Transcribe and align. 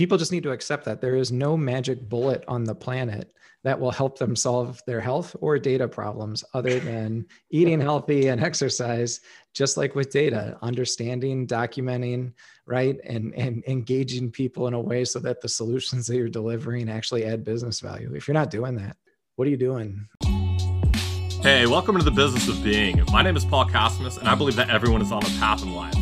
people 0.00 0.16
just 0.16 0.32
need 0.32 0.42
to 0.42 0.50
accept 0.50 0.86
that 0.86 1.02
there 1.02 1.14
is 1.14 1.30
no 1.30 1.58
magic 1.58 2.08
bullet 2.08 2.42
on 2.48 2.64
the 2.64 2.74
planet 2.74 3.34
that 3.64 3.78
will 3.78 3.90
help 3.90 4.18
them 4.18 4.34
solve 4.34 4.80
their 4.86 4.98
health 4.98 5.36
or 5.42 5.58
data 5.58 5.86
problems 5.86 6.42
other 6.54 6.80
than 6.90 7.26
eating 7.50 7.78
healthy 7.78 8.28
and 8.28 8.42
exercise 8.42 9.20
just 9.52 9.76
like 9.76 9.94
with 9.94 10.10
data 10.10 10.56
understanding 10.62 11.46
documenting 11.46 12.32
right 12.64 12.98
and 13.04 13.34
and 13.34 13.62
engaging 13.68 14.30
people 14.30 14.66
in 14.68 14.72
a 14.72 14.80
way 14.80 15.04
so 15.04 15.18
that 15.18 15.42
the 15.42 15.48
solutions 15.50 16.06
that 16.06 16.16
you're 16.16 16.30
delivering 16.30 16.88
actually 16.88 17.26
add 17.26 17.44
business 17.44 17.80
value. 17.80 18.14
If 18.14 18.26
you're 18.26 18.32
not 18.32 18.50
doing 18.50 18.76
that 18.76 18.96
what 19.36 19.46
are 19.48 19.50
you 19.50 19.58
doing? 19.58 20.08
Hey 21.42 21.66
welcome 21.66 21.98
to 21.98 22.02
the 22.02 22.10
business 22.10 22.48
of 22.48 22.64
being. 22.64 23.04
My 23.12 23.20
name 23.20 23.36
is 23.36 23.44
paul 23.44 23.66
Kosmas, 23.66 24.16
and 24.16 24.30
i 24.30 24.34
believe 24.34 24.56
that 24.56 24.70
everyone 24.70 25.02
is 25.02 25.12
on 25.12 25.22
a 25.22 25.30
path 25.38 25.62
in 25.62 25.74
life 25.74 25.99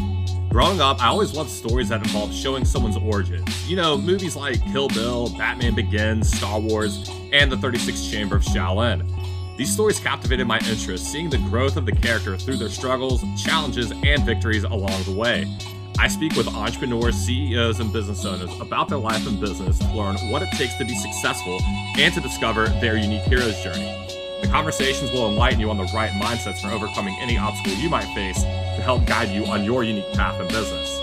Growing 0.51 0.81
up, 0.81 1.03
I 1.03 1.09
always 1.09 1.35
loved 1.35 1.51
stories 1.51 1.91
that 1.91 2.03
involved 2.03 2.35
showing 2.35 2.65
someone's 2.65 2.97
origins. 2.97 3.69
You 3.69 3.77
know, 3.77 3.99
movies 3.99 4.35
like 4.35 4.63
Kill 4.73 4.89
Bill, 4.89 5.29
Batman 5.37 5.75
Begins, 5.75 6.35
Star 6.35 6.59
Wars, 6.59 7.09
and 7.33 7.53
The 7.53 7.57
36th 7.57 8.11
Chamber 8.11 8.37
of 8.37 8.43
Shaolin. 8.43 9.07
These 9.59 9.71
stories 9.73 10.01
captivated 10.01 10.47
my 10.47 10.59
interest, 10.61 11.13
seeing 11.13 11.29
the 11.29 11.39
growth 11.39 11.77
of 11.77 11.85
the 11.85 11.93
character 11.93 12.39
through 12.39 12.57
their 12.57 12.71
struggles, 12.71 13.23
challenges, 13.37 13.93
and 14.05 14.25
victories 14.25 14.65
along 14.65 15.03
the 15.03 15.13
way. 15.13 15.47
I 15.99 16.09
speak 16.09 16.35
with 16.35 16.49
entrepreneurs, 16.49 17.17
CEOs, 17.17 17.81
and 17.81 17.93
business 17.93 18.25
owners 18.25 18.51
about 18.61 18.89
their 18.89 18.99
life 18.99 19.27
and 19.27 19.39
business 19.41 19.79
to 19.81 19.93
learn 19.93 20.17
what 20.31 20.43
it 20.43 20.51
takes 20.53 20.77
to 20.79 20.85
be 20.85 20.95
successful 20.95 21.61
and 21.99 22.15
to 22.15 22.21
discover 22.21 22.69
their 22.81 22.97
unique 22.97 23.23
hero's 23.23 23.61
journey. 23.63 24.18
Conversations 24.51 25.13
will 25.13 25.29
enlighten 25.29 25.61
you 25.61 25.69
on 25.69 25.77
the 25.77 25.85
right 25.95 26.11
mindsets 26.13 26.63
for 26.63 26.69
overcoming 26.69 27.15
any 27.21 27.37
obstacle 27.37 27.75
you 27.75 27.91
might 27.91 28.07
face 28.15 28.43
to 28.43 28.83
help 28.83 29.05
guide 29.05 29.29
you 29.29 29.45
on 29.45 29.63
your 29.63 29.85
unique 29.85 30.11
path 30.15 30.41
in 30.41 30.49
business. 30.49 30.99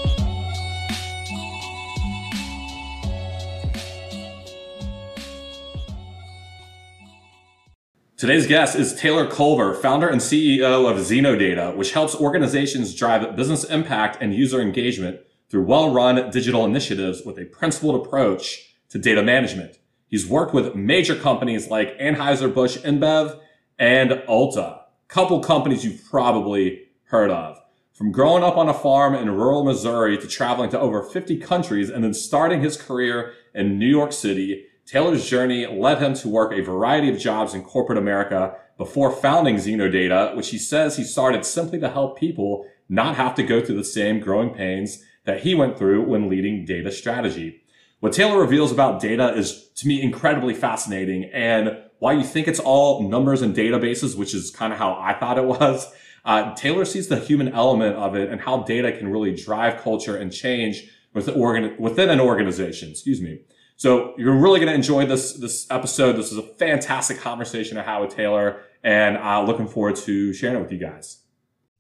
Today's 8.17 8.47
guest 8.47 8.75
is 8.75 8.95
Taylor 8.95 9.27
Culver, 9.27 9.75
founder 9.75 10.07
and 10.07 10.19
CEO 10.19 10.89
of 10.89 10.97
XenoData, 10.97 11.75
which 11.75 11.91
helps 11.91 12.15
organizations 12.15 12.95
drive 12.95 13.35
business 13.35 13.63
impact 13.65 14.17
and 14.21 14.33
user 14.33 14.59
engagement 14.59 15.19
through 15.51 15.65
well-run 15.65 16.31
digital 16.31 16.65
initiatives 16.65 17.21
with 17.23 17.37
a 17.37 17.45
principled 17.45 18.03
approach 18.03 18.73
to 18.89 18.97
data 18.97 19.21
management. 19.21 19.77
He's 20.07 20.25
worked 20.25 20.53
with 20.53 20.75
major 20.75 21.15
companies 21.15 21.69
like 21.69 21.99
Anheuser-Busch 21.99 22.77
InBev 22.77 23.39
and 23.77 24.11
Ulta, 24.29 24.81
couple 25.07 25.39
companies 25.39 25.83
you've 25.83 26.03
probably 26.09 26.87
heard 27.05 27.29
of. 27.29 27.59
From 27.93 28.11
growing 28.11 28.43
up 28.43 28.57
on 28.57 28.67
a 28.67 28.73
farm 28.73 29.15
in 29.15 29.31
rural 29.31 29.63
Missouri 29.63 30.17
to 30.17 30.27
traveling 30.27 30.69
to 30.71 30.79
over 30.79 31.01
50 31.01 31.37
countries 31.37 31.89
and 31.89 32.03
then 32.03 32.13
starting 32.13 32.61
his 32.61 32.75
career 32.75 33.33
in 33.53 33.79
New 33.79 33.87
York 33.87 34.11
City, 34.11 34.65
Taylor's 34.85 35.29
journey 35.29 35.65
led 35.65 35.99
him 35.99 36.13
to 36.15 36.27
work 36.27 36.51
a 36.51 36.61
variety 36.61 37.09
of 37.09 37.17
jobs 37.17 37.53
in 37.53 37.63
corporate 37.63 37.97
America 37.97 38.57
before 38.77 39.11
founding 39.11 39.55
XenoData, 39.55 40.35
which 40.35 40.49
he 40.49 40.57
says 40.57 40.97
he 40.97 41.03
started 41.03 41.45
simply 41.45 41.79
to 41.79 41.89
help 41.89 42.19
people 42.19 42.65
not 42.89 43.15
have 43.15 43.33
to 43.35 43.43
go 43.43 43.61
through 43.61 43.77
the 43.77 43.83
same 43.83 44.19
growing 44.19 44.49
pains 44.49 45.03
that 45.23 45.41
he 45.41 45.55
went 45.55 45.77
through 45.77 46.03
when 46.03 46.29
leading 46.29 46.65
data 46.65 46.91
strategy. 46.91 47.63
What 47.99 48.13
Taylor 48.13 48.39
reveals 48.39 48.71
about 48.71 49.01
data 49.01 49.33
is 49.33 49.69
to 49.75 49.87
me 49.87 50.01
incredibly 50.01 50.53
fascinating 50.53 51.23
and 51.33 51.77
why 52.05 52.13
you 52.13 52.23
think 52.23 52.47
it's 52.47 52.59
all 52.59 53.09
numbers 53.09 53.41
and 53.41 53.55
databases, 53.55 54.15
which 54.15 54.35
is 54.35 54.51
kind 54.51 54.71
of 54.71 54.77
how 54.77 54.93
I 54.93 55.15
thought 55.15 55.39
it 55.39 55.45
was. 55.45 55.91
Uh, 56.23 56.53
Taylor 56.53 56.85
sees 56.85 57.07
the 57.07 57.19
human 57.19 57.47
element 57.47 57.95
of 57.95 58.15
it 58.15 58.29
and 58.29 58.39
how 58.39 58.61
data 58.61 58.91
can 58.91 59.07
really 59.07 59.35
drive 59.35 59.81
culture 59.81 60.15
and 60.15 60.31
change 60.31 60.87
within, 61.15 61.75
within 61.79 62.11
an 62.11 62.19
organization. 62.19 62.91
Excuse 62.91 63.21
me. 63.21 63.39
So 63.75 64.13
you're 64.19 64.37
really 64.37 64.59
going 64.59 64.69
to 64.69 64.75
enjoy 64.75 65.07
this 65.07 65.33
this 65.33 65.65
episode. 65.71 66.13
This 66.13 66.31
is 66.31 66.37
a 66.37 66.43
fantastic 66.43 67.17
conversation 67.17 67.75
I 67.79 67.81
had 67.81 67.97
with 67.97 68.15
Taylor, 68.15 68.61
and 68.83 69.17
uh, 69.17 69.41
looking 69.41 69.67
forward 69.67 69.95
to 70.07 70.31
sharing 70.31 70.57
it 70.57 70.61
with 70.61 70.71
you 70.71 70.77
guys. 70.77 71.23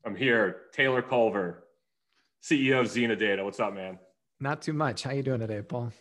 I'm 0.03 0.15
here, 0.15 0.63
Taylor 0.73 1.03
Culver, 1.03 1.67
CEO 2.41 2.79
of 2.79 2.87
Xena 2.87 3.15
XenoData. 3.15 3.45
What's 3.45 3.59
up, 3.59 3.75
man? 3.75 3.99
Not 4.39 4.63
too 4.63 4.73
much. 4.73 5.03
How 5.03 5.11
you 5.11 5.21
doing 5.21 5.39
today, 5.39 5.61
Paul? 5.61 5.93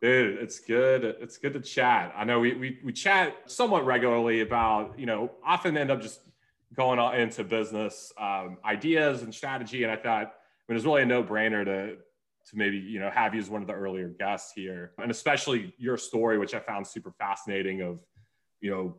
Dude, 0.00 0.38
it's 0.40 0.60
good. 0.60 1.04
It's 1.04 1.38
good 1.38 1.54
to 1.54 1.60
chat. 1.60 2.14
I 2.16 2.24
know 2.24 2.38
we, 2.38 2.54
we, 2.54 2.78
we 2.84 2.92
chat 2.92 3.34
somewhat 3.46 3.84
regularly 3.84 4.42
about, 4.42 4.96
you 4.96 5.06
know, 5.06 5.32
often 5.44 5.76
end 5.76 5.90
up 5.90 6.00
just 6.00 6.20
going 6.74 7.00
into 7.20 7.42
business 7.42 8.12
um, 8.16 8.58
ideas 8.64 9.22
and 9.22 9.34
strategy. 9.34 9.82
And 9.82 9.90
I 9.90 9.96
thought 9.96 10.22
I 10.68 10.72
mean, 10.72 10.74
it 10.74 10.74
was 10.74 10.84
really 10.84 11.02
a 11.02 11.06
no 11.06 11.24
brainer 11.24 11.64
to, 11.64 11.96
to 11.96 12.56
maybe, 12.56 12.76
you 12.76 13.00
know, 13.00 13.10
have 13.10 13.34
you 13.34 13.40
as 13.40 13.50
one 13.50 13.60
of 13.60 13.66
the 13.66 13.74
earlier 13.74 14.08
guests 14.08 14.52
here. 14.54 14.92
And 15.02 15.10
especially 15.10 15.74
your 15.78 15.96
story, 15.96 16.38
which 16.38 16.54
I 16.54 16.60
found 16.60 16.86
super 16.86 17.10
fascinating 17.18 17.82
of, 17.82 17.98
you 18.60 18.70
know, 18.70 18.94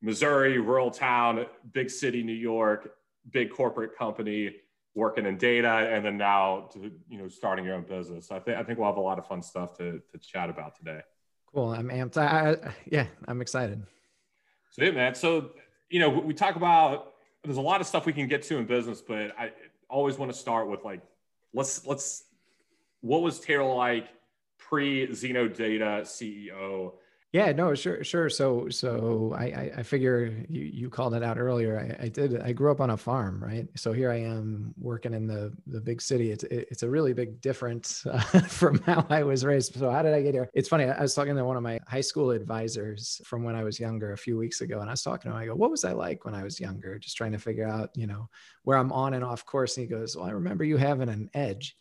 Missouri, 0.00 0.58
rural 0.58 0.90
town, 0.90 1.46
big 1.72 1.90
city, 1.90 2.22
New 2.22 2.32
York, 2.32 2.92
big 3.32 3.50
corporate 3.50 3.96
company, 3.96 4.54
working 4.96 5.26
in 5.26 5.36
data 5.36 5.68
and 5.68 6.04
then 6.04 6.16
now 6.16 6.70
to 6.72 6.90
you 7.08 7.18
know 7.18 7.28
starting 7.28 7.64
your 7.64 7.74
own 7.74 7.84
business. 7.84 8.32
I 8.32 8.40
think 8.40 8.56
I 8.56 8.64
think 8.64 8.78
we'll 8.78 8.88
have 8.88 8.96
a 8.96 9.00
lot 9.00 9.18
of 9.18 9.26
fun 9.26 9.42
stuff 9.42 9.76
to 9.76 10.00
to 10.10 10.18
chat 10.18 10.50
about 10.50 10.74
today. 10.74 11.00
Cool. 11.54 11.70
I'm 11.70 11.88
amped. 11.88 12.16
I, 12.16 12.52
I, 12.52 12.74
yeah, 12.86 13.06
I'm 13.28 13.40
excited. 13.40 13.82
So 14.70 14.84
yeah, 14.84 14.90
man. 14.90 15.14
So 15.14 15.50
you 15.90 16.00
know 16.00 16.08
we 16.08 16.34
talk 16.34 16.56
about 16.56 17.12
there's 17.44 17.58
a 17.58 17.62
lot 17.62 17.80
of 17.80 17.86
stuff 17.86 18.06
we 18.06 18.12
can 18.12 18.26
get 18.26 18.42
to 18.44 18.56
in 18.56 18.64
business, 18.64 19.00
but 19.00 19.38
I 19.38 19.52
always 19.88 20.18
want 20.18 20.32
to 20.32 20.38
start 20.38 20.68
with 20.68 20.82
like 20.82 21.02
let's 21.52 21.86
let's 21.86 22.24
what 23.02 23.22
was 23.22 23.38
Taylor 23.38 23.74
like 23.74 24.08
pre 24.58 25.06
XenoData 25.06 26.02
CEO? 26.02 26.94
Yeah, 27.32 27.52
no, 27.52 27.74
sure, 27.74 28.02
sure. 28.02 28.30
So, 28.30 28.68
so 28.70 29.34
I, 29.36 29.70
I, 29.76 29.82
figure 29.82 30.44
you, 30.48 30.62
you 30.62 30.88
called 30.88 31.12
it 31.12 31.22
out 31.22 31.38
earlier. 31.38 31.78
I, 32.00 32.04
I 32.04 32.08
did. 32.08 32.40
I 32.40 32.52
grew 32.52 32.70
up 32.70 32.80
on 32.80 32.90
a 32.90 32.96
farm, 32.96 33.42
right? 33.44 33.66
So 33.76 33.92
here 33.92 34.10
I 34.10 34.20
am 34.20 34.72
working 34.78 35.12
in 35.12 35.26
the 35.26 35.52
the 35.66 35.80
big 35.80 36.00
city. 36.00 36.30
It's 36.30 36.44
it's 36.44 36.82
a 36.82 36.88
really 36.88 37.12
big 37.12 37.40
difference 37.42 38.06
uh, 38.06 38.20
from 38.48 38.80
how 38.84 39.04
I 39.10 39.22
was 39.22 39.44
raised. 39.44 39.74
So 39.74 39.90
how 39.90 40.02
did 40.02 40.14
I 40.14 40.22
get 40.22 40.32
here? 40.34 40.48
It's 40.54 40.68
funny. 40.68 40.84
I 40.84 41.02
was 41.02 41.14
talking 41.14 41.36
to 41.36 41.44
one 41.44 41.56
of 41.58 41.62
my 41.62 41.78
high 41.86 42.00
school 42.00 42.30
advisors 42.30 43.20
from 43.26 43.42
when 43.44 43.56
I 43.56 43.64
was 43.64 43.78
younger 43.78 44.12
a 44.12 44.18
few 44.18 44.38
weeks 44.38 44.62
ago, 44.62 44.80
and 44.80 44.88
I 44.88 44.92
was 44.94 45.02
talking 45.02 45.30
to 45.30 45.36
him. 45.36 45.42
I 45.42 45.46
go, 45.46 45.54
"What 45.56 45.70
was 45.70 45.84
I 45.84 45.92
like 45.92 46.24
when 46.24 46.34
I 46.34 46.42
was 46.44 46.58
younger?" 46.58 46.98
Just 46.98 47.16
trying 47.18 47.32
to 47.32 47.38
figure 47.38 47.68
out, 47.68 47.90
you 47.96 48.06
know, 48.06 48.30
where 48.62 48.78
I'm 48.78 48.92
on 48.92 49.12
and 49.12 49.24
off 49.24 49.44
course. 49.44 49.76
And 49.76 49.82
he 49.84 49.90
goes, 49.94 50.16
"Well, 50.16 50.26
I 50.26 50.30
remember 50.30 50.64
you 50.64 50.76
having 50.78 51.08
an 51.10 51.28
edge." 51.34 51.76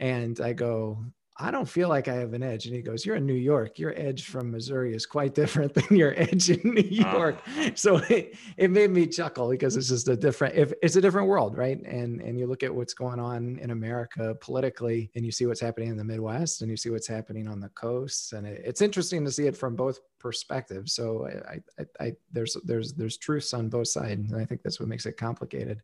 And 0.00 0.40
I 0.40 0.52
go, 0.54 1.04
I 1.36 1.50
don't 1.50 1.68
feel 1.68 1.88
like 1.88 2.06
I 2.06 2.14
have 2.14 2.32
an 2.32 2.44
edge. 2.44 2.66
And 2.66 2.74
he 2.76 2.80
goes, 2.80 3.04
You're 3.04 3.16
in 3.16 3.26
New 3.26 3.34
York. 3.34 3.78
Your 3.78 3.92
edge 3.96 4.26
from 4.26 4.52
Missouri 4.52 4.94
is 4.94 5.04
quite 5.04 5.34
different 5.44 5.74
than 5.74 5.96
your 5.96 6.14
edge 6.16 6.48
in 6.48 6.74
New 6.74 6.82
York. 6.82 7.36
Uh, 7.58 7.70
so 7.74 7.96
it, 8.08 8.36
it 8.56 8.70
made 8.70 8.90
me 8.90 9.06
chuckle 9.06 9.50
because 9.50 9.76
it's 9.76 9.88
just 9.88 10.08
a 10.08 10.16
different, 10.16 10.54
if 10.54 10.72
it's 10.82 10.96
a 10.96 11.00
different 11.00 11.26
world, 11.26 11.56
right? 11.56 11.80
And 11.82 12.20
and 12.20 12.38
you 12.38 12.46
look 12.46 12.62
at 12.62 12.74
what's 12.74 12.94
going 12.94 13.18
on 13.18 13.58
in 13.58 13.70
America 13.70 14.36
politically, 14.40 15.10
and 15.16 15.24
you 15.24 15.32
see 15.32 15.46
what's 15.46 15.60
happening 15.60 15.88
in 15.88 15.96
the 15.96 16.04
Midwest, 16.04 16.62
and 16.62 16.70
you 16.70 16.76
see 16.76 16.90
what's 16.90 17.08
happening 17.08 17.48
on 17.48 17.58
the 17.58 17.68
coasts, 17.70 18.32
and 18.32 18.46
it, 18.46 18.62
it's 18.64 18.82
interesting 18.82 19.24
to 19.24 19.32
see 19.32 19.46
it 19.46 19.56
from 19.56 19.74
both 19.74 19.98
perspectives. 20.20 20.94
So 20.94 21.28
I, 21.48 21.60
I, 21.80 21.86
I, 22.00 22.12
there's 22.32 22.56
there's 22.64 22.92
there's 22.92 23.16
truths 23.16 23.52
on 23.54 23.68
both 23.68 23.88
sides, 23.88 24.30
and 24.30 24.40
I 24.40 24.44
think 24.44 24.62
that's 24.62 24.78
what 24.78 24.88
makes 24.88 25.06
it 25.06 25.16
complicated 25.16 25.82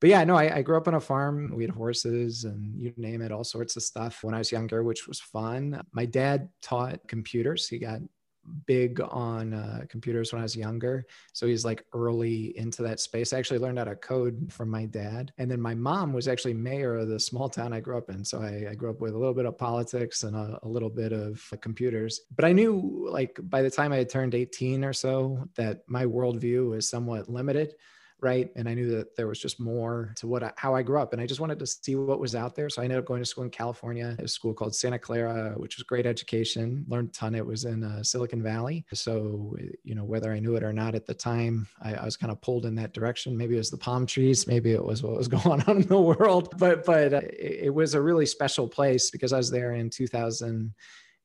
but 0.00 0.10
yeah, 0.10 0.24
no, 0.24 0.36
I, 0.36 0.56
I, 0.56 0.62
grew 0.62 0.76
up 0.76 0.88
on 0.88 0.94
a 0.94 1.00
farm. 1.00 1.52
We 1.54 1.62
had 1.62 1.70
horses 1.70 2.44
and 2.44 2.74
you 2.74 2.92
name 2.96 3.20
it, 3.20 3.32
all 3.32 3.44
sorts 3.44 3.76
of 3.76 3.82
stuff 3.82 4.20
when 4.22 4.34
I 4.34 4.38
was 4.38 4.50
younger, 4.50 4.82
which 4.82 5.06
was 5.06 5.20
fun. 5.20 5.80
My 5.92 6.06
dad 6.06 6.48
taught 6.62 7.06
computers. 7.06 7.68
He 7.68 7.78
got 7.78 8.00
big 8.66 9.00
on 9.00 9.52
uh, 9.52 9.82
computers 9.88 10.32
when 10.32 10.40
I 10.40 10.44
was 10.44 10.56
younger. 10.56 11.04
So 11.32 11.46
he's 11.46 11.64
like 11.64 11.84
early 11.92 12.56
into 12.56 12.82
that 12.82 13.00
space. 13.00 13.32
I 13.32 13.38
actually 13.38 13.58
learned 13.58 13.78
how 13.78 13.84
to 13.84 13.94
code 13.96 14.50
from 14.50 14.70
my 14.70 14.86
dad. 14.86 15.32
And 15.38 15.50
then 15.50 15.60
my 15.60 15.74
mom 15.74 16.12
was 16.12 16.28
actually 16.28 16.54
mayor 16.54 16.96
of 16.96 17.08
the 17.08 17.20
small 17.20 17.48
town 17.48 17.72
I 17.72 17.80
grew 17.80 17.98
up 17.98 18.10
in. 18.10 18.24
So 18.24 18.40
I, 18.40 18.70
I 18.70 18.74
grew 18.74 18.90
up 18.90 19.00
with 19.00 19.14
a 19.14 19.18
little 19.18 19.34
bit 19.34 19.46
of 19.46 19.58
politics 19.58 20.22
and 20.22 20.34
a, 20.34 20.58
a 20.62 20.68
little 20.68 20.90
bit 20.90 21.12
of 21.12 21.42
uh, 21.52 21.56
computers. 21.56 22.22
But 22.34 22.44
I 22.44 22.52
knew 22.52 23.06
like 23.10 23.38
by 23.44 23.62
the 23.62 23.70
time 23.70 23.92
I 23.92 23.98
had 23.98 24.08
turned 24.08 24.34
18 24.34 24.84
or 24.84 24.92
so 24.92 25.46
that 25.56 25.82
my 25.86 26.04
worldview 26.06 26.70
was 26.70 26.88
somewhat 26.88 27.28
limited 27.28 27.74
right? 28.22 28.50
And 28.56 28.68
i 28.68 28.74
knew 28.74 28.90
that 28.96 29.16
there 29.16 29.26
was 29.26 29.38
just 29.38 29.60
more 29.60 30.12
to 30.16 30.26
what 30.26 30.42
I, 30.42 30.52
how 30.56 30.74
i 30.74 30.82
grew 30.82 31.00
up 31.00 31.12
and 31.12 31.20
i 31.20 31.26
just 31.26 31.40
wanted 31.40 31.58
to 31.58 31.66
see 31.66 31.94
what 31.94 32.20
was 32.20 32.34
out 32.34 32.54
there. 32.54 32.68
So 32.68 32.82
i 32.82 32.84
ended 32.84 32.98
up 32.98 33.04
going 33.04 33.20
to 33.20 33.26
school 33.26 33.44
in 33.44 33.50
california 33.50 34.16
a 34.18 34.28
school 34.28 34.54
called 34.54 34.74
santa 34.74 34.98
clara 34.98 35.54
which 35.56 35.76
was 35.76 35.84
great 35.84 36.06
education. 36.06 36.84
Learned 36.88 37.10
a 37.10 37.12
ton. 37.12 37.34
It 37.34 37.46
was 37.46 37.64
in 37.64 37.84
uh, 37.84 38.02
silicon 38.02 38.42
valley. 38.42 38.84
So 38.92 39.56
you 39.84 39.94
know 39.94 40.04
whether 40.04 40.32
i 40.32 40.38
knew 40.38 40.56
it 40.56 40.62
or 40.62 40.72
not 40.72 40.94
at 40.94 41.06
the 41.06 41.14
time 41.14 41.66
I, 41.82 41.94
I, 41.94 42.04
was 42.04 42.16
kind 42.16 42.32
of 42.32 42.40
pulled 42.40 42.66
in 42.66 42.74
that 42.76 42.92
direction. 42.92 43.36
Maybe 43.36 43.54
it 43.54 43.58
was 43.58 43.70
the 43.70 43.76
palm 43.76 44.06
trees. 44.06 44.46
Maybe 44.46 44.72
it 44.72 44.84
was 44.84 45.02
what 45.02 45.16
was 45.16 45.28
going 45.38 45.62
on 45.62 45.76
in 45.82 45.86
the 45.86 46.00
world. 46.00 46.54
But 46.58 46.84
but 46.84 47.12
uh, 47.14 47.20
it, 47.22 47.66
it 47.66 47.74
was 47.74 47.94
a 47.94 48.00
really 48.00 48.26
special 48.26 48.68
place 48.68 49.10
because 49.10 49.32
i 49.32 49.36
was 49.36 49.50
there 49.50 49.72
in 49.74 49.90
2000 49.90 50.72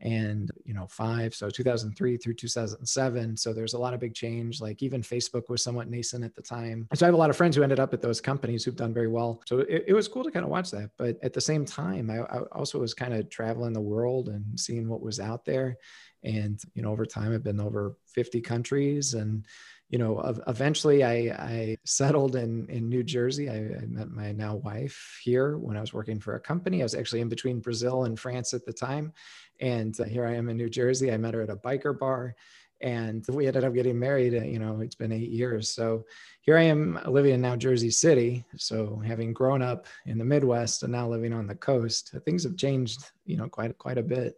and 0.01 0.51
you 0.65 0.74
know 0.74 0.86
five 0.89 1.33
so 1.33 1.50
2003 1.50 2.18
through 2.18 2.33
2007 2.33 3.38
so 3.38 3.53
there's 3.53 3.74
a 3.74 3.77
lot 3.77 3.94
of 3.94 4.00
big 4.00 4.13
change 4.13 4.59
like 4.59 4.83
even 4.83 5.01
facebook 5.01 5.47
was 5.47 5.63
somewhat 5.63 5.89
nascent 5.89 6.24
at 6.24 6.36
the 6.36 6.42
time. 6.42 6.88
So 6.94 7.06
i 7.06 7.07
have 7.07 7.13
a 7.13 7.18
lot 7.18 7.30
of 7.30 7.38
friends 7.38 7.56
who 7.56 7.63
ended 7.63 7.80
up 7.80 7.94
at 7.94 8.01
those 8.01 8.19
companies 8.19 8.63
who've 8.63 8.75
done 8.75 8.94
very 8.94 9.07
well. 9.07 9.42
So 9.45 9.59
it, 9.59 9.86
it 9.88 9.94
was 9.94 10.07
cool 10.07 10.24
to 10.24 10.31
kind 10.31 10.44
of 10.44 10.51
watch 10.51 10.71
that 10.71 10.89
but 10.97 11.18
at 11.24 11.33
the 11.33 11.42
same 11.42 11.65
time 11.65 12.09
I, 12.09 12.19
I 12.19 12.39
also 12.51 12.80
was 12.80 12.94
kind 12.94 13.13
of 13.13 13.30
traveling 13.30 13.74
the 13.74 13.81
world 13.81 14.30
and 14.30 14.59
seeing 14.59 14.89
what 14.89 15.01
was 15.01 15.19
out 15.19 15.45
there. 15.45 15.77
And 16.24 16.59
you 16.74 16.81
know 16.81 16.92
over 16.92 17.06
time 17.06 17.33
i've 17.33 17.44
been 17.44 17.62
over 17.62 17.95
50 18.07 18.42
countries 18.42 19.13
and 19.13 19.45
you 19.90 20.00
know, 20.00 20.20
eventually 20.48 21.04
I, 21.04 21.14
I 21.38 21.78
settled 21.86 22.36
in, 22.36 22.68
in 22.70 22.90
New 22.90 23.04
Jersey. 23.04 23.50
I, 23.50 23.56
I, 23.56 23.86
met 23.86 24.10
my 24.10 24.32
now 24.32 24.56
wife 24.56 25.20
here 25.24 25.58
when 25.58 25.78
I 25.78 25.82
was 25.82 25.94
working 25.94 26.20
for 26.20 26.36
a 26.36 26.40
company. 26.40 26.82
I 26.82 26.86
was 26.86 26.96
actually 26.96 27.22
in 27.22 27.30
between 27.30 27.60
Brazil 27.60 28.06
and 28.06 28.20
France 28.20 28.54
at 28.54 28.66
the 28.66 28.74
time. 28.74 29.14
And 29.60 29.98
uh, 30.00 30.06
here 30.06 30.26
I 30.26 30.36
am 30.36 30.50
in 30.50 30.58
New 30.58 30.70
Jersey. 30.70 31.12
I 31.12 31.18
met 31.18 31.36
her 31.36 31.44
at 31.44 31.52
a 31.52 31.56
biker 31.56 31.98
bar 31.98 32.36
and 32.82 33.24
we 33.30 33.48
ended 33.48 33.64
up 33.64 33.74
getting 33.74 34.00
married. 34.00 34.34
Uh, 34.34 34.44
you 34.44 34.60
know, 34.60 34.82
it's 34.82 34.96
been 34.96 35.12
eight 35.12 35.30
years. 35.30 35.70
So 35.70 36.06
here 36.42 36.58
I 36.58 36.64
am 36.64 37.00
living 37.06 37.36
in 37.36 37.42
now 37.42 37.56
Jersey 37.56 37.92
City. 37.92 38.44
So 38.58 39.02
having 39.06 39.34
grown 39.34 39.62
up 39.62 39.86
in 40.08 40.18
the 40.18 40.26
Midwest 40.26 40.81
and 40.81 40.92
now 40.92 41.08
living 41.08 41.31
on 41.31 41.46
the 41.46 41.56
coast, 41.56 42.14
things 42.26 42.44
have 42.44 42.58
changed, 42.58 43.12
you 43.26 43.38
know, 43.38 43.48
quite, 43.48 43.78
quite 43.78 44.00
a 44.00 44.04
bit. 44.04 44.36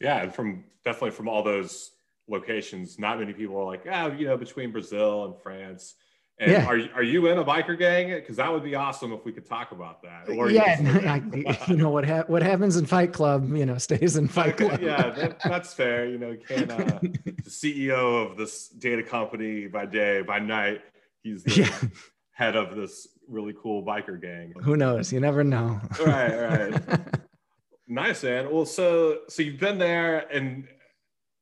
Yeah. 0.00 0.22
And 0.22 0.34
from 0.34 0.64
definitely 0.84 1.12
from 1.12 1.28
all 1.28 1.42
those 1.42 1.92
locations, 2.30 2.98
not 2.98 3.18
many 3.18 3.32
people 3.32 3.56
are 3.58 3.64
like, 3.64 3.84
ah, 3.90 4.06
you 4.06 4.26
know, 4.26 4.36
between 4.36 4.70
Brazil 4.72 5.24
and 5.26 5.42
France. 5.42 5.94
And 6.38 6.52
yeah. 6.52 6.66
are, 6.66 6.80
are 6.94 7.02
you 7.02 7.26
in 7.26 7.36
a 7.36 7.44
biker 7.44 7.78
gang? 7.78 8.14
Because 8.14 8.36
that 8.36 8.50
would 8.50 8.64
be 8.64 8.74
awesome 8.74 9.12
if 9.12 9.26
we 9.26 9.32
could 9.32 9.44
talk 9.44 9.72
about 9.72 10.02
that. 10.02 10.26
Or 10.30 10.50
yeah, 10.50 10.80
you, 10.80 11.44
I, 11.46 11.58
you 11.68 11.76
know 11.76 11.90
what 11.90 12.06
ha- 12.06 12.24
what 12.28 12.42
happens 12.42 12.78
in 12.78 12.86
Fight 12.86 13.12
Club, 13.12 13.54
you 13.54 13.66
know, 13.66 13.76
stays 13.76 14.16
in 14.16 14.26
Fight 14.26 14.56
Club. 14.56 14.80
yeah, 14.80 15.10
that, 15.10 15.40
that's 15.44 15.74
fair. 15.74 16.06
You 16.06 16.16
know, 16.16 16.36
can 16.48 16.70
uh, 16.70 16.98
the 17.02 17.50
CEO 17.50 18.30
of 18.30 18.38
this 18.38 18.68
data 18.68 19.02
company 19.02 19.66
by 19.66 19.84
day, 19.84 20.22
by 20.22 20.38
night, 20.38 20.80
he's 21.22 21.44
the 21.44 21.60
yeah. 21.60 21.88
head 22.32 22.56
of 22.56 22.74
this 22.74 23.06
really 23.28 23.54
cool 23.62 23.84
biker 23.84 24.18
gang. 24.18 24.54
Who 24.62 24.76
knows? 24.76 25.12
You 25.12 25.20
never 25.20 25.44
know. 25.44 25.78
right, 26.00 26.70
right. 26.70 27.00
nice, 27.86 28.22
man. 28.22 28.50
Well, 28.50 28.64
so 28.64 29.18
so 29.28 29.42
you've 29.42 29.60
been 29.60 29.76
there, 29.76 30.26
and 30.32 30.66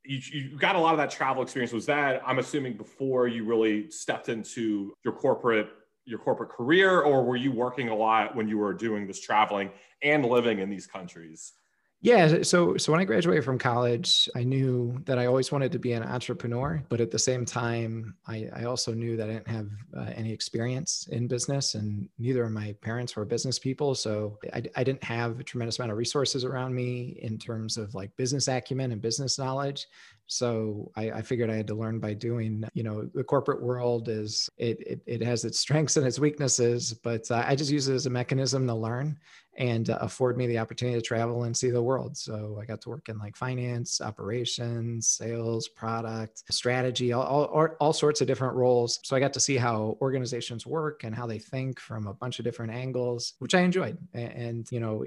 you, 0.09 0.21
you 0.33 0.57
got 0.57 0.75
a 0.75 0.79
lot 0.79 0.95
of 0.95 0.99
that 0.99 1.11
travel 1.11 1.43
experience. 1.43 1.73
Was 1.73 1.87
that 1.87 2.23
I'm 2.27 2.39
assuming 2.39 2.79
before 2.79 3.29
you 3.29 3.45
really 3.45 3.91
stepped 3.91 4.29
into 4.29 4.95
your 5.05 5.13
corporate 5.13 5.69
your 6.07 6.19
corporate 6.19 6.49
career, 6.49 7.03
or 7.03 7.23
were 7.23 7.37
you 7.37 7.53
working 7.53 7.91
a 7.91 7.95
lot 7.95 8.35
when 8.35 8.49
you 8.49 8.57
were 8.57 8.73
doing 8.73 9.07
this 9.07 9.21
traveling 9.21 9.71
and 10.03 10.25
living 10.25 10.59
in 10.59 10.71
these 10.71 10.87
countries? 10.87 11.53
Yeah. 12.01 12.43
So, 12.43 12.77
so 12.77 12.93
when 12.93 13.01
I 13.01 13.05
graduated 13.05 13.45
from 13.45 13.59
college, 13.59 14.29
I 14.37 14.45
knew 14.45 14.97
that 15.05 15.19
I 15.19 15.27
always 15.27 15.51
wanted 15.51 15.73
to 15.73 15.81
be 15.81 15.93
an 15.93 16.05
entrepreneur, 16.05 16.81
but 16.89 17.01
at 17.01 17.11
the 17.11 17.19
same 17.19 17.45
time, 17.45 18.15
I, 18.29 18.49
I 18.55 18.65
also 18.65 18.95
knew 18.95 19.17
that 19.17 19.29
I 19.29 19.33
didn't 19.33 19.49
have 19.49 19.69
uh, 19.97 20.11
any 20.15 20.33
experience 20.33 21.09
in 21.11 21.27
business, 21.27 21.75
and 21.75 22.09
neither 22.19 22.45
of 22.45 22.53
my 22.53 22.73
parents 22.83 23.17
were 23.17 23.25
business 23.25 23.59
people. 23.59 23.97
So, 23.97 24.39
I, 24.55 24.63
I 24.77 24.85
didn't 24.85 25.03
have 25.03 25.41
a 25.41 25.45
tremendous 25.45 25.81
amount 25.81 25.91
of 25.91 25.99
resources 25.99 26.45
around 26.45 26.73
me 26.73 27.19
in 27.21 27.37
terms 27.37 27.77
of 27.77 27.93
like 27.97 28.17
business 28.17 28.47
acumen 28.47 28.93
and 28.93 29.03
business 29.03 29.37
knowledge. 29.37 29.89
So 30.29 30.93
I, 30.95 31.11
I, 31.11 31.23
figured 31.23 31.49
I 31.49 31.55
had 31.55 31.67
to 31.69 31.75
learn 31.75 31.99
by 32.01 32.13
doing. 32.13 32.63
You 32.75 32.83
know, 32.83 33.09
the 33.15 33.25
corporate 33.25 33.63
world 33.63 34.11
is 34.11 34.49
it 34.59 34.79
it, 34.87 35.01
it 35.07 35.23
has 35.23 35.45
its 35.45 35.59
strengths 35.65 35.97
and 35.97 36.07
its 36.07 36.19
weaknesses, 36.19 36.93
but 36.93 37.29
uh, 37.31 37.45
I 37.47 37.57
just 37.57 37.71
use 37.71 37.89
it 37.89 37.95
as 37.95 38.07
a 38.07 38.11
mechanism 38.11 38.67
to 38.67 38.75
learn 38.75 39.19
and 39.59 39.91
uh, 39.91 39.99
afford 40.01 40.39
me 40.39 40.47
the 40.47 40.59
opportunity 40.59 40.97
to 40.97 41.03
travel 41.03 41.43
and 41.43 41.57
see 41.57 41.69
the 41.69 41.83
world. 41.83 42.17
So 42.17 42.59
I 42.63 42.65
got 42.65 42.81
to 42.83 42.89
work 42.89 43.09
in 43.09 43.19
like 43.19 43.37
finance, 43.37 44.01
operations, 44.01 45.09
sales, 45.09 45.67
product, 45.67 46.45
strategy, 46.49 47.13
all, 47.13 47.25
all, 47.25 47.69
all 47.81 47.93
sorts 47.93 48.21
of 48.21 48.29
different 48.29 48.55
roles. 48.55 49.01
So 49.03 49.17
I 49.17 49.21
got 49.21 49.33
to 49.33 49.41
see 49.41 49.57
how 49.57 49.99
organizations 50.01 50.65
work 50.65 51.03
and 51.03 51.13
how 51.13 51.27
they 51.27 51.41
think 51.41 51.81
from 51.81 52.07
a 52.07 52.15
bunch 52.15 52.39
of 52.39 52.45
different 52.45 52.73
angles, 52.73 53.35
which 53.41 53.55
I 53.55 53.61
enjoyed. 53.61 53.99
And, 54.15 54.33
and 54.33 54.73
you 54.73 54.79
know, 54.79 55.05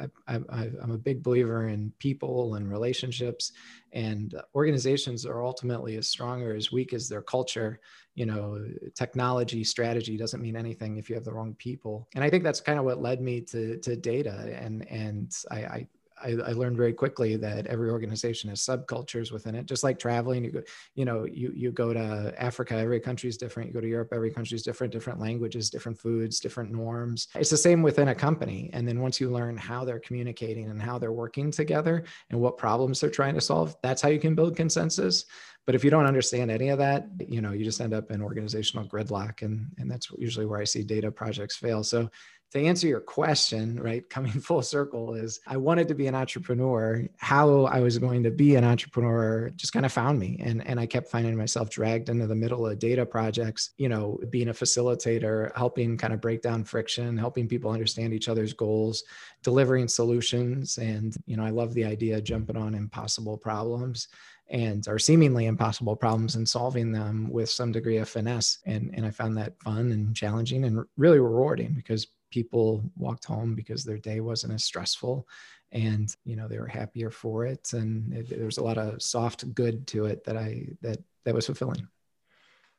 I, 0.00 0.08
I, 0.26 0.40
I, 0.48 0.70
I'm 0.82 0.92
a 0.92 0.98
big 0.98 1.22
believer 1.22 1.68
in 1.68 1.92
people 1.98 2.54
and 2.54 2.70
relationships 2.70 3.52
and 3.92 4.34
organizations 4.54 5.26
are 5.26 5.44
ultimately 5.44 5.96
as 5.96 6.08
strong 6.08 6.42
or 6.42 6.54
as 6.54 6.72
weak 6.72 6.94
as 6.94 7.10
their 7.10 7.20
culture 7.20 7.78
you 8.14 8.26
know 8.26 8.62
technology 8.94 9.64
strategy 9.64 10.16
doesn't 10.16 10.42
mean 10.42 10.56
anything 10.56 10.98
if 10.98 11.08
you 11.08 11.14
have 11.14 11.24
the 11.24 11.32
wrong 11.32 11.54
people. 11.54 12.08
And 12.14 12.22
i 12.22 12.30
think 12.30 12.44
that's 12.44 12.60
kind 12.60 12.78
of 12.78 12.84
what 12.84 13.00
led 13.00 13.20
me 13.20 13.40
to 13.42 13.78
to 13.78 13.96
data 13.96 14.56
and 14.60 14.86
and 14.90 15.34
i, 15.50 15.56
I 15.56 15.86
I, 16.22 16.30
I, 16.30 16.52
learned 16.52 16.76
very 16.76 16.92
quickly 16.92 17.36
that 17.36 17.66
every 17.66 17.90
organization 17.90 18.50
has 18.50 18.60
subcultures 18.60 19.32
within 19.32 19.54
it. 19.54 19.66
Just 19.66 19.84
like 19.84 19.98
traveling, 19.98 20.44
you 20.44 20.50
go, 20.50 20.62
you 20.94 21.04
know, 21.04 21.24
you 21.24 21.52
you 21.54 21.72
go 21.72 21.92
to 21.92 22.34
Africa, 22.38 22.74
every 22.76 23.00
country 23.00 23.28
is 23.28 23.36
different. 23.36 23.68
You 23.68 23.74
go 23.74 23.80
to 23.80 23.88
Europe, 23.88 24.10
every 24.12 24.30
country 24.30 24.54
is 24.54 24.62
different. 24.62 24.92
Different 24.92 25.20
languages, 25.20 25.70
different 25.70 25.98
foods, 25.98 26.40
different 26.40 26.70
norms. 26.70 27.28
It's 27.34 27.50
the 27.50 27.56
same 27.56 27.82
within 27.82 28.08
a 28.08 28.14
company. 28.14 28.70
And 28.72 28.86
then 28.86 29.00
once 29.00 29.20
you 29.20 29.30
learn 29.30 29.56
how 29.56 29.84
they're 29.84 30.00
communicating 30.00 30.70
and 30.70 30.80
how 30.80 30.98
they're 30.98 31.12
working 31.12 31.50
together 31.50 32.04
and 32.30 32.40
what 32.40 32.58
problems 32.58 33.00
they're 33.00 33.10
trying 33.10 33.34
to 33.34 33.40
solve, 33.40 33.76
that's 33.82 34.02
how 34.02 34.08
you 34.08 34.18
can 34.18 34.34
build 34.34 34.56
consensus. 34.56 35.24
But 35.64 35.76
if 35.76 35.84
you 35.84 35.90
don't 35.90 36.06
understand 36.06 36.50
any 36.50 36.70
of 36.70 36.78
that, 36.78 37.06
you 37.28 37.40
know, 37.40 37.52
you 37.52 37.64
just 37.64 37.80
end 37.80 37.94
up 37.94 38.10
in 38.10 38.20
organizational 38.20 38.88
gridlock, 38.88 39.42
and 39.42 39.68
and 39.78 39.90
that's 39.90 40.08
usually 40.18 40.46
where 40.46 40.60
I 40.60 40.64
see 40.64 40.82
data 40.82 41.10
projects 41.10 41.56
fail. 41.56 41.84
So 41.84 42.10
to 42.52 42.60
answer 42.60 42.86
your 42.86 43.00
question, 43.00 43.80
right, 43.80 44.08
coming 44.10 44.32
full 44.40 44.62
circle 44.62 45.14
is 45.14 45.40
I 45.46 45.56
wanted 45.56 45.88
to 45.88 45.94
be 45.94 46.06
an 46.06 46.14
entrepreneur. 46.14 47.06
How 47.16 47.64
I 47.64 47.80
was 47.80 47.96
going 47.98 48.22
to 48.24 48.30
be 48.30 48.56
an 48.56 48.64
entrepreneur 48.64 49.50
just 49.56 49.72
kind 49.72 49.86
of 49.86 49.92
found 49.92 50.18
me. 50.18 50.38
And, 50.38 50.66
and 50.66 50.78
I 50.78 50.84
kept 50.84 51.10
finding 51.10 51.36
myself 51.36 51.70
dragged 51.70 52.10
into 52.10 52.26
the 52.26 52.34
middle 52.34 52.66
of 52.66 52.78
data 52.78 53.06
projects, 53.06 53.70
you 53.78 53.88
know, 53.88 54.20
being 54.28 54.48
a 54.48 54.52
facilitator, 54.52 55.54
helping 55.56 55.96
kind 55.96 56.12
of 56.12 56.20
break 56.20 56.42
down 56.42 56.64
friction, 56.64 57.16
helping 57.16 57.48
people 57.48 57.70
understand 57.70 58.12
each 58.12 58.28
other's 58.28 58.52
goals, 58.52 59.02
delivering 59.42 59.88
solutions. 59.88 60.76
And, 60.76 61.16
you 61.24 61.38
know, 61.38 61.44
I 61.44 61.50
love 61.50 61.72
the 61.72 61.86
idea 61.86 62.18
of 62.18 62.24
jumping 62.24 62.56
on 62.56 62.74
impossible 62.74 63.38
problems 63.38 64.08
and 64.50 64.86
are 64.88 64.98
seemingly 64.98 65.46
impossible 65.46 65.96
problems 65.96 66.34
and 66.34 66.46
solving 66.46 66.92
them 66.92 67.30
with 67.30 67.48
some 67.48 67.72
degree 67.72 67.96
of 67.96 68.08
finesse. 68.10 68.58
And, 68.66 68.90
and 68.94 69.06
I 69.06 69.10
found 69.10 69.38
that 69.38 69.58
fun 69.62 69.90
and 69.92 70.14
challenging 70.14 70.64
and 70.64 70.84
really 70.98 71.18
rewarding 71.18 71.72
because 71.72 72.06
people 72.32 72.82
walked 72.96 73.24
home 73.24 73.54
because 73.54 73.84
their 73.84 73.98
day 73.98 74.20
wasn't 74.20 74.52
as 74.52 74.64
stressful 74.64 75.28
and 75.70 76.14
you 76.24 76.36
know 76.36 76.48
they 76.48 76.58
were 76.58 76.66
happier 76.66 77.10
for 77.10 77.46
it. 77.46 77.72
And 77.72 78.12
it, 78.12 78.28
there 78.28 78.44
was 78.44 78.58
a 78.58 78.64
lot 78.64 78.78
of 78.78 79.00
soft 79.00 79.54
good 79.54 79.86
to 79.88 80.06
it 80.06 80.24
that 80.24 80.36
i 80.36 80.66
that 80.80 80.98
that 81.24 81.34
was 81.34 81.46
fulfilling. 81.46 81.86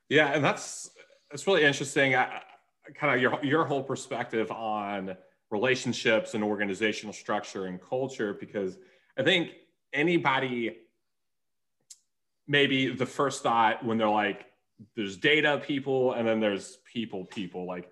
Yeah 0.10 0.28
and 0.28 0.44
that's 0.44 0.92
that's 1.32 1.48
really 1.48 1.64
interesting. 1.64 2.16
I, 2.16 2.42
kind 2.94 3.16
of 3.16 3.22
your 3.22 3.44
your 3.44 3.66
whole 3.66 3.84
perspective 3.84 4.52
on 4.52 5.16
relationships 5.50 6.34
and 6.34 6.44
organizational 6.44 7.14
structure 7.14 7.68
and 7.68 7.80
culture 7.82 8.34
because 8.34 8.78
i 9.18 9.24
think 9.24 9.52
anybody 9.94 10.78
maybe 12.48 12.94
the 12.94 13.06
first 13.06 13.44
thought 13.44 13.86
when 13.86 13.98
they're 13.98 14.10
like 14.10 14.46
there's 14.96 15.16
data 15.16 15.62
people 15.66 16.14
and 16.14 16.28
then 16.28 16.40
there's 16.40 16.80
people 16.92 17.24
people 17.26 17.66
like 17.66 17.90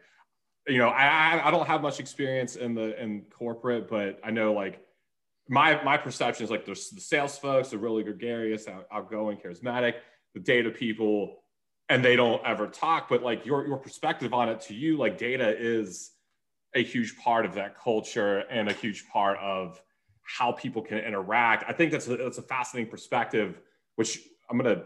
you 0.71 0.77
know, 0.77 0.89
I 0.89 1.47
I 1.47 1.51
don't 1.51 1.67
have 1.67 1.81
much 1.81 1.99
experience 1.99 2.55
in 2.55 2.73
the 2.73 3.01
in 3.01 3.23
corporate, 3.37 3.89
but 3.89 4.19
I 4.23 4.31
know 4.31 4.53
like 4.53 4.79
my 5.49 5.83
my 5.83 5.97
perception 5.97 6.45
is 6.45 6.49
like 6.49 6.65
there's 6.65 6.89
the 6.89 7.01
sales 7.01 7.37
folks 7.37 7.73
are 7.73 7.77
really 7.77 8.03
gregarious, 8.03 8.67
out, 8.67 8.87
outgoing, 8.91 9.37
charismatic. 9.37 9.95
The 10.33 10.39
data 10.39 10.69
people, 10.69 11.43
and 11.89 12.05
they 12.05 12.15
don't 12.15 12.41
ever 12.45 12.67
talk. 12.67 13.09
But 13.09 13.21
like 13.21 13.45
your 13.45 13.67
your 13.67 13.77
perspective 13.77 14.33
on 14.33 14.47
it 14.47 14.61
to 14.61 14.73
you, 14.73 14.97
like 14.97 15.17
data 15.17 15.53
is 15.57 16.11
a 16.73 16.81
huge 16.81 17.17
part 17.17 17.45
of 17.45 17.53
that 17.55 17.77
culture 17.77 18.39
and 18.49 18.69
a 18.69 18.73
huge 18.73 19.09
part 19.09 19.37
of 19.39 19.81
how 20.23 20.53
people 20.53 20.81
can 20.81 20.99
interact. 20.99 21.65
I 21.67 21.73
think 21.73 21.91
that's 21.91 22.07
a, 22.07 22.15
that's 22.15 22.37
a 22.37 22.43
fascinating 22.43 22.89
perspective, 22.89 23.59
which 23.97 24.21
I'm 24.49 24.57
gonna 24.57 24.83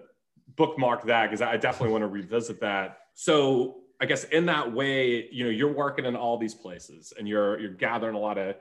bookmark 0.55 1.05
that 1.05 1.27
because 1.27 1.43
I 1.43 1.57
definitely 1.57 1.91
want 1.91 2.01
to 2.01 2.07
revisit 2.07 2.59
that. 2.61 3.01
So 3.13 3.81
I 4.01 4.05
guess 4.05 4.25
in 4.25 4.45
that 4.47 4.73
way, 4.73 5.29
you 5.31 5.45
know, 5.45 5.49
you're 5.49 5.71
working 5.71 6.05
in 6.05 6.15
all 6.15 6.37
these 6.37 6.53
places 6.53 7.13
and 7.17 7.27
you're 7.27 7.59
you're 7.59 7.73
gathering 7.73 8.15
a 8.15 8.19
lot 8.19 8.37
of 8.37 8.55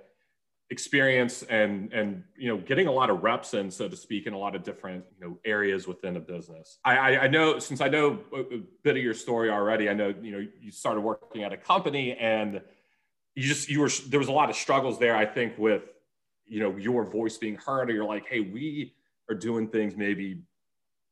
experience 0.70 1.42
and 1.44 1.92
and 1.92 2.24
you 2.38 2.48
know 2.48 2.56
getting 2.56 2.86
a 2.86 2.92
lot 2.92 3.10
of 3.10 3.22
reps 3.22 3.52
in 3.52 3.70
so 3.70 3.86
to 3.86 3.96
speak 3.96 4.26
in 4.26 4.32
a 4.32 4.38
lot 4.38 4.56
of 4.56 4.62
different 4.62 5.04
you 5.14 5.26
know 5.26 5.38
areas 5.44 5.86
within 5.86 6.16
a 6.16 6.20
business. 6.20 6.78
I, 6.84 6.96
I 6.96 7.24
i, 7.24 7.28
know 7.28 7.58
since 7.58 7.82
i 7.82 7.88
know 7.88 8.20
a, 8.32 8.40
a 8.40 8.60
bit 8.82 8.96
of 8.96 9.02
your 9.02 9.12
story 9.12 9.50
already 9.50 9.90
i 9.90 9.94
know 9.94 10.14
you 10.22 10.32
know 10.32 10.46
you 10.60 10.70
started 10.70 11.02
working 11.02 11.44
at 11.44 11.52
a 11.52 11.56
company 11.58 12.14
and 12.14 12.62
you 13.34 13.42
just 13.42 13.68
you 13.68 13.80
were 13.80 13.90
there 14.08 14.18
was 14.18 14.28
a 14.28 14.32
lot 14.32 14.48
of 14.48 14.56
struggles 14.56 14.98
there 14.98 15.14
i 15.14 15.26
think 15.26 15.56
with 15.58 15.82
you 16.46 16.60
know 16.60 16.74
your 16.76 17.04
voice 17.04 17.36
being 17.36 17.56
heard 17.56 17.90
or 17.90 17.92
you're 17.92 18.04
like 18.04 18.26
hey 18.26 18.40
we 18.40 18.94
are 19.28 19.34
doing 19.34 19.68
things 19.68 19.94
maybe 19.96 20.38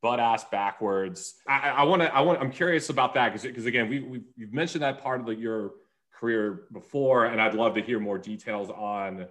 butt 0.02 0.20
ass 0.20 0.44
backwards. 0.44 1.34
I 1.48 1.84
want 1.84 2.02
to. 2.02 2.14
I 2.14 2.20
want. 2.20 2.40
I'm 2.40 2.50
curious 2.50 2.90
about 2.90 3.14
that 3.14 3.32
because 3.32 3.46
because 3.46 3.66
again, 3.66 3.88
we 3.88 4.00
we've, 4.00 4.24
we've 4.36 4.52
mentioned 4.52 4.82
that 4.82 5.02
part 5.02 5.20
of 5.20 5.26
the, 5.26 5.34
your 5.34 5.72
career 6.12 6.64
before, 6.72 7.26
and 7.26 7.40
I'd 7.40 7.54
love 7.54 7.74
to 7.74 7.82
hear 7.82 7.98
more 8.00 8.18
details 8.18 8.68
on 8.70 9.26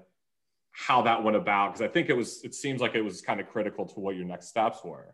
how 0.71 1.01
that 1.03 1.21
went 1.23 1.35
about 1.35 1.73
because 1.73 1.81
I 1.81 1.91
think 1.91 2.09
it 2.09 2.15
was 2.15 2.41
it 2.43 2.55
seems 2.55 2.81
like 2.81 2.95
it 2.95 3.01
was 3.01 3.21
kind 3.21 3.39
of 3.39 3.49
critical 3.49 3.85
to 3.85 3.99
what 3.99 4.15
your 4.15 4.25
next 4.25 4.47
steps 4.47 4.83
were. 4.83 5.13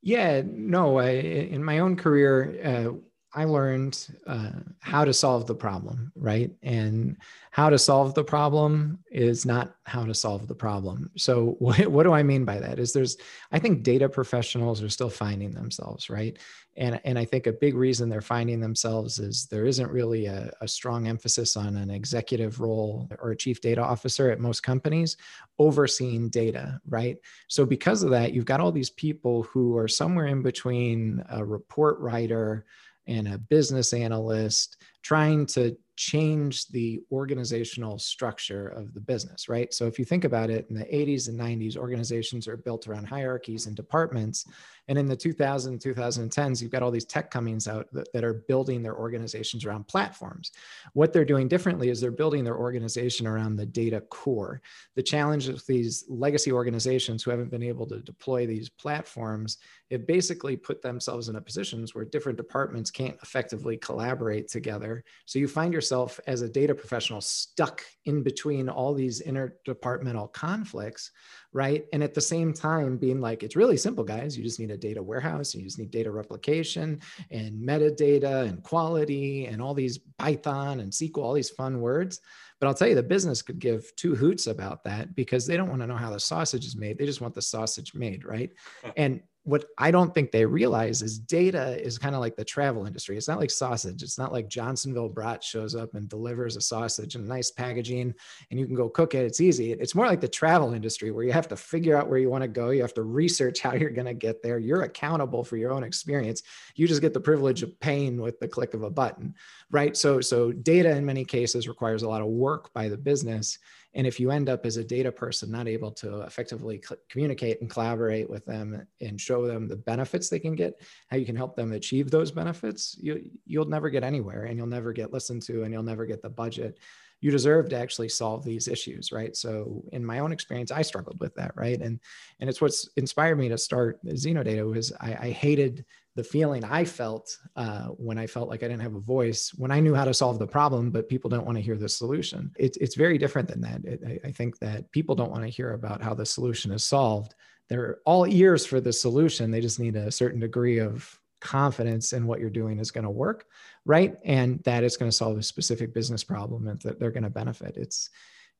Yeah, 0.00 0.42
no, 0.44 0.98
I, 0.98 1.10
in 1.10 1.62
my 1.62 1.78
own 1.78 1.96
career, 1.96 2.58
uh, 2.64 2.96
I 3.34 3.44
learned 3.44 4.08
uh, 4.26 4.50
how 4.80 5.06
to 5.06 5.12
solve 5.14 5.46
the 5.46 5.54
problem, 5.54 6.12
right? 6.14 6.50
And 6.62 7.16
how 7.50 7.70
to 7.70 7.78
solve 7.78 8.14
the 8.14 8.24
problem 8.24 8.98
is 9.10 9.46
not 9.46 9.74
how 9.84 10.04
to 10.04 10.12
solve 10.12 10.48
the 10.48 10.54
problem. 10.54 11.10
So, 11.16 11.56
what, 11.58 11.86
what 11.86 12.02
do 12.02 12.12
I 12.12 12.22
mean 12.22 12.44
by 12.44 12.58
that? 12.60 12.78
Is 12.78 12.92
there's, 12.92 13.16
I 13.50 13.58
think 13.58 13.82
data 13.82 14.08
professionals 14.08 14.82
are 14.82 14.90
still 14.90 15.08
finding 15.08 15.52
themselves, 15.52 16.10
right? 16.10 16.38
And, 16.76 17.00
and 17.04 17.18
I 17.18 17.24
think 17.24 17.46
a 17.46 17.52
big 17.52 17.74
reason 17.74 18.08
they're 18.08 18.22
finding 18.22 18.60
themselves 18.60 19.18
is 19.18 19.46
there 19.46 19.66
isn't 19.66 19.90
really 19.90 20.26
a, 20.26 20.50
a 20.62 20.68
strong 20.68 21.06
emphasis 21.06 21.56
on 21.56 21.76
an 21.76 21.90
executive 21.90 22.60
role 22.60 23.10
or 23.18 23.30
a 23.30 23.36
chief 23.36 23.60
data 23.60 23.82
officer 23.82 24.30
at 24.30 24.40
most 24.40 24.62
companies 24.62 25.16
overseeing 25.58 26.28
data, 26.28 26.80
right? 26.88 27.16
So, 27.48 27.64
because 27.64 28.02
of 28.02 28.10
that, 28.10 28.34
you've 28.34 28.44
got 28.44 28.60
all 28.60 28.72
these 28.72 28.90
people 28.90 29.44
who 29.44 29.76
are 29.78 29.88
somewhere 29.88 30.26
in 30.26 30.42
between 30.42 31.22
a 31.30 31.42
report 31.42 31.98
writer 31.98 32.66
and 33.06 33.28
a 33.28 33.38
business 33.38 33.92
analyst 33.92 34.76
trying 35.02 35.46
to 35.46 35.76
change 35.96 36.66
the 36.68 37.00
organizational 37.10 37.98
structure 37.98 38.68
of 38.68 38.94
the 38.94 39.00
business, 39.00 39.48
right? 39.48 39.72
So 39.74 39.86
if 39.86 39.98
you 39.98 40.04
think 40.04 40.24
about 40.24 40.50
it, 40.50 40.66
in 40.70 40.76
the 40.76 40.84
80s 40.84 41.28
and 41.28 41.38
90s, 41.38 41.76
organizations 41.76 42.48
are 42.48 42.56
built 42.56 42.88
around 42.88 43.06
hierarchies 43.06 43.66
and 43.66 43.76
departments. 43.76 44.46
And 44.88 44.98
in 44.98 45.06
the 45.06 45.16
2000s, 45.16 45.80
2010s, 45.80 46.60
you've 46.60 46.70
got 46.70 46.82
all 46.82 46.90
these 46.90 47.04
tech 47.04 47.30
comings 47.30 47.68
out 47.68 47.86
that, 47.92 48.12
that, 48.12 48.24
are 48.24 48.44
building 48.48 48.82
their 48.82 48.96
organizations 48.96 49.64
around 49.64 49.86
platforms. 49.86 50.50
What 50.92 51.12
they're 51.12 51.24
doing 51.24 51.48
differently 51.48 51.88
is 51.88 52.00
they're 52.00 52.10
building 52.10 52.44
their 52.44 52.58
organization 52.58 53.26
around 53.26 53.56
the 53.56 53.66
data 53.66 54.00
core. 54.00 54.60
The 54.96 55.02
challenge 55.02 55.48
with 55.48 55.66
these 55.66 56.04
legacy 56.08 56.52
organizations 56.52 57.22
who 57.22 57.30
haven't 57.30 57.50
been 57.50 57.62
able 57.62 57.86
to 57.86 58.00
deploy 58.00 58.46
these 58.46 58.68
platforms 58.68 59.58
have 59.90 60.06
basically 60.06 60.56
put 60.56 60.82
themselves 60.82 61.28
in 61.28 61.36
a 61.36 61.40
positions 61.40 61.94
where 61.94 62.04
different 62.04 62.38
departments 62.38 62.90
can't 62.90 63.16
effectively 63.22 63.76
collaborate 63.76 64.48
together. 64.48 65.04
So 65.26 65.38
you 65.38 65.46
find 65.46 65.72
yourself 65.72 66.18
as 66.26 66.42
a 66.42 66.48
data 66.48 66.74
professional 66.74 67.20
stuck 67.20 67.82
in 68.06 68.22
between 68.22 68.68
all 68.68 68.94
these 68.94 69.22
interdepartmental 69.22 70.32
conflicts 70.32 71.10
right? 71.52 71.84
And 71.92 72.02
at 72.02 72.14
the 72.14 72.20
same 72.20 72.52
time, 72.52 72.96
being 72.96 73.20
like, 73.20 73.42
it's 73.42 73.56
really 73.56 73.76
simple, 73.76 74.04
guys. 74.04 74.36
You 74.36 74.42
just 74.42 74.58
need 74.58 74.70
a 74.70 74.76
data 74.76 75.02
warehouse, 75.02 75.54
you 75.54 75.62
just 75.62 75.78
need 75.78 75.90
data 75.90 76.10
replication 76.10 77.00
and 77.30 77.54
metadata 77.66 78.48
and 78.48 78.62
quality 78.62 79.46
and 79.46 79.60
all 79.60 79.74
these 79.74 79.98
Python 80.18 80.80
and 80.80 80.92
SQL, 80.92 81.18
all 81.18 81.34
these 81.34 81.50
fun 81.50 81.80
words. 81.80 82.20
But 82.60 82.68
I'll 82.68 82.74
tell 82.74 82.88
you, 82.88 82.94
the 82.94 83.02
business 83.02 83.42
could 83.42 83.58
give 83.58 83.94
two 83.96 84.14
hoots 84.14 84.46
about 84.46 84.84
that 84.84 85.16
because 85.16 85.46
they 85.46 85.56
don't 85.56 85.68
want 85.68 85.80
to 85.80 85.86
know 85.86 85.96
how 85.96 86.10
the 86.10 86.20
sausage 86.20 86.64
is 86.64 86.76
made. 86.76 86.96
They 86.96 87.06
just 87.06 87.20
want 87.20 87.34
the 87.34 87.42
sausage 87.42 87.92
made, 87.92 88.24
right? 88.24 88.50
And 88.96 89.20
what 89.44 89.64
I 89.76 89.90
don't 89.90 90.14
think 90.14 90.30
they 90.30 90.46
realize 90.46 91.02
is 91.02 91.18
data 91.18 91.80
is 91.84 91.98
kind 91.98 92.14
of 92.14 92.20
like 92.20 92.36
the 92.36 92.44
travel 92.44 92.86
industry. 92.86 93.16
It's 93.16 93.26
not 93.26 93.40
like 93.40 93.50
sausage. 93.50 94.02
It's 94.02 94.18
not 94.18 94.32
like 94.32 94.48
Johnsonville 94.48 95.08
Brat 95.08 95.42
shows 95.42 95.74
up 95.74 95.94
and 95.94 96.08
delivers 96.08 96.56
a 96.56 96.60
sausage 96.60 97.16
in 97.16 97.26
nice 97.26 97.50
packaging 97.50 98.14
and 98.50 98.60
you 98.60 98.66
can 98.66 98.76
go 98.76 98.88
cook 98.88 99.16
it. 99.16 99.24
It's 99.24 99.40
easy. 99.40 99.72
It's 99.72 99.96
more 99.96 100.06
like 100.06 100.20
the 100.20 100.28
travel 100.28 100.74
industry 100.74 101.10
where 101.10 101.24
you 101.24 101.32
have 101.32 101.48
to 101.48 101.56
figure 101.56 101.96
out 101.96 102.08
where 102.08 102.20
you 102.20 102.30
want 102.30 102.42
to 102.42 102.48
go. 102.48 102.70
You 102.70 102.82
have 102.82 102.94
to 102.94 103.02
research 103.02 103.60
how 103.60 103.74
you're 103.74 103.90
going 103.90 104.06
to 104.06 104.14
get 104.14 104.42
there. 104.42 104.58
You're 104.58 104.82
accountable 104.82 105.42
for 105.42 105.56
your 105.56 105.72
own 105.72 105.82
experience. 105.82 106.42
You 106.76 106.86
just 106.86 107.02
get 107.02 107.12
the 107.12 107.20
privilege 107.20 107.64
of 107.64 107.78
paying 107.80 108.20
with 108.20 108.38
the 108.38 108.46
click 108.46 108.74
of 108.74 108.84
a 108.84 108.90
button, 108.90 109.34
right? 109.72 109.96
So, 109.96 110.20
so 110.20 110.52
data 110.52 110.90
in 110.90 111.04
many 111.04 111.24
cases 111.24 111.66
requires 111.66 112.04
a 112.04 112.08
lot 112.08 112.22
of 112.22 112.28
work 112.28 112.72
by 112.74 112.88
the 112.88 112.96
business 112.96 113.58
and 113.94 114.06
if 114.06 114.18
you 114.18 114.30
end 114.30 114.48
up 114.48 114.64
as 114.64 114.76
a 114.76 114.84
data 114.84 115.12
person 115.12 115.50
not 115.50 115.68
able 115.68 115.90
to 115.90 116.22
effectively 116.22 116.80
cl- 116.82 117.00
communicate 117.08 117.60
and 117.60 117.68
collaborate 117.68 118.28
with 118.28 118.44
them 118.46 118.86
and 119.00 119.20
show 119.20 119.46
them 119.46 119.68
the 119.68 119.76
benefits 119.76 120.28
they 120.28 120.38
can 120.38 120.54
get, 120.54 120.80
how 121.08 121.16
you 121.16 121.26
can 121.26 121.36
help 121.36 121.54
them 121.56 121.72
achieve 121.72 122.10
those 122.10 122.30
benefits, 122.30 122.96
you, 123.00 123.30
you'll 123.44 123.66
never 123.66 123.90
get 123.90 124.04
anywhere 124.04 124.44
and 124.44 124.56
you'll 124.56 124.66
never 124.66 124.92
get 124.92 125.12
listened 125.12 125.42
to 125.42 125.64
and 125.64 125.72
you'll 125.72 125.82
never 125.82 126.06
get 126.06 126.22
the 126.22 126.30
budget 126.30 126.78
you 127.22 127.30
deserve 127.30 127.70
to 127.70 127.76
actually 127.76 128.08
solve 128.08 128.44
these 128.44 128.68
issues 128.68 129.10
right 129.10 129.34
so 129.34 129.82
in 129.92 130.04
my 130.04 130.18
own 130.18 130.32
experience 130.32 130.70
i 130.70 130.82
struggled 130.82 131.18
with 131.20 131.34
that 131.34 131.52
right 131.56 131.80
and 131.80 131.98
and 132.40 132.50
it's 132.50 132.60
what's 132.60 132.88
inspired 132.96 133.38
me 133.38 133.48
to 133.48 133.56
start 133.56 133.98
Data 134.04 134.66
was 134.66 134.92
I, 135.00 135.14
I 135.14 135.30
hated 135.30 135.84
the 136.14 136.24
feeling 136.24 136.64
I 136.64 136.84
felt 136.84 137.36
uh, 137.56 137.86
when 137.88 138.18
I 138.18 138.26
felt 138.26 138.48
like 138.48 138.62
I 138.62 138.68
didn't 138.68 138.82
have 138.82 138.94
a 138.94 139.00
voice, 139.00 139.52
when 139.56 139.70
I 139.70 139.80
knew 139.80 139.94
how 139.94 140.04
to 140.04 140.12
solve 140.12 140.38
the 140.38 140.46
problem, 140.46 140.90
but 140.90 141.08
people 141.08 141.30
don't 141.30 141.46
want 141.46 141.56
to 141.56 141.62
hear 141.62 141.76
the 141.76 141.88
solution. 141.88 142.52
It, 142.58 142.76
it's 142.80 142.96
very 142.96 143.16
different 143.16 143.48
than 143.48 143.62
that. 143.62 143.84
It, 143.84 144.02
I, 144.06 144.28
I 144.28 144.32
think 144.32 144.58
that 144.58 144.90
people 144.92 145.14
don't 145.14 145.30
want 145.30 145.44
to 145.44 145.48
hear 145.48 145.72
about 145.72 146.02
how 146.02 146.12
the 146.12 146.26
solution 146.26 146.70
is 146.70 146.84
solved. 146.84 147.34
They're 147.68 147.98
all 148.04 148.26
ears 148.26 148.66
for 148.66 148.80
the 148.80 148.92
solution. 148.92 149.50
They 149.50 149.62
just 149.62 149.80
need 149.80 149.96
a 149.96 150.10
certain 150.10 150.40
degree 150.40 150.78
of 150.78 151.18
confidence 151.42 152.12
in 152.12 152.26
what 152.26 152.40
you're 152.40 152.50
doing 152.50 152.78
is 152.78 152.90
going 152.90 153.04
to 153.04 153.10
work, 153.10 153.46
right? 153.84 154.16
And 154.24 154.62
that 154.64 154.84
it's 154.84 154.96
going 154.96 155.10
to 155.10 155.16
solve 155.16 155.36
a 155.36 155.42
specific 155.42 155.92
business 155.92 156.22
problem 156.22 156.68
and 156.68 156.80
that 156.82 156.98
they're 156.98 157.10
going 157.10 157.22
to 157.24 157.30
benefit. 157.30 157.76
It's 157.76 158.10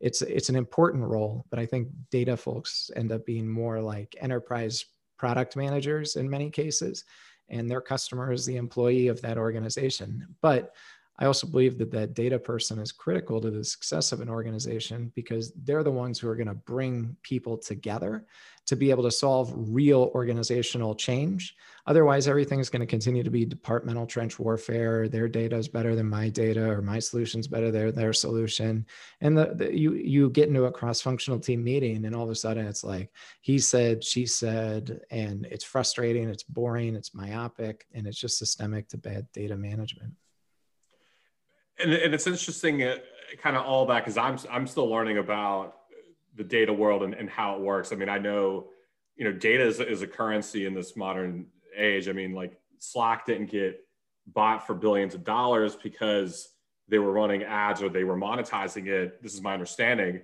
it's 0.00 0.20
it's 0.22 0.48
an 0.48 0.56
important 0.56 1.04
role, 1.04 1.46
but 1.48 1.60
I 1.60 1.66
think 1.66 1.88
data 2.10 2.36
folks 2.36 2.90
end 2.96 3.12
up 3.12 3.24
being 3.24 3.48
more 3.48 3.80
like 3.80 4.16
enterprise 4.20 4.84
product 5.16 5.56
managers 5.56 6.16
in 6.16 6.28
many 6.28 6.50
cases 6.50 7.04
and 7.52 7.70
their 7.70 7.80
customer 7.80 8.32
is 8.32 8.44
the 8.46 8.56
employee 8.56 9.08
of 9.08 9.20
that 9.20 9.38
organization. 9.38 10.26
But 10.40 10.74
I 11.18 11.26
also 11.26 11.46
believe 11.46 11.78
that 11.78 11.90
that 11.92 12.14
data 12.14 12.38
person 12.38 12.78
is 12.78 12.90
critical 12.90 13.40
to 13.40 13.50
the 13.50 13.64
success 13.64 14.12
of 14.12 14.20
an 14.20 14.28
organization 14.28 15.12
because 15.14 15.52
they're 15.64 15.84
the 15.84 15.90
ones 15.90 16.18
who 16.18 16.28
are 16.28 16.36
going 16.36 16.48
to 16.48 16.54
bring 16.54 17.16
people 17.22 17.58
together 17.58 18.26
to 18.64 18.76
be 18.76 18.90
able 18.90 19.02
to 19.02 19.10
solve 19.10 19.52
real 19.54 20.10
organizational 20.14 20.94
change. 20.94 21.56
Otherwise, 21.86 22.28
everything 22.28 22.60
is 22.60 22.70
going 22.70 22.80
to 22.80 22.86
continue 22.86 23.22
to 23.22 23.30
be 23.30 23.44
departmental 23.44 24.06
trench 24.06 24.38
warfare. 24.38 25.08
Their 25.08 25.28
data 25.28 25.56
is 25.56 25.68
better 25.68 25.96
than 25.96 26.08
my 26.08 26.28
data, 26.28 26.70
or 26.70 26.80
my 26.80 27.00
solution's 27.00 27.48
better 27.48 27.70
than 27.70 27.94
their 27.94 28.12
solution. 28.12 28.86
And 29.20 29.36
the, 29.36 29.52
the, 29.54 29.76
you 29.76 29.94
you 29.94 30.30
get 30.30 30.48
into 30.48 30.64
a 30.64 30.72
cross-functional 30.72 31.40
team 31.40 31.62
meeting, 31.64 32.04
and 32.04 32.14
all 32.14 32.24
of 32.24 32.30
a 32.30 32.36
sudden 32.36 32.66
it's 32.66 32.84
like 32.84 33.10
he 33.40 33.58
said, 33.58 34.04
she 34.04 34.26
said, 34.26 35.00
and 35.10 35.44
it's 35.46 35.64
frustrating, 35.64 36.28
it's 36.28 36.44
boring, 36.44 36.94
it's 36.94 37.14
myopic, 37.14 37.86
and 37.92 38.06
it's 38.06 38.18
just 38.18 38.38
systemic 38.38 38.88
to 38.88 38.96
bad 38.96 39.26
data 39.32 39.56
management. 39.56 40.12
And, 41.82 41.92
and 41.92 42.14
it's 42.14 42.26
interesting, 42.26 42.82
uh, 42.82 42.96
kind 43.42 43.56
of 43.56 43.64
all 43.64 43.86
that, 43.86 44.04
because 44.04 44.16
I'm 44.16 44.38
I'm 44.50 44.66
still 44.66 44.88
learning 44.88 45.18
about 45.18 45.76
the 46.34 46.44
data 46.44 46.72
world 46.72 47.02
and, 47.02 47.14
and 47.14 47.28
how 47.28 47.56
it 47.56 47.60
works. 47.60 47.92
I 47.92 47.96
mean, 47.96 48.08
I 48.08 48.18
know, 48.18 48.68
you 49.16 49.24
know, 49.24 49.32
data 49.32 49.64
is, 49.66 49.80
is 49.80 50.02
a 50.02 50.06
currency 50.06 50.66
in 50.66 50.74
this 50.74 50.96
modern 50.96 51.46
age. 51.76 52.08
I 52.08 52.12
mean, 52.12 52.32
like 52.32 52.58
Slack 52.78 53.26
didn't 53.26 53.50
get 53.50 53.84
bought 54.26 54.66
for 54.66 54.74
billions 54.74 55.14
of 55.14 55.24
dollars 55.24 55.76
because 55.76 56.48
they 56.88 56.98
were 56.98 57.12
running 57.12 57.42
ads 57.42 57.82
or 57.82 57.88
they 57.88 58.04
were 58.04 58.16
monetizing 58.16 58.86
it. 58.86 59.22
This 59.22 59.34
is 59.34 59.40
my 59.40 59.52
understanding. 59.52 60.20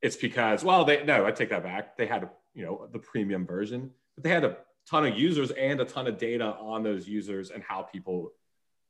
It's 0.00 0.16
because, 0.16 0.62
well, 0.62 0.84
they 0.84 1.04
no, 1.04 1.26
I 1.26 1.32
take 1.32 1.50
that 1.50 1.64
back. 1.64 1.96
They 1.96 2.06
had, 2.06 2.28
you 2.54 2.64
know, 2.64 2.88
the 2.92 2.98
premium 2.98 3.46
version, 3.46 3.90
but 4.14 4.24
they 4.24 4.30
had 4.30 4.44
a 4.44 4.58
ton 4.88 5.06
of 5.06 5.18
users 5.18 5.50
and 5.52 5.80
a 5.80 5.84
ton 5.84 6.06
of 6.06 6.18
data 6.18 6.56
on 6.60 6.82
those 6.82 7.08
users 7.08 7.50
and 7.50 7.62
how 7.62 7.82
people 7.82 8.32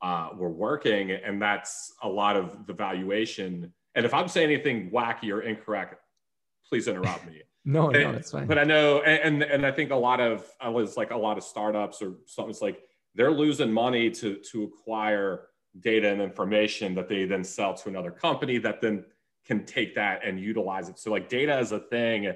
uh, 0.03 0.31
were 0.37 0.51
working. 0.51 1.11
And 1.11 1.41
that's 1.41 1.93
a 2.03 2.09
lot 2.09 2.37
of 2.37 2.67
the 2.67 2.73
valuation. 2.73 3.73
And 3.95 4.07
if 4.07 4.15
I'm 4.15 4.29
saying 4.29 4.51
anything 4.51 4.91
wacky 4.91 5.33
or 5.33 5.43
incorrect, 5.43 6.01
please 6.69 6.89
interrupt 6.89 7.27
me. 7.27 7.43
no, 7.65 7.89
no, 7.89 8.13
it's 8.13 8.31
fine. 8.31 8.47
But 8.47 8.59
I 8.59 8.65
know, 8.65 9.01
and, 9.03 9.43
and 9.43 9.67
I 9.67 9.73
think 9.73 9.91
a 9.91 9.97
lot 9.97 10.21
of 10.21 10.47
I 10.61 10.69
was 10.69 10.97
like 10.97 11.11
a 11.11 11.17
lot 11.17 11.37
of 11.37 11.45
startups 11.45 12.01
or 12.01 12.15
something. 12.27 12.51
It's 12.51 12.63
like 12.63 12.81
they're 13.15 13.33
losing 13.33 13.73
money 13.73 14.11
to 14.11 14.37
to 14.53 14.65
acquire 14.65 15.49
data 15.81 16.09
and 16.09 16.23
information 16.23 16.95
that 16.95 17.09
they 17.09 17.25
then 17.25 17.45
sell 17.45 17.75
to 17.75 17.89
another 17.89 18.11
company 18.11 18.59
that 18.59 18.81
then 18.81 19.05
can 19.45 19.65
take 19.65 19.95
that 19.95 20.25
and 20.25 20.41
utilize 20.41 20.89
it. 20.89 20.99
So 20.99 21.11
like 21.11 21.29
data 21.29 21.53
as 21.53 21.73
a 21.73 21.79
thing 21.79 22.33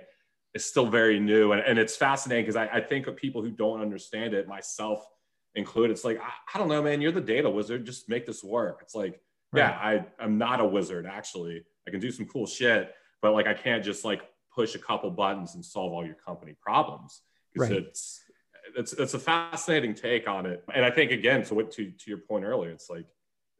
is 0.54 0.64
still 0.64 0.86
very 0.86 1.18
new, 1.18 1.52
and, 1.52 1.62
and 1.62 1.78
it's 1.78 1.96
fascinating 1.96 2.44
because 2.44 2.56
I, 2.56 2.66
I 2.66 2.80
think 2.80 3.06
of 3.06 3.16
people 3.16 3.42
who 3.42 3.50
don't 3.50 3.80
understand 3.80 4.34
it, 4.34 4.48
myself 4.48 5.06
included. 5.54 5.92
It's 5.92 6.04
like 6.04 6.20
I, 6.20 6.30
I 6.54 6.58
don't 6.58 6.68
know, 6.68 6.82
man. 6.82 7.00
You're 7.00 7.12
the 7.12 7.20
data 7.20 7.48
wizard. 7.50 7.84
Just 7.86 8.08
make 8.08 8.26
this 8.26 8.42
work. 8.42 8.80
It's 8.82 8.94
like, 8.94 9.20
right. 9.52 9.60
yeah, 9.60 9.70
I 9.70 10.06
I'm 10.22 10.38
not 10.38 10.60
a 10.60 10.64
wizard 10.64 11.06
actually. 11.06 11.64
I 11.86 11.90
can 11.90 12.00
do 12.00 12.10
some 12.10 12.26
cool 12.26 12.46
shit 12.46 12.94
but 13.22 13.32
like 13.32 13.46
I 13.46 13.54
can't 13.54 13.82
just 13.82 14.04
like 14.04 14.22
push 14.54 14.74
a 14.74 14.78
couple 14.78 15.10
buttons 15.10 15.54
and 15.54 15.64
solve 15.64 15.92
all 15.92 16.04
your 16.04 16.16
company 16.16 16.54
problems 16.60 17.22
because 17.54 17.70
right. 17.70 17.78
it's 17.78 18.20
it's 18.76 18.92
it's 18.92 19.14
a 19.14 19.18
fascinating 19.18 19.94
take 19.94 20.28
on 20.28 20.44
it. 20.44 20.64
And 20.74 20.84
I 20.84 20.90
think 20.90 21.12
again, 21.12 21.42
to 21.44 21.54
what 21.54 21.70
to 21.72 21.90
to 21.90 22.10
your 22.10 22.18
point 22.18 22.44
earlier, 22.44 22.70
it's 22.70 22.90
like 22.90 23.06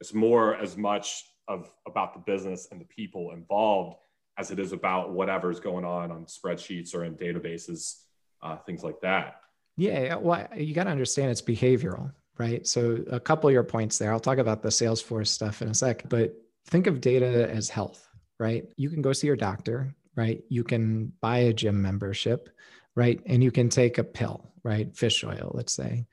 it's 0.01 0.13
more 0.13 0.57
as 0.57 0.77
much 0.77 1.25
of 1.49 1.73
about 1.87 2.13
the 2.13 2.21
business 2.21 2.69
and 2.71 2.81
the 2.81 2.85
people 2.85 3.31
involved 3.33 3.97
as 4.39 4.51
it 4.51 4.59
is 4.59 4.73
about 4.73 5.13
whatever's 5.13 5.61
going 5.61 5.85
on 5.85 6.11
on 6.11 6.25
spreadsheets 6.25 6.95
or 6.95 7.05
in 7.05 7.15
databases, 7.15 8.03
uh, 8.43 8.57
things 8.57 8.83
like 8.83 9.01
that. 9.03 9.42
Yeah, 9.77 10.17
well, 10.17 10.47
you 10.57 10.75
got 10.75 10.85
to 10.85 10.91
understand 10.91 11.31
it's 11.31 11.43
behavioral, 11.43 12.13
right? 12.39 12.67
So 12.67 13.03
a 13.11 13.19
couple 13.19 13.49
of 13.49 13.55
your 13.55 13.65
points 13.65 13.99
there. 13.99 14.13
I'll 14.13 14.21
talk 14.21 14.39
about 14.39 14.63
the 14.63 14.69
Salesforce 14.69 15.29
stuff 15.29 15.63
in 15.63 15.69
a 15.69 15.75
sec, 15.75 16.09
but 16.09 16.35
think 16.67 16.87
of 16.87 17.01
data 17.01 17.51
as 17.51 17.69
health 17.69 18.09
right? 18.39 18.65
You 18.77 18.91
can 18.91 19.03
go 19.03 19.13
see 19.13 19.29
your 19.29 19.37
doctor 19.37 19.95
right? 20.17 20.43
You 20.49 20.65
can 20.65 21.13
buy 21.21 21.39
a 21.39 21.53
gym 21.53 21.81
membership, 21.81 22.51
right? 22.95 23.21
And 23.27 23.43
you 23.43 23.51
can 23.51 23.69
take 23.69 23.99
a 23.99 24.05
pill, 24.05 24.53
right? 24.63 24.95
Fish 24.97 25.25
oil, 25.25 25.53
let's 25.55 25.73
say. 25.73 26.07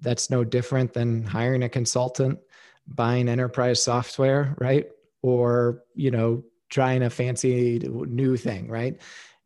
That's 0.00 0.30
no 0.30 0.44
different 0.44 0.92
than 0.92 1.24
hiring 1.24 1.62
a 1.62 1.68
consultant, 1.68 2.38
buying 2.86 3.28
enterprise 3.28 3.82
software, 3.82 4.54
right? 4.58 4.88
Or, 5.22 5.84
you 5.94 6.10
know, 6.10 6.42
trying 6.68 7.02
a 7.02 7.10
fancy 7.10 7.78
new 7.78 8.36
thing, 8.36 8.68
right? 8.68 9.00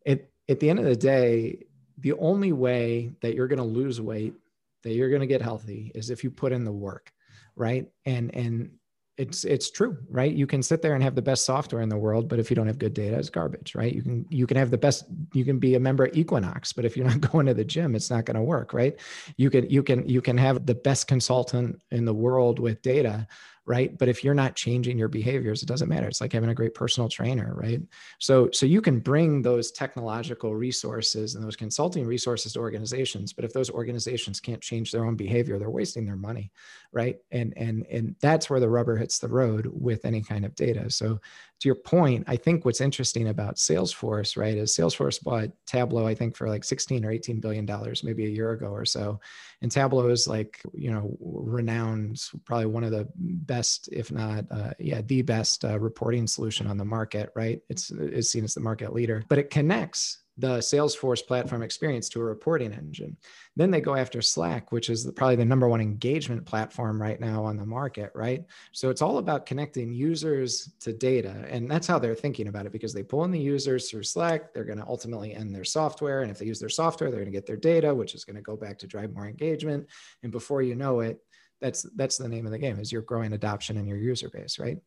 It, 0.04 0.32
at 0.48 0.60
the 0.60 0.70
end 0.70 0.78
of 0.78 0.86
the 0.86 0.96
day, 0.96 1.66
the 2.00 2.12
only 2.14 2.52
way 2.52 3.12
that 3.20 3.34
you're 3.34 3.48
going 3.48 3.58
to 3.58 3.64
lose 3.64 4.00
weight, 4.00 4.34
that 4.82 4.94
you're 4.94 5.10
going 5.10 5.20
to 5.20 5.26
get 5.26 5.42
healthy 5.42 5.92
is 5.94 6.10
if 6.10 6.22
you 6.22 6.30
put 6.30 6.52
in 6.52 6.64
the 6.64 6.72
work, 6.72 7.12
right? 7.56 7.86
And 8.06 8.34
and 8.34 8.70
it's 9.18 9.42
it's 9.42 9.68
true 9.70 9.98
right? 10.08 10.32
You 10.32 10.46
can 10.46 10.62
sit 10.62 10.80
there 10.80 10.94
and 10.94 11.02
have 11.02 11.16
the 11.16 11.22
best 11.22 11.44
software 11.44 11.82
in 11.82 11.88
the 11.88 11.98
world 11.98 12.28
but 12.28 12.38
if 12.38 12.50
you 12.50 12.56
don't 12.56 12.68
have 12.68 12.78
good 12.78 12.94
data 12.94 13.18
it's 13.18 13.28
garbage 13.28 13.74
right? 13.74 13.92
You 13.92 14.02
can 14.02 14.26
you 14.30 14.46
can 14.46 14.56
have 14.56 14.70
the 14.70 14.78
best 14.78 15.06
you 15.34 15.44
can 15.44 15.58
be 15.58 15.74
a 15.74 15.80
member 15.80 16.06
at 16.06 16.16
equinox 16.16 16.72
but 16.72 16.84
if 16.84 16.96
you're 16.96 17.06
not 17.06 17.20
going 17.32 17.46
to 17.46 17.54
the 17.54 17.64
gym 17.64 17.96
it's 17.96 18.10
not 18.10 18.24
going 18.24 18.36
to 18.36 18.42
work 18.42 18.72
right? 18.72 18.98
You 19.36 19.50
can 19.50 19.68
you 19.68 19.82
can 19.82 20.08
you 20.08 20.22
can 20.22 20.38
have 20.38 20.64
the 20.64 20.74
best 20.76 21.08
consultant 21.08 21.82
in 21.90 22.04
the 22.04 22.14
world 22.14 22.60
with 22.60 22.80
data 22.80 23.26
right? 23.68 23.96
But 23.98 24.08
if 24.08 24.24
you're 24.24 24.34
not 24.34 24.56
changing 24.56 24.98
your 24.98 25.08
behaviors 25.08 25.62
it 25.62 25.66
doesn't 25.66 25.88
matter. 25.88 26.08
It's 26.08 26.20
like 26.20 26.32
having 26.32 26.50
a 26.50 26.54
great 26.54 26.74
personal 26.74 27.08
trainer 27.08 27.54
right? 27.54 27.80
So 28.18 28.48
so 28.52 28.66
you 28.66 28.80
can 28.80 28.98
bring 28.98 29.42
those 29.42 29.70
technological 29.70 30.56
resources 30.56 31.34
and 31.34 31.44
those 31.44 31.56
consulting 31.56 32.06
resources 32.06 32.54
to 32.54 32.60
organizations 32.60 33.32
but 33.32 33.44
if 33.44 33.52
those 33.52 33.70
organizations 33.70 34.40
can't 34.40 34.62
change 34.62 34.90
their 34.90 35.04
own 35.04 35.16
behavior 35.16 35.58
they're 35.58 35.70
wasting 35.70 36.06
their 36.06 36.16
money 36.16 36.50
right? 36.92 37.18
And 37.30 37.52
and 37.56 37.86
and 37.90 38.16
that's 38.20 38.48
where 38.48 38.60
the 38.60 38.68
rubber 38.68 38.96
hits 38.96 39.18
the 39.18 39.28
road 39.28 39.68
with 39.70 40.04
any 40.04 40.22
kind 40.22 40.44
of 40.44 40.54
data. 40.54 40.90
So 40.90 41.20
to 41.60 41.68
your 41.68 41.74
point 41.74 42.24
i 42.26 42.36
think 42.36 42.64
what's 42.64 42.80
interesting 42.80 43.28
about 43.28 43.56
salesforce 43.56 44.36
right 44.36 44.56
is 44.56 44.74
salesforce 44.74 45.22
bought 45.22 45.50
tableau 45.66 46.06
i 46.06 46.14
think 46.14 46.36
for 46.36 46.48
like 46.48 46.64
16 46.64 47.04
or 47.04 47.10
18 47.10 47.40
billion 47.40 47.66
dollars 47.66 48.04
maybe 48.04 48.24
a 48.26 48.28
year 48.28 48.52
ago 48.52 48.66
or 48.68 48.84
so. 48.84 49.20
And 49.62 49.70
tableau 49.70 50.08
is 50.08 50.26
like 50.26 50.60
you 50.74 50.90
know 50.90 51.16
renowned 51.20 52.20
probably 52.44 52.66
one 52.66 52.84
of 52.84 52.90
the 52.90 53.08
best 53.16 53.88
if 53.92 54.10
not 54.10 54.44
uh, 54.50 54.70
yeah 54.78 55.02
the 55.02 55.22
best 55.22 55.64
uh, 55.64 55.78
reporting 55.78 56.26
solution 56.26 56.66
on 56.66 56.78
the 56.78 56.84
market 56.84 57.30
right? 57.34 57.60
It's 57.68 57.90
it's 57.90 58.30
seen 58.30 58.44
as 58.44 58.54
the 58.54 58.60
market 58.60 58.92
leader. 58.92 59.24
But 59.28 59.38
it 59.38 59.50
connects 59.50 60.18
the 60.38 60.58
Salesforce 60.58 61.26
platform 61.26 61.62
experience 61.62 62.08
to 62.08 62.20
a 62.20 62.24
reporting 62.24 62.72
engine. 62.72 63.16
Then 63.56 63.72
they 63.72 63.80
go 63.80 63.96
after 63.96 64.22
Slack, 64.22 64.70
which 64.70 64.88
is 64.88 65.10
probably 65.16 65.34
the 65.34 65.44
number 65.44 65.68
one 65.68 65.80
engagement 65.80 66.46
platform 66.46 67.02
right 67.02 67.20
now 67.20 67.44
on 67.44 67.56
the 67.56 67.66
market, 67.66 68.12
right? 68.14 68.44
So 68.70 68.88
it's 68.88 69.02
all 69.02 69.18
about 69.18 69.46
connecting 69.46 69.92
users 69.92 70.72
to 70.80 70.92
data. 70.92 71.44
And 71.50 71.68
that's 71.68 71.88
how 71.88 71.98
they're 71.98 72.14
thinking 72.14 72.46
about 72.46 72.66
it 72.66 72.72
because 72.72 72.94
they 72.94 73.02
pull 73.02 73.24
in 73.24 73.32
the 73.32 73.40
users 73.40 73.90
through 73.90 74.04
Slack. 74.04 74.54
They're 74.54 74.64
going 74.64 74.78
to 74.78 74.86
ultimately 74.86 75.34
end 75.34 75.52
their 75.52 75.64
software. 75.64 76.22
And 76.22 76.30
if 76.30 76.38
they 76.38 76.46
use 76.46 76.60
their 76.60 76.68
software, 76.68 77.10
they're 77.10 77.20
going 77.20 77.32
to 77.32 77.36
get 77.36 77.46
their 77.46 77.56
data, 77.56 77.92
which 77.92 78.14
is 78.14 78.24
going 78.24 78.36
to 78.36 78.42
go 78.42 78.56
back 78.56 78.78
to 78.78 78.86
drive 78.86 79.12
more 79.12 79.26
engagement. 79.26 79.88
And 80.22 80.30
before 80.30 80.62
you 80.62 80.76
know 80.76 81.00
it, 81.00 81.20
that's 81.60 81.82
that's 81.96 82.16
the 82.16 82.28
name 82.28 82.46
of 82.46 82.52
the 82.52 82.58
game 82.58 82.78
is 82.78 82.92
you're 82.92 83.02
growing 83.02 83.32
adoption 83.32 83.76
in 83.76 83.88
your 83.88 83.98
user 83.98 84.30
base, 84.30 84.60
right? 84.60 84.78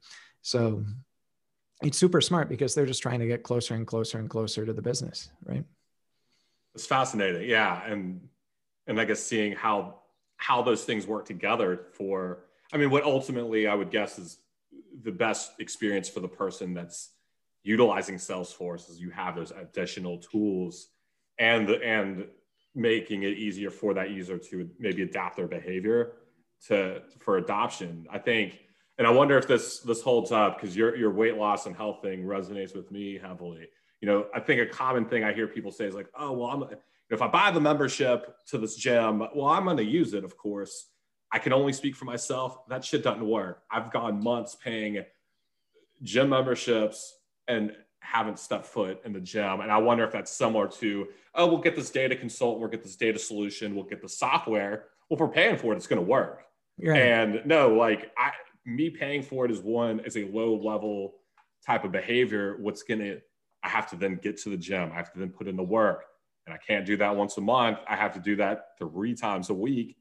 So 0.41 0.86
it's 1.81 1.97
super 1.97 2.21
smart 2.21 2.50
because 2.50 2.75
they're 2.75 2.85
just 2.85 3.01
trying 3.01 3.19
to 3.19 3.27
get 3.27 3.43
closer 3.43 3.75
and 3.75 3.85
closer 3.85 4.19
and 4.19 4.29
closer 4.29 4.65
to 4.65 4.73
the 4.73 4.81
business, 4.81 5.31
right? 5.45 5.63
It's 6.75 6.85
fascinating, 6.85 7.50
yeah, 7.50 7.83
and 7.85 8.21
and 8.88 9.00
I 9.00 9.05
guess 9.05 9.21
seeing 9.21 9.53
how 9.53 10.01
how 10.38 10.61
those 10.61 10.83
things 10.83 11.05
work 11.05 11.25
together 11.25 11.88
for. 11.93 12.45
I 12.73 12.77
mean, 12.77 12.89
what 12.89 13.03
ultimately 13.03 13.67
I 13.67 13.75
would 13.75 13.91
guess 13.91 14.17
is 14.17 14.38
the 15.03 15.11
best 15.11 15.51
experience 15.59 16.07
for 16.07 16.19
the 16.19 16.27
person 16.27 16.73
that's 16.73 17.09
utilizing 17.63 18.15
Salesforce 18.15 18.89
is 18.89 19.00
you 19.00 19.09
have 19.11 19.35
those 19.35 19.51
additional 19.51 20.17
tools 20.17 20.88
and 21.38 21.69
and 21.69 22.27
making 22.73 23.23
it 23.23 23.38
easier 23.38 23.69
for 23.69 23.93
that 23.93 24.11
user 24.11 24.38
to 24.38 24.69
maybe 24.79 25.01
adapt 25.01 25.35
their 25.35 25.47
behavior 25.47 26.13
to 26.67 27.01
for 27.19 27.38
adoption. 27.38 28.07
I 28.09 28.19
think 28.19 28.59
and 29.01 29.08
I 29.08 29.10
wonder 29.10 29.36
if 29.36 29.48
this 29.48 29.79
this 29.79 30.00
holds 30.00 30.31
up 30.31 30.62
because 30.62 30.77
your 30.77 30.96
your 30.96 31.10
weight 31.10 31.36
loss 31.36 31.65
and 31.65 31.75
health 31.75 32.03
thing 32.03 32.24
resonates 32.24 32.75
with 32.75 32.91
me 32.91 33.17
heavily. 33.17 33.67
You 34.00 34.08
know, 34.08 34.27
I 34.31 34.39
think 34.39 34.62
a 34.62 34.67
common 34.67 35.05
thing 35.05 35.24
I 35.24 35.34
hear 35.34 35.48
people 35.48 35.72
say 35.72 35.86
is 35.86 35.96
like, 35.96 36.05
"Oh, 36.15 36.34
well, 36.34 36.51
I'm 36.51 36.77
if 37.10 37.24
I 37.24 37.27
buy 37.27 37.50
the 37.50 37.60
membership 37.60 38.36
to 38.50 38.60
this 38.60 38.75
gym, 38.75 39.24
well, 39.34 39.48
I'm 39.48 39.63
going 39.63 39.77
to 39.77 39.84
use 39.84 40.13
it, 40.13 40.24
of 40.24 40.38
course. 40.38 40.85
I 41.31 41.40
can 41.40 41.51
only 41.51 41.74
speak 41.74 41.96
for 41.96 42.05
myself. 42.05 42.59
That 42.70 42.85
shit 42.85 43.01
doesn't 43.01 43.27
work. 43.27 43.64
I've 43.72 43.92
gone 43.92 44.24
months 44.24 44.55
paying 44.55 45.03
gym 46.03 46.29
memberships 46.29 47.18
and 47.48 47.75
haven't 48.01 48.37
stepped 48.37 48.68
foot 48.68 49.01
in 49.03 49.14
the 49.14 49.20
gym. 49.20 49.61
And 49.61 49.72
I 49.72 49.79
wonder 49.79 50.03
if 50.03 50.11
that's 50.11 50.29
similar 50.29 50.68
to, 50.68 51.07
oh, 51.33 51.48
we'll 51.48 51.57
get 51.57 51.75
this 51.75 51.90
data 51.90 52.16
consultant, 52.16 52.59
we'll 52.59 52.70
get 52.70 52.83
this 52.83 52.96
data 52.96 53.18
solution, 53.18 53.74
we'll 53.74 53.85
get 53.85 54.00
the 54.00 54.09
software. 54.09 54.85
Well, 55.09 55.16
if 55.16 55.20
we're 55.22 55.27
paying 55.27 55.57
for 55.57 55.74
it, 55.74 55.77
it's 55.77 55.87
going 55.87 56.00
to 56.03 56.07
work. 56.07 56.44
Right. 56.79 57.01
And 57.01 57.42
no, 57.46 57.74
like 57.74 58.11
I, 58.16 58.31
me 58.65 58.89
paying 58.89 59.24
for 59.24 59.45
it 59.45 59.51
is 59.51 59.59
one 59.59 60.00
is 60.01 60.17
a 60.17 60.25
low 60.25 60.55
level 60.55 61.15
type 61.65 61.83
of 61.83 61.91
behavior. 61.91 62.57
What's 62.59 62.83
gonna 62.83 63.17
I 63.63 63.69
have 63.69 63.89
to 63.91 63.95
then 63.95 64.19
get 64.21 64.37
to 64.41 64.50
the 64.50 64.57
gym. 64.57 64.91
I 64.91 64.95
have 64.95 65.11
to 65.13 65.19
then 65.19 65.29
put 65.29 65.47
in 65.47 65.55
the 65.55 65.63
work. 65.63 66.05
And 66.47 66.55
I 66.55 66.57
can't 66.57 66.85
do 66.85 66.97
that 66.97 67.15
once 67.15 67.37
a 67.37 67.41
month. 67.41 67.77
I 67.87 67.95
have 67.95 68.13
to 68.13 68.19
do 68.19 68.35
that 68.37 68.69
three 68.79 69.13
times 69.13 69.50
a 69.50 69.53
week. 69.53 69.97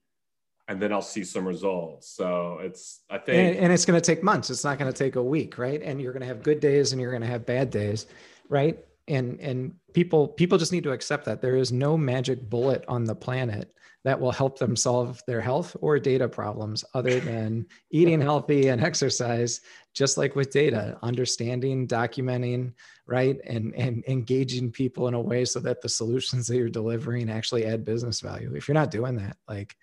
And 0.68 0.80
then 0.80 0.92
I'll 0.92 1.02
see 1.02 1.24
some 1.24 1.46
results. 1.46 2.08
So 2.08 2.58
it's, 2.62 3.00
I 3.10 3.18
think. 3.18 3.56
And, 3.56 3.64
and 3.64 3.72
it's 3.72 3.84
going 3.84 4.00
to 4.00 4.04
take 4.04 4.22
months. 4.22 4.50
It's 4.50 4.64
not 4.64 4.78
going 4.78 4.90
to 4.90 4.96
take 4.96 5.16
a 5.16 5.22
week, 5.22 5.58
right? 5.58 5.82
And 5.82 6.00
you're 6.00 6.12
going 6.12 6.22
to 6.22 6.28
have 6.28 6.42
good 6.42 6.60
days 6.60 6.92
and 6.92 7.00
you're 7.00 7.10
going 7.10 7.22
to 7.22 7.28
have 7.28 7.44
bad 7.44 7.70
days, 7.70 8.06
right? 8.48 8.78
And, 9.10 9.38
and 9.40 9.74
people, 9.92 10.28
people 10.28 10.56
just 10.56 10.72
need 10.72 10.84
to 10.84 10.92
accept 10.92 11.24
that 11.26 11.42
there 11.42 11.56
is 11.56 11.72
no 11.72 11.96
magic 11.96 12.48
bullet 12.48 12.84
on 12.88 13.04
the 13.04 13.14
planet 13.14 13.74
that 14.02 14.18
will 14.18 14.32
help 14.32 14.58
them 14.58 14.76
solve 14.76 15.20
their 15.26 15.42
health 15.42 15.76
or 15.82 15.98
data 15.98 16.26
problems 16.26 16.84
other 16.94 17.20
than 17.20 17.66
eating 17.90 18.20
healthy 18.20 18.68
and 18.68 18.82
exercise 18.82 19.60
just 19.92 20.16
like 20.16 20.36
with 20.36 20.50
data 20.50 20.96
understanding 21.02 21.86
documenting 21.86 22.72
right? 23.10 23.40
And 23.44 23.74
and 23.74 24.04
engaging 24.06 24.70
people 24.70 25.08
in 25.08 25.14
a 25.14 25.20
way 25.20 25.44
so 25.44 25.58
that 25.60 25.82
the 25.82 25.88
solutions 25.88 26.46
that 26.46 26.56
you're 26.56 26.68
delivering 26.68 27.28
actually 27.28 27.66
add 27.66 27.84
business 27.84 28.20
value. 28.20 28.54
If 28.54 28.68
you're 28.68 28.74
not 28.74 28.92
doing 28.92 29.16
that 29.16 29.36
like 29.48 29.76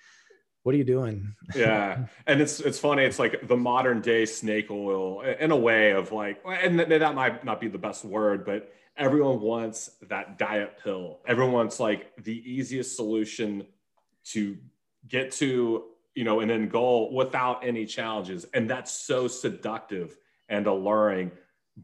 what 0.63 0.73
are 0.75 0.77
you 0.79 0.83
doing? 0.83 1.33
Yeah. 1.55 2.07
And 2.25 2.41
it's 2.41 2.59
it's 2.59 2.79
funny. 2.79 3.03
It's 3.03 3.19
like 3.19 3.47
the 3.47 3.55
modern 3.55 4.01
day 4.01 4.25
snake 4.25 4.71
oil 4.71 5.21
in 5.21 5.51
a 5.51 5.55
way 5.55 5.91
of 5.91 6.11
like 6.11 6.41
and 6.45 6.79
that 6.79 7.15
might 7.15 7.43
not 7.43 7.59
be 7.59 7.67
the 7.67 7.77
best 7.77 8.05
word 8.05 8.45
but 8.45 8.73
everyone 8.97 9.39
wants 9.39 9.91
that 10.10 10.38
diet 10.38 10.79
pill. 10.83 11.19
Everyone 11.27 11.53
wants 11.53 11.79
like 11.79 12.12
the 12.23 12.51
easiest 12.51 12.95
solution 12.95 13.65
to 14.25 14.57
get 15.07 15.31
to 15.33 15.86
you 16.15 16.23
know 16.23 16.39
an 16.39 16.49
end 16.49 16.71
goal 16.71 17.13
without 17.13 17.65
any 17.65 17.86
challenges. 17.86 18.45
And 18.53 18.69
that's 18.69 18.91
so 18.91 19.27
seductive 19.27 20.17
and 20.49 20.65
alluring. 20.67 21.31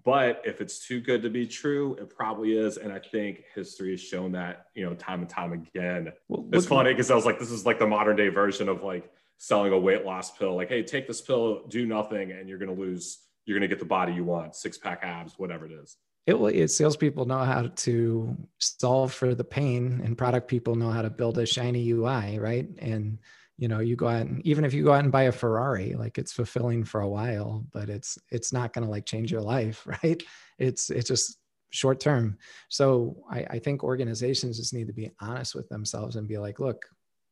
But 0.03 0.41
if 0.43 0.59
it's 0.59 0.85
too 0.85 0.99
good 0.99 1.21
to 1.21 1.29
be 1.29 1.45
true 1.45 1.95
it 2.01 2.09
probably 2.09 2.57
is. 2.57 2.77
And 2.77 2.91
i 2.91 2.99
think 2.99 3.43
history 3.53 3.91
has 3.91 4.01
shown 4.01 4.31
that 4.31 4.67
you 4.73 4.83
know 4.83 4.95
time 4.95 5.21
and 5.21 5.29
time 5.29 5.53
again. 5.53 6.11
Well, 6.27 6.47
it's 6.51 6.65
funny 6.65 6.91
because 6.91 7.11
i 7.11 7.15
was 7.15 7.25
like 7.25 7.39
this 7.39 7.51
is 7.51 7.65
like 7.65 7.79
the 7.79 7.87
modern 7.87 8.15
day 8.15 8.29
version 8.29 8.69
of 8.69 8.83
like 8.83 9.11
selling 9.37 9.71
a 9.71 9.79
weight 9.79 10.03
loss 10.03 10.31
pill. 10.31 10.55
Like 10.55 10.69
hey 10.69 10.83
take 10.83 11.07
this 11.07 11.21
pill 11.21 11.67
do 11.67 11.85
nothing 11.85 12.31
and 12.31 12.49
you're 12.49 12.57
going 12.57 12.75
to 12.75 12.81
lose 12.81 13.19
you're 13.45 13.59
going 13.59 13.69
to 13.69 13.73
get 13.73 13.79
the 13.79 13.85
body 13.85 14.13
you 14.13 14.23
want. 14.23 14.55
Six 14.55 14.77
pack 14.77 15.01
abs 15.03 15.37
whatever 15.37 15.65
it 15.65 15.71
is 15.73 15.97
it 16.25 16.39
will 16.39 16.47
it 16.47 16.69
salespeople 16.69 17.25
know 17.25 17.39
how 17.39 17.67
to 17.67 18.37
solve 18.59 19.13
for 19.13 19.35
the 19.35 19.43
pain 19.43 20.01
and 20.03 20.17
product 20.17 20.47
people 20.47 20.75
know 20.75 20.89
how 20.89 21.01
to 21.01 21.09
build 21.09 21.37
a 21.37 21.45
shiny 21.45 21.89
ui 21.91 22.39
right? 22.39 22.67
And 22.79 23.19
you 23.57 23.67
know 23.67 23.79
you 23.79 23.95
go 23.95 24.07
out 24.07 24.25
and 24.25 24.45
even 24.45 24.65
if 24.65 24.73
you 24.73 24.83
go 24.83 24.93
out 24.93 25.03
and 25.03 25.11
buy 25.11 25.23
a 25.23 25.31
ferrari 25.31 25.93
like 25.93 26.17
it's 26.17 26.31
fulfilling 26.31 26.83
for 26.83 27.01
a 27.01 27.09
while 27.09 27.65
but 27.71 27.89
it's 27.89 28.17
it's 28.31 28.51
not 28.51 28.73
going 28.73 28.83
to 28.83 28.89
like 28.89 29.05
change 29.05 29.31
your 29.31 29.41
life 29.41 29.85
right? 30.03 30.23
It's 30.57 30.89
it's 30.89 31.07
just 31.07 31.37
short 31.71 31.99
term. 31.99 32.37
So 32.69 33.17
I, 33.31 33.45
I 33.49 33.59
think 33.59 33.83
organizations 33.83 34.57
just 34.57 34.75
need 34.75 34.87
to 34.87 34.93
be 34.93 35.09
honest 35.19 35.55
with 35.55 35.67
themselves 35.69 36.15
and 36.15 36.27
be 36.27 36.37
like 36.37 36.59
look 36.59 36.85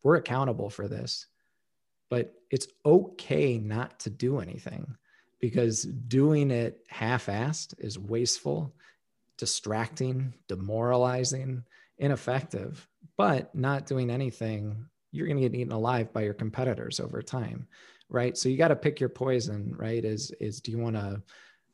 we're 0.04 0.15
accountable 0.15 0.69
for 0.69 0.88
this 0.88 1.27
but 2.10 2.34
it's 2.51 2.67
okay 2.86 3.58
not 3.58 3.99
to 4.01 4.10
do 4.10 4.39
anything 4.39 4.95
because 5.41 5.84
doing 5.84 6.51
it 6.51 6.80
half-assed 6.88 7.73
is 7.80 7.99
wasteful 7.99 8.73
distracting 9.38 10.34
demoralizing 10.47 11.63
ineffective. 11.97 12.88
But 13.17 13.54
not 13.54 13.86
doing 13.86 14.10
anything 14.10 14.86
you're 15.12 15.27
going 15.27 15.41
to 15.41 15.49
get 15.49 15.60
eaten 15.60 15.73
alive 15.73 16.13
by 16.13 16.21
your 16.21 16.34
competitors 16.34 16.99
over 16.99 17.21
time 17.21 17.67
right? 18.12 18.38
So 18.38 18.49
you 18.49 18.58
got 18.58 18.67
to 18.67 18.75
pick 18.75 18.99
your 18.99 19.10
poison 19.10 19.73
right? 19.75 20.04
Is 20.04 20.32
is 20.39 20.60
do 20.62 20.71
you 20.71 20.77
want 20.77 20.97
to 20.97 21.23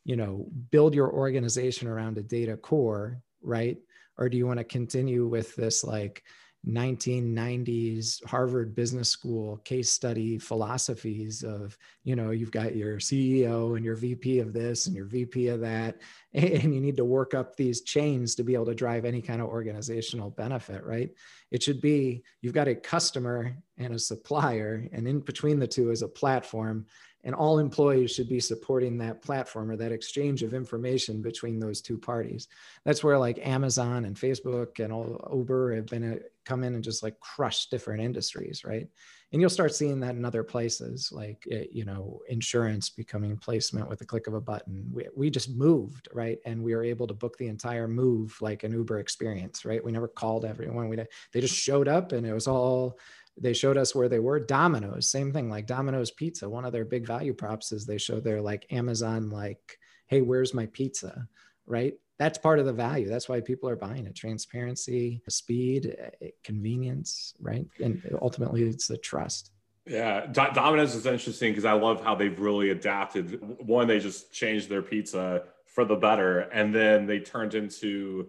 you 0.06 0.15
know 0.15 0.47
build 0.71 0.95
your 0.95 1.12
organization 1.12 1.88
around 1.88 2.17
a 2.17 2.23
data 2.23 2.56
core 2.56 3.21
right? 3.41 3.77
Or 4.17 4.30
do 4.30 4.38
you 4.38 4.47
want 4.47 4.60
to 4.60 4.63
continue 4.63 5.27
with 5.27 5.56
this 5.56 5.84
like 5.84 6.23
1990s 6.67 8.23
Harvard 8.25 8.75
Business 8.75 9.10
School 9.10 9.58
case 9.58 9.89
study 9.89 10.38
philosophies 10.38 11.43
of, 11.43 11.77
you 12.03 12.15
know, 12.15 12.32
you've 12.32 12.51
got 12.51 12.75
your 12.75 12.97
CEO 12.97 13.75
and 13.75 13.86
your 13.86 13.95
VP 13.95 14.39
of 14.39 14.53
this 14.53 14.88
and 14.88 14.95
your 14.95 15.06
VP 15.06 15.47
of 15.47 15.62
that, 15.62 16.01
and 16.34 16.73
you 16.73 16.82
need 16.82 16.97
to 16.97 17.06
work 17.06 17.34
up 17.34 17.56
these 17.56 17.82
chains 17.82 18.36
to 18.36 18.43
be 18.43 18.53
able 18.53 18.65
to 18.65 18.75
drive 18.75 19.06
any 19.06 19.21
kind 19.21 19.41
of 19.41 19.47
organizational 19.47 20.30
benefit, 20.30 20.84
right? 20.84 21.10
It 21.51 21.63
should 21.63 21.82
be 21.82 22.23
you've 22.41 22.53
got 22.53 22.67
a 22.67 22.75
customer 22.75 23.56
and 23.77 23.93
a 23.93 23.99
supplier, 23.99 24.88
and 24.91 25.08
in 25.08 25.21
between 25.21 25.60
the 25.60 25.67
two 25.67 25.91
is 25.91 26.01
a 26.01 26.08
platform 26.08 26.86
and 27.23 27.36
all 27.36 27.60
employees 27.60 28.12
should 28.12 28.30
be 28.30 28.39
supporting 28.39 28.97
that 28.97 29.21
platform 29.21 29.69
or 29.69 29.75
that 29.75 29.91
exchange 29.91 30.43
of 30.43 30.53
information 30.53 31.21
between 31.21 31.60
those 31.60 31.82
two 31.82 31.97
parties 31.97 32.47
that's 32.86 33.03
where 33.03 33.17
like 33.17 33.45
amazon 33.45 34.06
and 34.06 34.15
facebook 34.15 34.80
and 34.84 34.93
all 34.93 35.30
uber 35.34 35.75
have 35.75 35.88
been 35.88 36.13
a, 36.13 36.17
come 36.48 36.64
in 36.64 36.76
and 36.76 36.84
just 36.84 37.04
like 37.04 37.20
crush 37.20 37.68
different 37.68 38.02
industries 38.02 38.64
right? 38.64 38.88
And 39.34 39.42
you'll 39.42 39.50
start 39.50 39.76
seeing 39.76 40.00
that 40.00 40.16
in 40.16 40.24
other 40.24 40.44
places 40.44 41.12
like 41.12 41.46
eh, 41.52 41.66
you 41.72 41.84
know 41.84 42.22
insurance 42.30 42.90
becoming 42.90 43.36
placement 43.38 43.90
with 43.90 44.00
the 44.00 44.06
click 44.06 44.28
of 44.28 44.34
a 44.34 44.42
button. 44.42 44.90
We, 44.92 45.08
we 45.16 45.30
just 45.30 45.50
moved 45.50 46.08
right? 46.14 46.38
And 46.46 46.64
we 46.64 46.74
were 46.74 46.84
able 46.84 47.08
to 47.08 47.14
book 47.14 47.38
the 47.38 47.48
entire 47.48 47.88
move 47.88 48.38
like 48.40 48.64
an 48.64 48.72
uber 48.72 49.00
experience 49.00 49.66
right? 49.66 49.84
We 49.84 49.92
never 49.92 50.08
called 50.08 50.46
everyone. 50.46 50.88
We 50.88 50.98
they 51.34 51.42
just 51.42 51.56
showed 51.56 51.90
up 51.90 52.14
and 52.14 52.26
it 52.26 52.34
was 52.34 52.48
all 52.48 52.98
they 53.40 53.54
showed 53.54 53.78
us 53.78 53.94
where 53.94 54.10
they 54.10 54.20
were. 54.20 54.40
Domino's 54.40 55.12
same 55.12 55.34
thing 55.34 55.50
like 55.50 55.68
domino's 55.68 56.12
pizza. 56.12 56.50
One 56.50 56.66
of 56.66 56.72
their 56.72 56.86
big 56.86 57.06
value 57.06 57.34
props 57.34 57.72
is 57.74 57.86
they 57.86 57.98
show 57.98 58.20
their 58.20 58.42
like 58.42 58.66
amazon 58.72 59.30
like 59.30 59.78
hey 60.08 60.22
where's 60.22 60.54
my 60.54 60.68
pizza? 60.68 61.28
Right 61.66 61.96
that's 62.19 62.38
part 62.38 62.60
of 62.60 62.65
the 62.65 62.73
value. 62.73 63.08
That's 63.08 63.30
why 63.30 63.41
people 63.41 63.69
are 63.69 63.75
buying 63.75 64.06
it. 64.06 64.15
Transparency 64.15 65.21
speed 65.30 65.95
eh, 66.21 66.30
convenience 66.43 67.34
right? 67.39 67.67
And 67.84 68.01
ultimately 68.21 68.63
it's 68.63 68.88
the 68.88 68.97
trust. 68.97 69.51
Yeah 69.86 70.25
domino's 70.27 70.95
is 70.95 71.06
interesting 71.06 71.51
because 71.51 71.63
i 71.63 71.71
love 71.71 72.03
how 72.03 72.13
they've 72.15 72.39
really 72.39 72.71
adapted. 72.71 73.39
One 73.60 73.88
they 73.88 73.99
just 73.99 74.34
changed 74.34 74.69
their 74.69 74.82
pizza 74.82 75.43
for 75.65 75.86
the 75.86 75.95
better 75.95 76.39
and 76.39 76.73
then 76.73 77.06
they 77.06 77.19
turned 77.19 77.53
into 77.53 78.27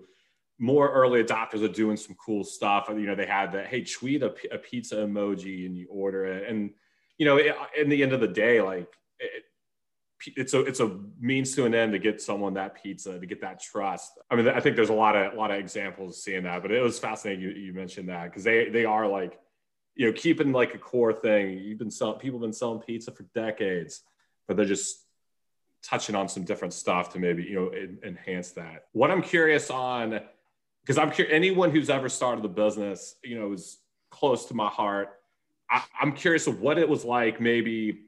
more 0.58 0.90
early 0.90 1.22
adopters 1.22 1.62
are 1.62 1.72
doing 1.72 1.96
some 1.96 2.16
cool 2.16 2.42
stuff. 2.42 2.86
You 2.88 3.06
know, 3.06 3.14
they 3.14 3.26
had 3.26 3.52
that, 3.52 3.66
hey, 3.66 3.84
tweet 3.84 4.22
a, 4.22 4.34
a 4.50 4.58
pizza 4.58 4.96
emoji 4.96 5.66
and 5.66 5.76
you 5.76 5.86
order 5.88 6.24
it. 6.26 6.48
And, 6.48 6.70
you 7.16 7.26
know, 7.26 7.36
it, 7.36 7.54
in 7.78 7.88
the 7.88 8.02
end 8.02 8.12
of 8.12 8.20
the 8.20 8.28
day, 8.28 8.60
like 8.60 8.92
it, 9.20 9.44
it's 10.26 10.54
a 10.54 10.60
it's 10.60 10.80
a 10.80 10.98
means 11.20 11.54
to 11.54 11.64
an 11.64 11.74
end 11.74 11.92
to 11.92 11.98
get 11.98 12.20
someone 12.20 12.54
that 12.54 12.82
pizza 12.82 13.18
to 13.18 13.26
get 13.26 13.40
that 13.40 13.60
trust. 13.60 14.12
I 14.30 14.36
mean, 14.36 14.48
I 14.48 14.60
think 14.60 14.76
there's 14.76 14.88
a 14.88 14.94
lot 14.94 15.16
of 15.16 15.32
a 15.32 15.36
lot 15.36 15.50
of 15.50 15.58
examples 15.58 16.22
seeing 16.22 16.44
that, 16.44 16.62
but 16.62 16.72
it 16.72 16.82
was 16.82 16.98
fascinating 16.98 17.42
you, 17.42 17.50
you 17.50 17.72
mentioned 17.72 18.08
that 18.08 18.24
because 18.24 18.44
they 18.44 18.68
they 18.68 18.84
are 18.84 19.06
like, 19.06 19.38
you 19.94 20.06
know, 20.06 20.12
keeping 20.12 20.52
like 20.52 20.74
a 20.74 20.78
core 20.78 21.12
thing. 21.12 21.58
You've 21.58 21.78
been 21.78 21.90
selling 21.90 22.18
people 22.18 22.38
have 22.40 22.46
been 22.46 22.52
selling 22.52 22.80
pizza 22.80 23.12
for 23.12 23.24
decades, 23.34 24.02
but 24.46 24.56
they're 24.56 24.66
just 24.66 25.04
touching 25.82 26.16
on 26.16 26.28
some 26.28 26.44
different 26.44 26.74
stuff 26.74 27.12
to 27.12 27.18
maybe 27.18 27.44
you 27.44 27.54
know 27.54 27.72
enhance 28.02 28.50
that. 28.52 28.86
What 28.92 29.10
I'm 29.10 29.22
curious 29.22 29.70
on 29.70 30.20
because 30.88 30.98
I'm 30.98 31.10
curious, 31.10 31.34
anyone 31.34 31.70
who's 31.70 31.90
ever 31.90 32.08
started 32.08 32.44
a 32.46 32.48
business, 32.48 33.16
you 33.22 33.38
know, 33.38 33.52
is 33.52 33.78
close 34.10 34.46
to 34.46 34.54
my 34.54 34.68
heart. 34.68 35.10
I, 35.70 35.82
I'm 36.00 36.12
curious 36.12 36.46
of 36.46 36.60
what 36.60 36.78
it 36.78 36.88
was 36.88 37.04
like, 37.04 37.42
maybe 37.42 38.06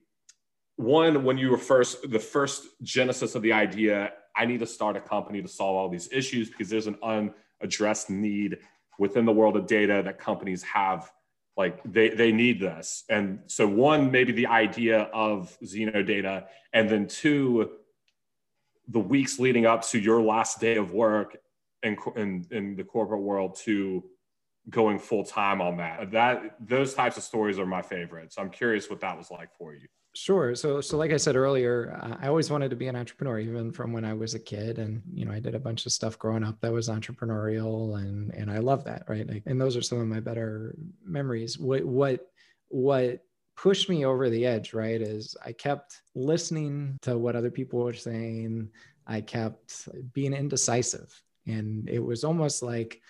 one, 0.80 1.24
when 1.24 1.38
you 1.38 1.50
were 1.50 1.58
first, 1.58 2.10
the 2.10 2.18
first 2.18 2.66
genesis 2.82 3.34
of 3.34 3.42
the 3.42 3.52
idea, 3.52 4.12
I 4.34 4.46
need 4.46 4.60
to 4.60 4.66
start 4.66 4.96
a 4.96 5.00
company 5.00 5.42
to 5.42 5.48
solve 5.48 5.76
all 5.76 5.88
these 5.88 6.08
issues 6.12 6.48
because 6.48 6.68
there's 6.68 6.86
an 6.86 6.98
unaddressed 7.02 8.10
need 8.10 8.58
within 8.98 9.24
the 9.24 9.32
world 9.32 9.56
of 9.56 9.66
data 9.66 10.02
that 10.04 10.18
companies 10.18 10.62
have 10.62 11.10
like 11.56 11.80
they, 11.84 12.10
they 12.10 12.30
need 12.30 12.60
this 12.60 13.04
and 13.10 13.40
so 13.46 13.66
one 13.66 14.10
maybe 14.10 14.32
the 14.32 14.46
idea 14.46 15.00
of 15.12 15.56
XenoData 15.62 16.44
and 16.72 16.88
then 16.88 17.08
two 17.08 17.70
the 18.88 19.00
weeks 19.00 19.38
leading 19.38 19.66
up 19.66 19.82
to 19.82 19.98
your 19.98 20.22
last 20.22 20.60
day 20.60 20.76
of 20.76 20.92
work 20.92 21.36
in, 21.82 21.96
in, 22.16 22.46
in 22.50 22.76
the 22.76 22.84
corporate 22.84 23.20
world 23.20 23.56
to 23.56 24.04
going 24.68 24.98
full 24.98 25.24
time 25.24 25.60
on 25.60 25.78
that. 25.78 26.10
That 26.10 26.56
those 26.60 26.94
types 26.94 27.16
of 27.16 27.22
stories 27.22 27.58
are 27.58 27.66
my 27.66 27.82
favorite. 27.82 28.32
So 28.32 28.42
I'm 28.42 28.50
curious 28.50 28.90
what 28.90 29.00
that 29.00 29.16
was 29.16 29.30
like 29.30 29.48
for 29.56 29.74
you. 29.74 29.88
Sure. 30.12 30.56
So, 30.56 30.80
so 30.80 30.96
like 30.96 31.12
I 31.12 31.16
said 31.16 31.36
earlier, 31.36 31.96
uh, 32.02 32.16
I 32.20 32.26
always 32.28 32.50
wanted 32.50 32.70
to 32.70 32.76
be 32.76 32.88
an 32.88 32.96
entrepreneur, 32.96 33.38
even 33.38 33.70
from 33.70 33.92
when 33.92 34.04
I 34.04 34.12
was 34.12 34.34
a 34.34 34.40
kid. 34.40 34.78
And 34.78 35.02
you 35.12 35.24
know, 35.24 35.30
I 35.30 35.38
did 35.38 35.54
a 35.54 35.60
bunch 35.60 35.86
of 35.86 35.92
stuff 35.92 36.18
growing 36.18 36.42
up 36.42 36.60
that 36.60 36.72
was 36.72 36.88
entrepreneurial, 36.88 37.96
and 37.98 38.34
and 38.34 38.50
I 38.50 38.58
love 38.58 38.82
that, 38.84 39.04
right? 39.08 39.26
Like, 39.28 39.44
and 39.46 39.60
those 39.60 39.76
are 39.76 39.82
some 39.82 40.00
of 40.00 40.08
my 40.08 40.18
better 40.18 40.74
memories. 41.04 41.58
What 41.58 41.84
what 41.84 42.26
what 42.68 43.20
pushed 43.56 43.88
me 43.88 44.04
over 44.04 44.28
the 44.28 44.46
edge, 44.46 44.74
right? 44.74 45.00
Is 45.00 45.36
I 45.44 45.52
kept 45.52 46.02
listening 46.16 46.98
to 47.02 47.16
what 47.16 47.36
other 47.36 47.50
people 47.50 47.78
were 47.80 47.94
saying. 47.94 48.68
I 49.06 49.20
kept 49.20 49.88
being 50.12 50.34
indecisive, 50.34 51.22
and 51.46 51.88
it 51.88 52.00
was 52.00 52.24
almost 52.24 52.64
like 52.64 53.00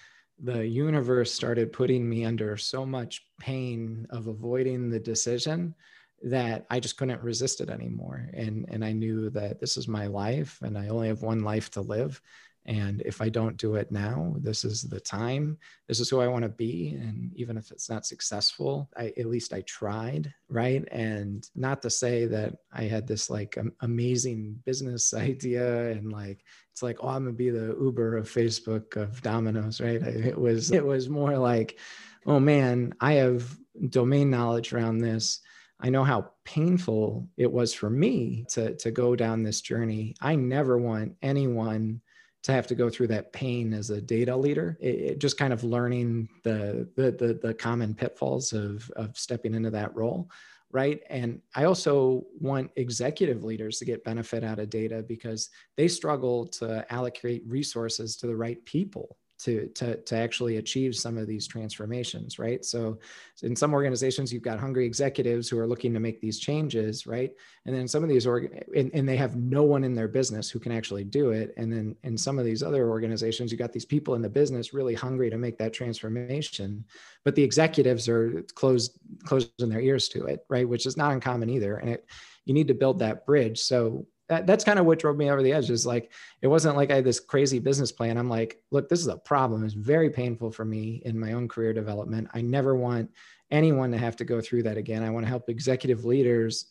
the 0.42 0.66
universe 0.66 1.32
started 1.32 1.72
putting 1.72 2.08
me 2.08 2.24
under 2.26 2.56
so 2.58 2.84
much 2.84 3.26
pain 3.38 4.06
of 4.10 4.26
avoiding 4.26 4.90
the 4.90 5.00
decision 5.00 5.74
that 6.22 6.66
I 6.70 6.80
just 6.80 6.96
couldn't 6.96 7.22
resist 7.22 7.60
it 7.60 7.70
anymore. 7.70 8.28
And, 8.34 8.66
and 8.68 8.84
I 8.84 8.92
knew 8.92 9.30
that 9.30 9.60
this 9.60 9.76
is 9.76 9.88
my 9.88 10.06
life 10.06 10.58
and 10.62 10.76
I 10.76 10.88
only 10.88 11.08
have 11.08 11.22
one 11.22 11.40
life 11.40 11.70
to 11.72 11.80
live. 11.80 12.20
And 12.66 13.02
if 13.06 13.22
I 13.22 13.30
don't 13.30 13.56
do 13.56 13.76
it 13.76 13.90
now, 13.90 14.34
this 14.38 14.64
is 14.64 14.82
the 14.82 15.00
time. 15.00 15.56
This 15.88 15.98
is 15.98 16.10
who 16.10 16.20
I 16.20 16.28
want 16.28 16.42
to 16.42 16.50
be. 16.50 16.90
And 17.00 17.32
even 17.34 17.56
if 17.56 17.70
it's 17.70 17.88
not 17.88 18.04
successful, 18.04 18.90
I, 18.96 19.14
at 19.16 19.26
least 19.26 19.54
I 19.54 19.62
tried. 19.62 20.32
Right. 20.48 20.86
And 20.92 21.48
not 21.54 21.80
to 21.82 21.90
say 21.90 22.26
that 22.26 22.56
I 22.70 22.82
had 22.84 23.06
this 23.06 23.30
like 23.30 23.56
amazing 23.80 24.60
business 24.66 25.14
idea 25.14 25.90
and 25.90 26.12
like, 26.12 26.44
it's 26.70 26.82
like, 26.82 26.98
oh, 27.00 27.08
I'm 27.08 27.24
going 27.24 27.34
to 27.34 27.38
be 27.38 27.50
the 27.50 27.76
Uber 27.80 28.18
of 28.18 28.30
Facebook 28.30 28.96
of 28.96 29.22
Domino's. 29.22 29.80
Right. 29.80 30.02
It 30.02 30.38
was, 30.38 30.70
it 30.70 30.84
was 30.84 31.08
more 31.08 31.38
like, 31.38 31.78
oh 32.26 32.40
man, 32.40 32.94
I 33.00 33.14
have 33.14 33.56
domain 33.88 34.28
knowledge 34.28 34.74
around 34.74 34.98
this. 34.98 35.40
I 35.80 35.90
know 35.90 36.04
how 36.04 36.30
painful 36.44 37.28
it 37.36 37.50
was 37.50 37.72
for 37.72 37.90
me 37.90 38.44
to, 38.50 38.76
to 38.76 38.90
go 38.90 39.16
down 39.16 39.42
this 39.42 39.60
journey. 39.60 40.14
I 40.20 40.34
never 40.34 40.78
want 40.78 41.16
anyone 41.22 42.00
to 42.42 42.52
have 42.52 42.66
to 42.68 42.74
go 42.74 42.88
through 42.88 43.08
that 43.08 43.32
pain 43.32 43.72
as 43.72 43.90
a 43.90 44.00
data 44.00 44.36
leader. 44.36 44.78
It, 44.80 44.94
it 44.94 45.18
just 45.18 45.38
kind 45.38 45.52
of 45.52 45.64
learning 45.64 46.28
the, 46.42 46.88
the, 46.96 47.10
the 47.12 47.38
the 47.42 47.54
common 47.54 47.94
pitfalls 47.94 48.52
of 48.52 48.90
of 48.96 49.16
stepping 49.16 49.54
into 49.54 49.70
that 49.70 49.94
role 49.94 50.30
right? 50.72 51.02
And 51.10 51.40
i 51.54 51.64
also 51.64 52.24
want 52.38 52.70
executive 52.76 53.42
leaders 53.44 53.78
to 53.78 53.84
get 53.84 54.04
benefit 54.04 54.44
out 54.44 54.58
of 54.58 54.70
data 54.70 55.04
because 55.06 55.50
they 55.76 55.88
struggle 55.88 56.46
to 56.46 56.86
allocate 56.92 57.42
resources 57.46 58.16
to 58.16 58.26
the 58.26 58.36
right 58.36 58.64
people 58.64 59.16
to, 59.44 59.68
to, 59.74 59.96
to 59.96 60.16
actually 60.16 60.58
achieve 60.58 60.94
some 60.94 61.16
of 61.16 61.26
these 61.26 61.46
transformations, 61.46 62.38
right? 62.38 62.64
So 62.64 62.98
in 63.42 63.56
some 63.56 63.72
organizations, 63.72 64.32
you've 64.32 64.42
got 64.42 64.60
hungry 64.60 64.84
executives 64.84 65.48
who 65.48 65.58
are 65.58 65.66
looking 65.66 65.94
to 65.94 66.00
make 66.00 66.20
these 66.20 66.38
changes, 66.38 67.06
right? 67.06 67.32
And 67.64 67.74
then 67.74 67.88
some 67.88 68.02
of 68.02 68.08
these 68.08 68.26
org 68.26 68.64
and, 68.76 68.90
and 68.92 69.08
they 69.08 69.16
have 69.16 69.36
no 69.36 69.62
one 69.62 69.84
in 69.84 69.94
their 69.94 70.08
business 70.08 70.50
who 70.50 70.58
can 70.58 70.72
actually 70.72 71.04
do 71.04 71.30
it. 71.30 71.54
And 71.56 71.72
then 71.72 71.96
in 72.04 72.18
some 72.18 72.38
of 72.38 72.44
these 72.44 72.62
other 72.62 72.88
organizations, 72.88 73.50
you've 73.50 73.58
got 73.58 73.72
these 73.72 73.84
people 73.86 74.14
in 74.14 74.22
the 74.22 74.28
business 74.28 74.74
really 74.74 74.94
hungry 74.94 75.30
to 75.30 75.38
make 75.38 75.56
that 75.58 75.72
transformation, 75.72 76.84
but 77.24 77.34
the 77.34 77.42
executives 77.42 78.08
are 78.08 78.42
closed 78.54 78.98
closing 79.24 79.68
their 79.68 79.80
ears 79.80 80.08
to 80.10 80.26
it, 80.26 80.44
right? 80.48 80.68
Which 80.68 80.86
is 80.86 80.96
not 80.96 81.12
uncommon 81.12 81.48
either. 81.48 81.76
And 81.76 81.90
it, 81.90 82.06
you 82.44 82.54
need 82.54 82.68
to 82.68 82.74
build 82.74 82.98
that 82.98 83.24
bridge. 83.26 83.60
So 83.60 84.06
that, 84.30 84.46
that's 84.46 84.64
kind 84.64 84.78
of 84.78 84.86
what 84.86 85.00
drove 85.00 85.16
me 85.16 85.28
over 85.28 85.42
the 85.42 85.52
edge 85.52 85.70
is 85.70 85.84
like 85.84 86.12
it 86.40 86.46
wasn't 86.46 86.76
like 86.76 86.90
i 86.92 86.94
had 86.94 87.04
this 87.04 87.20
crazy 87.20 87.58
business 87.58 87.92
plan. 87.92 88.16
I'm 88.16 88.28
like 88.30 88.62
look 88.70 88.88
this 88.88 89.00
is 89.00 89.08
a 89.08 89.16
problem. 89.16 89.64
It's 89.64 89.74
very 89.74 90.08
painful 90.08 90.52
for 90.52 90.64
me 90.64 91.02
in 91.04 91.18
my 91.18 91.32
own 91.32 91.48
career 91.48 91.74
development. 91.74 92.28
I 92.32 92.40
never 92.40 92.74
want 92.76 93.10
anyone 93.50 93.90
to 93.90 93.98
have 93.98 94.16
to 94.16 94.24
go 94.24 94.40
through 94.40 94.62
that 94.62 94.78
again. 94.78 95.02
I 95.02 95.10
want 95.10 95.26
to 95.26 95.28
help 95.28 95.50
executive 95.50 96.04
leaders 96.04 96.66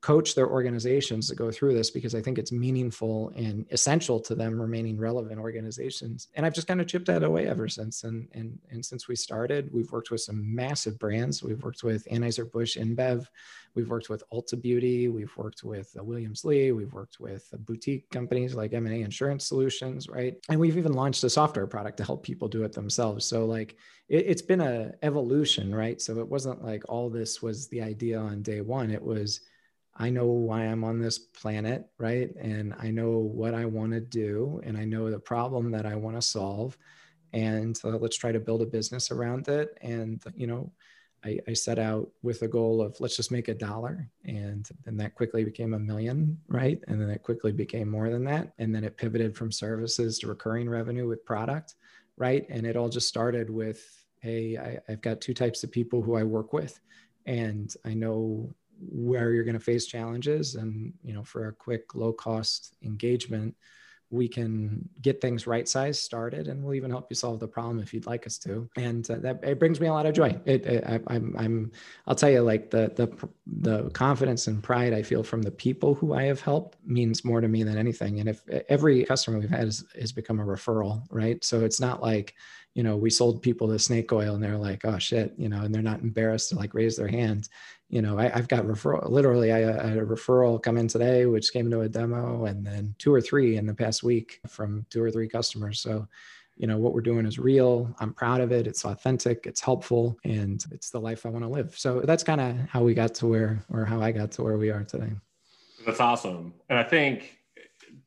coach 0.00 0.34
their 0.34 0.48
organizations 0.48 1.28
to 1.28 1.34
go 1.34 1.50
through 1.50 1.74
this 1.74 1.90
because 1.90 2.14
I 2.14 2.22
think 2.22 2.38
it's 2.38 2.52
meaningful 2.52 3.32
and 3.36 3.66
essential 3.70 4.18
to 4.20 4.34
them 4.34 4.60
remaining 4.60 4.98
relevant 4.98 5.38
organizations. 5.38 6.28
And 6.34 6.46
I've 6.46 6.54
just 6.54 6.66
kind 6.66 6.80
of 6.80 6.86
chipped 6.86 7.06
that 7.08 7.22
away 7.22 7.46
ever 7.46 7.68
since. 7.68 8.04
And 8.04 8.26
and 8.32 8.58
and 8.70 8.84
since 8.84 9.08
we 9.08 9.16
started, 9.16 9.70
we've 9.72 9.92
worked 9.92 10.10
with 10.10 10.22
some 10.22 10.54
massive 10.54 10.98
brands. 10.98 11.42
We've 11.42 11.62
worked 11.62 11.82
with 11.82 12.06
Anheuser-Busch 12.06 12.78
InBev. 12.78 13.26
We've 13.74 13.90
worked 13.90 14.08
with 14.08 14.24
Ulta 14.32 14.60
Beauty. 14.60 15.08
We've 15.08 15.36
worked 15.36 15.64
with 15.64 15.94
Williams 15.96 16.44
Lea. 16.44 16.72
We've 16.72 16.92
worked 16.92 17.20
with 17.20 17.52
boutique 17.58 18.10
companies 18.10 18.54
like 18.54 18.72
M&A 18.72 19.02
Insurance 19.02 19.46
Solutions, 19.46 20.08
right? 20.08 20.36
And 20.48 20.58
we've 20.58 20.78
even 20.78 20.92
launched 20.92 21.22
a 21.24 21.30
software 21.30 21.66
product 21.66 21.98
to 21.98 22.04
help 22.04 22.22
people 22.22 22.48
do 22.48 22.64
it 22.64 22.72
themselves. 22.72 23.26
So 23.26 23.44
like 23.44 23.76
it, 24.08 24.24
it's 24.26 24.42
been 24.42 24.60
a 24.60 24.92
evolution, 25.02 25.74
right? 25.74 26.00
So 26.00 26.18
it 26.18 26.28
wasn't 26.28 26.64
like 26.64 26.84
all 26.88 27.10
this 27.10 27.42
was 27.42 27.68
the 27.68 27.82
idea 27.82 28.18
on 28.18 28.42
day 28.42 28.60
one. 28.62 28.90
It 28.90 29.02
was 29.02 29.40
I 29.96 30.10
know 30.10 30.26
why 30.26 30.62
I'm 30.62 30.84
on 30.84 30.98
this 30.98 31.18
planet, 31.18 31.86
right? 31.98 32.34
And 32.36 32.74
I 32.78 32.90
know 32.90 33.10
what 33.18 33.54
I 33.54 33.64
want 33.66 33.92
to 33.92 34.00
do, 34.00 34.60
and 34.64 34.76
I 34.78 34.84
know 34.84 35.10
the 35.10 35.18
problem 35.18 35.70
that 35.72 35.86
I 35.86 35.94
want 35.96 36.16
to 36.16 36.22
solve. 36.22 36.76
and 37.32 37.78
let's 37.84 38.16
try 38.16 38.32
to 38.32 38.40
build 38.40 38.62
a 38.62 38.66
business 38.66 39.10
around 39.10 39.48
it. 39.48 39.78
And, 39.82 40.22
you 40.34 40.46
know, 40.46 40.72
I, 41.24 41.38
I, 41.46 41.52
set 41.52 41.78
out 41.78 42.08
with 42.22 42.42
a 42.42 42.48
goal 42.48 42.80
of 42.82 42.98
let's 42.98 43.16
just 43.16 43.30
make 43.30 43.48
a 43.48 43.54
dollar. 43.54 44.08
And 44.24 44.68
then 44.84 44.96
that 44.96 45.14
quickly 45.14 45.44
became 45.44 45.74
a 45.74 45.78
million, 45.78 46.38
right? 46.48 46.80
And 46.88 47.00
then 47.00 47.10
it 47.10 47.22
quickly 47.22 47.52
became 47.52 47.88
more 47.88 48.10
than 48.10 48.24
that. 48.24 48.52
And 48.58 48.74
then 48.74 48.84
it 48.84 48.96
pivoted 48.96 49.36
from 49.36 49.52
services 49.52 50.18
to 50.18 50.28
recurring 50.28 50.68
revenue 50.68 51.06
with 51.06 51.24
product, 51.24 51.74
right? 52.16 52.46
And 52.48 52.66
it 52.66 52.76
all 52.76 52.88
just 52.88 53.08
started 53.08 53.50
with 53.50 53.84
hey, 54.20 54.58
I, 54.58 54.78
I've 54.92 55.00
got 55.00 55.22
two 55.22 55.32
types 55.32 55.64
of 55.64 55.72
people 55.72 56.02
who 56.02 56.14
I 56.14 56.22
work 56.24 56.52
with. 56.52 56.78
And 57.24 57.72
I 57.86 57.94
know 57.94 58.54
where 58.80 59.32
you're 59.32 59.44
going 59.44 59.58
to 59.58 59.60
face 59.60 59.86
challenges. 59.86 60.54
And, 60.54 60.92
you 61.02 61.12
know, 61.12 61.22
for 61.22 61.48
a 61.48 61.52
quick, 61.52 61.94
low 61.94 62.12
cost 62.12 62.74
engagement, 62.82 63.54
we 64.10 64.26
can 64.26 64.88
get 65.02 65.20
things 65.20 65.46
right 65.46 65.68
size 65.68 66.00
started 66.00 66.48
and 66.48 66.62
we'll 66.62 66.74
even 66.74 66.90
help 66.90 67.06
you 67.10 67.14
solve 67.14 67.38
the 67.38 67.46
problem 67.46 67.78
if 67.78 67.94
you'd 67.94 68.06
like 68.06 68.26
us 68.26 68.38
to. 68.38 68.68
And 68.76 69.08
uh, 69.08 69.16
that 69.20 69.42
it 69.44 69.60
brings 69.60 69.80
me 69.80 69.86
a 69.86 69.92
lot 69.92 70.04
of 70.04 70.14
joy. 70.14 70.36
It, 70.44 70.66
it 70.66 70.84
I, 70.84 71.00
I'm, 71.06 71.34
I'm 71.38 71.72
i'll 72.06 72.16
tell 72.16 72.30
you 72.30 72.40
like 72.40 72.70
the 72.70 72.92
the 72.96 73.28
the 73.46 73.90
confidence 73.90 74.48
and 74.48 74.62
pride 74.62 74.92
i 74.92 75.02
feel 75.02 75.22
from 75.22 75.42
the 75.42 75.50
people 75.50 75.94
who 75.94 76.12
i 76.12 76.24
have 76.24 76.40
helped 76.40 76.76
means 76.84 77.24
more 77.24 77.40
to 77.40 77.48
me 77.48 77.62
than 77.62 77.78
anything. 77.78 78.18
And 78.20 78.28
if 78.28 78.42
every 78.68 79.04
customer 79.04 79.38
we've 79.38 79.48
had 79.48 79.60
has, 79.60 79.84
has 79.98 80.12
become 80.12 80.40
a 80.40 80.44
referral 80.44 81.04
right? 81.10 81.42
So 81.44 81.64
it's 81.64 81.80
not 81.80 82.02
like 82.02 82.34
you 82.74 82.82
know 82.82 82.96
we 82.96 83.10
sold 83.10 83.42
people 83.42 83.66
the 83.66 83.78
snake 83.78 84.12
oil 84.12 84.34
and 84.34 84.42
they're 84.42 84.56
like 84.56 84.84
oh 84.84 84.98
shit 84.98 85.34
you 85.36 85.48
know 85.48 85.62
and 85.62 85.74
they're 85.74 85.82
not 85.82 86.00
embarrassed 86.00 86.50
to 86.50 86.56
like 86.56 86.72
raise 86.72 86.96
their 86.96 87.08
hands 87.08 87.50
you 87.90 88.00
know, 88.00 88.18
I, 88.18 88.28
have 88.28 88.46
got 88.46 88.64
referral, 88.64 89.10
literally, 89.10 89.52
I, 89.52 89.58
I, 89.58 89.88
had 89.88 89.98
a 89.98 90.06
referral 90.06 90.62
come 90.62 90.78
in 90.78 90.86
today, 90.86 91.26
which 91.26 91.52
came 91.52 91.68
to 91.72 91.80
a 91.80 91.88
demo, 91.88 92.44
and 92.44 92.64
then 92.64 92.94
two 92.98 93.12
or 93.12 93.20
three 93.20 93.56
in 93.56 93.66
the 93.66 93.74
past 93.74 94.04
week 94.04 94.40
from 94.46 94.86
two 94.90 95.02
or 95.02 95.10
three 95.10 95.28
customers. 95.28 95.80
So, 95.80 96.06
you 96.56 96.68
know, 96.68 96.78
what 96.78 96.94
we're 96.94 97.00
doing 97.00 97.26
is 97.26 97.38
real. 97.38 97.92
I'm 97.98 98.14
proud 98.14 98.40
of 98.40 98.52
it. 98.52 98.68
It's 98.68 98.84
authentic, 98.84 99.44
it's 99.44 99.60
helpful, 99.60 100.16
and 100.24 100.64
it's 100.70 100.90
the 100.90 101.00
life 101.00 101.26
I 101.26 101.30
want 101.30 101.44
to 101.44 101.50
live. 101.50 101.76
So 101.76 102.00
that's 102.02 102.22
kind 102.22 102.40
of 102.40 102.56
how 102.68 102.82
we 102.84 102.94
got 102.94 103.12
to 103.16 103.26
where, 103.26 103.64
or 103.72 103.84
how 103.84 104.00
I 104.00 104.12
got 104.12 104.30
to 104.32 104.44
where 104.44 104.56
we 104.56 104.70
are 104.70 104.84
today. 104.84 105.10
That's 105.84 106.00
awesome. 106.00 106.54
And 106.68 106.78
I 106.78 106.84
think 106.84 107.38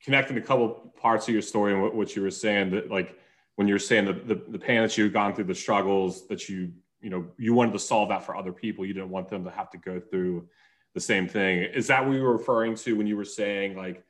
connecting 0.02 0.38
a 0.38 0.42
couple 0.42 0.94
parts 0.96 1.28
of 1.28 1.34
your 1.34 1.42
story 1.42 1.74
and 1.74 1.82
what, 1.82 1.94
what 1.94 2.16
you 2.16 2.22
were 2.22 2.32
saying 2.32 2.72
that, 2.72 2.90
like, 2.90 3.20
when 3.56 3.68
you're 3.68 3.80
saying 3.80 4.06
the, 4.06 4.14
the, 4.14 4.42
the 4.48 4.58
pain 4.58 4.82
that 4.82 4.98
you've 4.98 5.14
gone 5.14 5.36
through, 5.36 5.44
the 5.44 5.54
struggles 5.54 6.26
that 6.28 6.50
you 6.50 6.72
you 7.04 7.10
know 7.10 7.28
you 7.38 7.54
wanted 7.54 7.74
to 7.74 7.80
solve 7.80 8.10
that 8.10 8.24
for 8.24 8.36
other 8.36 8.54
people 8.54 8.86
you 8.86 8.94
didn't 8.94 9.10
want 9.10 9.30
them 9.30 9.44
to 9.44 9.52
have 9.52 9.70
to 9.70 9.78
go 9.78 10.00
through 10.00 10.48
the 10.94 11.00
same 11.00 11.28
thing 11.28 11.60
is 11.60 11.88
that 11.88 12.06
what 12.06 12.14
you 12.14 12.22
were 12.22 12.38
referring 12.38 12.76
to 12.76 12.96
when 12.96 13.06
you 13.06 13.18
were 13.18 13.26
saying 13.26 13.76
like 13.76 14.04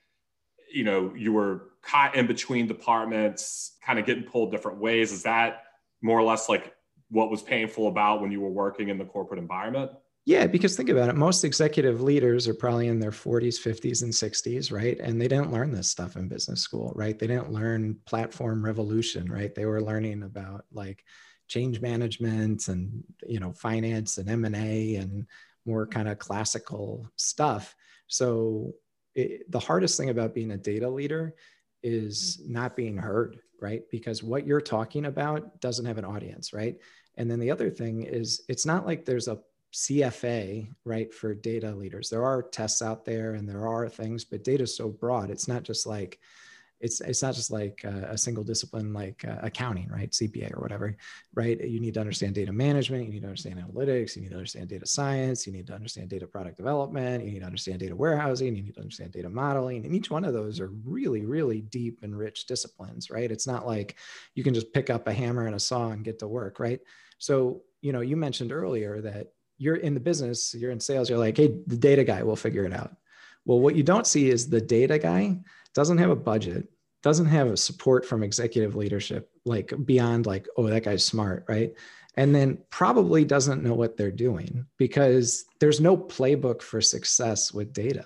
you 0.72 0.84
know 0.84 1.12
you 1.16 1.34
were 1.34 1.72
caught 1.82 2.16
in 2.16 2.28
between 2.28 2.68
departments 2.68 3.78
kind 3.86 4.00
of 4.00 4.06
getting 4.06 4.24
pulled 4.24 4.52
different 4.52 4.78
ways 4.78 5.12
is 5.12 5.24
that 5.24 5.64
more 6.02 6.20
or 6.20 6.24
less 6.24 6.48
like 6.48 6.74
what 7.10 7.30
was 7.30 7.42
painful 7.42 7.88
about 7.88 8.22
when 8.22 8.32
you 8.32 8.40
were 8.40 8.50
working 8.50 8.90
in 8.90 8.98
the 8.98 9.06
corporate 9.06 9.40
environment 9.40 9.92
yeah, 10.26 10.48
because 10.48 10.78
think 10.78 10.88
about 10.88 11.10
it. 11.10 11.16
Most 11.18 11.44
executive 11.44 12.02
leaders 12.02 12.48
are 12.48 12.54
probably 12.54 12.88
in 12.88 12.98
their 12.98 13.12
40s, 13.12 13.60
50s, 13.60 14.04
and 14.04 14.14
60s, 14.14 14.72
right? 14.72 14.98
And 14.98 15.20
they 15.20 15.28
didn't 15.28 15.52
learn 15.52 15.72
this 15.72 15.90
stuff 15.90 16.16
in 16.16 16.30
business 16.30 16.62
school, 16.62 16.94
right? 16.96 17.20
They 17.20 17.28
didn't 17.28 17.52
learn 17.52 17.98
platform 18.06 18.64
revolution, 18.64 19.30
right? 19.30 19.54
They 19.54 19.66
were 19.66 19.82
learning 19.82 20.24
about 20.24 20.64
like 20.72 21.04
change 21.48 21.82
management 21.82 22.68
and 22.68 23.04
you 23.28 23.40
know 23.40 23.52
finance 23.54 24.18
and 24.18 24.30
m&a 24.30 24.96
and 24.96 25.26
more 25.66 25.86
kind 25.86 26.08
of 26.08 26.20
classical 26.20 27.08
stuff 27.16 27.76
so 28.08 28.74
it, 29.16 29.50
the 29.52 29.60
hardest 29.60 29.98
thing 29.98 30.10
about 30.10 30.34
being 30.34 30.52
a 30.52 30.58
data 30.58 30.90
leader 30.90 31.36
is 31.84 32.42
mm. 32.42 32.50
not 32.50 32.76
being 32.76 32.98
heard 32.98 33.40
right 33.62 33.84
because 33.92 34.24
what 34.24 34.46
you're 34.46 34.62
talking 34.62 35.06
about 35.06 35.60
doesn't 35.62 35.86
have 35.86 35.98
an 35.98 36.06
audience 36.06 36.54
right 36.54 36.78
and 37.18 37.30
then 37.30 37.40
the 37.40 37.52
other 37.52 37.70
thing 37.70 38.04
is 38.04 38.44
it's 38.48 38.66
not 38.66 38.86
like 38.86 39.06
there's 39.06 39.28
a 39.28 39.40
CFA, 39.74 40.68
right, 40.86 41.12
for 41.12 41.34
data 41.34 41.72
leaders. 41.72 42.10
There 42.10 42.24
are 42.24 42.44
tests 42.44 42.82
out 42.82 43.06
there 43.06 43.34
and 43.34 43.50
there 43.50 43.68
are 43.68 43.90
things, 43.90 44.24
but 44.24 44.44
data 44.44 44.64
is 44.64 44.78
so 44.78 44.90
broad. 44.90 45.32
It's 45.32 45.48
not 45.48 45.64
just 45.64 45.88
like, 45.88 46.20
it's 46.84 47.00
it's 47.00 47.22
not 47.22 47.34
just 47.34 47.50
like 47.50 47.82
a, 47.86 48.10
a 48.12 48.18
single 48.18 48.44
discipline 48.44 48.92
like 48.92 49.24
uh, 49.26 49.38
accounting, 49.42 49.88
right? 49.88 50.12
CPA 50.12 50.54
or 50.56 50.60
whatever, 50.60 50.98
right? 51.34 51.60
You 51.64 51.80
need 51.80 51.94
to 51.94 52.02
understand 52.02 52.36
data 52.36 52.52
management. 52.52 53.06
You 53.06 53.14
need 53.14 53.22
to 53.22 53.28
understand 53.28 53.56
analytics. 53.56 54.18
You 54.18 54.24
need 54.24 54.32
to 54.32 54.36
understand 54.36 54.68
data 54.68 54.86
science. 54.86 55.48
You 55.48 55.54
need 55.54 55.66
to 55.68 55.74
understand 55.74 56.10
data 56.10 56.28
product 56.28 56.58
development. 56.58 57.24
You 57.24 57.32
need 57.32 57.40
to 57.40 57.46
understand 57.46 57.80
data 57.80 57.96
warehousing. 57.96 58.54
You 58.54 58.64
need 58.64 58.76
to 58.76 58.82
understand 58.82 59.14
data 59.14 59.30
modeling. 59.30 59.86
And 59.86 59.96
each 59.96 60.12
one 60.12 60.26
of 60.26 60.34
those 60.34 60.60
are 60.60 60.72
really, 60.84 61.26
really 61.26 61.62
deep 61.62 62.00
and 62.04 62.18
rich 62.18 62.48
disciplines, 62.48 63.10
right? 63.10 63.32
It's 63.32 63.48
not 63.48 63.66
like 63.66 63.96
you 64.36 64.44
can 64.44 64.54
just 64.54 64.74
pick 64.74 64.90
up 64.90 65.08
a 65.08 65.14
hammer 65.14 65.48
and 65.48 65.56
a 65.56 65.60
saw 65.60 65.92
and 65.92 66.04
get 66.04 66.20
to 66.20 66.28
work, 66.28 66.60
right? 66.60 66.82
So, 67.18 67.62
you 67.80 67.94
know, 67.94 68.02
you 68.02 68.18
mentioned 68.18 68.52
earlier 68.52 69.00
that 69.02 69.28
you're 69.58 69.78
in 69.78 69.94
the 69.94 70.02
business, 70.02 70.54
you're 70.54 70.72
in 70.72 70.82
sales, 70.82 71.10
you're 71.10 71.18
like, 71.18 71.38
hey, 71.38 71.56
the 71.66 71.78
data 71.78 72.04
guy 72.04 72.24
will 72.24 72.36
figure 72.36 72.66
it 72.66 72.74
out. 72.74 72.94
Well, 73.46 73.62
what 73.62 73.76
you 73.76 73.84
don't 73.84 74.08
see 74.08 74.30
is 74.30 74.50
the 74.50 74.60
data 74.60 75.00
guy 75.00 75.40
doesn't 75.74 75.98
have 75.98 76.10
a 76.10 76.16
budget 76.16 76.68
doesn't 77.04 77.28
have 77.28 77.48
a 77.48 77.58
support 77.58 78.06
from 78.06 78.24
executive 78.24 78.76
leadership 78.76 79.30
like 79.46 79.74
beyond 79.86 80.26
like 80.26 80.48
oh 80.58 80.68
that 80.68 80.84
guy's 80.84 81.06
smart 81.06 81.46
right? 81.48 81.74
And 82.16 82.34
then 82.34 82.60
probably 82.70 83.26
doesn't 83.26 83.64
know 83.64 83.74
what 83.74 83.98
they're 83.98 84.12
doing 84.12 84.66
because 84.78 85.46
there's 85.60 85.82
no 85.82 85.98
playbook 85.98 86.62
for 86.62 86.82
success 86.82 87.54
with 87.54 87.74
data 87.74 88.06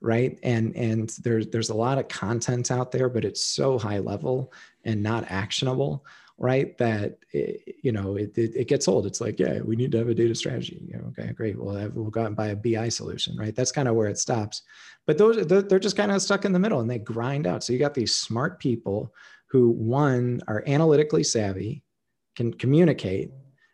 right? 0.00 0.38
And 0.42 0.74
and 0.76 1.08
there's 1.22 1.46
there's 1.48 1.70
a 1.70 1.74
lot 1.74 1.98
of 1.98 2.08
content 2.08 2.70
out 2.70 2.90
there 2.92 3.08
but 3.08 3.24
it's 3.24 3.44
so 3.44 3.78
high 3.78 4.00
level 4.00 4.52
and 4.84 5.02
not 5.02 5.30
actionable 5.30 6.04
right 6.38 6.76
that 6.78 7.18
it, 7.32 7.76
you 7.82 7.92
know 7.92 8.16
it, 8.16 8.36
it, 8.36 8.56
it, 8.56 8.68
gets 8.68 8.88
old. 8.88 9.06
It's 9.06 9.20
like 9.20 9.38
yeah 9.38 9.60
we 9.60 9.76
need 9.76 9.92
to 9.92 9.98
have 9.98 10.08
a 10.08 10.14
data 10.14 10.34
strategy. 10.34 10.82
You 10.86 10.98
know, 10.98 11.04
okay 11.08 11.32
great. 11.32 11.58
We'll 11.58 11.74
have, 11.74 11.94
we'll 11.94 12.10
go 12.10 12.24
and 12.24 12.36
buy 12.36 12.48
a 12.48 12.56
bi 12.56 12.88
solution 12.88 13.36
right? 13.36 13.54
That's 13.54 13.72
kind 13.72 13.88
of 13.88 13.94
where 13.94 14.08
it 14.08 14.18
stops. 14.18 14.62
But 15.06 15.18
those 15.18 15.46
they're 15.46 15.78
just 15.78 15.96
kind 15.96 16.12
of 16.12 16.22
stuck 16.22 16.44
in 16.44 16.52
the 16.52 16.58
middle 16.58 16.80
and 16.80 16.90
they 16.90 16.98
grind 16.98 17.46
out. 17.46 17.62
So 17.62 17.72
you 17.72 17.78
got 17.78 17.94
these 17.94 18.16
smart 18.16 18.58
people 18.58 19.12
who 19.50 19.70
one 19.70 20.40
are 20.48 20.64
analytically 20.66 21.24
savvy 21.24 21.84
can 22.36 22.52
communicate 22.54 23.30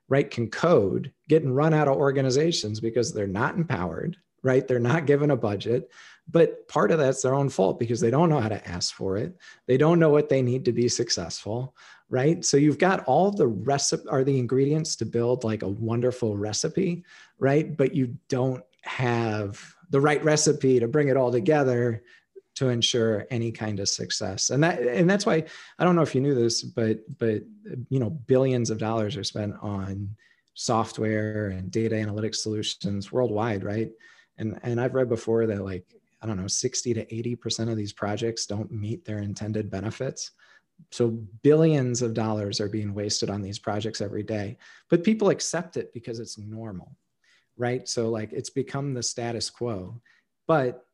right 0.08 0.30
can 0.30 0.50
code 0.50 1.12
getting 1.28 1.52
run 1.52 1.74
out 1.74 1.88
of 1.88 1.96
organizations 1.96 2.80
because 2.80 3.12
they're 3.12 3.26
not 3.26 3.56
empowered 3.56 4.16
right 4.42 4.66
they're 4.68 4.78
not 4.78 5.06
given 5.06 5.30
a 5.30 5.36
budget 5.36 5.90
but 6.30 6.68
part 6.68 6.90
of 6.90 6.98
that's 6.98 7.22
their 7.22 7.34
own 7.34 7.48
fault 7.48 7.78
because 7.78 8.00
they 8.00 8.10
don't 8.10 8.28
know 8.28 8.40
how 8.40 8.48
to 8.48 8.68
ask 8.68 8.94
for 8.94 9.16
it 9.16 9.36
they 9.66 9.76
don't 9.76 9.98
know 9.98 10.10
what 10.10 10.28
they 10.28 10.42
need 10.42 10.64
to 10.64 10.72
be 10.72 10.88
successful 10.88 11.74
right? 12.10 12.44
So 12.44 12.56
you've 12.56 12.78
got 12.78 13.04
all 13.04 13.30
the 13.30 13.46
recipe 13.46 14.08
are 14.08 14.24
the 14.24 14.38
ingredients 14.38 14.96
to 14.96 15.06
build 15.06 15.44
like 15.44 15.62
a 15.62 15.68
wonderful 15.68 16.36
recipe, 16.36 17.04
right? 17.38 17.76
But 17.76 17.94
you 17.94 18.16
don't 18.28 18.64
have 18.82 19.74
the 19.90 20.00
right 20.00 20.22
recipe 20.24 20.80
to 20.80 20.88
bring 20.88 21.08
it 21.08 21.16
all 21.16 21.30
together 21.30 22.02
to 22.56 22.70
ensure 22.70 23.26
any 23.30 23.52
kind 23.52 23.78
of 23.78 23.88
success. 23.88 24.50
And 24.50 24.62
that 24.64 24.80
and 24.80 25.08
that's 25.08 25.26
why 25.26 25.44
I 25.78 25.84
don't 25.84 25.96
know 25.96 26.02
if 26.02 26.14
you 26.14 26.20
knew 26.20 26.34
this, 26.34 26.62
but 26.62 26.98
but 27.18 27.42
you 27.88 28.00
know, 28.00 28.10
billions 28.10 28.70
of 28.70 28.78
dollars 28.78 29.16
are 29.16 29.24
spent 29.24 29.54
on 29.60 30.16
software 30.54 31.48
and 31.48 31.70
data 31.70 31.94
analytics 31.94 32.36
solutions 32.36 33.12
worldwide, 33.12 33.62
right? 33.62 33.90
And 34.38 34.58
and 34.62 34.80
I've 34.80 34.94
read 34.94 35.08
before 35.08 35.46
that 35.46 35.64
like 35.64 35.84
I 36.20 36.26
don't 36.26 36.36
know, 36.36 36.48
60 36.48 36.94
to 36.94 37.06
80% 37.06 37.70
of 37.70 37.76
these 37.76 37.92
projects 37.92 38.46
don't 38.46 38.72
meet 38.72 39.04
their 39.04 39.18
intended 39.18 39.70
benefits. 39.70 40.32
So 40.90 41.10
billions 41.42 42.02
of 42.02 42.14
dollars 42.14 42.60
are 42.60 42.68
being 42.68 42.92
wasted 42.92 43.30
on 43.30 43.42
these 43.42 43.58
projects 43.58 44.00
every 44.00 44.22
day 44.22 44.58
but 44.88 45.02
people 45.02 45.30
accept 45.30 45.76
it 45.76 45.92
because 45.92 46.20
it's 46.20 46.38
normal 46.38 46.92
right? 47.58 47.86
So 47.88 48.08
like 48.08 48.32
it's 48.32 48.50
become 48.50 48.94
the 48.94 49.02
status 49.02 49.50
quo. 49.50 50.00
But 50.46 50.86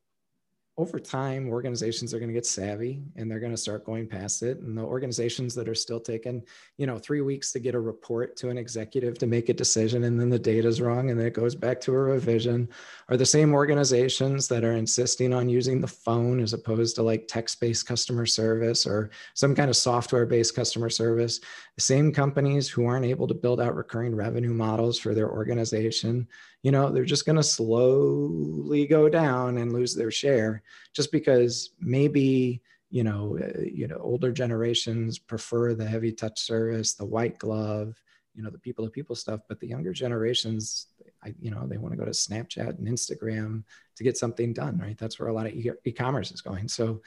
over 0.77 0.99
time 0.99 1.47
organizations 1.47 2.13
are 2.13 2.19
going 2.19 2.29
to 2.29 2.33
get 2.33 2.45
savvy 2.45 3.01
and 3.15 3.31
they're 3.31 3.39
going 3.39 3.51
to 3.53 3.57
start 3.57 3.85
going 3.85 4.07
past 4.07 4.43
it. 4.43 4.59
And 4.59 4.77
the 4.77 4.81
organizations 4.81 5.55
that 5.55 5.69
are 5.69 5.75
still 5.75 5.99
taking 5.99 6.43
you 6.77 6.85
know 6.85 6.97
three 6.97 7.21
weeks 7.21 7.51
to 7.53 7.59
get 7.59 7.75
a 7.75 7.79
report 7.79 8.35
to 8.37 8.49
an 8.49 8.57
executive 8.57 9.17
to 9.19 9.27
make 9.27 9.47
a 9.49 9.53
decision 9.53 10.03
and 10.03 10.19
then 10.19 10.29
the 10.29 10.39
data 10.39 10.67
is 10.67 10.81
wrong 10.81 11.09
and 11.09 11.19
then 11.19 11.27
it 11.27 11.33
goes 11.33 11.55
back 11.55 11.79
to 11.81 11.93
a 11.93 11.97
revision 11.97 12.67
are 13.07 13.17
the 13.17 13.25
same 13.25 13.53
organizations 13.53 14.47
that 14.47 14.63
are 14.63 14.73
insisting 14.73 15.33
on 15.33 15.47
using 15.47 15.79
the 15.79 15.87
phone 15.87 16.41
as 16.41 16.53
opposed 16.53 16.95
to 16.95 17.03
like 17.03 17.27
text-based 17.27 17.87
customer 17.87 18.25
service 18.25 18.85
or 18.85 19.11
some 19.33 19.55
kind 19.55 19.69
of 19.69 19.75
software-based 19.75 20.55
customer 20.55 20.89
service. 20.89 21.39
The 21.75 21.81
same 21.81 22.11
companies 22.11 22.69
who 22.69 22.85
aren't 22.85 23.05
able 23.05 23.27
to 23.27 23.33
build 23.33 23.61
out 23.61 23.75
recurring 23.75 24.15
revenue 24.15 24.53
models 24.53 24.99
for 24.99 25.13
their 25.13 25.29
organization 25.29 26.27
you 26.65 26.71
know 26.71 26.89
they're 26.89 27.05
just 27.05 27.27
going 27.27 27.35
to 27.35 27.43
slowly 27.43 28.87
go 28.87 29.07
down 29.07 29.59
and 29.59 29.71
lose 29.71 29.93
their 29.93 30.09
share 30.09 30.63
just 30.93 31.11
because 31.11 31.69
maybe 31.79 32.59
you 32.89 33.03
know 33.03 33.37
uh, 33.39 33.61
you 33.61 33.87
know 33.87 33.99
older 34.01 34.31
generations 34.31 35.19
prefer 35.19 35.75
the 35.75 35.85
heavy 35.85 36.11
touch 36.11 36.39
service 36.39 36.95
the 36.95 37.05
white 37.05 37.37
glove 37.37 38.01
you 38.33 38.41
know 38.41 38.49
the 38.49 38.57
people 38.57 38.83
to 38.83 38.89
people 38.89 39.15
stuff 39.15 39.41
but 39.47 39.59
the 39.59 39.67
younger 39.67 39.93
generations 39.93 40.87
I, 41.23 41.35
you 41.39 41.51
know 41.51 41.67
they 41.67 41.77
want 41.77 41.93
to 41.93 41.99
go 41.99 42.05
to 42.05 42.11
snapchat 42.11 42.79
and 42.79 42.87
instagram 42.87 43.63
to 43.95 44.03
get 44.03 44.17
something 44.17 44.51
done 44.51 44.79
right 44.79 44.97
that's 44.97 45.19
where 45.19 45.29
a 45.29 45.33
lot 45.33 45.45
of 45.45 45.53
e- 45.53 45.69
e-commerce 45.85 46.31
is 46.31 46.41
going 46.41 46.67
so 46.67 46.99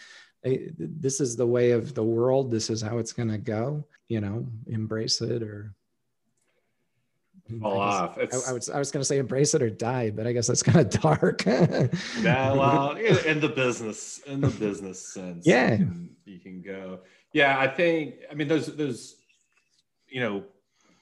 this 0.79 1.21
is 1.21 1.37
the 1.37 1.47
way 1.47 1.73
of 1.73 1.95
the 1.95 2.05
world. 2.05 2.51
This 2.51 2.71
is 2.71 2.81
how 2.81 2.99
it's 2.99 3.13
going 3.13 3.31
to 3.31 3.39
go. 3.39 3.85
You 4.09 4.21
know, 4.21 4.47
embrace 4.69 5.21
it 5.21 5.43
or 5.43 5.75
Hmm, 7.49 7.61
fall 7.61 7.81
off. 7.81 8.19
I, 8.19 8.23
I, 8.23 8.53
was 8.53 8.69
I 8.69 8.79
was 8.79 8.91
going 8.91 9.01
to 9.01 9.05
say 9.05 9.19
embrace 9.19 9.55
it 9.55 9.63
or 9.63 9.71
die, 9.71 10.11
but 10.11 10.27
I 10.27 10.33
guess 10.33 10.47
that's 10.47 10.63
kind 10.63 10.81
of 10.81 10.91
dark. 11.03 11.45
yeah, 11.47 12.53
well, 12.53 12.93
in 13.27 13.41
the 13.41 13.49
business, 13.49 14.21
in 14.27 14.41
the 14.41 14.49
business 14.49 15.01
sense, 15.01 15.47
yeah, 15.47 15.73
you 15.73 15.77
can, 15.79 16.11
you 16.25 16.39
can 16.39 16.63
go. 16.63 17.01
Yeah, 17.33 17.59
I 17.59 17.69
think. 17.69 18.17
I 18.31 18.35
mean, 18.35 18.49
there's 18.49 18.67
there's, 18.67 19.17
you 20.09 20.21
know, 20.21 20.45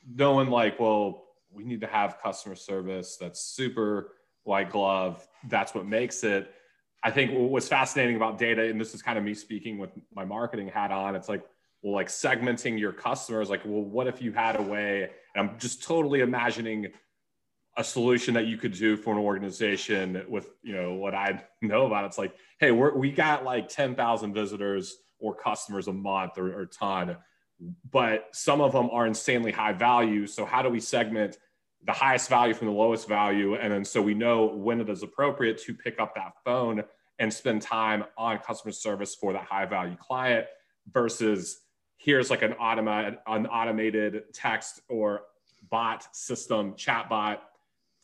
knowing 0.09 0.50
like, 0.50 0.78
well, 0.78 1.24
we 1.50 1.64
need 1.64 1.80
to 1.80 1.87
have 1.87 2.18
customer 2.22 2.54
service 2.54 3.16
that's 3.20 3.40
super 3.40 4.12
white 4.44 4.70
glove. 4.70 5.26
That's 5.48 5.74
what 5.74 5.87
makes 5.87 6.22
it. 6.22 6.52
I 7.02 7.11
think 7.11 7.32
what's 7.35 7.68
fascinating 7.68 8.16
about 8.16 8.38
data, 8.38 8.62
and 8.62 8.80
this 8.80 8.94
is 8.94 9.02
kind 9.02 9.18
of 9.18 9.24
me 9.24 9.35
speaking 9.35 9.78
with 9.78 9.90
my 10.14 10.24
marketing 10.24 10.68
hat 10.68 10.90
on. 10.90 11.14
It's 11.14 11.28
like, 11.28 11.42
like 11.92 12.09
segmenting 12.09 12.79
your 12.79 12.92
customers. 12.92 13.51
Like, 13.51 13.62
well, 13.64 13.83
what 13.83 14.07
if 14.07 14.20
you 14.20 14.33
had 14.33 14.57
a 14.57 14.62
way? 14.62 15.11
And 15.35 15.49
I'm 15.49 15.59
just 15.59 15.83
totally 15.83 16.20
imagining 16.20 16.88
a 17.77 17.85
solution 17.85 18.35
that 18.35 18.46
you 18.46 18.57
could 18.57 18.72
do 18.72 18.96
for 18.96 19.12
an 19.12 19.18
organization 19.18 20.25
with, 20.29 20.49
you 20.62 20.75
know, 20.75 20.94
what 20.94 21.14
I 21.14 21.44
know 21.61 21.87
about. 21.87 22.07
It's 22.07 22.18
like, 22.18 22.35
hey, 22.59 22.70
we're, 22.70 22.96
we 22.96 23.12
got 23.12 23.44
like 23.44 23.68
10,000 23.68 24.33
visitors 24.33 24.96
or 25.18 25.35
customers 25.35 25.87
a 25.87 25.92
month 25.92 26.38
or, 26.38 26.61
or 26.61 26.66
ton, 26.66 27.16
but 27.90 28.29
some 28.33 28.61
of 28.61 28.72
them 28.72 28.88
are 28.90 29.07
insanely 29.07 29.53
high 29.53 29.72
value. 29.72 30.27
So 30.27 30.46
how 30.46 30.62
do 30.62 30.70
we 30.70 30.81
segment 30.81 31.38
the 31.85 31.92
highest 31.92 32.29
value 32.29 32.55
from 32.55 32.68
the 32.68 32.72
lowest 32.72 33.07
value? 33.07 33.57
And 33.57 33.72
then 33.72 33.85
so 33.85 34.01
we 34.01 34.14
know 34.14 34.46
when 34.46 34.81
it 34.81 34.88
is 34.88 35.03
appropriate 35.03 35.59
to 35.64 35.75
pick 35.75 36.01
up 36.01 36.14
that 36.14 36.33
phone 36.44 36.83
and 37.18 37.33
spend 37.33 37.62
time 37.62 38.05
on 38.16 38.38
customer 38.38 38.72
service 38.72 39.14
for 39.14 39.33
that 39.35 39.44
high 39.44 39.66
value 39.66 39.96
client 39.96 40.46
versus 40.90 41.61
here's 42.07 42.31
like 42.31 42.42
an 42.42 42.53
automated 42.55 43.19
an 43.27 43.47
automated 43.47 44.33
text 44.33 44.81
or 44.88 45.23
bot 45.69 46.07
system 46.16 46.75
chat 46.77 47.11
bot 47.11 47.42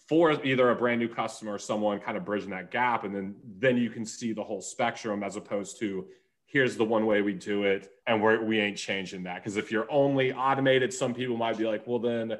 for 0.08 0.44
either 0.44 0.70
a 0.70 0.74
brand 0.74 1.00
new 1.00 1.08
customer 1.08 1.54
or 1.54 1.58
someone 1.58 2.00
kind 2.00 2.16
of 2.16 2.24
bridging 2.24 2.50
that 2.50 2.72
gap. 2.72 3.04
And 3.04 3.14
then 3.14 3.36
then 3.58 3.78
you 3.78 3.88
can 3.88 4.04
see 4.04 4.32
the 4.32 4.42
whole 4.42 4.60
spectrum 4.60 5.22
as 5.22 5.36
opposed 5.36 5.78
to 5.78 6.06
here's 6.46 6.76
the 6.76 6.84
one 6.84 7.06
way 7.06 7.22
we 7.22 7.32
do 7.32 7.62
it 7.62 7.92
and 8.06 8.20
we're, 8.20 8.42
we 8.44 8.60
ain't 8.60 8.76
changing 8.76 9.22
that. 9.22 9.36
Because 9.36 9.56
if 9.56 9.70
you're 9.70 9.90
only 9.90 10.32
automated 10.32 10.92
some 10.92 11.14
people 11.14 11.36
might 11.36 11.56
be 11.56 11.64
like 11.64 11.86
well 11.86 12.00
then 12.00 12.34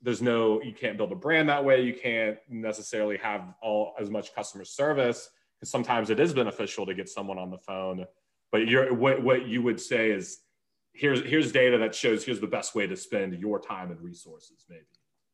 there's 0.00 0.22
no 0.22 0.62
you 0.62 0.72
can't 0.72 0.96
build 0.96 1.12
a 1.12 1.16
brand 1.16 1.48
that 1.50 1.62
way. 1.62 1.82
You 1.82 1.94
can't 1.94 2.38
necessarily 2.48 3.18
have 3.18 3.54
all 3.60 3.94
as 4.00 4.08
much 4.08 4.34
customer 4.34 4.64
service. 4.64 5.28
Because 5.60 5.70
sometimes 5.70 6.08
it 6.08 6.18
is 6.18 6.32
beneficial 6.32 6.86
to 6.86 6.94
get 6.94 7.08
someone 7.10 7.38
on 7.38 7.50
the 7.50 7.58
phone 7.58 8.06
but 8.52 8.68
you're 8.68 8.94
what, 8.94 9.22
what 9.22 9.46
you 9.46 9.62
would 9.62 9.80
say 9.80 10.10
is 10.10 10.41
here's 10.92 11.20
here's 11.22 11.52
data 11.52 11.78
that 11.78 11.94
shows 11.94 12.24
here's 12.24 12.40
the 12.40 12.46
best 12.46 12.74
way 12.74 12.86
to 12.86 12.96
spend 12.96 13.38
your 13.38 13.60
time 13.60 13.90
and 13.90 14.00
resources 14.00 14.64
maybe. 14.68 14.84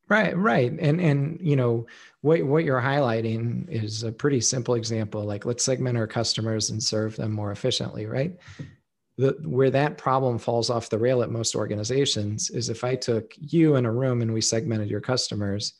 Right 0.08 0.36
right. 0.36 0.72
And 0.72 1.00
and 1.00 1.38
you 1.40 1.56
know 1.56 1.86
what 2.22 2.42
what 2.44 2.64
you're 2.64 2.80
highlighting 2.80 3.68
is 3.68 4.02
a 4.02 4.12
pretty 4.12 4.40
simple 4.40 4.74
example. 4.74 5.24
Like 5.24 5.44
let's 5.44 5.64
segment 5.64 5.98
our 5.98 6.06
customers 6.06 6.70
and 6.70 6.82
serve 6.82 7.16
them 7.16 7.32
more 7.32 7.52
efficiently 7.52 8.06
right? 8.06 8.36
The, 9.16 9.36
where 9.42 9.70
that 9.70 9.98
problem 9.98 10.38
falls 10.38 10.70
off 10.70 10.90
the 10.90 10.98
rail 10.98 11.22
at 11.22 11.30
most 11.30 11.56
organizations 11.56 12.50
is 12.50 12.68
if 12.68 12.84
i 12.84 12.94
took 12.94 13.34
you 13.36 13.74
in 13.74 13.84
a 13.84 13.90
room 13.90 14.22
and 14.22 14.32
we 14.32 14.40
segmented 14.40 14.88
your 14.88 15.00
customers 15.00 15.74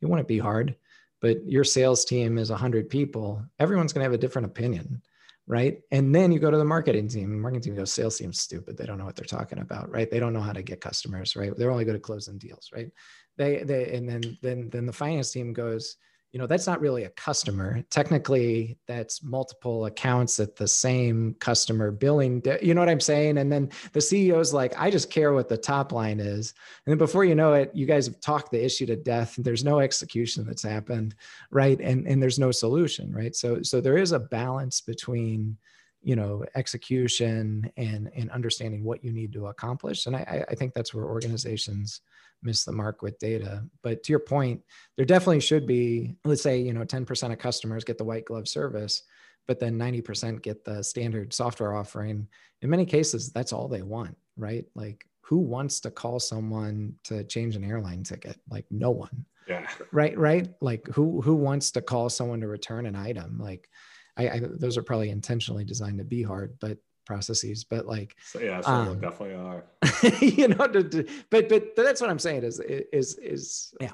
it 0.00 0.06
wouldn't 0.06 0.28
be 0.28 0.38
hard. 0.38 0.76
But 1.20 1.44
your 1.46 1.64
sales 1.64 2.04
team 2.04 2.38
is 2.38 2.50
100 2.50 2.88
people. 2.88 3.42
Everyone's 3.58 3.92
going 3.92 4.00
to 4.00 4.04
have 4.04 4.12
a 4.12 4.18
different 4.18 4.46
opinion 4.46 5.02
right? 5.48 5.80
And 5.90 6.14
then 6.14 6.30
you 6.30 6.38
go 6.38 6.50
to 6.50 6.58
the 6.58 6.64
marketing 6.64 7.08
team. 7.08 7.40
Marketing 7.40 7.62
team 7.62 7.74
goes, 7.74 7.90
sales 7.90 8.18
team's 8.18 8.38
stupid. 8.38 8.76
They 8.76 8.84
don't 8.84 8.98
know 8.98 9.06
what 9.06 9.16
they're 9.16 9.24
talking 9.24 9.60
about, 9.60 9.90
right? 9.90 10.10
They 10.10 10.20
don't 10.20 10.34
know 10.34 10.42
how 10.42 10.52
to 10.52 10.62
get 10.62 10.82
customers, 10.82 11.34
right? 11.36 11.56
They're 11.56 11.70
only 11.70 11.86
good 11.86 11.96
at 11.96 12.02
closing 12.02 12.36
deals, 12.36 12.68
right? 12.72 12.90
They 13.38 13.62
they 13.62 13.94
and 13.94 14.08
then 14.08 14.38
then 14.42 14.68
then 14.70 14.84
the 14.84 14.92
finance 14.92 15.32
team 15.32 15.54
goes, 15.54 15.96
you 16.32 16.38
know 16.38 16.46
that's 16.46 16.66
not 16.66 16.80
really 16.80 17.04
a 17.04 17.10
customer. 17.10 17.82
Technically 17.90 18.76
that's 18.86 19.22
multiple 19.22 19.86
accounts 19.86 20.38
at 20.40 20.56
the 20.56 20.68
same 20.68 21.34
customer 21.40 21.90
billing 21.90 22.42
you 22.62 22.74
know 22.74 22.80
what 22.80 22.88
i'm 22.88 23.00
saying? 23.00 23.38
And 23.38 23.50
then 23.50 23.70
the 23.92 24.00
ceo's 24.00 24.52
like 24.52 24.74
i 24.78 24.90
just 24.90 25.10
care 25.10 25.32
what 25.32 25.48
the 25.48 25.56
top 25.56 25.92
line 25.92 26.20
is. 26.20 26.54
And 26.84 26.92
then 26.92 26.98
before 26.98 27.24
you 27.24 27.34
know 27.34 27.54
it 27.54 27.70
you 27.74 27.86
guys 27.86 28.06
have 28.06 28.20
talked 28.20 28.50
the 28.50 28.62
issue 28.62 28.86
to 28.86 28.96
death. 28.96 29.34
There's 29.38 29.64
no 29.64 29.80
execution 29.80 30.44
that's 30.44 30.62
happened 30.62 31.14
right? 31.50 31.80
And 31.80 32.06
and 32.06 32.22
there's 32.22 32.38
no 32.38 32.50
solution 32.50 33.12
right? 33.12 33.34
So 33.34 33.62
so 33.62 33.80
there 33.80 33.98
is 33.98 34.12
a 34.12 34.20
balance 34.20 34.80
between 34.80 35.56
you 36.02 36.14
know 36.14 36.44
execution 36.54 37.70
and 37.76 38.10
and 38.14 38.30
understanding 38.30 38.84
what 38.84 39.02
you 39.02 39.12
need 39.12 39.32
to 39.32 39.46
accomplish. 39.46 40.06
And 40.06 40.14
i 40.14 40.44
i 40.48 40.54
think 40.54 40.74
that's 40.74 40.92
where 40.92 41.06
organizations 41.06 42.02
miss 42.42 42.64
the 42.64 42.72
mark 42.72 43.02
with 43.02 43.18
data. 43.18 43.64
But 43.82 44.02
to 44.04 44.12
your 44.12 44.20
point, 44.20 44.62
there 44.96 45.06
definitely 45.06 45.40
should 45.40 45.66
be, 45.66 46.16
let's 46.24 46.42
say, 46.42 46.58
you 46.58 46.72
know, 46.72 46.84
10% 46.84 47.32
of 47.32 47.38
customers 47.38 47.84
get 47.84 47.98
the 47.98 48.04
white 48.04 48.24
glove 48.24 48.48
service, 48.48 49.02
but 49.46 49.58
then 49.58 49.78
90% 49.78 50.42
get 50.42 50.64
the 50.64 50.82
standard 50.82 51.32
software 51.32 51.74
offering. 51.74 52.28
In 52.62 52.70
many 52.70 52.86
cases, 52.86 53.30
that's 53.30 53.52
all 53.52 53.68
they 53.68 53.82
want, 53.82 54.16
right? 54.36 54.64
Like 54.74 55.04
who 55.28 55.38
wants 55.38 55.80
to 55.80 55.90
call 55.90 56.18
someone 56.18 56.94
to 57.04 57.22
change 57.24 57.54
an 57.54 57.64
airline 57.64 58.02
ticket? 58.02 58.40
Like 58.50 58.64
no 58.70 58.90
one. 58.90 59.26
Yeah. 59.46 59.66
Right. 59.92 60.16
Right. 60.16 60.48
Like 60.60 60.86
who 60.88 61.20
who 61.20 61.34
wants 61.34 61.70
to 61.72 61.82
call 61.82 62.08
someone 62.08 62.40
to 62.40 62.48
return 62.48 62.86
an 62.86 62.96
item? 62.96 63.38
Like 63.38 63.68
I, 64.16 64.28
I 64.28 64.40
those 64.42 64.78
are 64.78 64.82
probably 64.82 65.10
intentionally 65.10 65.64
designed 65.64 65.98
to 65.98 66.04
be 66.04 66.22
hard, 66.22 66.56
but 66.60 66.78
processes 67.08 67.64
but 67.64 67.86
like 67.86 68.14
so, 68.22 68.38
yeah 68.38 68.60
um, 68.66 69.00
definitely 69.00 69.34
are. 69.34 69.64
you 70.20 70.46
know 70.46 70.66
to, 70.68 70.84
to, 70.84 71.08
but 71.30 71.48
but 71.48 71.74
that's 71.74 72.02
what 72.02 72.10
i'm 72.10 72.18
saying 72.18 72.44
is 72.44 72.60
is 72.60 73.16
is 73.18 73.74
yeah. 73.80 73.86
Yeah 73.86 73.92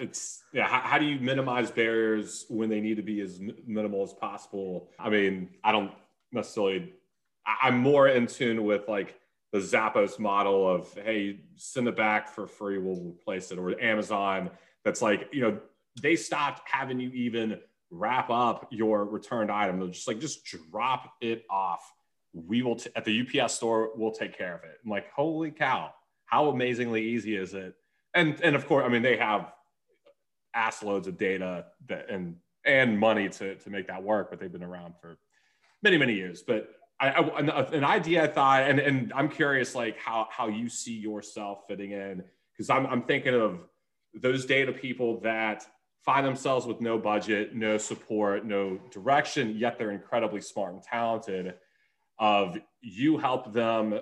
it's 0.00 0.42
yeah 0.52 0.66
how, 0.66 0.80
how 0.80 0.98
do 0.98 1.04
you 1.04 1.18
minimize 1.20 1.70
barriers 1.70 2.46
when 2.48 2.68
they 2.68 2.80
need 2.80 2.96
to 2.96 3.02
be 3.02 3.20
as 3.20 3.40
minimal 3.66 4.02
as 4.02 4.12
possible? 4.12 4.88
I 4.98 5.10
mean 5.10 5.50
i 5.62 5.72
don't 5.72 5.92
necessarily 6.32 6.92
i'm 7.62 7.78
more 7.78 8.08
in 8.08 8.26
tune 8.26 8.64
with 8.64 8.88
like 8.88 9.18
the 9.52 9.58
zappos 9.58 10.18
model 10.18 10.68
of 10.68 10.92
hey 11.04 11.40
send 11.56 11.86
it 11.88 11.96
back 11.96 12.28
for 12.28 12.46
free 12.46 12.78
we'll 12.78 13.00
replace 13.00 13.52
it 13.52 13.58
or 13.58 13.80
amazon 13.80 14.50
that's 14.84 15.02
like 15.02 15.28
you 15.32 15.40
know 15.42 15.58
they 16.02 16.16
stopped 16.16 16.62
having 16.68 16.98
you 16.98 17.10
even 17.10 17.58
wrap 17.94 18.30
up 18.30 18.68
your 18.70 19.04
returned 19.04 19.50
item. 19.50 19.78
They're 19.78 19.88
just 19.88 20.08
like 20.08 20.20
just 20.20 20.44
drop 20.44 21.12
it 21.20 21.44
off. 21.48 21.90
We 22.32 22.62
will 22.62 22.76
t- 22.76 22.90
at 22.96 23.04
the 23.04 23.22
UPS 23.22 23.54
store. 23.54 23.90
We'll 23.94 24.12
take 24.12 24.36
care 24.36 24.54
of 24.54 24.64
it. 24.64 24.78
I'm 24.84 24.90
like, 24.90 25.10
holy 25.12 25.50
cow! 25.50 25.92
How 26.26 26.48
amazingly 26.48 27.02
easy 27.02 27.36
is 27.36 27.54
it? 27.54 27.74
And 28.14 28.40
and 28.42 28.56
of 28.56 28.66
course, 28.66 28.84
I 28.84 28.88
mean 28.88 29.02
they 29.02 29.16
have 29.16 29.52
ass 30.54 30.82
loads 30.82 31.06
of 31.06 31.16
data 31.16 31.66
that 31.88 32.10
and 32.10 32.36
and 32.64 32.98
money 32.98 33.28
to 33.28 33.54
to 33.56 33.70
make 33.70 33.88
that 33.88 34.02
work, 34.02 34.30
but 34.30 34.40
they've 34.40 34.52
been 34.52 34.62
around 34.64 34.94
for 35.00 35.18
many 35.82 35.96
many 35.98 36.14
years. 36.14 36.42
But 36.42 36.68
I, 37.00 37.10
I 37.10 37.38
an, 37.38 37.50
an 37.50 37.84
idea 37.84 38.24
I 38.24 38.26
thought, 38.26 38.62
and 38.62 38.78
and 38.78 39.12
I'm 39.14 39.28
curious 39.28 39.74
like 39.74 39.98
how 39.98 40.28
how 40.30 40.48
you 40.48 40.68
see 40.68 40.94
yourself 40.94 41.64
fitting 41.68 41.92
in 41.92 42.24
because 42.52 42.70
I'm 42.70 42.86
I'm 42.86 43.02
thinking 43.02 43.34
of 43.34 43.60
those 44.14 44.46
data 44.46 44.72
people 44.72 45.20
that 45.20 45.66
find 46.04 46.26
themselves 46.26 46.66
with 46.66 46.80
no 46.80 46.98
budget, 46.98 47.54
no 47.54 47.78
support, 47.78 48.44
no 48.44 48.78
direction, 48.90 49.56
yet 49.56 49.78
they're 49.78 49.90
incredibly 49.90 50.40
smart 50.40 50.74
and 50.74 50.82
talented. 50.82 51.54
Of 52.18 52.58
you 52.80 53.18
help 53.18 53.52
them 53.52 53.98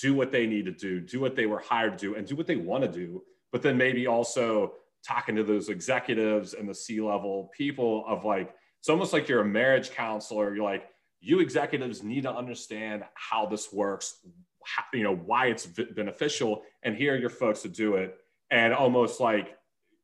do 0.00 0.14
what 0.14 0.32
they 0.32 0.46
need 0.46 0.64
to 0.66 0.72
do, 0.72 1.00
do 1.00 1.20
what 1.20 1.36
they 1.36 1.46
were 1.46 1.60
hired 1.60 1.98
to 1.98 2.06
do, 2.06 2.14
and 2.16 2.26
do 2.26 2.36
what 2.36 2.46
they 2.46 2.56
want 2.56 2.84
to 2.84 2.90
do. 2.90 3.22
But 3.52 3.62
then 3.62 3.76
maybe 3.76 4.06
also 4.06 4.72
talking 5.06 5.36
to 5.36 5.44
those 5.44 5.68
executives 5.68 6.54
and 6.54 6.68
the 6.68 6.74
C 6.74 7.00
level 7.00 7.50
people 7.56 8.04
of 8.06 8.24
like, 8.24 8.54
it's 8.80 8.88
almost 8.88 9.12
like 9.12 9.28
you're 9.28 9.42
a 9.42 9.44
marriage 9.44 9.90
counselor. 9.90 10.54
You're 10.54 10.64
like, 10.64 10.88
you 11.20 11.40
executives 11.40 12.02
need 12.02 12.22
to 12.22 12.34
understand 12.34 13.04
how 13.14 13.46
this 13.46 13.72
works, 13.72 14.16
how, 14.64 14.84
you 14.92 15.02
know, 15.02 15.14
why 15.14 15.46
it's 15.46 15.66
beneficial, 15.66 16.62
and 16.82 16.96
here 16.96 17.14
are 17.14 17.18
your 17.18 17.30
folks 17.30 17.62
to 17.62 17.68
do 17.68 17.96
it. 17.96 18.16
And 18.50 18.72
almost 18.74 19.20
like 19.20 19.56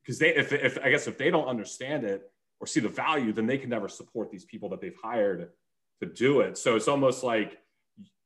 because 0.07 0.19
they 0.19 0.35
if, 0.35 0.53
if 0.53 0.79
i 0.85 0.91
guess 0.91 1.07
if 1.07 1.19
they 1.19 1.31
don't 1.31 1.49
understand 1.49 2.05
it 2.05 2.31
or 2.61 2.67
see 2.67 2.81
the 2.81 2.89
value 2.89 3.33
then 3.33 3.47
they 3.47 3.59
can 3.59 3.71
never 3.71 3.89
support 3.89 4.31
these 4.31 4.45
people 4.45 4.69
that 4.69 4.81
they've 4.81 4.97
hired 5.03 5.51
to 6.01 6.07
do 6.07 6.41
it 6.41 6.57
so 6.57 6.77
it's 6.77 6.89
almost 6.89 7.25
like 7.25 7.59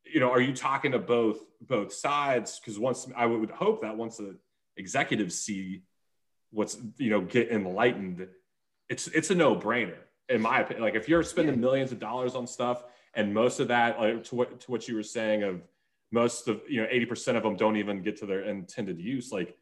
you 0.05 0.21
know 0.21 0.31
are 0.31 0.41
you 0.41 0.55
talking 0.55 0.93
to 0.93 0.99
both 0.99 1.39
both 1.63 1.93
sides 1.93 2.61
because 2.61 2.79
once 2.79 3.09
i 3.17 3.25
would 3.25 3.51
hope 3.51 3.83
that 3.83 3.97
once 3.97 4.19
the 4.19 4.37
executives 4.77 5.39
see 5.39 5.83
what's 6.51 6.79
you 6.99 7.11
know 7.11 7.21
get 7.21 7.51
enlightened 7.51 8.27
it's 8.89 9.07
it's 9.09 9.31
a 9.31 9.35
no-brainer 9.35 9.99
in 10.29 10.41
my 10.41 10.61
opinion 10.61 10.83
like 10.83 10.95
if 10.95 11.09
you're 11.09 11.23
spending 11.23 11.55
yeah. 11.55 11.61
millions 11.61 11.93
of 11.93 11.99
dollars 11.99 12.35
on 12.35 12.47
stuff 12.47 12.85
and 13.15 13.33
most 13.33 13.61
of 13.61 13.69
that 13.69 13.99
like 13.99 14.25
to 14.25 14.35
what 14.35 14.61
to 14.61 14.71
what 14.71 14.87
you 14.89 14.95
were 14.95 15.03
saying 15.03 15.43
of 15.43 15.61
most 16.13 16.49
of 16.49 16.61
you 16.69 16.83
know 16.83 16.89
80% 16.89 17.37
of 17.37 17.45
them 17.45 17.57
don't 17.57 17.77
even 17.77 18.03
get 18.03 18.17
to 18.19 18.27
their 18.27 18.43
intended 18.43 19.01
use 19.01 19.31
like 19.31 19.57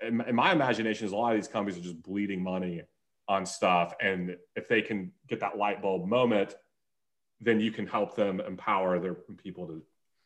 in, 0.00 0.20
in 0.22 0.34
my 0.34 0.52
imagination 0.52 1.06
is 1.06 1.12
a 1.12 1.16
lot 1.16 1.34
of 1.34 1.38
these 1.38 1.48
companies 1.48 1.78
are 1.78 1.82
just 1.82 2.02
bleeding 2.02 2.42
money 2.42 2.82
on 3.28 3.46
stuff 3.46 3.94
and 4.00 4.36
if 4.54 4.68
they 4.68 4.82
can 4.82 5.10
get 5.28 5.40
that 5.40 5.56
light 5.56 5.80
bulb 5.80 6.06
moment 6.06 6.54
then 7.40 7.60
you 7.60 7.70
can 7.70 7.86
help 7.86 8.14
them 8.14 8.40
empower 8.40 8.98
their 8.98 9.14
people 9.14 9.66
to 9.66 9.82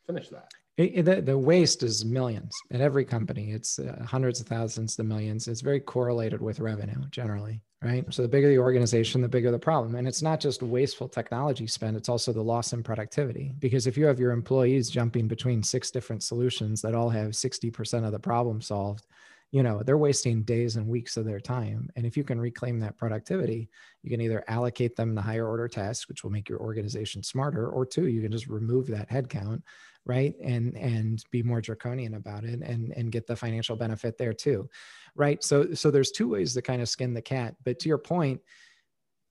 finish 0.07 0.29
that. 0.29 0.51
It, 0.77 1.05
the, 1.05 1.21
the 1.21 1.37
waste 1.37 1.83
is 1.83 2.05
millions 2.05 2.53
at 2.71 2.81
every 2.81 3.05
company. 3.05 3.51
It's 3.51 3.81
uh, 3.81 4.05
hundreds 4.09 4.41
of 4.41 4.47
thousands 4.47 4.95
to 4.97 5.03
millions. 5.03 5.49
It's 5.49 5.61
very 5.61 5.81
correlated 5.81 6.41
with 6.41 6.61
revenue 6.61 7.03
generally, 7.11 7.61
right? 7.83 8.05
So 8.15 8.23
the 8.23 8.29
bigger 8.29 8.49
the 8.49 8.61
organization, 8.61 9.21
the 9.21 9.29
bigger 9.29 9.51
the 9.51 9.59
problem. 9.59 9.97
And 9.97 10.07
it's 10.07 10.23
not 10.23 10.39
just 10.39 10.63
wasteful 10.63 11.09
technology 11.09 11.67
spend, 11.67 11.97
it's 11.97 12.09
also 12.09 12.33
the 12.33 12.45
loss 12.45 12.73
in 12.73 12.85
productivity. 12.85 13.55
Because 13.59 13.89
if 13.89 13.99
you 13.99 14.07
have 14.07 14.21
your 14.21 14.31
employees 14.31 14.89
jumping 14.89 15.27
between 15.27 15.65
six 15.65 15.91
different 15.91 16.23
solutions 16.23 16.81
that 16.83 16.95
all 16.95 17.11
have 17.11 17.33
60% 17.33 18.07
of 18.07 18.13
the 18.13 18.21
problem 18.21 18.61
solved, 18.61 19.07
you 19.51 19.63
know 19.63 19.83
they're 19.83 19.99
wasting 19.99 20.43
days 20.43 20.77
and 20.77 20.87
weeks 20.87 21.17
of 21.17 21.25
their 21.25 21.41
time 21.41 21.89
and 21.97 22.05
if 22.05 22.17
you 22.17 22.25
can 22.25 22.41
reclaim 22.41 22.79
that 22.79 22.97
productivity 22.97 23.69
you 24.03 24.11
can 24.11 24.21
either 24.21 24.45
allocate 24.49 24.95
them 24.95 25.15
to 25.15 25.23
higher 25.23 25.47
order 25.47 25.69
tasks 25.69 26.09
which 26.09 26.23
will 26.23 26.31
make 26.31 26.49
your 26.49 26.61
organization 26.61 27.23
smarter 27.23 27.69
or 27.69 27.87
two 27.87 28.09
you 28.09 28.21
can 28.21 28.33
just 28.33 28.47
remove 28.47 28.87
that 28.87 29.09
headcount 29.09 29.63
right 30.05 30.35
and 30.43 30.77
and 30.77 31.25
be 31.31 31.43
more 31.43 31.61
draconian 31.61 32.15
about 32.15 32.45
it 32.45 32.61
and 32.61 32.93
and 32.93 33.13
get 33.13 33.27
the 33.27 33.37
financial 33.37 33.77
benefit 33.77 34.19
there 34.19 34.33
too 34.33 34.69
right? 35.15 35.43
So 35.43 35.75
so 35.75 35.91
there's 35.91 36.13
two 36.13 36.29
ways 36.29 36.55
to 36.55 36.63
kind 36.63 36.81
of 36.81 36.89
skin 36.89 37.13
the 37.13 37.23
cat 37.23 37.55
but 37.65 37.79
to 37.81 37.89
your 37.89 37.99
point 37.99 38.41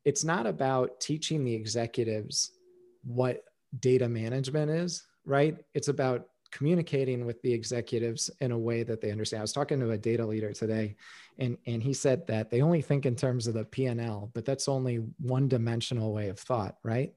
it's 0.06 0.24
not 0.24 0.46
about 0.46 1.00
teaching 1.00 1.44
the 1.44 1.54
executives 1.54 2.52
what 3.04 3.44
data 3.80 4.08
management 4.08 4.72
is 4.72 5.04
right? 5.26 5.58
It's 5.74 5.90
about 5.90 6.28
communicating 6.52 7.26
with 7.26 7.42
the 7.42 7.54
executives 7.54 8.30
in 8.40 8.52
a 8.52 8.58
way 8.58 8.84
that 8.84 9.02
they 9.02 9.12
understand. 9.12 9.42
I 9.42 9.44
was 9.44 9.54
talking 9.54 9.80
to 9.80 9.92
a 9.92 9.98
data 9.98 10.26
leader 10.26 10.54
today, 10.54 10.96
and 11.38 11.58
and 11.66 11.82
he 11.82 11.94
said 11.94 12.28
that 12.28 12.50
they 12.50 12.62
only 12.62 12.82
think 12.82 13.06
in 13.06 13.16
terms 13.16 13.48
of 13.48 13.54
the 13.54 13.66
P 13.66 13.86
and 13.86 14.02
L, 14.02 14.32
but 14.34 14.46
that's 14.46 14.68
only 14.68 14.98
one 15.20 15.48
dimensional 15.48 16.14
way 16.14 16.30
of 16.30 16.40
thought, 16.40 16.78
right? 16.84 17.14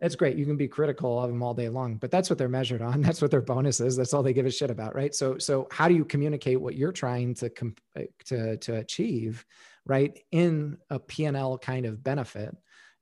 That's 0.00 0.14
great. 0.14 0.36
You 0.36 0.44
can 0.44 0.56
be 0.56 0.68
critical 0.68 1.18
of 1.22 1.30
them 1.30 1.42
all 1.42 1.54
day 1.54 1.68
long, 1.68 1.96
but 1.96 2.10
that's 2.10 2.28
what 2.28 2.38
they're 2.38 2.48
measured 2.48 2.82
on. 2.82 3.00
That's 3.06 3.22
what 3.22 3.30
their 3.30 3.40
bonus 3.40 3.80
is. 3.80 3.96
That's 3.96 4.12
all 4.12 4.22
they 4.22 4.34
give 4.34 4.44
a 4.44 4.50
shit 4.50 4.70
about, 4.70 4.94
right? 4.94 5.14
So 5.14 5.38
so 5.38 5.68
how 5.70 5.88
do 5.88 5.94
you 5.94 6.04
communicate 6.04 6.60
what 6.60 6.74
you're 6.74 6.92
trying 6.92 7.34
to 7.36 7.48
comp- 7.48 7.80
to 8.26 8.56
to 8.58 8.76
achieve, 8.76 9.44
right, 9.86 10.18
in 10.32 10.76
a 10.90 10.98
P 10.98 11.24
and 11.24 11.36
L 11.36 11.56
kind 11.56 11.86
of 11.86 12.02
benefit? 12.02 12.54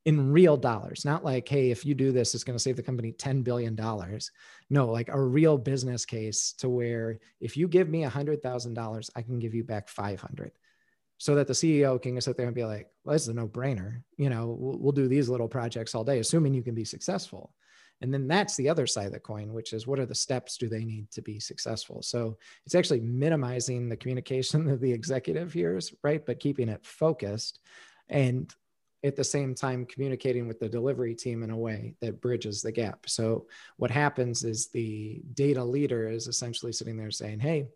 In 0.04 0.32
real 0.32 0.56
dollars, 0.56 1.04
not 1.04 1.24
like, 1.24 1.48
hey, 1.48 1.70
if 1.70 1.84
you 1.84 1.94
do 1.94 2.12
this, 2.12 2.34
it's 2.34 2.44
going 2.44 2.56
to 2.56 2.62
save 2.62 2.76
the 2.76 2.82
company 2.82 3.12
$10 3.12 3.42
billion. 3.42 3.78
No, 4.70 4.90
like 4.90 5.08
a 5.08 5.20
real 5.20 5.56
business 5.56 6.04
case 6.04 6.52
to 6.58 6.68
where 6.68 7.20
if 7.40 7.56
you 7.56 7.68
give 7.68 7.88
me 7.88 8.02
$100,000, 8.02 9.10
I 9.16 9.22
can 9.22 9.38
give 9.38 9.54
you 9.54 9.64
back 9.64 9.88
500 9.88 10.52
so 11.16 11.34
that 11.36 11.46
the 11.46 11.54
CEO 11.54 12.00
can 12.00 12.20
sit 12.20 12.36
there 12.36 12.46
and 12.46 12.54
be 12.54 12.64
like, 12.64 12.88
well, 13.04 13.14
this 13.14 13.22
is 13.22 13.28
a 13.28 13.34
no 13.34 13.48
brainer. 13.48 14.02
You 14.18 14.28
know, 14.28 14.56
we'll, 14.58 14.78
we'll 14.78 14.92
do 14.92 15.08
these 15.08 15.28
little 15.28 15.48
projects 15.48 15.94
all 15.94 16.04
day, 16.04 16.18
assuming 16.18 16.54
you 16.54 16.62
can 16.62 16.74
be 16.74 16.84
successful. 16.84 17.54
And 18.00 18.12
then 18.12 18.28
that's 18.28 18.56
the 18.56 18.68
other 18.68 18.86
side 18.86 19.06
of 19.06 19.12
the 19.12 19.20
coin, 19.20 19.54
which 19.54 19.72
is 19.72 19.86
what 19.86 19.98
are 19.98 20.06
the 20.06 20.14
steps 20.14 20.58
do 20.58 20.68
they 20.68 20.84
need 20.84 21.10
to 21.12 21.22
be 21.22 21.40
successful? 21.40 22.02
So 22.02 22.36
it's 22.66 22.74
actually 22.74 23.00
minimizing 23.00 23.88
the 23.88 23.96
communication 23.96 24.68
of 24.70 24.80
the 24.80 24.92
executive 24.92 25.52
here, 25.52 25.80
right? 26.02 26.24
But 26.24 26.40
keeping 26.40 26.68
it 26.68 26.84
focused. 26.84 27.60
And 28.10 28.52
at 29.04 29.14
the 29.16 29.24
same 29.24 29.54
time 29.54 29.84
communicating 29.84 30.48
with 30.48 30.58
the 30.58 30.68
delivery 30.68 31.14
team 31.14 31.42
in 31.42 31.50
a 31.50 31.56
way 31.56 31.94
that 32.00 32.20
bridges 32.20 32.62
the 32.62 32.72
gap. 32.72 33.08
So 33.08 33.46
what 33.76 33.90
happens 33.90 34.42
is 34.42 34.68
the 34.68 35.22
data 35.34 35.62
leader 35.62 36.08
is 36.08 36.26
essentially 36.26 36.72
sitting 36.72 36.96
there 36.96 37.10
saying, 37.10 37.40
"Hey, 37.40 37.66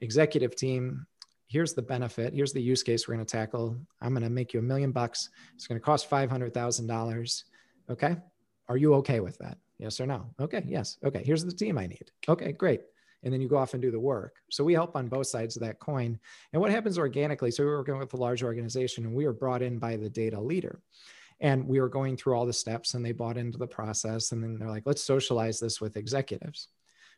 executive 0.00 0.56
team, 0.56 1.06
here's 1.46 1.74
the 1.74 1.82
benefit. 1.82 2.34
Here's 2.34 2.52
the 2.52 2.62
use 2.62 2.82
case 2.82 3.06
we're 3.06 3.14
going 3.14 3.26
to 3.26 3.30
tackle. 3.30 3.76
I'm 4.00 4.14
going 4.14 4.24
to 4.24 4.30
make 4.30 4.54
you 4.54 4.60
a 4.60 4.62
million 4.62 4.90
bucks. 4.90 5.28
It's 5.54 5.66
going 5.66 5.80
to 5.80 5.84
cost 5.84 6.10
$500,000. 6.10 7.44
Okay? 7.90 8.16
Are 8.68 8.76
you 8.76 8.94
okay 8.94 9.20
with 9.20 9.38
that? 9.38 9.58
Yes 9.78 10.00
or 10.00 10.06
no? 10.06 10.30
Okay, 10.40 10.64
yes. 10.66 10.98
Okay, 11.04 11.22
here's 11.24 11.44
the 11.44 11.52
team 11.52 11.76
I 11.78 11.86
need. 11.86 12.10
Okay, 12.28 12.52
great 12.52 12.80
and 13.24 13.32
then 13.32 13.40
you 13.40 13.48
go 13.48 13.56
off 13.56 13.72
and 13.72 13.82
do 13.82 13.90
the 13.90 13.98
work. 13.98 14.36
So 14.50 14.62
we 14.62 14.74
help 14.74 14.94
on 14.94 15.08
both 15.08 15.26
sides 15.26 15.56
of 15.56 15.62
that 15.62 15.80
coin. 15.80 16.18
And 16.52 16.60
what 16.60 16.70
happens 16.70 16.98
organically? 16.98 17.50
So 17.50 17.64
we 17.64 17.70
were 17.70 17.78
working 17.78 17.98
with 17.98 18.14
a 18.14 18.18
large 18.18 18.42
organization 18.42 19.04
and 19.04 19.14
we 19.14 19.26
were 19.26 19.32
brought 19.32 19.62
in 19.62 19.78
by 19.78 19.96
the 19.96 20.10
data 20.10 20.40
leader. 20.40 20.80
And 21.40 21.66
we 21.66 21.80
were 21.80 21.88
going 21.88 22.16
through 22.16 22.34
all 22.34 22.46
the 22.46 22.52
steps 22.52 22.94
and 22.94 23.04
they 23.04 23.12
bought 23.12 23.38
into 23.38 23.58
the 23.58 23.66
process. 23.66 24.32
And 24.32 24.42
then 24.42 24.58
they're 24.58 24.68
like, 24.68 24.84
let's 24.86 25.02
socialize 25.02 25.58
this 25.58 25.80
with 25.80 25.96
executives. 25.96 26.68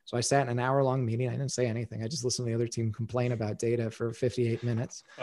So 0.04 0.16
I 0.16 0.20
sat 0.20 0.42
in 0.42 0.48
an 0.48 0.60
hour 0.60 0.84
long 0.84 1.04
meeting. 1.04 1.28
I 1.28 1.32
didn't 1.32 1.50
say 1.50 1.66
anything. 1.66 2.02
I 2.02 2.08
just 2.08 2.24
listened 2.24 2.46
to 2.46 2.50
the 2.50 2.54
other 2.54 2.68
team 2.68 2.92
complain 2.92 3.32
about 3.32 3.58
data 3.58 3.90
for 3.90 4.12
58 4.12 4.62
minutes. 4.62 5.02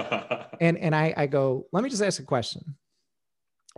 and 0.59 0.77
and 0.77 0.93
I, 0.93 1.13
I 1.15 1.25
go, 1.25 1.67
let 1.71 1.85
me 1.85 1.89
just 1.89 2.03
ask 2.03 2.21
a 2.21 2.25
question. 2.25 2.75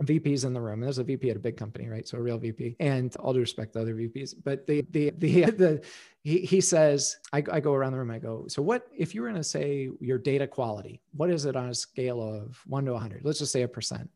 VPs 0.02 0.44
in 0.44 0.52
the 0.52 0.60
room. 0.60 0.74
And 0.74 0.82
there's 0.82 0.98
a 0.98 1.04
VP 1.04 1.30
at 1.30 1.36
a 1.36 1.40
big 1.40 1.56
company, 1.56 1.88
right? 1.88 2.06
So 2.06 2.18
a 2.18 2.20
real 2.20 2.38
VP. 2.38 2.76
And 2.80 3.14
all 3.16 3.32
due 3.32 3.40
respect 3.40 3.72
to 3.72 3.80
other 3.80 3.94
VPs, 3.94 4.34
but 4.44 4.66
the 4.66 4.84
the 4.90 5.10
the 5.18 5.44
the 5.44 5.84
he, 6.22 6.40
he 6.40 6.60
says, 6.60 7.16
I, 7.32 7.42
I 7.52 7.60
go 7.60 7.72
around 7.72 7.92
the 7.92 7.98
room. 7.98 8.10
I 8.10 8.18
go, 8.18 8.46
so 8.48 8.60
what 8.60 8.88
if 8.96 9.14
you 9.14 9.22
were 9.22 9.28
going 9.28 9.40
to 9.40 9.44
say 9.44 9.90
your 10.00 10.18
data 10.18 10.46
quality? 10.46 11.00
What 11.12 11.30
is 11.30 11.44
it 11.44 11.54
on 11.54 11.68
a 11.68 11.74
scale 11.74 12.20
of 12.20 12.60
one 12.66 12.84
to 12.86 12.92
100? 12.92 13.24
Let's 13.24 13.38
just 13.38 13.52
say 13.52 13.62
a 13.62 13.68
percent. 13.68 14.10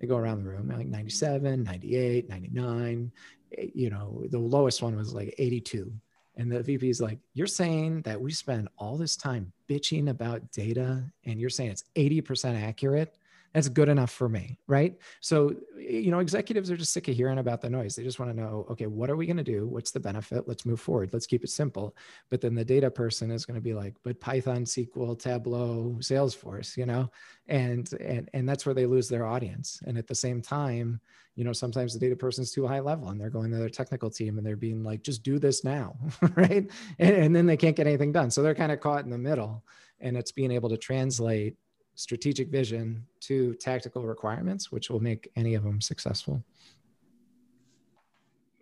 They 0.00 0.08
go 0.08 0.16
around 0.16 0.42
the 0.42 0.50
room 0.50 0.68
like 0.68 0.88
97, 0.88 1.62
98, 1.62 2.28
99. 2.28 3.12
Eh, 3.56 3.66
you 3.72 3.90
know, 3.90 4.24
the 4.30 4.38
lowest 4.38 4.82
one 4.82 4.96
was 4.96 5.14
like 5.14 5.34
82. 5.38 5.92
And 6.36 6.50
the 6.50 6.62
VP 6.62 6.88
is 6.88 7.00
like, 7.00 7.20
You're 7.34 7.46
saying 7.46 8.02
that 8.02 8.20
we 8.20 8.32
spend 8.32 8.68
all 8.76 8.96
this 8.96 9.14
time 9.14 9.52
bitching 9.68 10.10
about 10.10 10.50
data 10.50 11.04
and 11.24 11.40
you're 11.40 11.48
saying 11.48 11.70
it's 11.70 11.84
80% 11.94 12.60
accurate? 12.60 13.16
That's 13.52 13.68
good 13.68 13.88
enough 13.88 14.10
for 14.10 14.28
me 14.28 14.58
right? 14.66 14.96
So 15.20 15.54
you 15.76 16.10
know 16.10 16.20
executives 16.20 16.70
are 16.70 16.76
just 16.76 16.92
sick 16.92 17.08
of 17.08 17.14
hearing 17.14 17.38
about 17.38 17.60
the 17.60 17.70
noise. 17.70 17.94
They 17.94 18.02
just 18.02 18.18
want 18.18 18.34
to 18.34 18.40
know 18.40 18.66
okay 18.70 18.86
what 18.86 19.10
are 19.10 19.16
we 19.16 19.26
going 19.26 19.36
to 19.36 19.42
do? 19.42 19.66
What's 19.66 19.90
the 19.90 20.00
benefit? 20.00 20.48
Let's 20.48 20.64
move 20.64 20.80
forward. 20.80 21.10
Let's 21.12 21.26
keep 21.26 21.44
it 21.44 21.50
simple. 21.50 21.94
But 22.30 22.40
then 22.40 22.54
the 22.54 22.64
data 22.64 22.90
person 22.90 23.30
is 23.30 23.44
going 23.44 23.56
to 23.56 23.60
be 23.60 23.74
like 23.74 23.94
but 24.02 24.20
python 24.20 24.64
sql 24.64 25.18
tableau 25.18 25.96
salesforce 26.00 26.76
you 26.76 26.86
know? 26.86 27.10
And 27.48 27.92
and 28.00 28.30
and 28.32 28.48
that's 28.48 28.64
where 28.64 28.74
they 28.74 28.86
lose 28.86 29.08
their 29.08 29.26
audience. 29.26 29.80
And 29.86 29.98
at 29.98 30.06
the 30.06 30.14
same 30.14 30.40
time 30.40 31.00
you 31.34 31.44
know 31.44 31.52
sometimes 31.52 31.92
the 31.92 31.98
data 31.98 32.16
person's 32.16 32.52
too 32.52 32.66
high 32.66 32.80
level 32.80 33.08
and 33.08 33.20
they're 33.20 33.30
going 33.30 33.50
to 33.50 33.56
their 33.56 33.68
technical 33.68 34.10
team 34.10 34.36
and 34.38 34.46
they're 34.46 34.56
being 34.56 34.82
like 34.82 35.02
just 35.02 35.22
do 35.22 35.38
this 35.38 35.64
now 35.64 35.96
right? 36.36 36.70
And, 36.98 37.16
and 37.16 37.36
then 37.36 37.46
they 37.46 37.56
can't 37.56 37.76
get 37.76 37.86
anything 37.86 38.12
done. 38.12 38.30
So 38.30 38.42
they're 38.42 38.54
kind 38.54 38.72
of 38.72 38.80
caught 38.80 39.04
in 39.04 39.10
the 39.10 39.18
middle. 39.18 39.64
And 40.00 40.16
it's 40.16 40.32
being 40.32 40.50
able 40.50 40.68
to 40.70 40.76
translate 40.76 41.56
strategic 41.94 42.48
vision 42.48 43.06
to 43.20 43.54
tactical 43.54 44.04
requirements, 44.04 44.72
which 44.72 44.90
will 44.90 45.00
make 45.00 45.30
any 45.36 45.54
of 45.54 45.62
them 45.62 45.80
successful. 45.80 46.42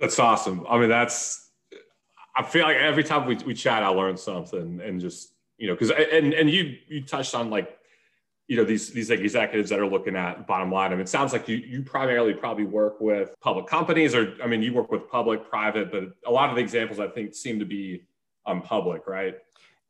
That's 0.01 0.19
awesome. 0.19 0.67
I 0.69 0.79
mean, 0.79 0.89
that's, 0.89 1.51
I 2.35 2.43
feel 2.43 2.63
like 2.63 2.77
every 2.77 3.05
time 3.05 3.27
we, 3.27 3.37
we 3.37 3.55
chat, 3.55 3.83
I 3.83 3.89
learn 3.89 4.17
something 4.17 4.81
and 4.81 5.01
just, 5.01 5.33
you 5.59 5.69
know, 5.69 5.77
cause, 5.77 5.91
and, 5.91 6.33
and 6.33 6.49
you, 6.51 6.77
you 6.89 7.03
touched 7.03 7.35
on 7.35 7.51
like, 7.51 7.77
you 8.49 8.57
know, 8.57 8.65
these, 8.65 8.91
these 8.91 9.11
like 9.11 9.21
executives 9.21 9.71
that 9.71 9.79
are 9.79 9.87
looking 9.87 10.17
at 10.17 10.47
bottom 10.47 10.73
line. 10.73 10.91
I 10.91 10.95
mean, 10.95 11.03
it 11.03 11.09
sounds 11.09 11.33
like 11.33 11.49
you, 11.49 11.57
you 11.57 11.83
primarily 11.83 12.35
probably 12.35 12.65
work 12.65 13.01
with 13.01 13.35
public 13.41 13.67
companies 13.67 14.15
or, 14.15 14.35
I 14.43 14.47
mean, 14.47 14.63
you 14.63 14.73
work 14.73 14.91
with 14.91 15.09
public, 15.09 15.49
private, 15.49 15.93
but 15.93 16.05
a 16.27 16.31
lot 16.31 16.51
of 16.51 16.57
the 16.57 16.63
examples 16.63 16.99
I 16.99 17.07
think 17.07 17.35
seem 17.35 17.59
to 17.61 17.65
be 17.65 18.03
um, 18.47 18.63
public, 18.63 19.07
right? 19.07 19.37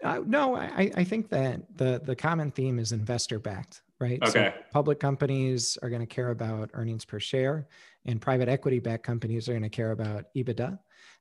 Uh, 0.02 0.20
no, 0.26 0.56
I, 0.56 0.90
I 0.94 1.04
think 1.04 1.28
that 1.30 1.76
the 1.76 2.00
the 2.02 2.16
common 2.16 2.50
theme 2.50 2.78
is 2.78 2.92
investor 2.92 3.38
backed, 3.38 3.82
right? 3.98 4.18
Okay. 4.22 4.54
So 4.54 4.62
public 4.72 4.98
companies 4.98 5.76
are 5.82 5.90
going 5.90 6.00
to 6.00 6.06
care 6.06 6.30
about 6.30 6.70
earnings 6.72 7.04
per 7.04 7.20
share, 7.20 7.68
and 8.06 8.20
private 8.20 8.48
equity 8.48 8.78
backed 8.78 9.04
companies 9.04 9.48
are 9.48 9.52
going 9.52 9.62
to 9.62 9.68
care 9.68 9.90
about 9.90 10.24
EBITDA, 10.34 10.78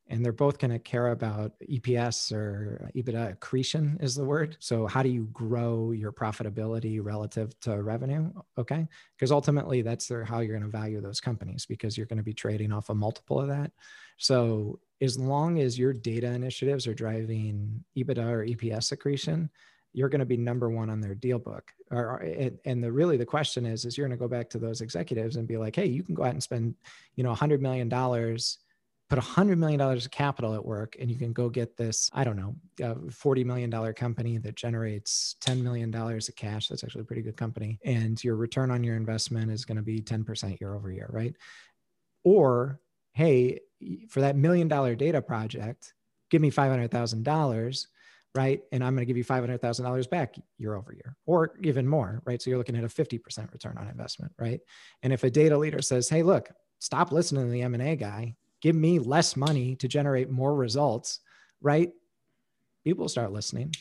and 0.07 0.23
they're 0.23 0.31
both 0.31 0.59
going 0.59 0.71
to 0.71 0.79
care 0.79 1.09
about 1.09 1.53
EPS 1.69 2.31
or 2.31 2.89
EBITDA 2.95 3.33
accretion 3.33 3.97
is 4.01 4.15
the 4.15 4.23
word. 4.23 4.55
So 4.59 4.87
how 4.87 5.03
do 5.03 5.09
you 5.09 5.27
grow 5.33 5.91
your 5.91 6.13
profitability 6.13 6.99
relative 7.03 7.59
to 7.61 7.81
revenue? 7.81 8.31
Okay, 8.57 8.87
because 9.15 9.31
ultimately 9.31 9.81
that's 9.81 10.09
how 10.25 10.39
you're 10.39 10.57
going 10.57 10.71
to 10.71 10.77
value 10.77 11.01
those 11.01 11.19
companies 11.19 11.65
because 11.65 11.97
you're 11.97 12.07
going 12.07 12.17
to 12.17 12.23
be 12.23 12.33
trading 12.33 12.71
off 12.71 12.89
a 12.89 12.95
multiple 12.95 13.41
of 13.41 13.49
that. 13.49 13.71
So 14.17 14.79
as 15.01 15.17
long 15.17 15.59
as 15.59 15.79
your 15.79 15.93
data 15.93 16.27
initiatives 16.27 16.87
are 16.87 16.93
driving 16.93 17.83
EBITDA 17.97 18.29
or 18.29 18.45
EPS 18.45 18.91
accretion, 18.91 19.49
you're 19.93 20.09
going 20.09 20.19
to 20.19 20.25
be 20.25 20.37
number 20.37 20.69
one 20.69 20.89
on 20.89 21.01
their 21.01 21.15
deal 21.15 21.39
book. 21.39 21.71
Or, 21.91 22.17
and 22.65 22.83
the 22.83 22.91
really 22.91 23.17
the 23.17 23.25
question 23.25 23.65
is, 23.65 23.85
is 23.85 23.97
you're 23.97 24.07
going 24.07 24.17
to 24.17 24.21
go 24.21 24.27
back 24.27 24.49
to 24.51 24.59
those 24.59 24.81
executives 24.81 25.35
and 25.35 25.47
be 25.47 25.57
like, 25.57 25.75
hey, 25.75 25.87
you 25.87 26.03
can 26.03 26.15
go 26.15 26.23
out 26.23 26.33
and 26.33 26.43
spend, 26.43 26.75
you 27.15 27.23
know, 27.23 27.33
hundred 27.33 27.61
million 27.61 27.89
dollars, 27.89 28.59
put 29.09 29.17
hundred 29.17 29.57
million 29.57 29.79
dollars 29.79 30.05
of 30.05 30.11
capital 30.11 30.53
at 30.53 30.63
work, 30.63 30.95
and 30.99 31.09
you 31.09 31.17
can 31.17 31.33
go 31.33 31.49
get 31.49 31.75
this, 31.75 32.11
I 32.13 32.23
don't 32.23 32.35
know, 32.35 32.55
a 32.81 33.11
forty 33.11 33.43
million 33.43 33.71
dollar 33.71 33.93
company 33.93 34.37
that 34.37 34.55
generates 34.55 35.35
ten 35.41 35.63
million 35.63 35.89
dollars 35.89 36.29
of 36.29 36.35
cash. 36.35 36.67
That's 36.67 36.83
actually 36.83 37.01
a 37.01 37.05
pretty 37.05 37.23
good 37.23 37.37
company, 37.37 37.79
and 37.83 38.23
your 38.23 38.35
return 38.35 38.69
on 38.69 38.83
your 38.83 38.95
investment 38.95 39.49
is 39.49 39.65
going 39.65 39.77
to 39.77 39.83
be 39.83 40.01
ten 40.01 40.23
percent 40.23 40.61
year 40.61 40.75
over 40.75 40.91
year, 40.91 41.09
right? 41.11 41.33
Or 42.23 42.79
hey, 43.19 43.59
for 44.07 44.21
that 44.21 44.37
million 44.37 44.69
dollar 44.69 44.95
data 44.95 45.21
project, 45.21 45.93
give 46.29 46.41
me 46.41 46.49
$500,000, 46.49 47.87
right? 48.33 48.61
And 48.71 48.81
I'm 48.81 48.95
going 48.95 49.01
to 49.01 49.05
give 49.05 49.17
you 49.17 49.25
$500,000 49.25 50.09
back 50.09 50.35
year 50.57 50.73
over 50.73 50.93
year 50.93 51.17
or 51.25 51.51
even 51.61 51.85
more, 51.85 52.21
right? 52.23 52.41
So 52.41 52.49
you're 52.49 52.57
looking 52.57 52.77
at 52.77 52.85
a 52.85 52.87
50% 52.87 53.51
return 53.51 53.75
on 53.77 53.89
investment, 53.89 54.31
right? 54.39 54.61
And 55.03 55.11
if 55.11 55.25
a 55.25 55.29
data 55.29 55.57
leader 55.57 55.81
says, 55.81 56.07
hey, 56.07 56.23
look, 56.23 56.49
stop 56.79 57.11
listening 57.11 57.43
to 57.43 57.51
the 57.51 57.61
M&A 57.63 57.97
guy, 57.97 58.35
give 58.61 58.77
me 58.77 58.99
less 58.99 59.35
money 59.35 59.75
to 59.75 59.89
generate 59.89 60.29
more 60.29 60.55
results, 60.55 61.19
right? 61.61 61.91
People 62.85 63.09
start 63.09 63.33
listening. 63.33 63.73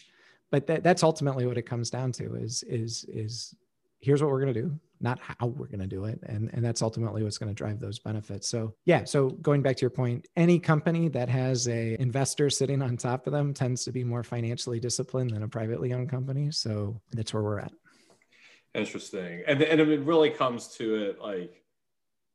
But 0.51 0.67
that, 0.67 0.83
that's 0.83 1.05
ultimately 1.05 1.47
what 1.47 1.59
it 1.59 1.63
comes 1.63 1.91
down 1.91 2.11
to 2.13 2.35
is 2.35 2.65
is 2.65 3.05
is 3.05 3.55
here's 4.01 4.21
what 4.21 4.33
we're 4.33 4.41
going 4.41 4.55
to 4.55 4.63
do 4.63 4.81
not 5.01 5.19
how 5.21 5.47
we're 5.47 5.67
going 5.67 5.81
to 5.81 5.87
do 5.87 6.05
it 6.05 6.19
and 6.27 6.51
and 6.53 6.65
that's 6.65 6.83
ultimately 6.83 7.23
what's 7.23 7.39
going 7.39 7.49
to 7.49 7.55
drive 7.55 7.79
those 7.79 7.99
benefits. 7.99 8.49
So 8.49 8.75
yeah 8.85 9.05
so 9.05 9.31
going 9.31 9.63
back 9.63 9.77
to 9.77 9.81
your 9.83 9.91
point 9.91 10.27
any 10.37 10.59
company 10.59 11.09
that 11.09 11.29
has 11.29 11.69
a 11.69 12.01
investor 12.01 12.51
sitting 12.51 12.83
on 12.83 12.97
top 12.97 13.27
of 13.27 13.33
them 13.33 13.55
tends 13.55 13.85
to 13.85 13.93
be 13.93 14.05
more 14.05 14.23
financially 14.23 14.81
disciplined 14.81 15.31
than 15.31 15.43
a 15.43 15.49
privately 15.49 15.93
owned 15.93 16.11
company. 16.11 16.51
So 16.51 17.01
that's 17.13 17.33
where 17.33 17.43
we're 17.43 17.61
at. 17.61 17.73
Interesting. 18.75 19.43
And 19.47 19.63
and 19.63 19.81
it 19.81 20.01
really 20.01 20.31
comes 20.31 20.69
to 20.77 20.95
it 20.95 21.21
like 21.21 21.63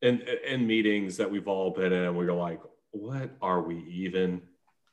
in 0.02 0.22
in 0.46 0.66
meetings 0.66 1.16
that 1.16 1.30
we've 1.30 1.48
all 1.48 1.70
been 1.70 1.92
in 1.92 2.14
we're 2.14 2.32
like 2.32 2.60
what 2.90 3.30
are 3.42 3.60
we 3.60 3.78
even 3.88 4.40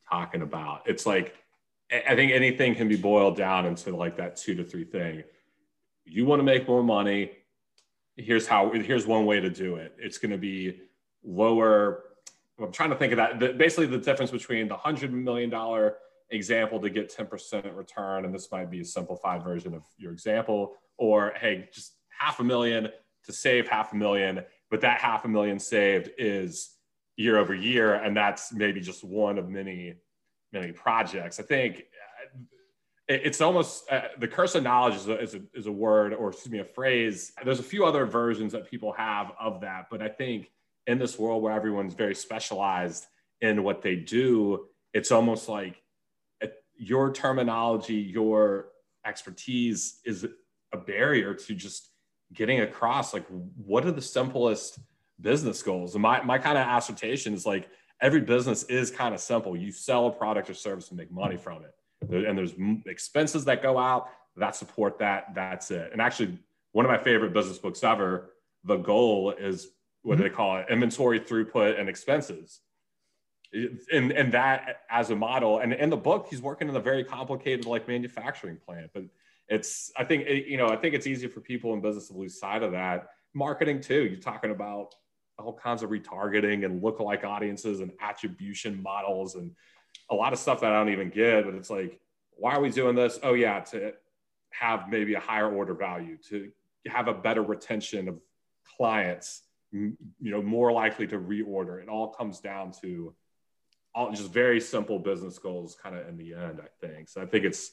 talking 0.09 0.41
about? 0.41 0.81
It's 0.85 1.05
like 1.05 1.35
i 2.07 2.15
think 2.15 2.31
anything 2.31 2.73
can 2.73 2.87
be 2.87 2.95
boiled 2.95 3.35
down 3.35 3.65
into 3.65 3.93
like 3.93 4.15
that 4.15 4.37
two 4.37 4.55
to 4.55 4.63
three 4.63 4.85
thing. 4.85 5.23
You 6.05 6.25
want 6.25 6.39
to 6.39 6.43
make 6.43 6.67
more 6.67 6.83
money 6.83 7.31
here's 8.21 8.47
how 8.47 8.71
here's 8.71 9.05
one 9.05 9.25
way 9.25 9.39
to 9.39 9.49
do 9.49 9.75
it. 9.75 9.93
It's 9.97 10.17
going 10.17 10.31
to 10.31 10.37
be 10.37 10.81
lower. 11.23 12.03
I'm 12.59 12.71
trying 12.71 12.91
to 12.91 12.95
think 12.95 13.13
of 13.13 13.17
that. 13.17 13.57
Basically 13.57 13.87
the 13.87 13.97
difference 13.97 14.31
between 14.31 14.67
the 14.67 14.75
$100 14.75 15.11
million 15.11 15.51
example 16.29 16.79
to 16.79 16.89
get 16.89 17.13
10% 17.13 17.75
return 17.75 18.25
and 18.25 18.33
this 18.33 18.51
might 18.51 18.71
be 18.71 18.79
a 18.79 18.85
simplified 18.85 19.43
version 19.43 19.73
of 19.73 19.83
your 19.97 20.13
example 20.13 20.75
or 20.97 21.33
hey 21.41 21.67
just 21.73 21.97
half 22.07 22.39
a 22.39 22.43
million 22.43 22.87
to 23.25 23.33
save 23.33 23.67
half 23.67 23.91
a 23.91 23.95
million 23.97 24.41
but 24.69 24.79
that 24.79 25.01
half 25.01 25.25
a 25.25 25.27
million 25.27 25.59
saved 25.59 26.09
is 26.17 26.77
year 27.17 27.37
over 27.37 27.53
year 27.53 27.95
and 27.95 28.15
that's 28.15 28.53
maybe 28.53 28.79
just 28.79 29.03
one 29.03 29.37
of 29.37 29.49
many 29.49 29.95
many 30.53 30.71
projects. 30.71 31.39
I 31.39 31.43
think 31.43 31.85
it's 33.15 33.41
almost 33.41 33.89
uh, 33.91 34.01
the 34.19 34.27
curse 34.27 34.55
of 34.55 34.63
knowledge 34.63 34.95
is 34.95 35.07
a, 35.07 35.19
is, 35.19 35.35
a, 35.35 35.41
is 35.53 35.65
a 35.67 35.71
word 35.71 36.13
or 36.13 36.29
excuse 36.29 36.51
me 36.51 36.59
a 36.59 36.65
phrase. 36.65 37.33
There's 37.43 37.59
a 37.59 37.63
few 37.63 37.85
other 37.85 38.05
versions 38.05 38.51
that 38.53 38.69
people 38.69 38.91
have 38.93 39.31
of 39.39 39.61
that 39.61 39.87
but 39.89 40.01
i 40.01 40.07
think 40.07 40.51
in 40.87 40.97
this 40.97 41.17
world 41.19 41.41
where 41.43 41.53
everyone's 41.53 41.93
very 41.93 42.15
specialized 42.15 43.05
in 43.41 43.63
what 43.63 43.81
they 43.81 43.95
do 43.95 44.67
it's 44.93 45.11
almost 45.11 45.47
like 45.47 45.81
uh, 46.43 46.47
your 46.75 47.11
terminology 47.11 47.95
your 47.95 48.67
expertise 49.05 49.99
is 50.05 50.27
a 50.73 50.77
barrier 50.77 51.33
to 51.33 51.55
just 51.55 51.89
getting 52.33 52.61
across 52.61 53.13
like 53.13 53.25
what 53.55 53.85
are 53.85 53.91
the 53.91 54.01
simplest 54.01 54.79
business 55.21 55.61
goals? 55.61 55.95
And 55.95 56.01
my, 56.01 56.21
my 56.23 56.37
kind 56.37 56.57
of 56.57 56.67
assertion 56.67 57.33
is 57.33 57.45
like 57.45 57.69
every 58.01 58.21
business 58.21 58.63
is 58.63 58.91
kind 58.91 59.13
of 59.13 59.21
simple. 59.21 59.55
You 59.55 59.71
sell 59.71 60.07
a 60.07 60.11
product 60.11 60.49
or 60.49 60.53
service 60.53 60.89
and 60.89 60.97
make 60.97 61.11
money 61.11 61.37
from 61.37 61.63
it 61.63 61.73
and 62.01 62.37
there's 62.37 62.53
expenses 62.85 63.45
that 63.45 63.61
go 63.61 63.77
out 63.77 64.09
that 64.37 64.55
support 64.55 64.99
that. 64.99 65.33
That's 65.35 65.71
it. 65.71 65.89
And 65.91 66.01
actually, 66.01 66.37
one 66.71 66.85
of 66.85 66.91
my 66.91 66.97
favorite 66.97 67.33
business 67.33 67.57
books 67.57 67.83
ever, 67.83 68.31
the 68.63 68.77
goal 68.77 69.31
is 69.31 69.69
what 70.03 70.15
mm-hmm. 70.15 70.23
they 70.23 70.29
call 70.29 70.57
it 70.57 70.67
inventory 70.69 71.19
throughput 71.19 71.79
and 71.79 71.89
expenses. 71.89 72.61
And, 73.91 74.11
and 74.13 74.31
that 74.33 74.83
as 74.89 75.09
a 75.09 75.15
model, 75.15 75.59
and 75.59 75.73
in 75.73 75.89
the 75.89 75.97
book, 75.97 76.27
he's 76.29 76.41
working 76.41 76.69
in 76.69 76.75
a 76.75 76.79
very 76.79 77.03
complicated 77.03 77.65
like 77.65 77.87
manufacturing 77.87 78.57
plant. 78.65 78.91
But 78.93 79.03
it's, 79.49 79.91
I 79.97 80.05
think, 80.05 80.27
you 80.29 80.55
know, 80.55 80.69
I 80.69 80.77
think 80.77 80.95
it's 80.95 81.07
easy 81.07 81.27
for 81.27 81.41
people 81.41 81.73
in 81.73 81.81
business 81.81 82.07
to 82.07 82.13
lose 82.13 82.39
sight 82.39 82.63
of 82.63 82.71
that. 82.71 83.09
Marketing 83.33 83.81
too. 83.81 84.05
You're 84.05 84.21
talking 84.21 84.51
about 84.51 84.95
all 85.37 85.53
kinds 85.53 85.83
of 85.83 85.89
retargeting 85.89 86.63
and 86.63 86.81
lookalike 86.81 87.25
audiences 87.25 87.81
and 87.81 87.91
attribution 87.99 88.81
models 88.81 89.35
and 89.35 89.51
a 90.11 90.15
lot 90.15 90.33
of 90.33 90.39
stuff 90.39 90.61
that 90.61 90.71
I 90.71 90.77
don't 90.77 90.91
even 90.91 91.09
get, 91.09 91.45
but 91.45 91.55
it's 91.55 91.69
like, 91.69 91.99
why 92.31 92.53
are 92.53 92.61
we 92.61 92.69
doing 92.69 92.95
this? 92.95 93.19
Oh 93.23 93.33
yeah, 93.33 93.61
to 93.61 93.93
have 94.51 94.89
maybe 94.89 95.13
a 95.13 95.19
higher 95.19 95.51
order 95.51 95.73
value, 95.73 96.17
to 96.29 96.51
have 96.87 97.07
a 97.07 97.13
better 97.13 97.41
retention 97.41 98.09
of 98.09 98.19
clients, 98.77 99.43
you 99.71 99.95
know, 100.19 100.41
more 100.41 100.71
likely 100.71 101.07
to 101.07 101.17
reorder. 101.17 101.81
It 101.81 101.87
all 101.87 102.09
comes 102.09 102.39
down 102.39 102.73
to 102.81 103.15
all 103.95 104.11
just 104.11 104.31
very 104.31 104.59
simple 104.59 104.99
business 104.99 105.39
goals 105.39 105.77
kind 105.81 105.95
of 105.95 106.07
in 106.07 106.17
the 106.17 106.33
end, 106.33 106.59
I 106.61 106.85
think. 106.85 107.09
So 107.09 107.21
I 107.21 107.25
think 107.25 107.45
it's 107.45 107.71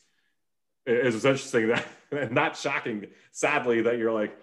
it's 0.86 1.24
interesting 1.24 1.68
that 1.68 2.32
not 2.32 2.56
shocking, 2.56 3.06
sadly, 3.32 3.82
that 3.82 3.98
you're 3.98 4.12
like 4.12 4.38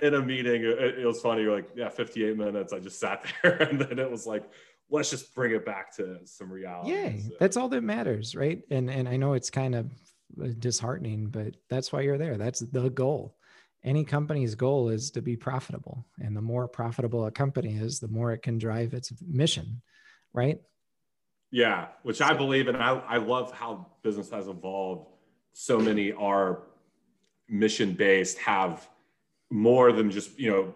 in 0.00 0.14
a 0.14 0.22
meeting, 0.22 0.62
it, 0.62 0.98
it 0.98 1.06
was 1.06 1.20
funny, 1.20 1.42
you're 1.42 1.56
like, 1.56 1.70
yeah, 1.74 1.88
58 1.88 2.36
minutes. 2.36 2.72
I 2.72 2.78
just 2.78 3.00
sat 3.00 3.24
there 3.42 3.62
and 3.62 3.80
then 3.80 3.98
it 3.98 4.10
was 4.10 4.26
like 4.26 4.44
let's 4.90 5.10
just 5.10 5.34
bring 5.34 5.52
it 5.52 5.64
back 5.64 5.94
to 5.96 6.18
some 6.24 6.52
reality. 6.52 6.92
Yeah, 6.92 7.12
that's 7.38 7.56
all 7.56 7.68
that 7.68 7.82
matters, 7.82 8.34
right? 8.34 8.62
And 8.70 8.90
and 8.90 9.08
I 9.08 9.16
know 9.16 9.34
it's 9.34 9.50
kind 9.50 9.74
of 9.74 9.90
uh, 10.42 10.48
disheartening, 10.58 11.26
but 11.26 11.56
that's 11.68 11.92
why 11.92 12.02
you're 12.02 12.18
there. 12.18 12.36
That's 12.36 12.60
the 12.60 12.90
goal. 12.90 13.36
Any 13.82 14.04
company's 14.04 14.54
goal 14.54 14.90
is 14.90 15.10
to 15.12 15.22
be 15.22 15.36
profitable, 15.36 16.06
and 16.18 16.36
the 16.36 16.42
more 16.42 16.68
profitable 16.68 17.26
a 17.26 17.30
company 17.30 17.76
is, 17.76 17.98
the 17.98 18.08
more 18.08 18.32
it 18.32 18.42
can 18.42 18.58
drive 18.58 18.92
its 18.92 19.12
mission, 19.26 19.80
right? 20.32 20.60
Yeah, 21.50 21.88
which 22.02 22.20
I 22.20 22.34
believe, 22.34 22.68
and 22.68 22.76
I 22.76 22.90
I 22.90 23.16
love 23.16 23.52
how 23.52 23.86
business 24.02 24.30
has 24.30 24.48
evolved. 24.48 25.08
So 25.52 25.78
many 25.78 26.12
are 26.12 26.62
mission 27.48 27.94
based, 27.94 28.38
have 28.38 28.88
more 29.50 29.92
than 29.92 30.10
just 30.10 30.38
you 30.38 30.50
know 30.50 30.74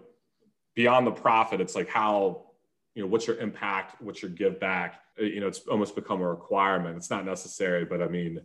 beyond 0.74 1.06
the 1.06 1.12
profit. 1.12 1.60
It's 1.60 1.74
like 1.74 1.88
how 1.88 2.43
you 2.94 3.02
know 3.02 3.08
what's 3.08 3.26
your 3.26 3.36
impact 3.38 4.00
what's 4.00 4.22
your 4.22 4.30
give 4.30 4.58
back? 4.60 5.00
Uh, 5.20 5.24
you 5.24 5.40
know 5.40 5.46
it's 5.46 5.60
almost 5.60 5.94
become 5.94 6.20
a 6.20 6.28
requirement. 6.28 6.96
It's 6.96 7.10
not 7.10 7.24
necessary 7.24 7.84
but 7.84 8.02
i 8.02 8.08
mean 8.08 8.40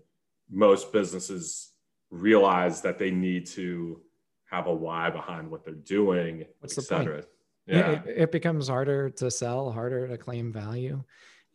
most 0.51 0.91
businesses 0.91 1.71
realize 2.09 2.81
that 2.81 2.97
they 2.97 3.11
need 3.11 3.45
to 3.45 4.01
have 4.45 4.65
a 4.65 4.73
why 4.73 5.09
behind 5.11 5.49
what 5.49 5.63
they're 5.63 5.75
doing 5.75 6.45
what's 6.59 6.75
the 6.75 6.81
point? 6.81 7.25
yeah 7.67 7.91
it, 7.91 8.03
it 8.07 8.31
becomes 8.31 8.67
harder 8.67 9.09
to 9.11 9.29
sell 9.29 9.71
harder 9.71 10.07
to 10.07 10.17
claim 10.17 10.51
value. 10.51 11.03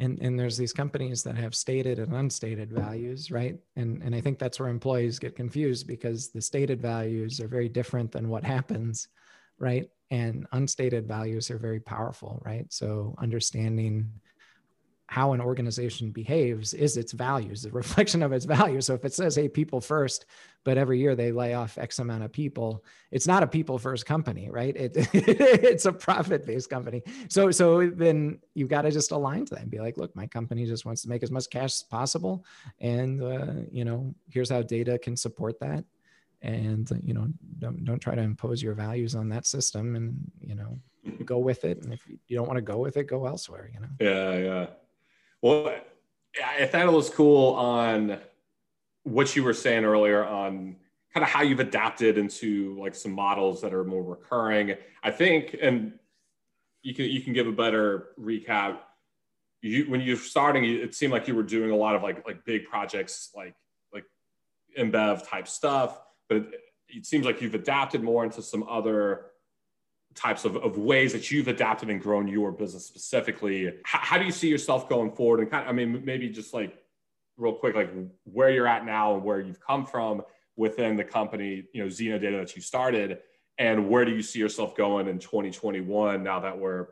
And 0.00 0.18
and 0.20 0.38
there's 0.38 0.56
these 0.56 0.72
companies 0.72 1.22
that 1.22 1.36
have 1.36 1.54
stated 1.54 2.00
and 2.00 2.14
unstated 2.14 2.72
values 2.72 3.30
right? 3.30 3.56
And 3.76 4.02
and 4.02 4.14
i 4.14 4.20
think 4.20 4.38
that's 4.38 4.58
where 4.58 4.68
employees 4.68 5.18
get 5.18 5.36
confused 5.36 5.86
because 5.86 6.30
the 6.30 6.40
stated 6.40 6.80
values 6.80 7.40
are 7.40 7.48
very 7.48 7.68
different 7.68 8.10
than 8.12 8.28
what 8.28 8.44
happens 8.44 9.08
right 9.58 9.88
and 10.14 10.46
unstated 10.52 11.08
values 11.08 11.50
are 11.50 11.58
very 11.58 11.80
powerful 11.80 12.40
right? 12.44 12.72
So 12.72 13.16
understanding 13.18 14.12
how 15.06 15.32
an 15.32 15.40
organization 15.40 16.10
behaves 16.10 16.72
is 16.72 16.96
its 16.96 17.12
values 17.12 17.62
the 17.62 17.70
reflection 17.82 18.22
of 18.22 18.32
its 18.32 18.44
values. 18.44 18.86
So 18.86 18.94
if 18.94 19.04
it 19.04 19.12
says 19.12 19.34
hey 19.34 19.48
people 19.48 19.80
first 19.80 20.26
but 20.62 20.78
every 20.78 20.98
year 20.98 21.14
they 21.14 21.30
lay 21.32 21.52
off 21.54 21.76
x 21.78 21.98
amount 21.98 22.22
of 22.24 22.32
people 22.32 22.84
it's 23.10 23.26
not 23.26 23.42
a 23.42 23.46
people 23.46 23.76
first 23.76 24.06
company 24.06 24.48
right? 24.50 24.76
It, 24.76 24.92
it's 25.12 25.86
a 25.86 25.92
profit 25.92 26.46
based 26.46 26.70
company. 26.70 27.02
So 27.28 27.50
so 27.50 27.90
then 27.90 28.38
you've 28.54 28.74
got 28.76 28.82
to 28.82 28.92
just 28.92 29.10
align 29.10 29.46
to 29.46 29.54
that 29.54 29.62
and 29.62 29.70
be 29.70 29.80
like 29.80 29.98
look 29.98 30.14
my 30.14 30.28
company 30.28 30.64
just 30.64 30.86
wants 30.86 31.02
to 31.02 31.08
make 31.08 31.24
as 31.24 31.32
much 31.32 31.50
cash 31.50 31.72
as 31.80 31.82
possible 31.82 32.44
and 32.80 33.20
uh, 33.20 33.54
you 33.72 33.84
know 33.84 34.14
here's 34.28 34.50
how 34.50 34.62
data 34.62 34.96
can 34.96 35.16
support 35.16 35.58
that 35.58 35.84
and 36.44 36.90
you 37.02 37.14
know 37.14 37.26
don't 37.58 37.84
don't 37.84 37.98
try 37.98 38.14
to 38.14 38.20
impose 38.20 38.62
your 38.62 38.74
values 38.74 39.14
on 39.14 39.30
that 39.30 39.46
system 39.46 39.96
and 39.96 40.14
you 40.40 40.54
know 40.54 40.78
go 41.24 41.38
with 41.38 41.64
it. 41.64 41.82
And 41.82 41.92
if 41.92 42.06
you 42.06 42.36
don't 42.36 42.46
want 42.46 42.58
to 42.58 42.62
go 42.62 42.78
with 42.78 42.96
it 42.96 43.04
go 43.04 43.26
elsewhere 43.26 43.70
you 43.72 43.80
know? 43.80 43.88
Yeah 43.98 44.38
yeah. 44.38 44.66
Well 45.42 45.74
i 46.58 46.66
thought 46.66 46.86
it 46.86 46.92
was 46.92 47.10
cool 47.10 47.54
on 47.54 48.18
what 49.04 49.36
you 49.36 49.44
were 49.44 49.54
saying 49.54 49.84
earlier 49.84 50.24
on 50.24 50.76
kind 51.12 51.22
of 51.22 51.30
how 51.30 51.42
you've 51.42 51.60
adapted 51.60 52.18
into 52.18 52.76
like 52.78 52.94
some 52.94 53.12
models 53.12 53.60
that 53.60 53.72
are 53.72 53.84
more 53.84 54.02
recurring. 54.02 54.74
I 55.02 55.10
think 55.12 55.56
and 55.60 55.92
you 56.82 56.92
can 56.94 57.06
you 57.06 57.20
can 57.20 57.32
give 57.32 57.46
a 57.46 57.52
better 57.52 58.08
recap. 58.20 58.78
You 59.62 59.84
when 59.84 60.00
you're 60.00 60.16
starting 60.16 60.64
it 60.64 60.94
seemed 60.94 61.12
like 61.12 61.28
you 61.28 61.34
were 61.34 61.44
doing 61.44 61.70
a 61.70 61.76
lot 61.76 61.94
of 61.94 62.02
like 62.02 62.26
like 62.26 62.44
big 62.44 62.66
projects 62.66 63.30
like 63.34 63.54
like 63.92 64.04
InBev 64.76 65.28
type 65.28 65.46
stuff 65.46 66.00
but 66.28 66.38
it, 66.38 66.46
it 66.88 67.06
seems 67.06 67.24
like 67.24 67.40
you've 67.40 67.54
adapted 67.54 68.02
more 68.02 68.24
into 68.24 68.42
some 68.42 68.64
other 68.68 69.26
types 70.14 70.44
of, 70.44 70.56
of 70.56 70.78
ways 70.78 71.12
that 71.12 71.30
you've 71.30 71.48
adapted 71.48 71.90
and 71.90 72.00
grown 72.00 72.28
your 72.28 72.52
business 72.52 72.86
specifically. 72.86 73.72
How, 73.84 73.98
how, 73.98 74.18
do 74.18 74.24
you 74.24 74.30
see 74.30 74.48
yourself 74.48 74.88
going 74.88 75.10
forward? 75.12 75.40
And 75.40 75.50
kind 75.50 75.64
of, 75.64 75.68
I 75.68 75.72
mean, 75.72 76.04
maybe 76.04 76.28
just 76.28 76.54
like 76.54 76.78
real 77.36 77.54
quick, 77.54 77.74
like 77.74 77.90
where 78.24 78.50
you're 78.50 78.66
at 78.66 78.84
now 78.84 79.14
and 79.14 79.24
where 79.24 79.40
you've 79.40 79.60
come 79.60 79.84
from 79.84 80.22
within 80.56 80.96
the 80.96 81.04
company, 81.04 81.64
you 81.72 81.82
know, 81.82 81.88
XenoData 81.88 82.40
that 82.40 82.54
you 82.54 82.62
started, 82.62 83.18
and 83.58 83.88
where 83.88 84.04
do 84.04 84.12
you 84.12 84.22
see 84.22 84.38
yourself 84.38 84.76
going 84.76 85.08
in 85.08 85.18
2021 85.18 86.22
now 86.22 86.40
that 86.40 86.58
we're 86.58 86.88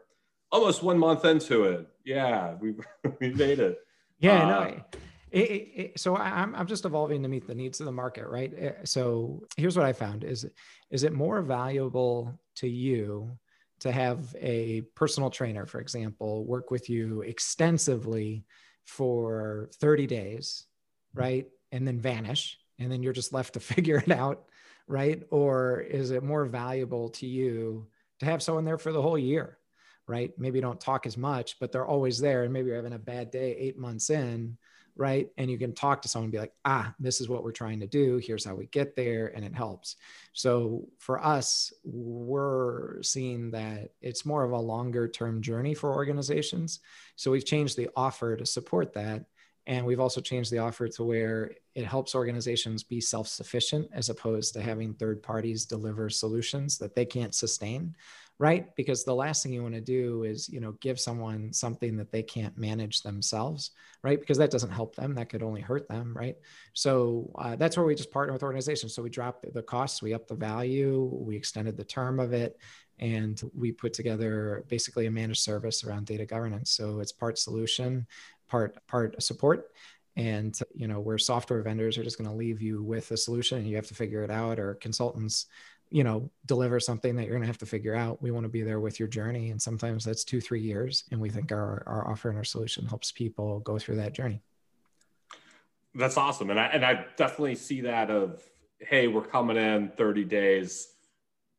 almost 0.50 0.82
one 0.82 0.98
month 0.98 1.24
into 1.24 1.64
it? 1.64 1.86
Yeah, 2.04 2.54
we 2.60 2.74
we 3.20 3.32
made 3.32 3.60
it. 3.60 3.80
Yeah, 4.18 4.58
uh, 4.58 4.64
no. 4.64 4.84
It, 5.32 5.38
it, 5.40 6.00
so 6.00 6.16
I'm, 6.16 6.54
I'm 6.54 6.66
just 6.66 6.84
evolving 6.84 7.22
to 7.22 7.28
meet 7.28 7.46
the 7.46 7.54
needs 7.54 7.80
of 7.80 7.86
the 7.86 7.92
market, 7.92 8.28
right? 8.28 8.52
Eh, 8.56 8.72
so 8.84 9.42
here's 9.56 9.76
what 9.76 9.86
I 9.86 9.92
found: 9.92 10.24
is 10.24 10.46
is 10.90 11.04
it 11.04 11.12
more 11.12 11.40
valuable 11.40 12.38
to 12.56 12.68
you 12.68 13.38
to 13.80 13.90
have 13.90 14.36
a 14.38 14.82
personal 14.94 15.30
trainer, 15.30 15.66
for 15.66 15.80
example, 15.80 16.44
work 16.44 16.70
with 16.70 16.88
you 16.88 17.22
extensively 17.22 18.44
for 18.84 19.70
30 19.80 20.06
days, 20.06 20.66
right? 21.14 21.48
And 21.72 21.88
then 21.88 21.98
vanish, 21.98 22.58
and 22.78 22.92
then 22.92 23.02
you're 23.02 23.12
just 23.12 23.32
left 23.32 23.54
to 23.54 23.60
figure 23.74 23.96
it 23.96 24.12
out, 24.12 24.44
right? 24.86 25.22
Or 25.30 25.80
is 25.80 26.10
it 26.10 26.22
more 26.22 26.44
valuable 26.44 27.08
to 27.10 27.26
you 27.26 27.88
to 28.20 28.26
have 28.26 28.42
someone 28.42 28.64
there 28.64 28.78
for 28.78 28.92
the 28.92 29.02
whole 29.02 29.18
year, 29.18 29.58
right? 30.06 30.32
Maybe 30.38 30.58
you 30.58 30.62
don't 30.62 30.80
talk 30.80 31.06
as 31.06 31.16
much, 31.16 31.58
but 31.58 31.72
they're 31.72 31.86
always 31.86 32.20
there. 32.20 32.44
And 32.44 32.52
maybe 32.52 32.68
you're 32.68 32.76
having 32.76 32.92
a 32.92 32.98
bad 32.98 33.30
day 33.30 33.56
eight 33.58 33.78
months 33.78 34.10
in, 34.10 34.58
right? 34.96 35.28
And 35.38 35.50
you 35.50 35.58
can 35.58 35.72
talk 35.72 36.02
to 36.02 36.08
someone 36.08 36.26
and 36.26 36.32
be 36.32 36.38
like, 36.38 36.52
ah, 36.64 36.94
this 36.98 37.20
is 37.20 37.28
what 37.28 37.42
we're 37.42 37.52
trying 37.52 37.80
to 37.80 37.86
do. 37.86 38.18
Here's 38.18 38.44
how 38.44 38.54
we 38.54 38.66
get 38.66 38.94
there. 38.94 39.32
And 39.34 39.44
it 39.44 39.54
helps. 39.54 39.96
So 40.32 40.88
for 40.98 41.24
us, 41.24 41.72
we're 41.84 43.02
seeing 43.02 43.50
that 43.52 43.90
it's 44.00 44.26
more 44.26 44.44
of 44.44 44.52
a 44.52 44.58
longer 44.58 45.08
term 45.08 45.40
journey 45.40 45.74
for 45.74 45.94
organizations. 45.94 46.80
So 47.16 47.30
we've 47.30 47.44
changed 47.44 47.76
the 47.76 47.90
offer 47.96 48.36
to 48.36 48.46
support 48.46 48.92
that. 48.94 49.24
And 49.66 49.86
we've 49.86 50.00
also 50.00 50.20
changed 50.20 50.50
the 50.50 50.58
offer 50.58 50.88
to 50.88 51.04
where 51.04 51.52
it 51.74 51.84
helps 51.84 52.14
organizations 52.14 52.82
be 52.82 53.00
self 53.00 53.28
sufficient 53.28 53.88
as 53.92 54.10
opposed 54.10 54.54
to 54.54 54.62
having 54.62 54.92
third 54.92 55.22
parties 55.22 55.64
deliver 55.64 56.10
solutions 56.10 56.78
that 56.78 56.94
they 56.94 57.04
can't 57.04 57.34
sustain 57.34 57.94
right? 58.42 58.74
Because 58.74 59.04
the 59.04 59.14
last 59.14 59.40
thing 59.40 59.52
you 59.52 59.62
want 59.62 59.76
to 59.76 59.80
do 59.80 60.24
is 60.24 60.48
you 60.48 60.58
know 60.58 60.72
give 60.80 60.98
someone 60.98 61.52
something 61.52 61.96
that 61.96 62.10
they 62.10 62.24
can't 62.24 62.58
manage 62.58 63.02
themselves 63.02 63.70
right? 64.02 64.18
Because 64.18 64.36
that 64.38 64.50
doesn't 64.50 64.72
help 64.72 64.96
them 64.96 65.14
that 65.14 65.28
could 65.28 65.44
only 65.44 65.60
hurt 65.60 65.86
them 65.88 66.12
right? 66.12 66.36
So 66.72 67.30
uh, 67.38 67.54
that's 67.54 67.76
where 67.76 67.86
we 67.86 67.94
just 67.94 68.10
partner 68.10 68.32
with 68.32 68.42
organizations. 68.42 68.96
So 68.96 69.02
we 69.02 69.10
drop 69.10 69.46
the 69.54 69.62
costs 69.62 70.02
we 70.02 70.12
up 70.12 70.26
the 70.26 70.34
value 70.34 71.08
we 71.12 71.36
extended 71.36 71.76
the 71.76 71.84
term 71.84 72.18
of 72.18 72.32
it 72.32 72.58
and 72.98 73.40
we 73.54 73.70
put 73.70 73.92
together 73.92 74.64
basically 74.68 75.06
a 75.06 75.10
managed 75.10 75.42
service 75.42 75.84
around 75.84 76.06
data 76.06 76.26
governance. 76.26 76.72
So 76.72 76.98
it's 76.98 77.12
part 77.12 77.38
solution 77.38 78.08
part 78.48 78.76
part 78.88 79.22
support 79.22 79.70
and 80.16 80.58
you 80.74 80.88
know 80.88 80.98
where 80.98 81.16
software 81.16 81.62
vendors 81.62 81.96
are 81.96 82.02
just 82.02 82.18
going 82.18 82.28
to 82.28 82.36
leave 82.36 82.60
you 82.60 82.82
with 82.82 83.08
a 83.12 83.16
solution 83.16 83.58
and 83.58 83.68
you 83.68 83.76
have 83.76 83.86
to 83.86 83.94
figure 83.94 84.24
it 84.24 84.32
out 84.32 84.58
or 84.58 84.74
consultants 84.74 85.46
you 85.92 86.02
know 86.02 86.30
deliver 86.46 86.80
something 86.80 87.14
that 87.16 87.24
you're 87.24 87.32
going 87.34 87.42
to 87.42 87.46
have 87.46 87.58
to 87.58 87.66
figure 87.66 87.94
out. 87.94 88.22
We 88.22 88.30
want 88.30 88.44
to 88.44 88.48
be 88.48 88.62
there 88.62 88.80
with 88.80 88.98
your 88.98 89.08
journey 89.08 89.50
and 89.50 89.60
sometimes 89.60 90.04
that's 90.04 90.24
two 90.24 90.40
three 90.40 90.62
years 90.62 91.04
and 91.12 91.20
we 91.20 91.28
think 91.28 91.52
our, 91.52 91.82
our 91.86 92.08
offer 92.10 92.30
and 92.30 92.38
our 92.38 92.44
solution 92.44 92.86
helps 92.86 93.12
people 93.12 93.60
go 93.60 93.78
through 93.78 93.96
that 93.96 94.14
journey. 94.14 94.40
That's 95.94 96.16
awesome 96.16 96.48
and 96.48 96.58
i 96.58 96.66
and 96.66 96.84
i 96.86 97.04
definitely 97.16 97.54
see 97.54 97.82
that 97.82 98.10
of 98.10 98.42
hey 98.78 99.08
we're 99.08 99.20
coming 99.20 99.58
in 99.58 99.90
30 99.90 100.24
days 100.24 100.88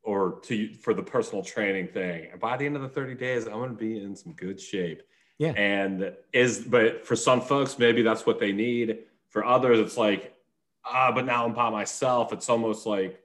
or 0.01 0.39
to 0.41 0.73
for 0.73 0.95
the 0.95 1.03
personal 1.03 1.43
training 1.43 1.87
thing 1.87 2.29
and 2.31 2.39
by 2.39 2.57
the 2.57 2.65
end 2.65 2.75
of 2.75 2.81
the 2.81 2.89
30 2.89 3.13
days 3.13 3.45
i'm 3.45 3.53
going 3.53 3.69
to 3.69 3.75
be 3.75 4.01
in 4.03 4.15
some 4.15 4.33
good 4.33 4.59
shape. 4.59 5.03
Yeah. 5.37 5.51
And 5.51 6.13
is 6.31 6.59
but 6.59 7.05
for 7.05 7.15
some 7.15 7.41
folks 7.41 7.77
maybe 7.77 8.01
that's 8.01 8.25
what 8.25 8.39
they 8.39 8.51
need. 8.51 8.99
For 9.29 9.45
others 9.45 9.79
it's 9.79 9.97
like 9.97 10.35
ah 10.83 11.11
but 11.13 11.25
now 11.25 11.45
i'm 11.45 11.53
by 11.53 11.69
myself. 11.69 12.33
It's 12.33 12.49
almost 12.49 12.87
like 12.87 13.22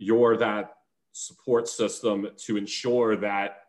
you're 0.00 0.36
that 0.36 0.74
support 1.12 1.68
system 1.68 2.28
to 2.36 2.56
ensure 2.56 3.16
that 3.16 3.64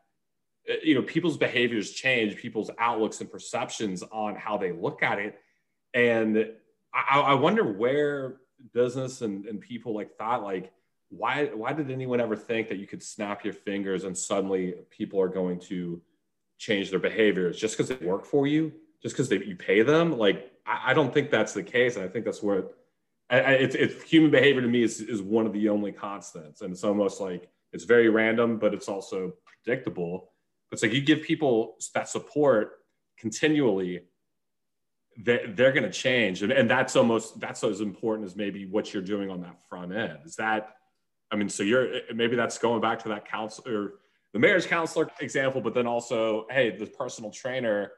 you 0.83 0.95
know 0.95 1.01
people's 1.01 1.37
behaviors 1.37 1.91
change 1.91 2.35
people's 2.35 2.69
outlooks 2.79 3.19
and 3.19 3.31
perceptions 3.31 4.03
on 4.11 4.35
how 4.35 4.57
they 4.57 4.71
look 4.71 5.03
at 5.03 5.19
it. 5.19 5.39
And 5.93 6.47
i, 6.93 7.19
I 7.19 7.33
wonder 7.33 7.63
where 7.63 8.37
business 8.73 9.21
and, 9.21 9.45
and 9.45 9.59
people 9.59 9.93
like 9.93 10.15
thought 10.17 10.43
like 10.43 10.71
why 11.09 11.45
why 11.47 11.73
did 11.73 11.91
anyone 11.91 12.21
ever 12.21 12.35
think 12.35 12.69
that 12.69 12.77
you 12.77 12.87
could 12.87 13.03
snap 13.03 13.43
your 13.43 13.53
fingers 13.53 14.05
and 14.05 14.17
suddenly 14.17 14.75
people 14.89 15.19
are 15.19 15.27
going 15.27 15.59
to 15.59 16.01
change 16.57 16.89
their 16.89 16.99
behaviors 16.99 17.59
just 17.59 17.75
because 17.75 17.89
they 17.89 18.05
work 18.05 18.25
for 18.25 18.47
you? 18.47 18.71
Just 19.01 19.17
because 19.17 19.31
you 19.31 19.55
pay 19.55 19.81
them? 19.81 20.17
Like 20.17 20.51
I, 20.65 20.91
I 20.91 20.93
don't 20.93 21.13
think 21.13 21.29
that's 21.29 21.53
the 21.53 21.63
case. 21.63 21.97
And 21.97 22.05
i 22.05 22.07
think 22.07 22.23
that's 22.23 22.41
what 22.41 22.77
I, 23.31 23.53
it's, 23.53 23.75
it's 23.75 24.03
human 24.03 24.29
behavior 24.29 24.61
to 24.61 24.67
me 24.67 24.83
is, 24.83 24.99
is 24.99 25.21
one 25.21 25.45
of 25.45 25.53
the 25.53 25.69
only 25.69 25.91
constants. 25.91 26.61
And 26.61 26.71
it's 26.73 26.83
almost 26.83 27.21
like 27.21 27.49
it's 27.71 27.85
very 27.85 28.09
random, 28.09 28.57
but 28.59 28.73
it's 28.73 28.89
also 28.89 29.33
predictable. 29.45 30.31
It's 30.71 30.83
like 30.83 30.93
you 30.93 31.01
give 31.01 31.21
people 31.21 31.77
that 31.95 32.09
support 32.09 32.79
continually, 33.17 34.01
they, 35.17 35.45
they're 35.47 35.71
going 35.71 35.83
to 35.83 35.91
change. 35.91 36.43
And, 36.43 36.51
and 36.51 36.69
that's 36.69 36.95
almost, 36.95 37.39
that's 37.39 37.63
as 37.63 37.79
important 37.79 38.25
as 38.25 38.35
maybe 38.35 38.65
what 38.65 38.93
you're 38.93 39.03
doing 39.03 39.29
on 39.29 39.41
that 39.41 39.57
front 39.69 39.93
end. 39.93 40.19
Is 40.25 40.35
that, 40.35 40.75
I 41.31 41.37
mean, 41.37 41.47
so 41.47 41.63
you're, 41.63 41.93
eh, 41.93 41.99
maybe 42.13 42.35
that's 42.35 42.57
going 42.57 42.81
back 42.81 43.01
to 43.03 43.09
that 43.09 43.25
counselor, 43.25 43.93
the 44.33 44.39
marriage 44.39 44.67
counselor 44.67 45.09
example, 45.21 45.61
but 45.61 45.73
then 45.73 45.87
also, 45.87 46.47
hey, 46.49 46.75
the 46.75 46.85
personal 46.85 47.31
trainer, 47.31 47.91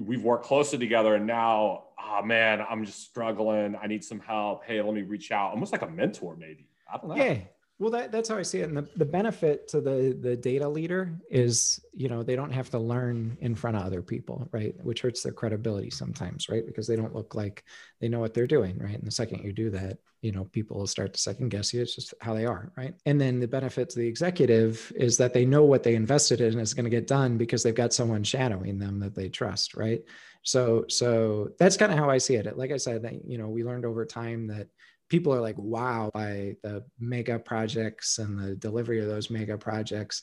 we've 0.00 0.22
worked 0.22 0.44
closely 0.44 0.78
together 0.78 1.14
and 1.14 1.26
now 1.26 1.84
oh 2.02 2.22
man 2.22 2.64
i'm 2.68 2.84
just 2.84 3.02
struggling. 3.02 3.76
I 3.80 3.86
need 3.86 4.04
some 4.04 4.20
help. 4.20 4.64
Hey 4.64 4.80
let 4.80 4.94
me 4.94 5.02
reach 5.02 5.32
out. 5.32 5.50
Almost 5.50 5.72
like 5.72 5.82
a 5.82 5.88
mentor 5.88 6.36
maybe. 6.36 6.68
I 6.92 6.98
don't 6.98 7.08
know. 7.08 7.16
Yeah 7.16 7.38
well 7.78 7.90
that, 7.90 8.10
that's 8.10 8.28
how 8.28 8.38
i 8.38 8.42
see 8.42 8.60
it. 8.60 8.68
And 8.68 8.76
the, 8.76 8.88
the 8.96 9.04
benefit 9.04 9.68
to 9.68 9.80
the 9.80 10.16
the 10.20 10.36
data 10.36 10.68
leader 10.68 11.12
is 11.30 11.80
you 11.92 12.08
know 12.08 12.22
they 12.22 12.36
don't 12.36 12.52
have 12.52 12.70
to 12.70 12.78
learn 12.78 13.36
in 13.40 13.54
front 13.54 13.76
of 13.76 13.82
other 13.82 14.02
people 14.02 14.48
right? 14.52 14.74
Which 14.82 15.02
hurts 15.02 15.22
their 15.22 15.32
credibility 15.32 15.90
sometimes 15.90 16.48
right? 16.48 16.66
Because 16.66 16.86
they 16.86 16.96
don't 16.96 17.14
look 17.14 17.34
like 17.34 17.64
they 18.00 18.08
know 18.08 18.20
what 18.20 18.34
they're 18.34 18.46
doing 18.46 18.78
right? 18.78 18.94
And 18.94 19.06
the 19.06 19.10
second 19.10 19.44
you 19.44 19.52
do 19.52 19.70
that 19.70 19.98
you 20.22 20.32
know 20.32 20.44
people 20.44 20.78
will 20.78 20.86
start 20.86 21.12
to 21.12 21.20
second 21.20 21.50
guess 21.50 21.74
you. 21.74 21.82
It's 21.82 21.94
just 21.94 22.14
how 22.20 22.34
they 22.34 22.46
are 22.46 22.72
right? 22.76 22.94
And 23.04 23.20
then 23.20 23.40
the 23.40 23.48
benefit 23.48 23.90
to 23.90 23.98
the 23.98 24.08
executive 24.08 24.92
is 24.96 25.16
that 25.18 25.34
they 25.34 25.44
know 25.44 25.64
what 25.64 25.82
they 25.82 25.94
invested 25.94 26.40
in 26.40 26.58
is 26.58 26.74
going 26.74 26.84
to 26.84 26.90
get 26.90 27.06
done 27.06 27.36
because 27.36 27.62
they've 27.62 27.74
got 27.74 27.92
someone 27.92 28.24
shadowing 28.24 28.78
them 28.78 29.00
that 29.00 29.14
they 29.14 29.28
trust 29.28 29.76
right? 29.76 30.02
So 30.42 30.84
so 30.88 31.50
that's 31.58 31.76
kind 31.76 31.92
of 31.92 31.98
how 31.98 32.08
i 32.08 32.18
see 32.18 32.36
it. 32.36 32.56
Like 32.56 32.72
i 32.72 32.78
said 32.78 33.20
you 33.26 33.36
know 33.36 33.48
we 33.48 33.64
learned 33.64 33.84
over 33.84 34.06
time 34.06 34.46
that 34.46 34.68
people 35.08 35.32
are 35.32 35.40
like 35.40 35.56
wow 35.58 36.10
by 36.12 36.56
the 36.62 36.84
mega 36.98 37.38
projects 37.38 38.18
and 38.18 38.38
the 38.38 38.56
delivery 38.56 39.00
of 39.00 39.08
those 39.08 39.30
mega 39.30 39.56
projects. 39.56 40.22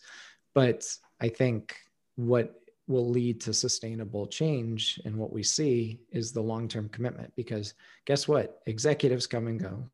But 0.54 0.86
i 1.22 1.30
think 1.30 1.76
what 2.16 2.56
will 2.88 3.10
lead 3.10 3.40
to 3.40 3.54
sustainable 3.54 4.28
change 4.28 5.00
and 5.06 5.16
what 5.16 5.32
we 5.32 5.42
see 5.42 6.02
is 6.12 6.32
the 6.32 6.42
long-term 6.42 6.90
commitment 6.90 7.32
because 7.36 7.76
guess 8.06 8.28
what? 8.28 8.62
Executives 8.66 9.26
come 9.26 9.48
and 9.48 9.60
go. 9.60 9.90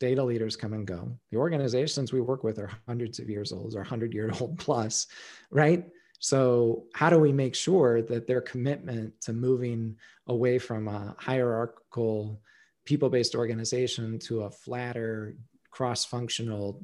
Data 0.00 0.24
leaders 0.24 0.56
come 0.56 0.72
and 0.72 0.86
go. 0.86 1.16
The 1.30 1.36
organizations 1.36 2.12
we 2.12 2.20
work 2.20 2.42
with 2.42 2.58
are 2.58 2.70
hundreds 2.88 3.18
of 3.18 3.28
years 3.28 3.52
old 3.52 3.74
or 3.74 3.80
100 3.80 4.14
year 4.14 4.32
old 4.40 4.58
plus 4.58 5.06
right? 5.50 5.84
So 6.20 6.84
how 6.94 7.10
do 7.10 7.18
we 7.18 7.32
make 7.32 7.54
sure 7.54 8.00
that 8.02 8.26
their 8.26 8.40
commitment 8.40 9.20
to 9.22 9.32
moving 9.32 9.96
away 10.28 10.58
from 10.58 10.88
a 10.88 11.14
hierarchical 11.18 12.40
people-based 12.84 13.34
organization 13.34 14.18
to 14.18 14.42
a 14.42 14.50
flatter 14.50 15.36
cross-functional 15.70 16.82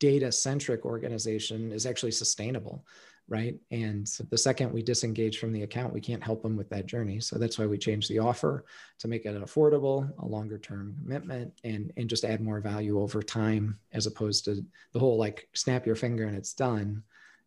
data-centric 0.00 0.84
organization 0.84 1.72
is 1.72 1.86
actually 1.86 2.10
sustainable 2.10 2.84
right? 3.28 3.54
And 3.70 4.06
the 4.30 4.38
second 4.38 4.72
we 4.72 4.82
disengage 4.82 5.38
from 5.38 5.52
the 5.52 5.62
account, 5.62 5.94
we 5.94 6.00
can't 6.00 6.22
help 6.22 6.42
them 6.42 6.56
with 6.56 6.68
that 6.70 6.86
journey. 6.86 7.20
So 7.20 7.38
that's 7.38 7.58
why 7.58 7.66
we 7.66 7.78
change 7.78 8.08
the 8.08 8.18
offer 8.18 8.64
to 8.98 9.08
make 9.08 9.24
it 9.24 9.34
affordable, 9.42 10.12
a 10.18 10.26
longer 10.26 10.58
term 10.58 10.96
commitment, 11.02 11.52
and, 11.64 11.92
and 11.96 12.10
just 12.10 12.24
add 12.24 12.40
more 12.40 12.60
value 12.60 13.00
over 13.00 13.22
time 13.22 13.78
as 13.92 14.06
opposed 14.06 14.44
to 14.46 14.64
the 14.92 14.98
whole 14.98 15.16
like 15.16 15.48
snap 15.54 15.86
your 15.86 15.96
finger 15.96 16.26
and 16.26 16.36
it's 16.36 16.52
done. 16.52 17.02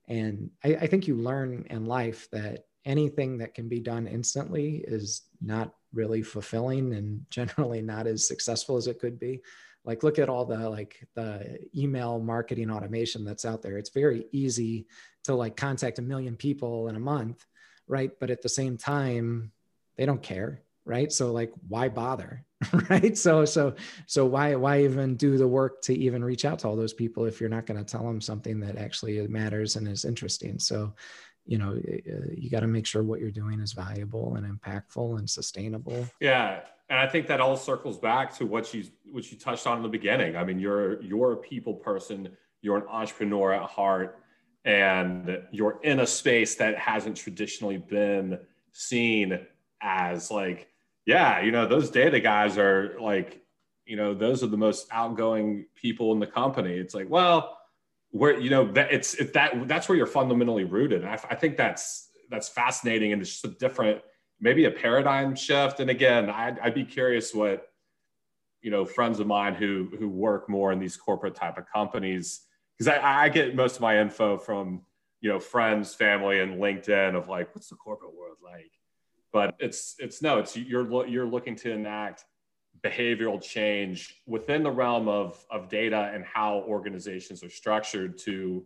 And 0.07 0.49
I, 0.63 0.75
I 0.75 0.87
think 0.87 1.07
you 1.07 1.15
learn 1.15 1.65
in 1.69 1.85
life 1.85 2.29
that 2.31 2.65
anything 2.85 3.39
that 3.39 3.53
can 3.53 3.67
be 3.67 3.79
done 3.79 4.07
instantly 4.07 4.83
is 4.87 5.23
not 5.41 5.73
really 5.95 6.21
fulfilling 6.21 6.93
and 6.93 7.25
generally 7.29 7.81
not 7.81 8.05
as 8.05 8.27
successful 8.27 8.77
as 8.77 8.87
it 8.87 8.99
could 8.99 9.19
be. 9.19 9.41
Like 9.83 10.03
look 10.03 10.19
at 10.19 10.29
all 10.29 10.45
the 10.45 10.69
like 10.69 11.07
the 11.15 11.59
email 11.75 12.19
marketing 12.19 12.71
automation 12.71 13.23
that's 13.23 13.45
out 13.45 13.61
there. 13.61 13.77
It's 13.77 13.91
very 13.91 14.25
easy 14.31 14.87
to 15.23 15.35
like 15.35 15.55
contact 15.55 15.99
a 15.99 16.03
million 16.03 16.35
people 16.35 16.87
in 16.87 16.95
a 16.95 16.99
month 16.99 17.45
right? 17.87 18.11
But 18.19 18.29
at 18.29 18.41
the 18.41 18.49
same 18.49 18.77
time 18.77 19.51
they 19.97 20.05
don't 20.05 20.21
care 20.21 20.61
right? 20.87 21.11
So 21.11 21.31
like 21.31 21.51
why 21.67 21.89
bother 21.89 22.45
right? 22.89 23.17
So 23.17 23.45
so 23.45 23.75
so 24.05 24.25
why 24.25 24.55
why 24.55 24.83
even 24.83 25.15
do 25.15 25.37
the 25.37 25.47
work 25.47 25.81
to 25.83 25.97
even 25.97 26.23
reach 26.23 26.45
out 26.45 26.59
to 26.59 26.67
all 26.67 26.75
those 26.75 26.93
people 26.93 27.25
if 27.25 27.39
you're 27.39 27.49
not 27.49 27.65
going 27.65 27.83
to 27.83 27.91
tell 27.91 28.05
them 28.05 28.21
something 28.21 28.59
that 28.59 28.77
actually 28.77 29.25
matters 29.27 29.75
and 29.75 29.87
is 29.87 30.05
interesting? 30.05 30.59
So 30.59 30.93
you 31.45 31.57
know 31.57 31.71
uh, 31.71 32.25
you 32.33 32.49
got 32.49 32.61
to 32.61 32.67
make 32.67 32.85
sure 32.85 33.03
what 33.03 33.19
you're 33.19 33.31
doing 33.31 33.59
is 33.59 33.73
valuable 33.73 34.35
and 34.35 34.45
impactful 34.45 35.17
and 35.17 35.29
sustainable 35.29 36.07
yeah 36.19 36.61
and 36.89 36.99
I 36.99 37.07
think 37.07 37.27
that 37.27 37.41
all 37.41 37.57
circles 37.57 37.97
back 37.97 38.35
to 38.37 38.45
what 38.45 38.73
you 38.73 38.85
what 39.11 39.31
you 39.31 39.37
touched 39.37 39.65
on 39.65 39.77
in 39.77 39.83
the 39.83 39.89
beginning. 39.89 40.35
I 40.35 40.43
mean, 40.43 40.59
you're 40.59 41.01
you're 41.01 41.33
a 41.33 41.37
people 41.37 41.73
person, 41.73 42.35
you're 42.61 42.77
an 42.77 42.87
entrepreneur 42.87 43.53
at 43.53 43.63
heart, 43.63 44.19
and 44.65 45.41
you're 45.51 45.79
in 45.81 45.99
a 45.99 46.07
space 46.07 46.55
that 46.55 46.77
hasn't 46.77 47.17
traditionally 47.17 47.77
been 47.77 48.39
seen 48.71 49.39
as 49.81 50.29
like, 50.29 50.67
yeah, 51.05 51.41
you 51.41 51.51
know, 51.51 51.65
those 51.67 51.89
data 51.89 52.19
guys 52.19 52.57
are 52.57 52.95
like, 52.99 53.41
you 53.85 53.95
know, 53.95 54.13
those 54.13 54.43
are 54.43 54.47
the 54.47 54.57
most 54.57 54.87
outgoing 54.91 55.65
people 55.75 56.11
in 56.13 56.19
the 56.19 56.27
company. 56.27 56.73
It's 56.73 56.93
like, 56.93 57.09
well, 57.09 57.57
where 58.15 58.39
you 58.39 58.49
know 58.49 58.71
that 58.71 58.93
it's 58.93 59.13
it, 59.15 59.33
that 59.33 59.67
that's 59.67 59.89
where 59.89 59.97
you're 59.97 60.07
fundamentally 60.07 60.63
rooted. 60.63 61.01
And 61.01 61.09
I, 61.09 61.19
I 61.31 61.35
think 61.35 61.57
that's 61.57 62.09
that's 62.29 62.47
fascinating 62.47 63.11
and 63.11 63.21
it's 63.21 63.29
just 63.29 63.45
a 63.45 63.49
different 63.49 64.01
maybe 64.39 64.65
a 64.65 64.71
paradigm 64.71 65.35
shift. 65.35 65.81
And 65.81 65.89
again, 65.89 66.29
I'd, 66.29 66.57
I'd 66.59 66.73
be 66.73 66.85
curious 66.85 67.35
what 67.35 67.67
you 68.61 68.71
know 68.71 68.85
friends 68.85 69.19
of 69.19 69.27
mine 69.27 69.53
who 69.53 69.89
who 69.99 70.07
work 70.07 70.47
more 70.47 70.71
in 70.71 70.79
these 70.79 70.95
corporate 70.95 71.35
type 71.35 71.57
of 71.57 71.65
companies 71.71 72.45
because 72.77 72.87
I, 72.87 73.25
I 73.25 73.29
get 73.29 73.53
most 73.53 73.75
of 73.75 73.81
my 73.81 73.99
info 73.99 74.37
from 74.37 74.83
you 75.19 75.29
know 75.29 75.39
friends, 75.39 75.93
family, 75.93 76.39
and 76.39 76.61
LinkedIn 76.61 77.15
of 77.15 77.27
like 77.27 77.53
what's 77.53 77.67
the 77.67 77.75
corporate 77.75 78.15
world 78.15 78.37
like. 78.41 78.71
But 79.33 79.55
it's 79.59 79.95
it's 79.99 80.21
no, 80.21 80.39
it's 80.39 80.55
you're 80.55 81.05
you're 81.05 81.27
looking 81.27 81.57
to 81.57 81.71
enact 81.71 82.23
behavioral 82.85 83.41
change 83.41 84.21
within 84.27 84.61
the 84.61 84.69
realm 84.69 85.07
of, 85.07 85.43
of 85.49 85.69
data 85.69 86.11
and 86.13 86.23
how 86.23 86.63
organizations 86.67 87.43
are 87.43 87.49
structured 87.49 88.17
to 88.19 88.63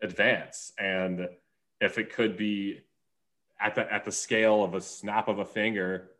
advance. 0.00 0.72
And 0.78 1.28
if 1.80 1.98
it 1.98 2.12
could 2.12 2.36
be 2.36 2.82
at 3.60 3.74
the, 3.74 3.92
at 3.92 4.04
the 4.04 4.12
scale 4.12 4.62
of 4.62 4.74
a 4.74 4.80
snap 4.80 5.26
of 5.26 5.40
a 5.40 5.44
finger, 5.44 6.10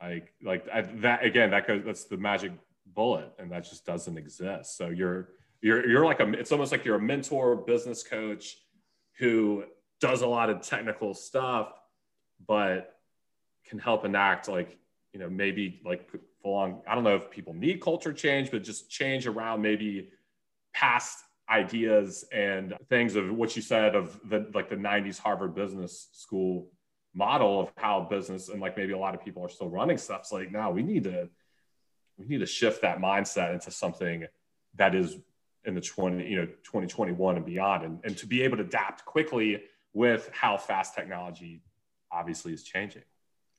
like, 0.00 0.32
like 0.42 0.66
I, 0.72 0.82
that, 1.02 1.22
again, 1.24 1.50
that 1.50 1.66
goes, 1.66 1.82
that's 1.84 2.04
the 2.04 2.16
magic 2.16 2.52
bullet 2.94 3.30
and 3.38 3.52
that 3.52 3.64
just 3.64 3.84
doesn't 3.84 4.16
exist. 4.16 4.78
So 4.78 4.88
you're, 4.88 5.28
you're, 5.60 5.86
you're 5.86 6.06
like 6.06 6.20
a, 6.20 6.32
it's 6.32 6.52
almost 6.52 6.72
like 6.72 6.84
you're 6.86 6.96
a 6.96 7.00
mentor 7.00 7.56
business 7.56 8.02
coach 8.02 8.56
who 9.18 9.64
does 10.00 10.22
a 10.22 10.26
lot 10.26 10.48
of 10.48 10.62
technical 10.62 11.12
stuff, 11.12 11.72
but 12.46 12.94
can 13.66 13.78
help 13.78 14.06
enact 14.06 14.48
like, 14.48 14.78
you 15.12 15.20
know, 15.20 15.28
maybe 15.28 15.80
like 15.84 16.10
full 16.42 16.54
on, 16.54 16.80
I 16.86 16.94
don't 16.94 17.04
know 17.04 17.16
if 17.16 17.30
people 17.30 17.54
need 17.54 17.80
culture 17.80 18.12
change, 18.12 18.50
but 18.50 18.62
just 18.62 18.90
change 18.90 19.26
around 19.26 19.62
maybe 19.62 20.10
past 20.74 21.18
ideas 21.50 22.24
and 22.32 22.74
things 22.88 23.16
of 23.16 23.30
what 23.32 23.56
you 23.56 23.62
said 23.62 23.94
of 23.94 24.20
the 24.28 24.50
like 24.54 24.68
the 24.68 24.76
90s 24.76 25.18
Harvard 25.18 25.54
Business 25.54 26.08
School 26.12 26.70
model 27.14 27.60
of 27.60 27.72
how 27.76 28.06
business 28.08 28.48
and 28.48 28.60
like 28.60 28.76
maybe 28.76 28.92
a 28.92 28.98
lot 28.98 29.14
of 29.14 29.24
people 29.24 29.42
are 29.42 29.48
still 29.48 29.70
running 29.70 29.96
stuff. 29.96 30.20
It's 30.20 30.32
like, 30.32 30.52
now 30.52 30.70
we 30.70 30.82
need 30.82 31.04
to 31.04 31.28
we 32.18 32.26
need 32.26 32.38
to 32.38 32.46
shift 32.46 32.82
that 32.82 32.98
mindset 32.98 33.54
into 33.54 33.70
something 33.70 34.26
that 34.74 34.94
is 34.94 35.16
in 35.64 35.74
the 35.74 35.80
20, 35.80 36.28
you 36.28 36.36
know, 36.36 36.46
2021 36.46 37.36
and 37.36 37.46
beyond 37.46 37.84
and, 37.84 38.00
and 38.04 38.16
to 38.18 38.26
be 38.26 38.42
able 38.42 38.56
to 38.56 38.62
adapt 38.62 39.04
quickly 39.04 39.62
with 39.92 40.28
how 40.32 40.56
fast 40.56 40.94
technology 40.94 41.62
obviously 42.12 42.52
is 42.52 42.62
changing. 42.62 43.02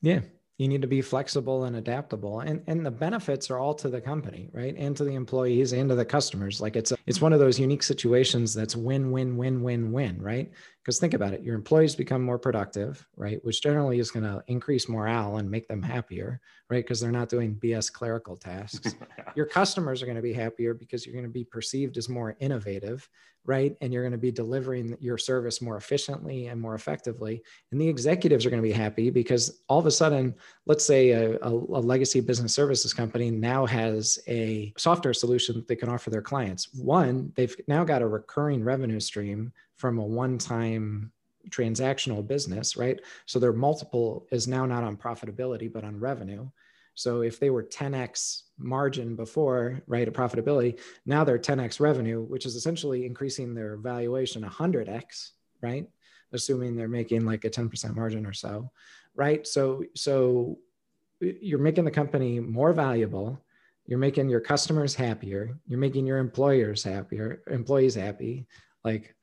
Yeah 0.00 0.20
you 0.60 0.68
need 0.68 0.82
to 0.82 0.88
be 0.88 1.00
flexible 1.00 1.64
and 1.64 1.76
adaptable. 1.76 2.40
And 2.40 2.62
and 2.66 2.84
the 2.84 2.90
benefits 2.90 3.50
are 3.50 3.58
all 3.58 3.72
to 3.76 3.88
the 3.88 4.00
company 4.00 4.50
right? 4.52 4.74
And 4.76 4.94
to 4.98 5.04
the 5.04 5.14
employees 5.14 5.72
and 5.72 5.88
to 5.88 5.94
the 5.94 6.04
customers. 6.04 6.60
Like 6.60 6.76
it's 6.76 6.92
a, 6.92 6.98
it's 7.06 7.22
one 7.22 7.32
of 7.32 7.40
those 7.40 7.58
unique 7.58 7.82
situations 7.82 8.52
that's 8.52 8.76
win 8.76 9.10
win 9.10 9.38
win 9.38 9.62
win 9.62 9.90
win 9.90 10.20
right? 10.20 10.50
Because 10.84 10.98
think 10.98 11.14
about 11.14 11.32
it 11.32 11.42
your 11.42 11.54
employees 11.54 11.94
become 11.96 12.20
more 12.20 12.38
productive 12.38 13.06
right? 13.16 13.42
Which 13.42 13.62
generally 13.62 14.00
is 14.00 14.10
going 14.10 14.24
to 14.24 14.44
increase 14.48 14.86
morale 14.86 15.38
and 15.38 15.50
make 15.50 15.66
them 15.66 15.82
happier 15.82 16.42
right? 16.68 16.84
Because 16.84 17.00
they're 17.00 17.10
not 17.10 17.30
doing 17.30 17.54
bs 17.54 17.90
clerical 17.90 18.36
tasks. 18.36 18.96
Your 19.34 19.46
customers 19.46 20.02
are 20.02 20.06
going 20.06 20.16
to 20.16 20.22
be 20.22 20.34
happier 20.34 20.74
because 20.74 21.06
you're 21.06 21.14
going 21.14 21.24
to 21.24 21.30
be 21.30 21.44
perceived 21.44 21.96
as 21.96 22.08
more 22.08 22.36
innovative 22.40 23.08
right 23.44 23.76
and 23.80 23.92
you're 23.92 24.02
going 24.02 24.12
to 24.12 24.18
be 24.18 24.30
delivering 24.30 24.96
your 25.00 25.16
service 25.18 25.62
more 25.62 25.76
efficiently 25.76 26.48
and 26.48 26.60
more 26.60 26.74
effectively 26.74 27.42
and 27.72 27.80
the 27.80 27.88
executives 27.88 28.44
are 28.44 28.50
going 28.50 28.62
to 28.62 28.68
be 28.68 28.72
happy 28.72 29.10
because 29.10 29.62
all 29.68 29.78
of 29.78 29.86
a 29.86 29.90
sudden 29.90 30.34
let's 30.66 30.84
say 30.84 31.10
a, 31.10 31.36
a, 31.38 31.48
a 31.50 31.80
legacy 31.80 32.20
business 32.20 32.54
services 32.54 32.92
company 32.92 33.30
now 33.30 33.64
has 33.64 34.18
a 34.28 34.72
software 34.76 35.14
solution 35.14 35.54
that 35.54 35.66
they 35.66 35.76
can 35.76 35.88
offer 35.88 36.10
their 36.10 36.22
clients 36.22 36.72
one 36.74 37.32
they've 37.36 37.56
now 37.66 37.84
got 37.84 38.02
a 38.02 38.06
recurring 38.06 38.62
revenue 38.62 39.00
stream 39.00 39.52
from 39.76 39.98
a 39.98 40.04
one 40.04 40.36
time 40.36 41.10
transactional 41.48 42.26
business, 42.26 42.76
right? 42.76 43.00
So 43.26 43.38
their 43.38 43.52
multiple 43.52 44.26
is 44.30 44.46
now 44.46 44.66
not 44.66 44.84
on 44.84 44.96
profitability, 44.96 45.72
but 45.72 45.84
on 45.84 45.98
revenue. 45.98 46.48
So 47.00 47.22
if 47.22 47.40
they 47.40 47.48
were 47.48 47.62
10x 47.62 48.42
margin 48.58 49.16
before, 49.16 49.82
right, 49.86 50.06
a 50.06 50.12
profitability, 50.12 50.78
now 51.06 51.24
they're 51.24 51.38
10x 51.38 51.80
revenue, 51.80 52.20
which 52.20 52.44
is 52.44 52.56
essentially 52.56 53.06
increasing 53.06 53.54
their 53.54 53.78
valuation 53.78 54.42
100x, 54.42 55.30
right? 55.62 55.88
Assuming 56.34 56.76
they're 56.76 56.88
making 56.88 57.24
like 57.24 57.46
a 57.46 57.50
10% 57.50 57.96
margin 57.96 58.26
or 58.26 58.34
so, 58.34 58.70
right? 59.14 59.46
So 59.46 59.82
so 59.96 60.58
you're 61.20 61.58
making 61.58 61.86
the 61.86 61.90
company 61.90 62.38
more 62.38 62.74
valuable, 62.74 63.42
you're 63.86 63.98
making 63.98 64.28
your 64.28 64.40
customers 64.40 64.94
happier, 64.94 65.58
you're 65.66 65.78
making 65.78 66.06
your 66.06 66.18
employers 66.18 66.82
happier, 66.84 67.42
employees 67.46 67.94
happy. 67.94 68.46
Like 68.84 69.14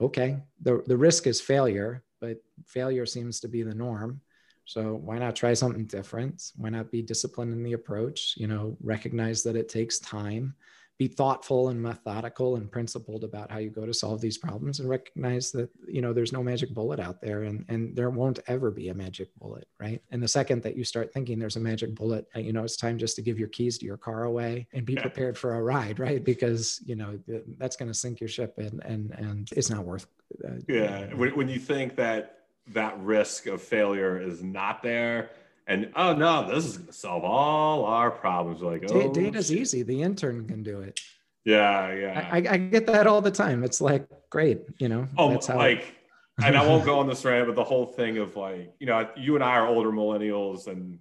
okay, 0.00 0.36
the, 0.62 0.84
the 0.86 0.96
risk 0.96 1.26
is 1.26 1.40
failure, 1.40 2.04
but 2.20 2.36
failure 2.64 3.06
seems 3.06 3.40
to 3.40 3.48
be 3.48 3.64
the 3.64 3.74
norm. 3.74 4.20
So 4.68 5.00
why 5.02 5.18
not 5.18 5.34
try 5.34 5.54
something 5.54 5.86
different? 5.86 6.52
Why 6.56 6.68
not 6.68 6.90
be 6.90 7.00
disciplined 7.00 7.54
in 7.54 7.62
the 7.62 7.72
approach? 7.72 8.34
You 8.36 8.48
know, 8.48 8.76
recognize 8.82 9.42
that 9.44 9.56
it 9.56 9.70
takes 9.70 9.98
time. 9.98 10.54
Be 10.98 11.06
thoughtful 11.08 11.70
and 11.70 11.80
methodical 11.80 12.56
and 12.56 12.70
principled 12.70 13.24
about 13.24 13.50
how 13.50 13.58
you 13.58 13.70
go 13.70 13.86
to 13.86 13.94
solve 13.94 14.20
these 14.20 14.36
problems 14.36 14.80
and 14.80 14.88
recognize 14.88 15.52
that 15.52 15.70
you 15.86 16.02
know 16.02 16.12
there's 16.12 16.32
no 16.32 16.42
magic 16.42 16.74
bullet 16.74 17.00
out 17.00 17.22
there 17.22 17.44
and 17.44 17.64
and 17.68 17.96
there 17.96 18.10
won't 18.10 18.40
ever 18.46 18.70
be 18.70 18.88
a 18.88 18.94
magic 18.94 19.28
bullet 19.36 19.68
right? 19.80 20.02
And 20.10 20.20
the 20.20 20.28
second 20.28 20.62
that 20.64 20.76
you 20.76 20.82
start 20.84 21.14
thinking 21.14 21.38
there's 21.38 21.56
a 21.56 21.60
magic 21.60 21.94
bullet 21.94 22.26
uh, 22.34 22.40
you 22.40 22.52
know 22.52 22.64
it's 22.64 22.76
time 22.76 22.98
just 22.98 23.14
to 23.14 23.22
give 23.22 23.38
your 23.38 23.48
keys 23.48 23.78
to 23.78 23.86
your 23.86 23.96
car 23.96 24.24
away 24.24 24.66
and 24.72 24.84
be 24.84 24.96
prepared 24.96 25.38
for 25.38 25.54
a 25.54 25.62
ride 25.62 26.00
right? 26.00 26.24
Because 26.24 26.82
you 26.84 26.96
know 26.96 27.16
that's 27.58 27.76
going 27.76 27.88
to 27.88 27.94
sink 27.94 28.20
your 28.20 28.28
ship 28.28 28.54
and 28.58 28.82
and 28.84 29.12
and 29.12 29.48
it's 29.52 29.70
not 29.70 29.84
worth 29.84 30.08
uh, 30.44 30.54
yeah. 30.68 31.14
when 31.14 31.48
you 31.48 31.60
think 31.60 31.94
that 31.94 32.37
that 32.72 32.98
risk 33.00 33.46
of 33.46 33.62
failure 33.62 34.20
is 34.20 34.42
not 34.42 34.82
there 34.82 35.30
and 35.68 35.92
oh 35.94 36.14
no, 36.14 36.48
this 36.48 36.64
is 36.64 36.78
going 36.78 36.86
to 36.86 36.92
solve 36.94 37.24
all 37.24 37.84
our 37.84 38.10
problems. 38.10 38.62
Like, 38.62 38.90
oh, 38.90 39.12
data's 39.12 39.48
shit. 39.48 39.58
easy. 39.58 39.82
The 39.82 40.02
intern 40.02 40.48
can 40.48 40.62
do 40.62 40.80
it. 40.80 40.98
Yeah, 41.44 41.92
yeah. 41.92 42.28
I, 42.32 42.36
I, 42.38 42.56
get 42.56 42.86
that 42.86 43.06
all 43.06 43.20
the 43.20 43.30
time. 43.30 43.62
It's 43.62 43.80
like 43.80 44.08
great, 44.30 44.62
you 44.78 44.88
know. 44.88 45.06
Oh, 45.16 45.30
that's 45.30 45.46
how 45.46 45.56
like, 45.56 45.94
and 46.42 46.56
I 46.56 46.66
won't 46.66 46.84
go 46.86 46.98
on 46.98 47.06
this 47.06 47.24
rant, 47.24 47.46
but 47.46 47.54
the 47.54 47.64
whole 47.64 47.84
thing 47.84 48.16
of 48.16 48.34
like, 48.34 48.72
you 48.80 48.86
know, 48.86 49.08
you 49.14 49.34
and 49.34 49.44
I 49.44 49.56
are 49.56 49.66
older 49.66 49.90
millennials, 49.90 50.68
and, 50.68 50.98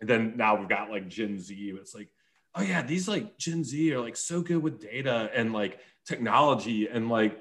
and 0.00 0.08
then 0.08 0.36
now 0.36 0.56
we've 0.56 0.68
got 0.68 0.90
like 0.90 1.08
Gen 1.08 1.38
Z. 1.38 1.54
It's 1.78 1.94
like, 1.94 2.08
oh 2.54 2.62
yeah, 2.62 2.80
these 2.80 3.06
like 3.06 3.36
Gen 3.36 3.62
Z 3.62 3.92
are 3.92 4.00
like 4.00 4.16
so 4.16 4.40
good 4.40 4.62
with 4.62 4.80
data 4.80 5.30
and 5.34 5.52
like 5.52 5.78
technology, 6.06 6.88
and 6.88 7.10
like, 7.10 7.38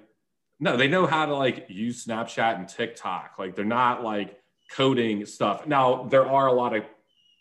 no, 0.60 0.78
they 0.78 0.88
know 0.88 1.06
how 1.06 1.26
to 1.26 1.36
like 1.36 1.66
use 1.70 2.06
Snapchat 2.06 2.56
and 2.56 2.68
TikTok. 2.68 3.36
Like, 3.38 3.56
they're 3.56 3.66
not 3.66 4.04
like 4.04 4.40
coding 4.72 5.26
stuff. 5.26 5.68
Now, 5.68 6.04
there 6.04 6.26
are 6.26 6.48
a 6.48 6.54
lot 6.54 6.76
of 6.76 6.84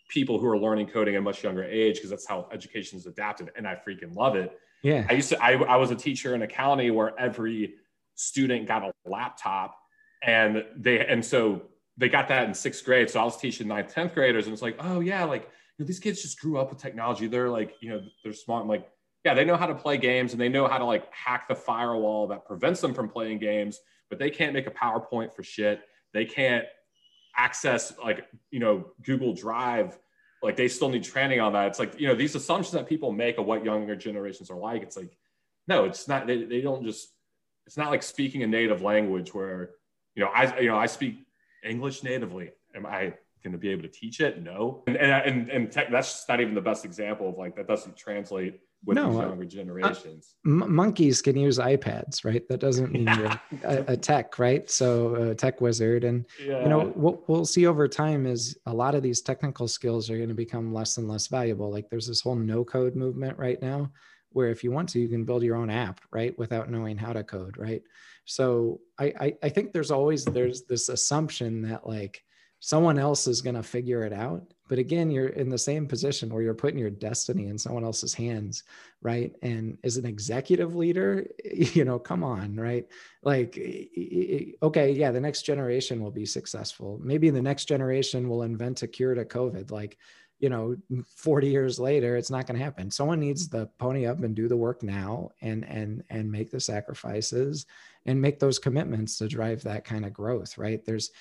people 0.09 0.39
who 0.39 0.47
are 0.47 0.57
learning 0.57 0.87
coding 0.87 1.15
at 1.15 1.19
a 1.19 1.21
much 1.21 1.43
younger 1.43 1.63
age 1.63 1.95
because 1.95 2.09
that's 2.09 2.27
how 2.27 2.47
education 2.51 2.97
is 2.97 3.05
adapted, 3.05 3.51
and 3.55 3.67
I 3.67 3.75
freaking 3.75 4.15
love 4.15 4.35
it. 4.35 4.57
Yeah, 4.83 5.05
I 5.09 5.13
used 5.13 5.29
to. 5.29 5.43
I, 5.43 5.53
I 5.53 5.77
was 5.77 5.91
a 5.91 5.95
teacher 5.95 6.35
in 6.35 6.41
a 6.41 6.47
county 6.47 6.91
where 6.91 7.17
every 7.19 7.75
student 8.15 8.67
got 8.67 8.83
a 8.83 8.91
laptop, 9.09 9.77
and 10.21 10.63
they 10.75 11.05
and 11.05 11.23
so 11.23 11.63
they 11.97 12.09
got 12.09 12.27
that 12.27 12.47
in 12.47 12.53
sixth 12.53 12.83
grade. 12.85 13.09
So 13.09 13.19
I 13.19 13.23
was 13.23 13.37
teaching 13.37 13.67
ninth, 13.67 13.93
tenth 13.93 14.13
graders, 14.13 14.45
and 14.45 14.53
it's 14.53 14.61
like, 14.61 14.75
oh 14.79 14.99
yeah, 14.99 15.23
like 15.23 15.43
you 15.43 15.83
know, 15.83 15.87
these 15.87 15.99
kids 15.99 16.21
just 16.21 16.39
grew 16.39 16.57
up 16.59 16.69
with 16.69 16.79
technology. 16.79 17.27
They're 17.27 17.49
like, 17.49 17.75
you 17.81 17.89
know, 17.89 18.01
they're 18.23 18.33
smart. 18.33 18.63
I'm 18.63 18.69
like, 18.69 18.87
yeah, 19.25 19.33
they 19.33 19.43
know 19.43 19.57
how 19.57 19.65
to 19.65 19.73
play 19.73 19.97
games 19.97 20.33
and 20.33 20.39
they 20.39 20.49
know 20.49 20.67
how 20.67 20.77
to 20.77 20.85
like 20.85 21.11
hack 21.11 21.47
the 21.47 21.55
firewall 21.55 22.27
that 22.27 22.45
prevents 22.45 22.79
them 22.79 22.93
from 22.93 23.09
playing 23.09 23.39
games, 23.39 23.79
but 24.09 24.19
they 24.19 24.29
can't 24.29 24.53
make 24.53 24.67
a 24.67 24.71
PowerPoint 24.71 25.33
for 25.33 25.41
shit. 25.41 25.81
They 26.13 26.25
can't 26.25 26.65
access 27.35 27.93
like 27.97 28.27
you 28.51 28.59
know 28.59 28.91
google 29.01 29.33
drive. 29.33 29.97
Like 30.43 30.55
they 30.55 30.67
still 30.67 30.89
need 30.89 31.03
training 31.03 31.41
on 31.41 31.53
that. 31.53 31.67
It's 31.67 31.79
like 31.79 31.99
you 31.99 32.07
know 32.07 32.13
these 32.13 32.35
assumptions 32.35 32.73
that 32.73 32.87
people 32.87 33.11
make 33.11 33.39
of 33.39 33.47
what 33.47 33.65
younger 33.65 33.95
generations 33.95 34.51
are 34.51 34.57
like 34.57 34.83
it's 34.83 34.95
like 34.95 35.17
no 35.67 35.85
it's 35.85 36.07
not 36.07 36.27
they, 36.27 36.43
they 36.43 36.61
don't 36.61 36.83
just 36.83 37.09
it's 37.65 37.77
not 37.77 37.89
like 37.89 38.03
speaking 38.03 38.43
a 38.43 38.47
native 38.47 38.83
language 38.83 39.33
where 39.33 39.71
you 40.13 40.23
know 40.23 40.29
i 40.29 40.59
you 40.59 40.67
know 40.67 40.77
i 40.77 40.85
speak 40.85 41.25
english 41.63 42.03
natively. 42.03 42.51
Am 42.75 42.85
i 42.85 43.13
going 43.43 43.53
to 43.53 43.57
be 43.57 43.69
able 43.69 43.83
to 43.83 43.89
teach 43.89 44.19
it? 44.21 44.41
No. 44.41 44.83
And 44.85 44.97
and 44.97 45.11
and, 45.11 45.49
and 45.49 45.71
tech, 45.71 45.89
that's 45.89 46.25
not 46.29 46.41
even 46.41 46.53
the 46.53 46.61
best 46.61 46.85
example 46.85 47.29
of 47.29 47.37
like 47.37 47.55
that 47.55 47.67
doesn't 47.67 47.97
translate 47.97 48.59
with 48.85 48.95
no, 48.95 49.09
these 49.09 49.19
younger 49.19 49.45
generations. 49.45 50.35
Uh, 50.45 50.49
m- 50.49 50.75
monkeys 50.75 51.21
can 51.21 51.35
use 51.35 51.57
iPads, 51.57 52.23
right? 52.23 52.47
That 52.47 52.59
doesn't 52.59 52.91
mean 52.91 53.07
you're 53.07 53.41
a, 53.63 53.85
a, 53.89 53.97
tech, 53.97 54.37
right? 54.37 54.69
So 54.69 55.15
a 55.15 55.35
tech 55.35 55.61
wizard, 55.61 56.03
and 56.03 56.25
yeah. 56.43 56.61
you 56.63 56.69
know 56.69 56.87
what 56.95 57.27
we'll 57.27 57.45
see 57.45 57.65
over 57.65 57.87
time 57.87 58.25
is 58.25 58.57
a 58.65 58.73
lot 58.73 58.95
of 58.95 59.03
these 59.03 59.21
technical 59.21 59.67
skills 59.67 60.09
are 60.09 60.17
going 60.17 60.29
to 60.29 60.35
become 60.35 60.73
less 60.73 60.97
and 60.97 61.07
less 61.07 61.27
valuable. 61.27 61.71
Like 61.71 61.89
there's 61.89 62.07
this 62.07 62.21
whole 62.21 62.35
no 62.35 62.63
code 62.63 62.95
movement 62.95 63.37
right 63.37 63.61
now, 63.61 63.91
where 64.31 64.49
if 64.49 64.63
you 64.63 64.71
want 64.71 64.89
to, 64.89 64.99
you 64.99 65.07
can 65.07 65.25
build 65.25 65.43
your 65.43 65.55
own 65.55 65.69
app, 65.69 66.01
right, 66.11 66.37
without 66.37 66.69
knowing 66.69 66.97
how 66.97 67.13
to 67.13 67.23
code, 67.23 67.57
right? 67.57 67.81
So 68.25 68.81
I, 68.99 69.13
I, 69.19 69.33
I 69.43 69.49
think 69.49 69.71
there's 69.71 69.91
always 69.91 70.25
there's 70.25 70.63
this 70.63 70.89
assumption 70.89 71.61
that 71.63 71.87
like 71.87 72.23
someone 72.59 72.99
else 72.99 73.27
is 73.27 73.41
going 73.41 73.55
to 73.55 73.63
figure 73.63 74.03
it 74.03 74.13
out 74.13 74.43
but 74.67 74.79
again 74.79 75.11
you're 75.11 75.27
in 75.27 75.49
the 75.49 75.57
same 75.57 75.87
position 75.87 76.29
where 76.29 76.41
you're 76.41 76.53
putting 76.53 76.79
your 76.79 76.89
destiny 76.89 77.47
in 77.47 77.57
someone 77.57 77.83
else's 77.83 78.13
hands 78.13 78.63
right? 79.01 79.35
And 79.43 79.77
as 79.83 79.97
an 79.97 80.05
executive 80.05 80.75
leader 80.75 81.27
you 81.45 81.85
know 81.85 81.99
come 81.99 82.23
on 82.23 82.55
right? 82.55 82.85
Like 83.23 83.57
okay 84.63 84.91
yeah 84.91 85.11
the 85.11 85.21
next 85.21 85.43
generation 85.43 86.01
will 86.01 86.11
be 86.11 86.25
successful. 86.25 86.99
Maybe 87.03 87.29
the 87.29 87.41
next 87.41 87.65
generation 87.65 88.29
will 88.29 88.43
invent 88.43 88.83
a 88.83 88.87
cure 88.87 89.15
to 89.15 89.25
covid. 89.25 89.71
Like 89.71 89.97
you 90.39 90.49
know 90.49 90.75
40 91.15 91.47
years 91.47 91.79
later 91.79 92.17
it's 92.17 92.29
not 92.29 92.45
going 92.47 92.57
to 92.57 92.63
happen. 92.63 92.91
Someone 92.91 93.19
needs 93.19 93.47
to 93.49 93.69
pony 93.77 94.05
up 94.05 94.21
and 94.23 94.35
do 94.35 94.47
the 94.47 94.57
work 94.57 94.83
now 94.83 95.31
and 95.41 95.65
and 95.65 96.03
and 96.09 96.31
make 96.31 96.51
the 96.51 96.59
sacrifices 96.59 97.65
and 98.05 98.21
make 98.21 98.39
those 98.39 98.59
commitments 98.59 99.17
to 99.17 99.27
drive 99.27 99.63
that 99.63 99.85
kind 99.85 100.05
of 100.05 100.13
growth 100.13 100.57
right? 100.57 100.83
There's 100.85 101.11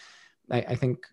I, 0.50 0.58
I 0.58 0.74
think 0.74 1.06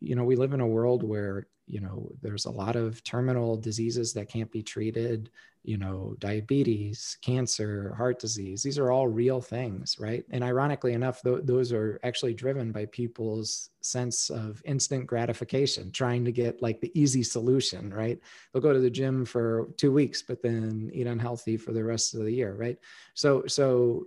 you 0.00 0.16
know 0.16 0.24
we 0.24 0.36
live 0.36 0.52
in 0.52 0.60
a 0.60 0.66
world 0.66 1.02
where 1.02 1.46
you 1.66 1.80
know 1.80 2.10
there's 2.22 2.46
a 2.46 2.50
lot 2.50 2.76
of 2.76 3.02
terminal 3.04 3.56
diseases 3.56 4.12
that 4.14 4.28
can't 4.28 4.50
be 4.50 4.62
treated 4.62 5.30
you 5.64 5.76
know 5.76 6.16
diabetes 6.18 7.18
cancer 7.20 7.94
heart 7.96 8.18
disease. 8.18 8.62
These 8.62 8.78
are 8.78 8.90
all 8.90 9.06
real 9.06 9.40
things 9.40 9.96
right? 9.98 10.24
And 10.30 10.42
ironically 10.42 10.94
enough 10.94 11.20
th- 11.22 11.44
those 11.44 11.72
are 11.72 12.00
actually 12.04 12.32
driven 12.32 12.72
by 12.72 12.86
people's 12.86 13.70
sense 13.80 14.30
of 14.30 14.62
instant 14.64 15.06
gratification 15.06 15.90
trying 15.92 16.24
to 16.24 16.32
get 16.32 16.62
like 16.62 16.80
the 16.80 16.92
easy 16.98 17.22
solution 17.22 17.92
right? 17.92 18.18
They'll 18.52 18.62
go 18.62 18.72
to 18.72 18.80
the 18.80 18.90
gym 18.90 19.24
for 19.24 19.68
two 19.76 19.92
weeks 19.92 20.22
but 20.22 20.42
then 20.42 20.90
eat 20.94 21.06
unhealthy 21.06 21.56
for 21.56 21.72
the 21.72 21.84
rest 21.84 22.14
of 22.14 22.20
the 22.24 22.32
year 22.32 22.54
right? 22.54 22.78
So 23.14 23.44
so 23.46 24.06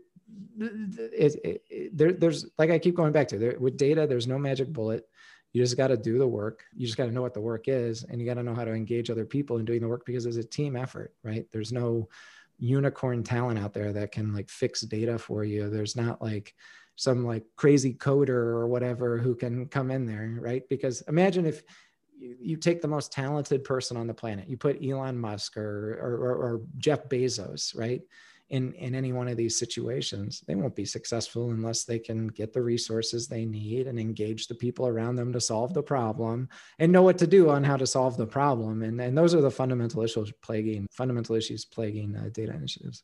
it, 0.59 1.39
it, 1.43 1.63
it, 1.69 1.97
there, 1.97 2.13
there's 2.13 2.45
like 2.57 2.69
I 2.69 2.79
keep 2.79 2.95
going 2.95 3.11
back 3.11 3.27
to 3.29 3.38
there 3.38 3.57
with 3.59 3.77
data. 3.77 4.07
There's 4.07 4.27
no 4.27 4.38
magic 4.38 4.71
bullet. 4.71 5.07
You 5.53 5.61
just 5.61 5.77
got 5.77 5.88
to 5.88 5.97
do 5.97 6.17
the 6.17 6.27
work. 6.27 6.63
You 6.73 6.86
just 6.86 6.97
got 6.97 7.07
to 7.07 7.11
know 7.11 7.21
what 7.21 7.34
the 7.34 7.41
work 7.41 7.67
is, 7.67 8.03
and 8.03 8.21
you 8.21 8.27
got 8.27 8.36
to 8.36 8.43
know 8.43 8.55
how 8.55 8.63
to 8.63 8.71
engage 8.71 9.09
other 9.09 9.25
people 9.25 9.57
in 9.57 9.65
doing 9.65 9.82
the 9.82 9.88
work 9.88 10.05
because 10.05 10.25
it's 10.25 10.38
a 10.38 10.43
team 10.43 10.75
effort, 10.75 11.13
right? 11.23 11.45
There's 11.51 11.73
no 11.73 12.07
unicorn 12.57 13.23
talent 13.23 13.59
out 13.59 13.73
there 13.73 13.91
that 13.91 14.11
can 14.11 14.34
like 14.34 14.49
fix 14.49 14.82
data 14.82 15.17
for 15.17 15.43
you. 15.43 15.69
There's 15.69 15.95
not 15.95 16.21
like 16.21 16.53
some 16.95 17.25
like 17.25 17.43
crazy 17.55 17.93
coder 17.93 18.29
or 18.29 18.67
whatever 18.67 19.17
who 19.17 19.36
can 19.36 19.65
come 19.67 19.91
in 19.91 20.05
there, 20.05 20.38
right? 20.39 20.63
Because 20.69 21.01
imagine 21.07 21.45
if 21.45 21.63
you, 22.19 22.55
take 22.55 22.82
the 22.82 22.88
most 22.88 23.11
talented 23.11 23.63
person 23.63 23.97
on 23.97 24.05
the 24.05 24.13
planet, 24.13 24.47
you 24.47 24.55
put 24.55 24.84
Elon 24.86 25.17
Musk 25.17 25.57
or, 25.57 25.97
or, 25.99 26.36
or 26.36 26.61
Jeff 26.77 27.09
Bezos, 27.09 27.75
right? 27.75 28.01
In 28.52 28.74
in 28.74 28.93
any 28.93 29.14
one 29.14 29.30
of 29.30 29.38
these 29.38 29.58
situations 29.58 30.43
they 30.45 30.56
won't 30.56 30.76
be 30.76 30.86
successful 30.86 31.52
unless 31.52 31.86
they 31.86 31.97
can 31.97 32.28
get 32.28 32.52
the 32.52 32.62
resources 32.62 33.28
they 33.28 33.45
need 33.45 33.88
and 33.88 33.97
engage 33.97 34.47
the 34.47 34.56
people 34.56 34.86
around 34.88 35.16
them 35.16 35.32
to 35.32 35.39
solve 35.39 35.74
the 35.74 35.82
problem 35.82 36.49
and 36.78 36.91
know 36.91 37.02
what 37.02 37.18
to 37.18 37.26
do 37.26 37.49
on 37.49 37.64
how 37.64 37.78
to 37.78 37.88
solve 37.88 38.18
the 38.18 38.26
problem. 38.26 38.84
And 38.84 38.99
and 38.99 39.18
those 39.18 39.34
are 39.34 39.41
the 39.41 39.49
fundamental 39.49 40.04
issues 40.04 40.32
plaguing 40.43 40.86
fundamental 40.91 41.36
issues 41.36 41.66
plaguing 41.66 42.16
uh, 42.16 42.30
data 42.34 42.54
initiatives. 42.54 43.04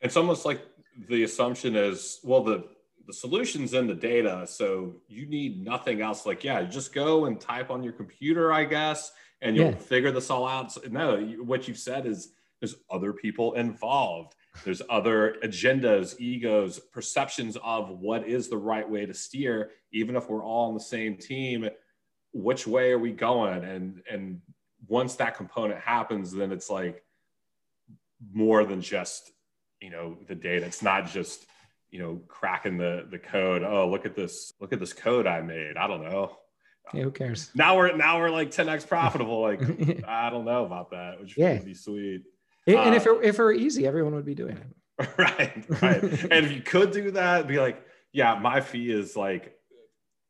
It's 0.00 0.16
almost 0.16 0.44
like 0.44 0.60
the 1.08 1.24
assumption 1.24 1.74
is 1.74 2.20
well 2.22 2.44
the 2.44 2.64
the 3.06 3.12
solution's 3.12 3.74
in 3.74 3.88
the 3.88 3.94
data 3.94 4.46
so 4.46 4.94
you 5.08 5.26
need 5.26 5.64
nothing 5.64 6.02
else. 6.02 6.26
Like 6.26 6.44
yeah 6.44 6.62
just 6.64 6.92
go 6.92 7.24
and 7.24 7.40
type 7.40 7.70
on 7.70 7.82
your 7.82 7.94
computer 7.94 8.52
i 8.52 8.64
guess 8.64 9.10
and 9.40 9.56
you'll 9.56 9.70
yeah. 9.70 9.76
figure 9.76 10.12
this 10.12 10.30
all 10.30 10.46
out. 10.46 10.70
So, 10.70 10.82
no 10.90 11.18
what 11.42 11.66
you've 11.66 11.78
said 11.78 12.06
is 12.06 12.32
there's 12.60 12.76
other 12.90 13.12
people 13.12 13.54
involved 13.54 14.34
there's 14.64 14.82
other 14.90 15.36
agendas, 15.42 16.18
egos, 16.20 16.78
perceptions 16.78 17.56
of 17.62 17.90
what 17.90 18.28
is 18.28 18.48
the 18.48 18.56
right 18.56 18.88
way 18.88 19.06
to 19.06 19.14
steer, 19.14 19.70
even 19.92 20.14
if 20.14 20.28
we're 20.28 20.44
all 20.44 20.68
on 20.68 20.74
the 20.74 20.80
same 20.80 21.16
team. 21.16 21.68
Which 22.32 22.66
way 22.66 22.92
are 22.92 22.98
we 22.98 23.12
going? 23.12 23.64
And 23.64 24.02
and 24.10 24.40
once 24.88 25.16
that 25.16 25.36
component 25.36 25.80
happens, 25.80 26.32
then 26.32 26.52
it's 26.52 26.70
like 26.70 27.02
more 28.32 28.64
than 28.64 28.80
just 28.80 29.30
you 29.80 29.90
know 29.90 30.18
the 30.28 30.34
data. 30.34 30.66
It's 30.66 30.82
not 30.82 31.08
just 31.08 31.46
you 31.90 31.98
know 31.98 32.20
cracking 32.28 32.78
the 32.78 33.06
the 33.10 33.18
code. 33.18 33.62
Oh, 33.62 33.88
look 33.88 34.06
at 34.06 34.14
this! 34.14 34.52
Look 34.60 34.72
at 34.72 34.80
this 34.80 34.92
code 34.92 35.26
I 35.26 35.40
made. 35.40 35.76
I 35.76 35.86
don't 35.86 36.02
know. 36.02 36.36
Yeah, 36.92 37.04
who 37.04 37.10
cares? 37.10 37.50
Now 37.54 37.76
we're 37.76 37.96
now 37.96 38.18
we're 38.18 38.30
like 38.30 38.50
10x 38.50 38.86
profitable. 38.86 39.40
Like 39.40 39.60
I 40.06 40.30
don't 40.30 40.44
know 40.44 40.64
about 40.64 40.90
that, 40.90 41.20
which 41.20 41.36
yeah. 41.36 41.54
would 41.54 41.64
be 41.64 41.74
sweet. 41.74 42.24
And 42.66 42.94
if 42.94 43.06
uh, 43.06 43.18
it, 43.18 43.24
if 43.24 43.38
it 43.38 43.42
were 43.42 43.52
easy, 43.52 43.86
everyone 43.86 44.14
would 44.14 44.24
be 44.24 44.34
doing 44.34 44.56
it. 44.56 44.66
Right, 45.18 45.64
right. 45.82 46.02
and 46.02 46.46
if 46.46 46.52
you 46.52 46.60
could 46.60 46.92
do 46.92 47.10
that, 47.12 47.48
be 47.48 47.58
like, 47.58 47.82
yeah, 48.12 48.38
my 48.38 48.60
fee 48.60 48.90
is 48.92 49.16
like 49.16 49.56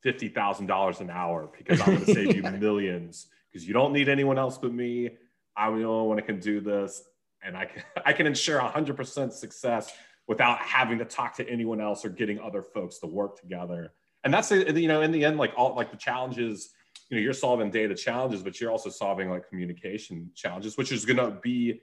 fifty 0.03 0.28
thousand 0.28 0.66
dollars 0.66 1.01
an 1.01 1.11
hour 1.11 1.51
because 1.57 1.80
I'm 1.80 1.95
going 1.95 2.05
to 2.07 2.14
save 2.14 2.37
you 2.37 2.43
millions 2.43 3.26
because 3.51 3.66
you 3.66 3.74
don't 3.74 3.93
need 3.93 4.09
anyone 4.09 4.39
else 4.39 4.59
but 4.59 4.72
me. 4.72 5.11
I'm 5.57 5.78
the 5.78 5.87
only 5.87 6.09
one 6.09 6.16
that 6.16 6.26
can 6.26 6.41
do 6.41 6.61
this, 6.61 7.03
and 7.43 7.57
I 7.57 7.66
can 7.66 7.83
I 8.07 8.12
can 8.12 8.26
ensure 8.26 8.61
hundred 8.61 8.97
percent 8.97 9.35
success 9.35 9.93
without 10.28 10.59
having 10.61 10.99
to 10.99 11.05
talk 11.05 11.37
to 11.37 11.49
anyone 11.49 11.80
else 11.80 12.05
or 12.05 12.09
getting 12.09 12.41
other 12.41 12.62
folks 12.62 12.99
to 13.01 13.07
work 13.07 13.41
together. 13.41 13.93
And 14.24 14.33
that's 14.33 14.51
you 14.51 14.89
know 14.89 15.03
in 15.03 15.12
the 15.12 15.24
end, 15.24 15.39
like 15.39 15.53
all 15.57 15.74
like 15.74 15.91
the 15.91 15.97
challenges. 15.97 16.70
You 17.11 17.18
know, 17.18 17.22
you're 17.24 17.35
solving 17.35 17.70
data 17.70 17.95
challenges, 17.95 18.43
but 18.43 18.59
you're 18.59 18.70
also 18.70 18.89
solving 18.89 19.28
like 19.28 19.47
communication 19.47 20.30
challenges, 20.35 20.78
which 20.78 20.93
is 20.93 21.05
going 21.05 21.18
to 21.18 21.39
be 21.43 21.80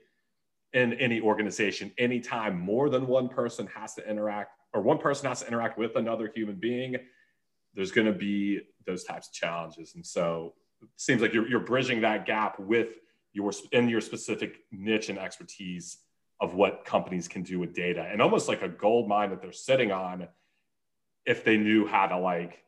in 0.72 0.92
any 0.94 1.20
organization 1.20 1.90
anytime 1.98 2.58
more 2.58 2.88
than 2.88 3.06
one 3.06 3.28
person 3.28 3.66
has 3.74 3.94
to 3.94 4.08
interact 4.08 4.52
or 4.72 4.80
one 4.80 4.98
person 4.98 5.28
has 5.28 5.40
to 5.40 5.48
interact 5.48 5.78
with 5.78 5.96
another 5.96 6.30
human 6.34 6.56
being 6.56 6.96
there's 7.74 7.92
going 7.92 8.06
to 8.06 8.12
be 8.12 8.60
those 8.86 9.04
types 9.04 9.28
of 9.28 9.34
challenges. 9.34 9.94
And 9.94 10.04
so 10.04 10.54
it 10.82 10.88
seems 10.96 11.22
like 11.22 11.32
you're, 11.32 11.48
you're 11.48 11.60
bridging 11.60 12.00
that 12.00 12.26
gap 12.26 12.58
with 12.58 12.88
your 13.32 13.52
in 13.72 13.88
your 13.88 14.00
specific 14.00 14.58
niche 14.72 15.08
and 15.08 15.18
expertise 15.18 15.98
of 16.40 16.54
what 16.54 16.84
companies 16.84 17.28
can 17.28 17.42
do 17.42 17.60
with 17.60 17.74
data 17.74 18.08
and 18.10 18.20
almost 18.20 18.48
like 18.48 18.62
a 18.62 18.68
gold 18.68 19.08
mine 19.08 19.30
that 19.30 19.40
they're 19.40 19.52
sitting 19.52 19.92
on 19.92 20.26
if 21.26 21.44
they 21.44 21.56
knew 21.56 21.86
how 21.86 22.08
to 22.08 22.18
like 22.18 22.64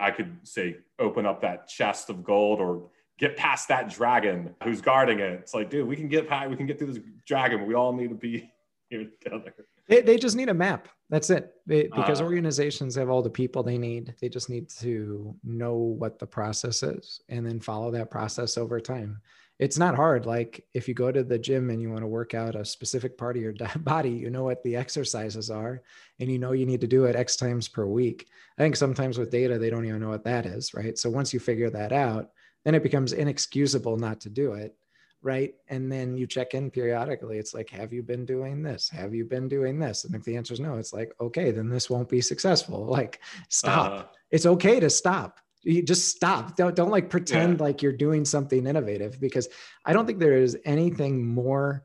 i 0.00 0.10
could 0.10 0.38
say 0.42 0.74
open 0.98 1.26
up 1.26 1.42
that 1.42 1.68
chest 1.68 2.08
of 2.08 2.24
gold 2.24 2.60
or 2.60 2.88
get 3.18 3.36
past 3.36 3.68
that 3.68 3.90
dragon 3.90 4.54
who's 4.62 4.80
guarding 4.80 5.18
it. 5.18 5.32
It's 5.40 5.52
like, 5.52 5.70
dude, 5.70 5.86
we 5.86 5.96
can 5.96 6.08
get 6.08 6.28
past, 6.28 6.48
we 6.48 6.56
can 6.56 6.66
get 6.66 6.78
through 6.78 6.92
this 6.92 7.02
dragon. 7.26 7.66
we 7.66 7.74
all 7.74 7.92
need 7.92 8.08
to 8.08 8.14
be 8.14 8.50
here 8.88 9.10
together. 9.22 9.54
They, 9.88 10.02
they 10.02 10.16
just 10.16 10.36
need 10.36 10.48
a 10.48 10.54
map. 10.54 10.88
That's 11.10 11.30
it. 11.30 11.54
They, 11.66 11.84
because 11.84 12.20
uh, 12.20 12.24
organizations 12.24 12.94
have 12.94 13.08
all 13.08 13.22
the 13.22 13.30
people 13.30 13.62
they 13.62 13.78
need. 13.78 14.14
They 14.20 14.28
just 14.28 14.50
need 14.50 14.68
to 14.80 15.34
know 15.42 15.74
what 15.74 16.18
the 16.18 16.26
process 16.26 16.82
is 16.82 17.22
and 17.28 17.46
then 17.46 17.60
follow 17.60 17.90
that 17.90 18.10
process 18.10 18.58
over 18.58 18.80
time. 18.80 19.20
It's 19.58 19.78
not 19.78 19.96
hard. 19.96 20.24
Like 20.24 20.64
if 20.74 20.86
you 20.86 20.94
go 20.94 21.10
to 21.10 21.24
the 21.24 21.38
gym 21.38 21.70
and 21.70 21.82
you 21.82 21.90
want 21.90 22.02
to 22.02 22.06
work 22.06 22.34
out 22.34 22.54
a 22.54 22.64
specific 22.64 23.18
part 23.18 23.36
of 23.36 23.42
your 23.42 23.54
body, 23.78 24.10
you 24.10 24.30
know 24.30 24.44
what 24.44 24.62
the 24.62 24.76
exercises 24.76 25.50
are 25.50 25.82
and 26.20 26.30
you 26.30 26.38
know 26.38 26.52
you 26.52 26.66
need 26.66 26.82
to 26.82 26.86
do 26.86 27.06
it 27.06 27.16
X 27.16 27.34
times 27.34 27.66
per 27.66 27.86
week. 27.86 28.28
I 28.58 28.62
think 28.62 28.76
sometimes 28.76 29.18
with 29.18 29.30
data, 29.30 29.58
they 29.58 29.70
don't 29.70 29.86
even 29.86 30.00
know 30.00 30.10
what 30.10 30.24
that 30.24 30.46
is, 30.46 30.74
right? 30.74 30.96
So 30.96 31.10
once 31.10 31.32
you 31.32 31.40
figure 31.40 31.70
that 31.70 31.92
out, 31.92 32.30
then 32.64 32.74
it 32.74 32.82
becomes 32.82 33.12
inexcusable 33.12 33.96
not 33.96 34.20
to 34.22 34.30
do 34.30 34.54
it 34.54 34.74
right? 35.22 35.54
And 35.68 35.90
then 35.90 36.16
you 36.16 36.26
check 36.26 36.54
in 36.54 36.70
periodically. 36.70 37.38
It's 37.38 37.54
like 37.54 37.70
have 37.70 37.92
you 37.92 38.02
been 38.02 38.24
doing 38.24 38.62
this? 38.62 38.88
Have 38.90 39.14
you 39.14 39.24
been 39.24 39.48
doing 39.48 39.78
this? 39.78 40.04
And 40.04 40.14
if 40.14 40.22
the 40.22 40.36
answer 40.36 40.54
is 40.54 40.60
no 40.60 40.74
it's 40.76 40.92
like 40.92 41.12
okay 41.20 41.50
then 41.50 41.68
this 41.68 41.90
won't 41.90 42.08
be 42.08 42.20
successful. 42.20 42.86
Like 42.98 43.20
stop. 43.48 43.92
Uh, 43.92 44.04
it's 44.30 44.46
okay 44.46 44.80
to 44.80 44.90
stop. 44.90 45.38
You 45.62 45.82
just 45.82 46.08
stop. 46.08 46.56
Don't 46.56 46.74
don't 46.74 46.90
like 46.90 47.10
pretend 47.10 47.58
yeah. 47.58 47.64
like 47.64 47.82
you're 47.82 47.92
doing 47.92 48.24
something 48.24 48.66
innovative 48.66 49.20
because 49.20 49.48
i 49.84 49.92
don't 49.92 50.06
think 50.06 50.18
there 50.18 50.36
is 50.36 50.56
anything 50.64 51.24
more 51.26 51.84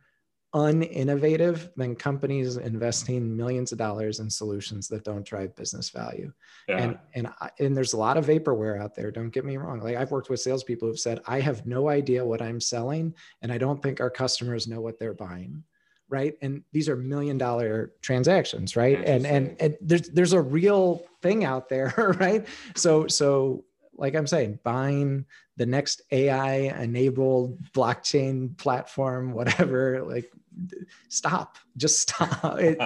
uninnovative 0.54 1.74
than 1.76 1.96
companies 1.96 2.58
investing 2.58 3.36
millions 3.36 3.72
of 3.72 3.78
dollars 3.80 4.20
in 4.20 4.30
solutions 4.30 4.88
that 4.88 5.04
don't 5.04 5.26
drive 5.26 5.56
business 5.56 5.90
value. 5.90 6.32
Yeah. 6.68 6.78
And 6.78 7.00
and 7.16 7.28
I, 7.42 7.50
and 7.60 7.76
there's 7.76 7.94
a 7.94 7.98
lot 7.98 8.18
of 8.18 8.28
vaporware 8.28 8.80
out 8.80 8.96
there. 8.96 9.10
Don't 9.12 9.32
get 9.32 9.46
me 9.46 9.58
wrong. 9.58 9.80
Like 9.80 9.96
I've 9.96 10.12
worked 10.12 10.30
with 10.30 10.40
salespeople 10.40 10.88
who've 10.88 11.00
said, 11.00 11.22
I 11.26 11.40
have 11.40 11.66
no 11.66 11.90
idea 11.90 12.24
what 12.24 12.42
I'm 12.42 12.62
selling, 12.62 13.16
and 13.42 13.52
I 13.52 13.58
don't 13.58 13.82
think 13.82 14.00
our 14.00 14.12
customers 14.12 14.68
know 14.68 14.82
what 14.82 15.00
they're 15.00 15.14
buying. 15.14 15.64
Right. 16.08 16.36
And 16.44 16.64
these 16.72 16.90
are 16.90 16.96
million 16.96 17.40
dollar 17.40 17.94
transactions, 18.02 18.76
right? 18.76 19.04
And 19.04 19.26
and 19.26 19.56
and 19.60 19.76
there's 19.82 20.10
there's 20.10 20.34
a 20.34 20.42
real 20.42 21.04
thing 21.24 21.46
out 21.46 21.70
there, 21.70 21.94
right? 22.20 22.46
So 22.76 23.08
so 23.08 23.66
like 23.96 24.16
I'm 24.16 24.28
saying, 24.28 24.60
buying 24.64 25.26
the 25.58 25.66
next 25.66 26.02
AI 26.12 26.54
enabled 26.80 27.64
blockchain 27.74 28.58
platform, 28.58 29.34
whatever, 29.34 30.04
like 30.04 30.32
stop, 31.10 31.58
just 31.78 32.00
stop. 32.02 32.60
It, 32.60 32.80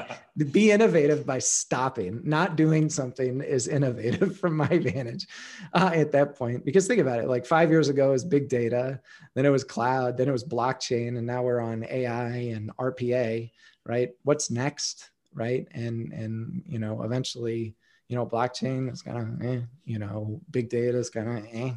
be 0.51 0.72
innovative 0.72 1.26
by 1.26 1.39
stopping. 1.39 2.22
Not 2.24 2.55
doing 2.55 2.89
something 2.89 3.41
is 3.41 3.68
innovative 3.68 4.38
from 4.39 4.55
my 4.57 4.68
vantage 4.68 5.28
uh, 5.74 5.91
at 5.93 6.11
that 6.11 6.36
point. 6.36 6.65
Because 6.65 6.88
think 6.88 7.01
about 7.01 7.20
it 7.20 7.28
like 7.28 7.45
five 7.45 7.70
years 7.70 7.89
ago 7.89 8.11
was 8.11 8.24
big 8.24 8.49
data, 8.49 8.99
then 9.34 9.45
it 9.45 9.49
was 9.49 9.63
cloud, 9.63 10.18
then 10.18 10.30
it 10.30 10.32
was 10.34 10.43
blockchain, 10.43 11.18
and 11.18 11.26
now 11.28 11.43
we're 11.43 11.59
on 11.59 11.86
AI 11.89 12.28
and 12.28 12.76
RPA, 12.78 13.51
right? 13.86 14.11
What's 14.24 14.51
next? 14.51 15.11
Right. 15.34 15.68
And, 15.72 16.11
and, 16.13 16.63
you 16.65 16.80
know, 16.80 17.03
eventually, 17.03 17.76
you 18.07 18.15
know, 18.15 18.26
blockchain 18.26 18.91
is 18.91 19.03
of, 19.05 19.41
eh, 19.43 19.61
you 19.86 19.99
know, 19.99 20.41
big 20.49 20.70
data 20.70 20.97
is 20.97 21.09
of, 21.09 21.45
eh, 21.51 21.74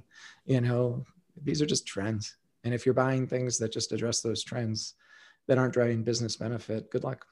you 0.47 0.61
know, 0.63 1.05
these 1.43 1.61
are 1.61 1.67
just 1.67 1.87
trends. 1.87 2.37
And 2.65 2.73
if 2.73 2.85
you're 2.87 2.95
buying 2.95 3.27
things 3.27 3.59
that 3.59 3.73
just 3.73 3.93
address 3.93 4.21
those 4.21 4.43
trends 4.43 4.95
that 5.49 5.59
aren't 5.59 5.75
driving 5.75 6.03
business 6.03 6.37
benefit, 6.37 6.91
good 6.91 7.05
luck. 7.05 7.27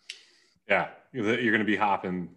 Yeah, 0.69 0.89
you're 1.13 1.25
going 1.25 1.59
to 1.59 1.65
be 1.65 1.77
hopping 1.77 2.29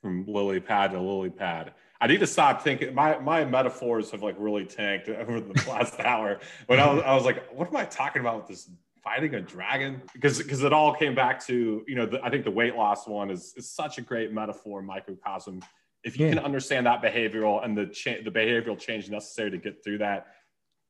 from 0.00 0.26
lily 0.26 0.60
pad 0.60 0.92
to 0.92 1.00
lily 1.00 1.30
pad. 1.30 1.72
I 2.00 2.08
need 2.08 2.20
to 2.20 2.26
stop 2.26 2.62
thinking. 2.62 2.94
My 2.94 3.18
my 3.18 3.44
metaphors 3.44 4.10
have 4.10 4.22
like 4.22 4.34
really 4.38 4.64
tanked 4.64 5.08
over 5.08 5.40
the 5.40 5.64
last 5.70 6.00
hour. 6.00 6.40
But 6.66 6.80
I 6.80 6.92
was, 6.92 7.02
I 7.04 7.14
was 7.14 7.24
like, 7.24 7.52
what 7.52 7.68
am 7.68 7.76
I 7.76 7.84
talking 7.84 8.20
about 8.20 8.38
with 8.38 8.48
this 8.48 8.68
fighting 9.04 9.34
a 9.34 9.40
dragon? 9.40 10.02
Because 10.12 10.38
because 10.38 10.64
it 10.64 10.72
all 10.72 10.94
came 10.94 11.14
back 11.14 11.44
to 11.46 11.84
you 11.86 11.94
know 11.94 12.06
the, 12.06 12.22
I 12.24 12.28
think 12.28 12.44
the 12.44 12.50
weight 12.50 12.74
loss 12.74 13.06
one 13.06 13.30
is 13.30 13.54
is 13.56 13.70
such 13.70 13.98
a 13.98 14.00
great 14.00 14.32
metaphor 14.32 14.82
microcosm. 14.82 15.62
If 16.02 16.18
you 16.18 16.26
yeah. 16.26 16.34
can 16.34 16.44
understand 16.44 16.86
that 16.86 17.00
behavioral 17.00 17.64
and 17.64 17.78
the 17.78 17.86
cha- 17.86 18.22
the 18.24 18.30
behavioral 18.32 18.76
change 18.76 19.08
necessary 19.08 19.52
to 19.52 19.58
get 19.58 19.84
through 19.84 19.98
that, 19.98 20.26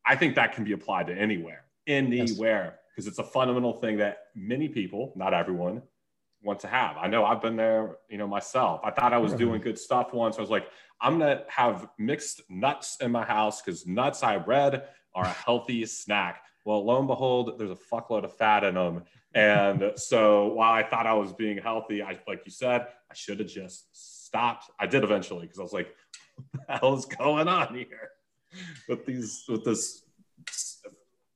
I 0.03 0.15
think 0.15 0.33
that 0.35 0.53
can 0.53 0.63
be 0.63 0.71
applied 0.71 1.07
to 1.07 1.13
anywhere, 1.13 1.65
anywhere, 1.85 2.79
because 2.93 3.07
it's 3.07 3.19
a 3.19 3.23
fundamental 3.23 3.73
thing 3.73 3.97
that 3.97 4.17
many 4.35 4.67
people, 4.69 5.13
not 5.15 5.33
everyone, 5.33 5.81
want 6.43 6.59
to 6.59 6.67
have. 6.67 6.97
I 6.97 7.07
know 7.07 7.25
I've 7.25 7.41
been 7.41 7.55
there, 7.55 7.97
you 8.09 8.17
know, 8.17 8.27
myself. 8.27 8.81
I 8.83 8.91
thought 8.91 9.13
I 9.13 9.17
was 9.17 9.33
doing 9.33 9.61
good 9.61 9.79
stuff 9.79 10.13
once. 10.13 10.37
I 10.37 10.41
was 10.41 10.49
like, 10.49 10.67
I'm 11.01 11.19
gonna 11.19 11.43
have 11.47 11.87
mixed 11.97 12.41
nuts 12.49 12.97
in 13.01 13.11
my 13.11 13.23
house 13.23 13.61
because 13.61 13.87
nuts 13.87 14.23
I 14.23 14.35
read 14.35 14.87
are 15.15 15.25
a 15.25 15.29
healthy 15.29 15.85
snack. 15.85 16.43
Well, 16.65 16.85
lo 16.85 16.99
and 16.99 17.07
behold, 17.07 17.57
there's 17.57 17.71
a 17.71 17.75
fuckload 17.75 18.23
of 18.23 18.35
fat 18.35 18.63
in 18.63 18.75
them. 18.75 19.03
And 19.33 19.93
so 19.95 20.53
while 20.53 20.73
I 20.73 20.83
thought 20.83 21.07
I 21.07 21.13
was 21.13 21.33
being 21.33 21.57
healthy, 21.57 22.03
I 22.03 22.19
like 22.27 22.41
you 22.45 22.51
said, 22.51 22.87
I 23.09 23.13
should 23.13 23.39
have 23.39 23.49
just 23.49 23.87
stopped. 24.25 24.69
I 24.79 24.85
did 24.85 25.03
eventually 25.03 25.43
because 25.43 25.59
I 25.59 25.63
was 25.63 25.73
like, 25.73 25.93
what 26.35 26.67
the 26.67 26.73
hell 26.77 26.93
is 26.95 27.05
going 27.05 27.47
on 27.47 27.73
here 27.73 28.09
with 28.87 29.05
these 29.05 29.45
with 29.47 29.63
this 29.63 30.02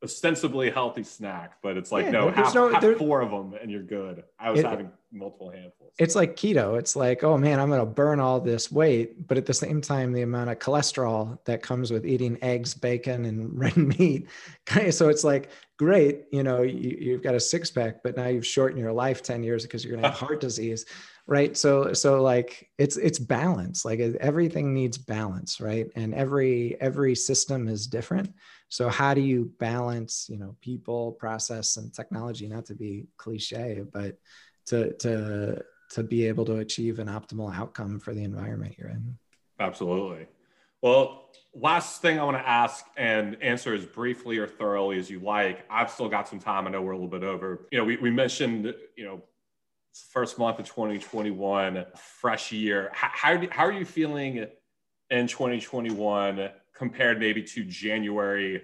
ostensibly 0.04 0.70
healthy 0.70 1.04
snack, 1.04 1.58
but 1.64 1.76
it's 1.76 1.91
like 1.91 2.06
yeah, 2.06 2.12
no, 2.12 2.30
have, 2.30 2.54
no, 2.54 2.70
have 2.70 2.98
four 2.98 3.22
of 3.22 3.32
them 3.32 3.56
and 3.60 3.72
you're 3.72 3.82
good. 3.82 4.24
I 4.39 4.52
was 4.52 4.60
it, 4.60 4.66
having 4.66 4.91
multiple 5.12 5.50
handfuls. 5.50 5.93
It's 5.98 6.16
like 6.16 6.36
keto. 6.36 6.78
It's 6.78 6.95
like, 6.95 7.24
oh 7.24 7.38
man, 7.38 7.60
I'm 7.60 7.70
going 7.70 7.80
to 7.80 7.86
burn 7.86 8.20
all 8.20 8.39
this 8.39 8.72
weight, 8.72 9.28
but 9.28 9.38
at 9.38 9.48
the 9.48 9.54
same 9.54 9.82
time, 9.82 10.14
the 10.14 10.22
amount 10.22 10.52
of 10.52 10.60
cholesterol 10.60 11.39
that 11.45 11.64
comes 11.64 11.91
with 11.91 12.06
eating 12.06 12.38
eggs, 12.43 12.76
bacon, 12.76 13.26
and 13.26 13.58
red 13.60 13.78
meat. 13.78 14.28
So 14.91 15.10
it's 15.10 15.24
like, 15.24 15.50
great, 15.78 16.26
you 16.32 16.43
know, 16.43 16.62
you, 16.62 17.14
have 17.14 17.24
got 17.24 17.36
a 17.36 17.39
six 17.39 17.72
pack, 17.72 18.04
but 18.04 18.16
now 18.16 18.28
you've 18.28 18.45
shortened 18.45 18.80
your 18.80 18.93
life 18.93 19.24
ten 19.24 19.41
years 19.41 19.64
because 19.64 19.84
you're 19.84 19.93
going 19.93 20.04
to 20.04 20.10
have 20.10 20.20
heart 20.28 20.41
disease, 20.41 20.86
right? 21.28 21.55
So, 21.57 21.93
so 21.93 22.21
like, 22.21 22.69
it's 22.78 22.97
it's 22.97 23.19
balance. 23.19 23.84
Like 23.86 23.99
everything 23.99 24.73
needs 24.73 24.97
balance, 24.97 25.59
right? 25.59 25.88
And 25.95 26.15
every 26.15 26.78
every 26.80 27.15
system 27.15 27.67
is 27.67 27.86
different. 27.86 28.34
So 28.69 28.89
how 28.89 29.13
do 29.13 29.21
you 29.21 29.51
balance, 29.59 30.28
you 30.30 30.38
know, 30.38 30.55
people, 30.61 31.11
process, 31.13 31.78
and 31.78 31.93
technology? 31.93 32.47
Not 32.47 32.65
to 32.67 32.75
be 32.75 33.07
cliche, 33.17 33.84
but 33.91 34.17
to 34.67 34.93
to 34.93 35.63
to 35.91 36.03
be 36.03 36.25
able 36.28 36.45
to 36.45 36.57
achieve 36.57 36.99
an 36.99 37.07
optimal 37.07 37.53
outcome 37.53 37.99
for 37.99 38.13
the 38.13 38.23
environment 38.23 38.75
you're 38.78 38.89
in. 38.89 39.17
Absolutely. 39.59 40.28
Well, 40.82 41.32
last 41.53 42.01
thing 42.01 42.19
I 42.19 42.23
want 42.23 42.38
to 42.38 42.47
ask 42.47 42.86
and 42.97 43.41
answer 43.41 43.73
as 43.73 43.86
briefly 43.86 44.38
or 44.38 44.47
thoroughly 44.47 44.99
as 44.99 45.09
you 45.09 45.19
like. 45.19 45.65
I've 45.69 45.89
still 45.89 46.09
got 46.09 46.28
some 46.28 46.39
time. 46.39 46.67
I 46.67 46.69
know 46.69 46.82
we're 46.82 46.91
a 46.91 46.95
little 46.95 47.09
bit 47.09 47.23
over. 47.23 47.67
You 47.71 47.80
know, 47.80 47.86
we, 47.86 47.97
we 47.97 48.11
mentioned, 48.11 48.73
you 48.95 49.05
know, 49.05 49.21
first 50.12 50.38
month 50.38 50.60
of 50.60 50.66
2021, 50.66 51.86
fresh 51.95 52.52
year. 52.52 52.89
How, 52.93 53.10
how, 53.14 53.48
how 53.52 53.66
are 53.66 53.72
you 53.72 53.86
feeling 53.86 54.45
in 55.10 55.28
2021 55.28 56.50
compared 56.76 57.20
maybe 57.20 57.43
to 57.43 57.64
January 57.64 58.62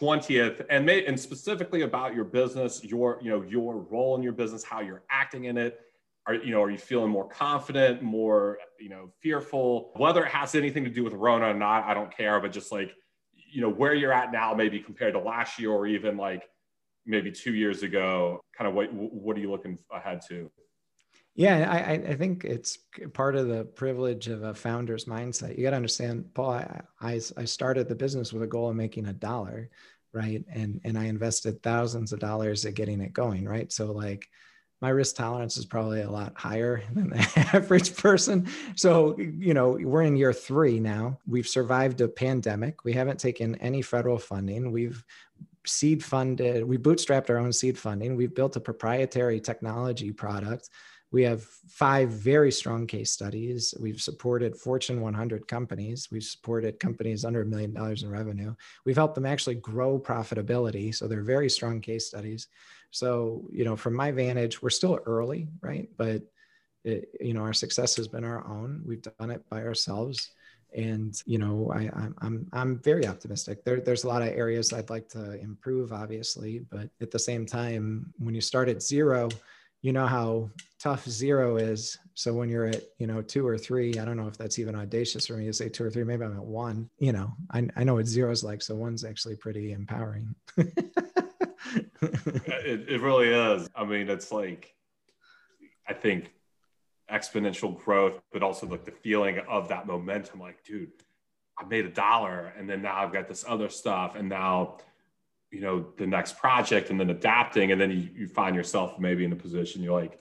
20th 0.00 0.64
and 0.70 0.86
may, 0.86 1.04
and 1.04 1.18
specifically 1.18 1.82
about 1.82 2.14
your 2.14 2.24
business, 2.24 2.82
your 2.84 3.18
you 3.22 3.30
know 3.30 3.42
your 3.42 3.76
role 3.90 4.16
in 4.16 4.22
your 4.22 4.32
business, 4.32 4.64
how 4.64 4.80
you're 4.80 5.02
acting 5.10 5.44
in 5.44 5.58
it. 5.58 5.80
Are 6.26 6.34
you 6.34 6.52
know 6.52 6.62
are 6.62 6.70
you 6.70 6.78
feeling 6.78 7.10
more 7.10 7.28
confident, 7.28 8.02
more 8.02 8.58
you 8.80 8.88
know 8.88 9.10
fearful? 9.20 9.92
Whether 9.96 10.24
it 10.24 10.32
has 10.32 10.54
anything 10.54 10.84
to 10.84 10.90
do 10.90 11.04
with 11.04 11.12
Rona 11.12 11.50
or 11.50 11.54
not, 11.54 11.84
I 11.84 11.92
don't 11.92 12.14
care. 12.14 12.40
But 12.40 12.52
just 12.52 12.72
like 12.72 12.92
you 13.34 13.60
know 13.60 13.68
where 13.68 13.94
you're 13.94 14.12
at 14.12 14.32
now, 14.32 14.54
maybe 14.54 14.80
compared 14.80 15.12
to 15.14 15.20
last 15.20 15.58
year 15.58 15.70
or 15.70 15.86
even 15.86 16.16
like 16.16 16.44
maybe 17.06 17.30
two 17.30 17.54
years 17.54 17.82
ago, 17.82 18.40
kind 18.56 18.68
of 18.68 18.74
what 18.74 18.92
what 18.92 19.36
are 19.36 19.40
you 19.40 19.50
looking 19.50 19.78
ahead 19.92 20.20
to? 20.28 20.50
Yeah, 21.36 21.68
I, 21.68 21.94
I 21.94 22.14
think 22.14 22.44
it's 22.44 22.78
part 23.12 23.34
of 23.34 23.48
the 23.48 23.64
privilege 23.64 24.28
of 24.28 24.44
a 24.44 24.54
founder's 24.54 25.06
mindset. 25.06 25.58
You 25.58 25.64
got 25.64 25.70
to 25.70 25.76
understand, 25.76 26.32
Paul. 26.32 26.52
I, 26.52 26.80
I, 27.00 27.20
I 27.36 27.44
started 27.44 27.88
the 27.88 27.96
business 27.96 28.32
with 28.32 28.44
a 28.44 28.46
goal 28.46 28.70
of 28.70 28.76
making 28.76 29.06
a 29.06 29.12
dollar, 29.12 29.68
right? 30.12 30.44
And 30.48 30.80
and 30.84 30.96
I 30.96 31.06
invested 31.06 31.60
thousands 31.62 32.12
of 32.12 32.20
dollars 32.20 32.64
at 32.64 32.74
getting 32.74 33.00
it 33.00 33.12
going, 33.12 33.46
right? 33.46 33.72
So 33.72 33.90
like, 33.90 34.28
my 34.80 34.90
risk 34.90 35.16
tolerance 35.16 35.56
is 35.56 35.64
probably 35.64 36.02
a 36.02 36.10
lot 36.10 36.34
higher 36.36 36.82
than 36.92 37.10
the 37.10 37.48
average 37.52 37.96
person. 37.96 38.46
So 38.76 39.18
you 39.18 39.54
know, 39.54 39.70
we're 39.80 40.02
in 40.02 40.14
year 40.16 40.32
three 40.32 40.78
now. 40.78 41.18
We've 41.26 41.48
survived 41.48 42.00
a 42.00 42.06
pandemic. 42.06 42.84
We 42.84 42.92
haven't 42.92 43.18
taken 43.18 43.56
any 43.56 43.82
federal 43.82 44.18
funding. 44.18 44.70
We've 44.70 45.02
seed 45.66 46.04
funded. 46.04 46.64
We 46.64 46.78
bootstrapped 46.78 47.30
our 47.30 47.38
own 47.38 47.52
seed 47.52 47.78
funding. 47.78 48.16
We've 48.16 48.34
built 48.34 48.56
a 48.56 48.60
proprietary 48.60 49.40
technology 49.40 50.12
product 50.12 50.70
we 51.14 51.22
have 51.22 51.44
five 51.44 52.08
very 52.08 52.50
strong 52.50 52.88
case 52.88 53.12
studies. 53.12 53.72
We've 53.78 54.00
supported 54.00 54.56
Fortune 54.56 55.00
100 55.00 55.46
companies. 55.46 56.08
We've 56.10 56.24
supported 56.24 56.80
companies 56.80 57.24
under 57.24 57.42
a 57.42 57.46
million 57.46 57.72
dollars 57.72 58.02
in 58.02 58.10
revenue. 58.10 58.52
We've 58.84 58.96
helped 58.96 59.14
them 59.14 59.24
actually 59.24 59.54
grow 59.54 59.96
profitability. 59.96 60.92
So 60.92 61.06
they're 61.06 61.22
very 61.22 61.48
strong 61.48 61.80
case 61.80 62.08
studies. 62.08 62.48
So, 62.90 63.48
you 63.52 63.64
know, 63.64 63.76
from 63.76 63.94
my 63.94 64.10
vantage, 64.10 64.60
we're 64.60 64.70
still 64.70 64.98
early, 65.06 65.46
right? 65.60 65.88
But, 65.96 66.22
it, 66.82 67.10
you 67.20 67.32
know, 67.32 67.42
our 67.42 67.54
success 67.54 67.94
has 67.94 68.08
been 68.08 68.24
our 68.24 68.44
own. 68.44 68.82
We've 68.84 69.00
done 69.00 69.30
it 69.30 69.48
by 69.48 69.62
ourselves. 69.62 70.32
And, 70.74 71.20
you 71.24 71.38
know, 71.38 71.72
I, 71.74 71.90
I'm, 71.94 72.14
I'm, 72.20 72.46
I'm 72.52 72.78
very 72.80 73.06
optimistic. 73.06 73.64
There, 73.64 73.80
there's 73.80 74.04
a 74.04 74.08
lot 74.08 74.22
of 74.22 74.28
areas 74.28 74.72
I'd 74.72 74.90
like 74.90 75.08
to 75.10 75.40
improve, 75.40 75.92
obviously. 75.92 76.60
But 76.70 76.90
at 77.00 77.10
the 77.10 77.18
same 77.18 77.46
time, 77.46 78.12
when 78.18 78.34
you 78.34 78.40
start 78.40 78.68
at 78.68 78.82
zero, 78.82 79.28
you 79.82 79.92
know 79.92 80.06
how 80.06 80.50
tough 80.78 81.06
zero 81.06 81.56
is. 81.56 81.98
So 82.14 82.32
when 82.32 82.48
you're 82.48 82.66
at, 82.66 82.82
you 82.98 83.06
know, 83.06 83.20
two 83.20 83.46
or 83.46 83.58
three, 83.58 83.98
I 83.98 84.04
don't 84.04 84.16
know 84.16 84.26
if 84.26 84.38
that's 84.38 84.58
even 84.58 84.74
audacious 84.74 85.26
for 85.26 85.34
me 85.34 85.46
to 85.46 85.52
say 85.52 85.68
two 85.68 85.84
or 85.84 85.90
three, 85.90 86.04
maybe 86.04 86.24
I'm 86.24 86.36
at 86.36 86.44
one, 86.44 86.88
you 86.98 87.12
know, 87.12 87.34
I, 87.50 87.68
I 87.76 87.84
know 87.84 87.94
what 87.94 88.06
zero 88.06 88.30
is 88.30 88.42
like. 88.42 88.62
So 88.62 88.74
one's 88.74 89.04
actually 89.04 89.36
pretty 89.36 89.72
empowering. 89.72 90.34
it, 90.56 90.88
it 92.88 93.00
really 93.00 93.28
is. 93.28 93.68
I 93.76 93.84
mean, 93.84 94.08
it's 94.08 94.32
like, 94.32 94.74
I 95.86 95.92
think 95.92 96.32
exponential 97.12 97.76
growth, 97.84 98.20
but 98.32 98.42
also 98.42 98.66
like 98.66 98.84
the 98.84 98.92
feeling 98.92 99.38
of 99.48 99.68
that 99.68 99.86
momentum, 99.86 100.40
like, 100.40 100.64
dude, 100.64 100.90
I 101.58 101.64
made 101.64 101.84
a 101.84 101.90
dollar 101.90 102.52
and 102.58 102.68
then 102.68 102.82
now 102.82 102.96
I've 102.96 103.12
got 103.12 103.28
this 103.28 103.44
other 103.46 103.68
stuff. 103.68 104.16
And 104.16 104.28
now 104.28 104.78
you 105.54 105.60
know 105.60 105.86
the 105.98 106.06
next 106.06 106.36
project 106.36 106.90
and 106.90 106.98
then 106.98 107.10
adapting 107.10 107.70
and 107.70 107.80
then 107.80 107.90
you, 107.90 108.08
you 108.12 108.26
find 108.26 108.56
yourself 108.56 108.98
maybe 108.98 109.24
in 109.24 109.32
a 109.32 109.36
position 109.36 109.84
you're 109.84 109.98
like 109.98 110.18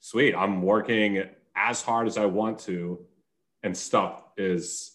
sweet 0.00 0.34
i'm 0.34 0.62
working 0.62 1.22
as 1.54 1.82
hard 1.82 2.06
as 2.06 2.16
i 2.16 2.24
want 2.24 2.58
to 2.58 2.98
and 3.62 3.76
stuff 3.76 4.22
is 4.36 4.92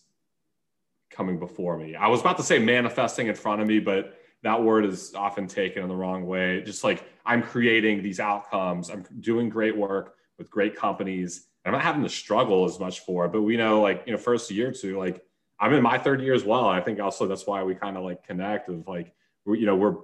coming 1.10 1.40
before 1.40 1.78
me. 1.78 1.96
I 1.96 2.08
was 2.08 2.20
about 2.20 2.38
to 2.38 2.44
say 2.44 2.60
manifesting 2.60 3.28
in 3.28 3.36
front 3.36 3.62
of 3.62 3.68
me 3.68 3.80
but 3.80 4.20
that 4.44 4.62
word 4.62 4.86
is 4.86 5.16
often 5.16 5.48
taken 5.48 5.82
in 5.82 5.90
the 5.90 5.96
wrong 5.96 6.26
way. 6.26 6.62
Just 6.62 6.84
like 6.84 7.04
i'm 7.26 7.42
creating 7.42 8.02
these 8.02 8.20
outcomes. 8.20 8.90
I'm 8.90 9.06
doing 9.20 9.50
great 9.50 9.78
work 9.78 10.16
with 10.38 10.50
great 10.50 10.76
companies 10.76 11.48
i'm 11.66 11.74
not 11.74 11.82
having 11.82 12.04
to 12.04 12.10
struggle 12.10 12.66
as 12.66 12.80
much 12.80 13.02
for 13.02 13.26
it 13.26 13.32
but 13.32 13.42
we 13.42 13.58
know 13.58 13.82
like 13.82 14.04
you 14.06 14.12
know 14.12 14.18
first 14.18 14.50
year 14.52 14.70
or 14.70 14.72
two 14.72 14.98
like 14.98 15.24
i'm 15.60 15.74
in 15.74 15.84
my 15.84 15.98
third 15.98 16.22
year 16.22 16.34
as 16.34 16.44
well 16.44 16.68
i 16.68 16.80
think 16.80 17.00
also 17.00 17.28
that's 17.28 17.48
why 17.48 17.64
we 17.64 17.76
kind 17.76 17.98
of 17.98 18.04
like 18.04 18.24
connect 18.24 18.70
of 18.70 18.88
like 18.88 19.14
we're, 19.48 19.56
you 19.56 19.66
know, 19.66 19.76
we're 19.76 19.96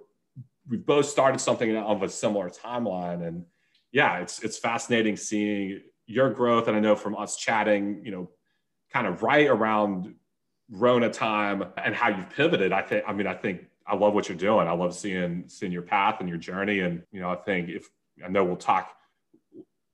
we've 0.67 0.85
both 0.85 1.05
started 1.05 1.39
something 1.39 1.75
of 1.75 2.01
a 2.01 2.09
similar 2.09 2.49
timeline, 2.49 3.27
and 3.27 3.45
yeah, 3.91 4.19
it's 4.19 4.41
it's 4.41 4.57
fascinating 4.57 5.17
seeing 5.17 5.81
your 6.07 6.29
growth. 6.31 6.67
And 6.67 6.77
I 6.77 6.79
know 6.79 6.95
from 6.95 7.15
us 7.15 7.35
chatting, 7.35 8.01
you 8.03 8.11
know, 8.11 8.29
kind 8.91 9.05
of 9.05 9.21
right 9.21 9.47
around 9.47 10.15
Rona 10.71 11.09
time 11.09 11.65
and 11.77 11.93
how 11.93 12.07
you've 12.07 12.29
pivoted. 12.29 12.71
I 12.71 12.81
think, 12.81 13.03
I 13.05 13.13
mean, 13.13 13.27
I 13.27 13.33
think 13.33 13.65
I 13.85 13.95
love 13.95 14.13
what 14.13 14.29
you're 14.29 14.37
doing. 14.37 14.67
I 14.67 14.71
love 14.71 14.95
seeing 14.95 15.43
seeing 15.47 15.73
your 15.73 15.81
path 15.81 16.21
and 16.21 16.29
your 16.29 16.37
journey. 16.37 16.79
And 16.79 17.03
you 17.11 17.19
know, 17.19 17.29
I 17.29 17.35
think 17.35 17.69
if 17.69 17.89
I 18.23 18.29
know 18.29 18.45
we'll 18.45 18.55
talk 18.55 18.95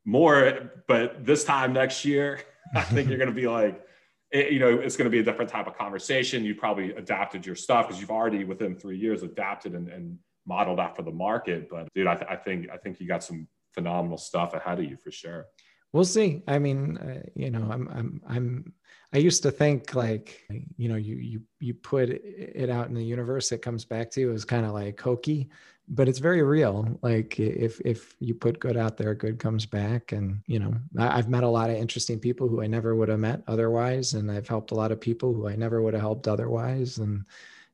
more, 0.10 0.72
but 0.88 1.26
this 1.26 1.44
time 1.44 1.74
next 1.74 2.04
year, 2.04 2.42
I 2.76 2.82
think 2.82 3.10
you're 3.10 3.18
going 3.18 3.30
to 3.30 3.36
be 3.36 3.48
like, 3.48 3.86
it, 4.32 4.52
you 4.52 4.60
know, 4.60 4.80
it's 4.80 4.96
going 4.96 5.06
to 5.06 5.12
be 5.12 5.20
a 5.20 5.24
different 5.24 5.50
type 5.50 5.68
of 5.68 5.78
conversation. 5.78 6.44
You 6.44 6.54
probably 6.56 6.94
adapted 6.94 7.46
your 7.46 7.56
stuff 7.56 7.88
because 7.88 8.00
you've 8.00 8.12
already 8.12 8.44
within 8.44 8.76
three 8.76 8.98
years 8.98 9.24
adapted 9.24 9.74
and, 9.74 9.88
and 9.88 10.20
modeled 10.46 10.80
after 10.80 11.02
the 11.02 11.12
market. 11.12 11.70
But 11.70 11.88
dude, 11.96 12.08
I, 12.08 12.16
th- 12.16 12.30
I 12.30 12.36
think 12.36 12.70
I 12.72 12.78
think 12.78 13.00
you 13.00 13.08
got 13.08 13.24
some 13.24 13.48
phenomenal 13.74 14.18
stuff 14.18 14.54
ahead 14.54 14.80
of 14.80 14.86
you 14.86 14.98
for 14.98 15.12
sure. 15.12 15.46
we'll 15.94 16.04
see. 16.04 16.44
I 16.48 16.60
mean, 16.60 16.98
uh, 16.98 17.24
you 17.36 17.50
know, 17.50 17.68
I'm, 17.72 17.88
I'm, 17.90 18.22
I'm, 18.28 18.74
I 19.14 19.18
used 19.18 19.44
to 19.44 19.52
think 19.52 19.96
like, 19.96 20.42
you 20.78 20.90
know, 20.90 20.96
you, 20.96 21.16
you, 21.16 21.42
you 21.60 21.74
put 21.74 22.10
it 22.10 22.70
out 22.70 22.88
in 22.88 22.94
the 22.94 23.04
universe, 23.04 23.52
it 23.52 23.62
comes 23.62 23.86
back 23.86 24.12
to 24.12 24.22
you 24.22 24.32
as 24.32 24.46
kind 24.46 24.66
of 24.66 24.74
like 24.74 25.00
hokey, 25.00 25.50
but 25.90 26.08
it's 26.08 26.20
very 26.20 26.44
real. 26.44 26.98
Like 27.02 27.40
if, 27.40 27.82
if 27.82 28.16
you 28.20 28.36
put 28.36 28.60
good 28.60 28.78
out 28.78 28.96
there, 28.98 29.16
good 29.16 29.40
comes 29.40 29.66
back. 29.66 30.12
And, 30.12 30.42
you 30.46 30.60
know, 30.60 30.74
I, 30.98 31.18
I've 31.18 31.30
met 31.30 31.44
a 31.44 31.50
lot 31.50 31.70
of 31.70 31.78
interesting 31.78 32.20
people 32.20 32.48
who 32.48 32.62
I 32.62 32.68
never 32.68 32.96
would 32.96 33.10
have 33.10 33.20
met 33.20 33.42
otherwise. 33.48 34.14
And 34.14 34.32
I've 34.32 34.48
helped 34.48 34.72
a 34.72 34.76
lot 34.76 34.92
of 34.92 35.02
people 35.02 35.34
who 35.34 35.48
I 35.48 35.56
never 35.56 35.82
would 35.82 35.94
have 35.94 36.02
helped 36.02 36.28
otherwise. 36.28 37.00
And, 37.00 37.26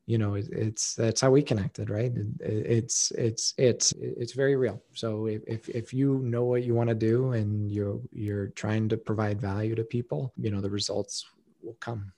you 0.07 0.19
know 0.19 0.35
it, 0.35 0.47
it's 0.51 0.93
that's 0.93 1.19
how 1.19 1.31
we 1.31 1.41
connected 1.41 1.89
right 1.89 2.13
it, 2.15 2.27
it's 2.41 3.11
it's 3.11 3.53
it's 3.57 3.91
it's 3.97 4.33
very 4.33 4.55
real 4.55 4.81
so 4.93 5.25
if 5.25 5.67
if 5.67 5.93
you 5.93 6.19
know 6.19 6.43
what 6.43 6.63
you 6.63 6.75
want 6.75 6.89
to 6.89 6.95
do 6.95 7.31
and 7.31 7.71
you're 7.71 7.99
you're 8.11 8.47
trying 8.49 8.87
to 8.87 8.97
provide 8.97 9.41
value 9.41 9.73
to 9.73 9.83
people 9.83 10.31
you 10.37 10.51
know 10.51 10.61
the 10.61 10.69
results 10.69 11.25
will 11.63 11.77
come 11.79 12.11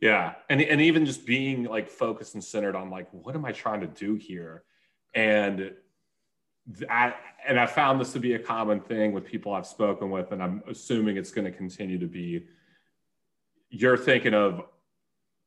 yeah 0.00 0.34
and 0.48 0.60
and 0.62 0.80
even 0.80 1.04
just 1.04 1.26
being 1.26 1.64
like 1.64 1.90
focused 1.90 2.34
and 2.34 2.44
centered 2.44 2.76
on 2.76 2.88
like 2.88 3.08
what 3.10 3.34
am 3.34 3.44
i 3.44 3.50
trying 3.50 3.80
to 3.80 3.88
do 3.88 4.14
here 4.14 4.62
and 5.14 5.72
I, 6.90 7.14
and 7.46 7.58
I 7.58 7.66
found 7.66 8.00
this 8.00 8.12
to 8.12 8.20
be 8.20 8.34
a 8.34 8.38
common 8.38 8.80
thing 8.80 9.12
with 9.12 9.24
people 9.24 9.54
I've 9.54 9.66
spoken 9.66 10.10
with, 10.10 10.32
and 10.32 10.42
I'm 10.42 10.62
assuming 10.68 11.16
it's 11.16 11.30
going 11.30 11.44
to 11.44 11.56
continue 11.56 11.98
to 11.98 12.06
be. 12.06 12.46
You're 13.70 13.96
thinking 13.96 14.34
of 14.34 14.62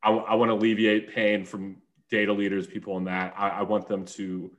I, 0.04 0.12
I 0.12 0.36
want 0.36 0.50
to 0.50 0.54
alleviate 0.54 1.14
pain 1.14 1.46
from 1.46 1.78
data 2.10 2.34
leaders, 2.34 2.68
people 2.68 2.98
in 2.98 3.06
that. 3.06 3.34
I, 3.38 3.50
I 3.50 3.62
want 3.64 3.88
them 3.88 4.06
to 4.06 4.52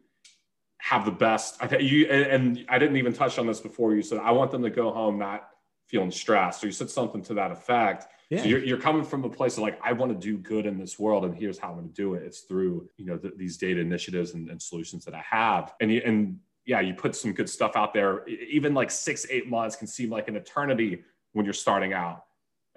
have 0.79 1.05
the 1.05 1.11
best. 1.11 1.57
I 1.61 1.67
th- 1.67 1.83
you 1.83 2.07
and, 2.07 2.25
and, 2.59 2.67
I 2.69 2.79
didn't 2.79 2.97
even 2.97 3.13
touch 3.13 3.39
on 3.39 3.47
this 3.47 3.61
before. 3.61 3.95
You 3.95 4.03
said 4.03 4.19
I 4.19 4.33
want 4.33 4.51
them 4.51 4.63
to 4.63 4.71
go 4.71 4.93
home 4.93 5.19
not 5.19 5.49
feeling 5.87 6.11
stressed. 6.11 6.63
or 6.63 6.67
you 6.67 6.73
said 6.73 6.91
something 6.91 7.23
to 7.23 7.35
that 7.35 7.51
effect. 7.51 8.07
Yeah. 8.33 8.43
So 8.43 8.49
you're, 8.49 8.65
you're 8.65 8.79
coming 8.79 9.05
from 9.05 9.25
a 9.25 9.29
place 9.29 9.59
of 9.59 9.63
like 9.63 9.79
I 9.85 9.93
want 9.93 10.11
to 10.13 10.19
do 10.19 10.39
good 10.39 10.65
in 10.65 10.79
this 10.79 10.99
world, 10.99 11.25
and 11.25 11.35
here's 11.35 11.59
how 11.59 11.69
I'm 11.69 11.75
going 11.75 11.89
to 11.89 11.95
do 11.95 12.15
it. 12.15 12.23
It's 12.23 12.41
through 12.41 12.89
you 12.97 13.05
know 13.05 13.19
th- 13.19 13.35
these 13.37 13.59
data 13.59 13.81
initiatives 13.81 14.33
and, 14.33 14.49
and, 14.49 14.61
solutions 14.61 15.05
that 15.05 15.15
I 15.15 15.23
have, 15.29 15.75
and 15.81 15.93
you, 15.93 16.01
and 16.05 16.39
yeah, 16.65 16.81
you 16.81 16.95
put 16.95 17.15
some 17.15 17.33
good 17.33 17.51
stuff 17.51 17.77
out 17.77 17.93
there. 17.93 18.27
Even 18.29 18.73
like 18.73 18.91
six 18.91 19.27
eight 19.29 19.51
months 19.51 19.77
can 19.77 19.87
seem 19.87 20.09
like 20.09 20.29
an 20.29 20.37
eternity 20.37 21.03
when 21.33 21.45
you're 21.45 21.53
starting 21.53 21.93
out 21.93 22.25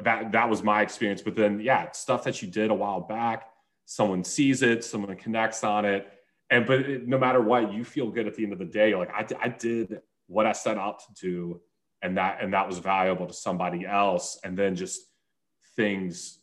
that 0.04 0.32
that 0.32 0.50
was 0.50 0.64
my 0.64 0.82
experience. 0.82 1.22
But 1.22 1.36
then, 1.36 1.60
yeah, 1.60 1.92
stuff 1.92 2.24
that 2.26 2.42
you 2.42 2.48
did 2.48 2.72
a 2.72 2.74
while 2.74 3.02
back, 3.02 3.50
someone 3.86 4.24
sees 4.24 4.62
it, 4.62 4.84
someone 4.84 5.16
connects 5.16 5.64
on 5.64 5.86
it, 5.86 6.12
and 6.50 6.66
but 6.66 6.82
it, 6.82 7.08
no 7.08 7.18
matter 7.18 7.42
what, 7.42 7.74
you 7.74 7.84
feel 7.84 8.10
good 8.10 8.28
at 8.28 8.36
the 8.36 8.44
end 8.44 8.54
of 8.54 8.60
the 8.60 8.66
day. 8.66 8.90
You're 8.90 9.00
like, 9.00 9.14
I, 9.14 9.26
I 9.42 9.50
did 9.50 10.02
what 10.28 10.46
I 10.46 10.52
set 10.52 10.78
out 10.78 11.00
to 11.00 11.14
do, 11.28 11.62
and 12.02 12.18
that 12.18 12.40
and 12.42 12.54
that 12.54 12.68
was 12.68 12.80
valuable 12.80 13.28
to 13.28 13.34
somebody 13.34 13.86
else. 13.86 14.40
And 14.44 14.58
then 14.58 14.76
just 14.76 15.02
things 15.76 16.40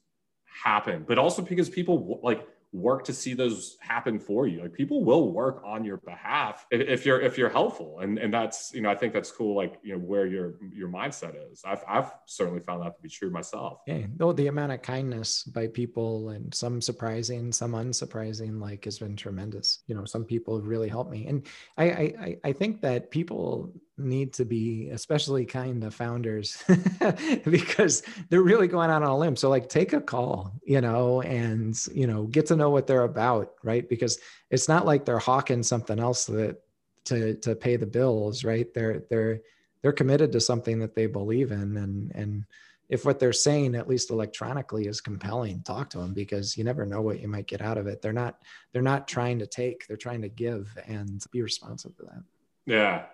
happen, 0.64 1.04
but 1.06 1.18
also 1.18 1.42
because 1.42 1.68
people 1.68 2.20
like 2.22 2.46
work 2.72 3.04
to 3.04 3.12
see 3.12 3.34
those 3.34 3.76
happen 3.80 4.18
for 4.18 4.46
you. 4.46 4.62
Like 4.62 4.72
people 4.72 5.04
will 5.04 5.30
work 5.30 5.62
on 5.64 5.84
your 5.84 5.98
behalf 5.98 6.66
if, 6.70 6.80
if, 6.80 7.06
you're 7.06 7.20
if 7.20 7.36
you're 7.36 7.50
helpful. 7.50 8.00
And 8.00 8.18
and 8.18 8.32
that's 8.32 8.72
you 8.74 8.80
know 8.80 8.90
i 8.90 8.94
think 8.94 9.12
that's 9.12 9.30
cool 9.30 9.54
like 9.54 9.78
you 9.82 9.92
know 9.92 9.98
where 9.98 10.26
your 10.26 10.54
your 10.72 10.88
mindset 10.88 11.34
is. 11.52 11.62
I've, 11.64 11.84
I've 11.86 12.10
certainly 12.26 12.60
found 12.60 12.82
that 12.82 12.96
to 12.96 13.02
be 13.02 13.08
true 13.08 13.30
myself. 13.30 13.80
Yeah. 13.86 14.06
No 14.18 14.32
the 14.32 14.46
amount 14.46 14.72
of 14.72 14.80
kindness 14.82 15.44
by 15.44 15.66
people 15.66 16.30
and 16.30 16.52
some 16.54 16.80
surprising 16.80 17.52
some 17.52 17.72
unsurprising 17.72 18.60
like 18.60 18.84
has 18.86 18.98
been 18.98 19.16
tremendous. 19.16 19.82
You 19.86 19.94
know 19.94 20.06
some 20.06 20.24
people 20.24 20.56
have 20.56 20.66
really 20.66 20.88
helped 20.88 21.10
me. 21.10 21.26
And 21.26 21.46
i 21.76 21.84
i 21.84 22.36
i 22.44 22.52
think 22.52 22.80
that 22.82 23.10
people 23.10 23.72
need 23.98 24.32
to 24.32 24.44
be 24.44 24.88
especially 24.88 25.44
kind 25.44 25.82
to 25.82 25.90
founders 25.90 26.62
because 27.44 28.02
they're 28.30 28.42
really 28.42 28.66
going 28.66 28.90
out 28.90 29.02
on 29.02 29.08
a 29.08 29.18
limb. 29.18 29.36
So 29.36 29.50
like 29.50 29.68
take 29.68 29.92
a 29.92 30.00
call 30.00 30.52
you 30.64 30.80
know 30.80 31.20
and 31.22 31.78
you 31.92 32.06
know 32.06 32.24
get 32.24 32.46
to 32.46 32.56
know 32.56 32.70
what 32.70 32.86
they're 32.86 33.02
about 33.02 33.54
right? 33.62 33.88
Because 33.88 34.18
it's 34.50 34.68
not 34.68 34.86
like 34.86 35.04
they're 35.04 35.18
hawking 35.18 35.62
something 35.62 35.98
else 35.98 36.26
that 36.26 36.62
to 37.06 37.34
to 37.36 37.54
pay 37.54 37.76
the 37.76 37.86
bills 37.86 38.44
right? 38.44 38.72
They're 38.72 39.02
they're 39.10 39.40
they're 39.82 39.92
committed 39.92 40.32
to 40.32 40.40
something 40.40 40.78
that 40.80 40.94
they 40.94 41.06
believe 41.06 41.52
in 41.52 41.76
and 41.76 42.12
and 42.14 42.44
if 42.88 43.06
what 43.06 43.18
they're 43.18 43.32
saying 43.32 43.74
at 43.74 43.88
least 43.88 44.10
electronically 44.10 44.86
is 44.86 45.00
compelling 45.00 45.62
talk 45.62 45.88
to 45.90 45.98
them 45.98 46.12
because 46.12 46.58
you 46.58 46.64
never 46.64 46.84
know 46.84 47.00
what 47.00 47.20
you 47.20 47.28
might 47.28 47.46
get 47.46 47.62
out 47.62 47.78
of 47.78 47.86
it. 47.86 48.00
They're 48.00 48.12
not 48.12 48.38
they're 48.72 48.82
not 48.82 49.06
trying 49.06 49.38
to 49.40 49.46
take 49.46 49.86
they're 49.86 49.96
trying 49.98 50.22
to 50.22 50.28
give 50.28 50.76
and 50.86 51.22
be 51.30 51.42
responsive 51.42 51.94
to 51.96 52.04
that. 52.04 52.22
Yeah 52.64 53.04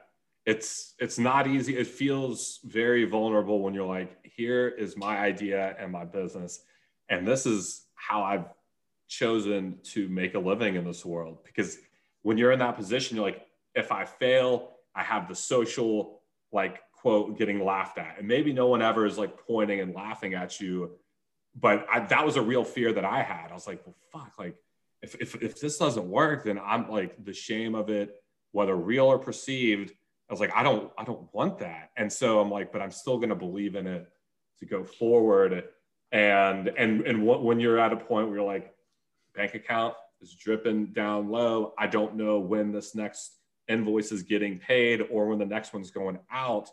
it's 0.49 0.95
it's 0.99 1.19
not 1.19 1.47
easy. 1.47 1.77
It 1.77 1.87
feels 1.87 2.61
very 2.65 3.05
vulnerable 3.05 3.61
when 3.61 3.75
you're 3.75 3.85
like 3.85 4.17
here 4.25 4.67
is 4.67 4.97
my 4.97 5.19
idea 5.19 5.77
and 5.79 5.93
my 5.93 6.07
business. 6.07 6.61
And 7.11 7.29
this 7.29 7.45
is 7.45 7.85
how 7.95 8.23
i've 8.23 8.47
chosen 9.09 9.79
to 9.83 10.09
make 10.09 10.35
a 10.35 10.39
living 10.39 10.77
in 10.77 10.85
this 10.87 11.05
world. 11.05 11.45
Because 11.45 11.77
when 12.23 12.39
you're 12.39 12.53
in 12.53 12.61
that 12.61 12.77
position 12.77 13.17
you're 13.17 13.27
like 13.27 13.47
if 13.75 13.93
i 13.93 14.07
fail 14.07 14.71
i 14.97 15.03
have 15.03 15.29
the 15.29 15.35
social 15.35 16.23
like 16.51 16.81
quote 16.93 17.37
getting 17.37 17.63
laughed 17.63 17.99
at. 17.99 18.15
And 18.19 18.27
maybe 18.27 18.51
no 18.55 18.69
one 18.69 18.81
ever 18.81 19.05
is 19.05 19.19
like 19.19 19.47
pointing 19.47 19.81
and 19.81 19.95
laughing 19.95 20.33
at 20.33 20.61
you. 20.61 20.93
But 21.55 21.87
I, 21.93 22.01
that 22.01 22.25
was 22.25 22.37
a 22.37 22.43
real 22.43 22.65
fear 22.65 22.95
that 22.95 23.05
i 23.05 23.23
had. 23.23 23.51
I 23.51 23.55
was 23.55 23.67
like 23.67 23.83
well 23.85 23.97
fuck 24.11 24.33
like 24.39 24.57
if, 25.03 25.15
if, 25.17 25.35
if 25.43 25.61
this 25.61 25.77
doesn't 25.77 26.09
work 26.09 26.45
then 26.45 26.59
i'm 26.59 26.91
like 26.91 27.23
the 27.23 27.35
shame 27.35 27.75
of 27.75 27.91
it 27.91 28.23
whether 28.53 28.75
real 28.75 29.05
or 29.05 29.19
perceived 29.19 29.93
I 30.29 30.33
was 30.33 30.41
like, 30.41 30.53
I 30.55 30.63
don't, 30.63 30.91
I 30.99 31.05
don't 31.05 31.27
want 31.33 31.59
that. 31.61 31.91
And 31.97 32.13
so 32.13 32.41
I'm 32.41 32.51
like, 32.51 32.71
but 32.71 32.83
I'm 32.83 32.91
still 32.91 33.17
going 33.17 33.31
to 33.31 33.35
believe 33.35 33.75
in 33.75 33.87
it 33.87 34.07
to 34.59 34.67
go 34.67 34.85
forward. 34.85 35.65
And, 36.13 36.69
and, 36.69 37.01
and 37.03 37.27
when 37.27 37.61
you're 37.61 37.79
at 37.79 37.93
a 37.93 37.97
point 37.97 38.29
where 38.29 38.37
you're 38.37 38.47
like, 38.47 38.75
bank 39.35 39.55
account 39.55 39.95
is 40.21 40.35
dripping 40.35 40.87
down 40.87 41.31
low. 41.31 41.73
I 41.79 41.87
don't 41.87 42.17
know 42.17 42.41
when 42.41 42.73
this 42.73 42.95
next 42.95 43.37
invoice 43.69 44.13
is 44.13 44.23
getting 44.23 44.59
paid 44.59 45.03
or 45.11 45.29
when 45.29 45.39
the 45.39 45.47
next 45.47 45.73
one's 45.73 45.91
going 45.91 46.19
out. 46.31 46.71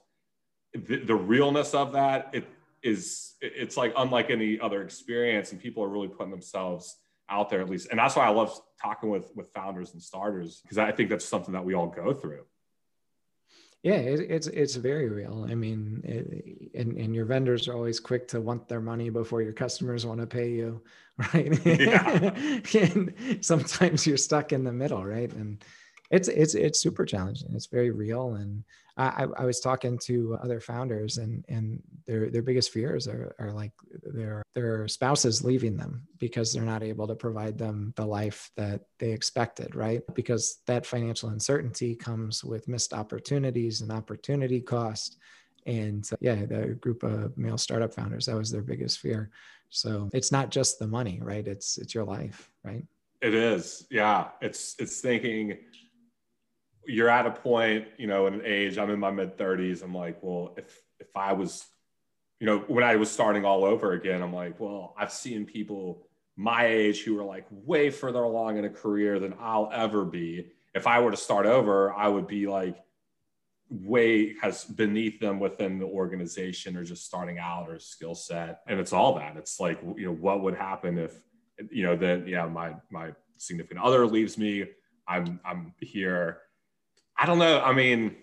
The, 0.74 0.97
the 0.97 1.16
realness 1.16 1.74
of 1.74 1.93
that, 1.93 2.32
it 2.34 2.47
is, 2.84 3.36
it's 3.39 3.78
like 3.78 3.93
unlike 3.95 4.30
any 4.32 4.60
other 4.60 4.82
experience. 4.82 5.51
And 5.51 5.62
people 5.62 5.84
are 5.84 5.89
really 5.89 6.08
putting 6.10 6.32
themselves 6.32 6.97
out 7.30 7.49
there 7.49 7.62
at 7.62 7.70
least. 7.70 7.88
And 7.89 7.99
that's 7.99 8.16
why 8.16 8.26
I 8.26 8.30
love 8.30 8.60
talking 8.82 9.10
with, 9.10 9.32
with 9.36 9.49
founders 9.49 9.93
and 9.93 10.01
starters, 10.01 10.60
because 10.62 10.78
I 10.78 10.91
think 10.91 11.10
that's 11.10 11.26
something 11.26 11.53
that 11.53 11.64
we 11.64 11.74
all 11.74 11.88
go 11.88 12.14
through 12.14 12.45
yeah, 13.86 13.97
it, 13.97 14.19
it's 14.31 14.47
it's 14.47 14.75
very 14.77 15.09
real. 15.09 15.45
I 15.47 15.53
mean, 15.53 16.01
it, 16.03 16.73
and 16.73 16.97
and 16.97 17.13
your 17.13 17.25
vendors 17.25 17.67
are 17.67 17.75
always 17.75 17.99
quick 17.99 18.27
to 18.29 18.41
want 18.41 18.67
their 18.67 18.81
money 18.81 19.11
before 19.11 19.43
your 19.43 19.53
customers 19.53 20.07
want 20.07 20.19
to 20.21 20.25
pay 20.25 20.49
you, 20.49 20.81
right? 21.36 21.63
Yeah. 21.63 22.33
and 22.81 23.13
sometimes 23.41 24.07
you're 24.07 24.17
stuck 24.17 24.53
in 24.53 24.63
the 24.63 24.71
middle, 24.71 25.05
right? 25.05 25.31
And 25.33 25.63
it's 26.12 26.28
it's 26.28 26.56
it's 26.56 26.80
super 26.80 27.06
challenging. 27.06 27.49
It's 27.53 27.68
very 27.68 27.91
real, 27.91 28.36
and 28.36 28.64
I, 28.97 29.28
I 29.38 29.43
was 29.45 29.60
talking 29.60 29.97
to 29.99 30.38
other 30.41 30.62
founders 30.62 31.18
and 31.18 31.43
and 31.49 31.82
their 32.06 32.30
their 32.30 32.41
biggest 32.41 32.72
fears 32.72 33.08
are, 33.08 33.36
are 33.39 33.51
like 33.51 33.72
their 34.03 34.41
their 34.53 34.88
spouses 34.88 35.43
leaving 35.43 35.76
them 35.76 36.08
because 36.18 36.53
they're 36.53 36.64
not 36.64 36.84
able 36.84 37.08
to 37.08 37.16
provide 37.16 37.58
them 37.58 37.93
the 37.97 38.06
life 38.06 38.51
that 38.56 38.82
they 38.99 39.12
expected 39.12 39.76
right? 39.76 40.01
Because 40.14 40.60
that 40.68 40.86
financial 40.86 41.30
uncertainty 41.30 41.93
comes 41.93 42.43
with 42.43 42.70
missed 42.70 42.93
opportunities 42.93 43.82
and 43.82 43.91
opportunity 43.91 44.62
cost. 44.62 45.18
And 45.66 46.08
uh, 46.14 46.18
yeah 46.22 46.45
the 46.45 46.78
group 46.80 47.03
of 47.03 47.36
male 47.38 47.58
startup 47.58 47.93
founders 47.93 48.28
that 48.28 48.36
was 48.36 48.51
their 48.51 48.62
biggest 48.62 48.99
fear. 48.99 49.32
So 49.72 50.10
it's 50.14 50.32
not 50.32 50.51
just 50.51 50.80
the 50.80 50.88
money 50.88 51.20
right? 51.22 51.45
It's 51.45 51.78
it's 51.78 51.93
your 51.93 52.06
life 52.06 52.49
right? 52.64 52.86
It 53.22 53.34
is. 53.34 53.88
Yeah. 53.89 54.28
It's 54.41 54.76
it's 54.80 55.01
thinking 55.01 55.58
you're 56.88 57.09
at 57.09 57.25
a 57.25 57.31
point, 57.31 57.88
you 57.97 58.07
know, 58.07 58.27
in 58.27 58.36
an 58.36 58.41
age, 58.45 58.77
I'm 58.77 58.89
in 58.89 58.99
my 58.99 59.11
mid 59.11 59.38
30s. 59.38 59.84
I'm 59.84 59.93
like, 59.93 60.22
well, 60.22 60.53
if 60.57 60.81
if 60.99 61.15
I 61.15 61.34
was, 61.34 61.65
you 62.39 62.47
know, 62.47 62.60
when 62.68 62.84
I 62.84 62.95
was 62.95 63.11
starting 63.11 63.45
all 63.45 63.65
over 63.65 63.93
again, 63.93 64.22
I'm 64.22 64.34
like, 64.34 64.60
well, 64.60 64.93
I've 64.97 65.11
seen 65.11 65.45
people 65.45 66.07
my 66.38 66.65
age 66.65 67.03
who 67.03 67.18
are 67.19 67.23
like 67.23 67.45
way 67.49 67.89
further 67.89 68.23
along 68.23 68.57
in 68.57 68.65
a 68.65 68.69
career 68.69 69.19
than 69.19 69.35
I'll 69.39 69.69
ever 69.73 70.03
be. 70.03 70.51
If 70.73 70.88
I 70.88 70.99
were 70.99 71.11
to 71.11 71.18
start 71.18 71.45
over, 71.45 71.93
I 71.93 72.07
would 72.07 72.27
be 72.27 72.47
like 72.47 72.77
way 73.69 74.35
has 74.41 74.64
beneath 74.64 75.19
them 75.19 75.39
within 75.39 75.80
the 75.80 75.85
organization 75.85 76.77
or 76.77 76.84
just 76.84 77.05
starting 77.05 77.39
out 77.39 77.69
or 77.69 77.80
skill 77.80 78.15
set. 78.15 78.61
And 78.68 78.80
it's 78.80 78.93
all 78.93 79.15
that. 79.15 79.38
It's 79.38 79.60
like, 79.60 79.80
you 79.95 80.05
know, 80.05 80.14
what 80.14 80.41
would 80.41 80.55
happen 80.55 80.97
if, 80.97 81.15
you 81.72 81.84
know, 81.84 81.95
then 81.95 82.27
yeah, 82.27 82.45
my 82.47 82.76
my 82.89 83.14
significant 83.38 83.80
other 83.80 84.05
leaves 84.05 84.38
me. 84.38 84.65
I'm 85.07 85.39
I'm 85.45 85.73
here 85.80 86.41
I 87.17 87.25
don't 87.25 87.39
know. 87.39 87.61
I 87.61 87.73
mean, 87.73 88.15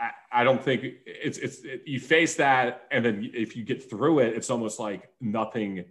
I, 0.00 0.40
I 0.40 0.44
don't 0.44 0.62
think 0.62 0.82
it's 1.04 1.38
it's 1.38 1.58
it, 1.64 1.82
you 1.86 2.00
face 2.00 2.36
that, 2.36 2.86
and 2.90 3.04
then 3.04 3.30
if 3.34 3.56
you 3.56 3.64
get 3.64 3.88
through 3.88 4.20
it, 4.20 4.34
it's 4.34 4.50
almost 4.50 4.78
like 4.78 5.08
nothing 5.20 5.84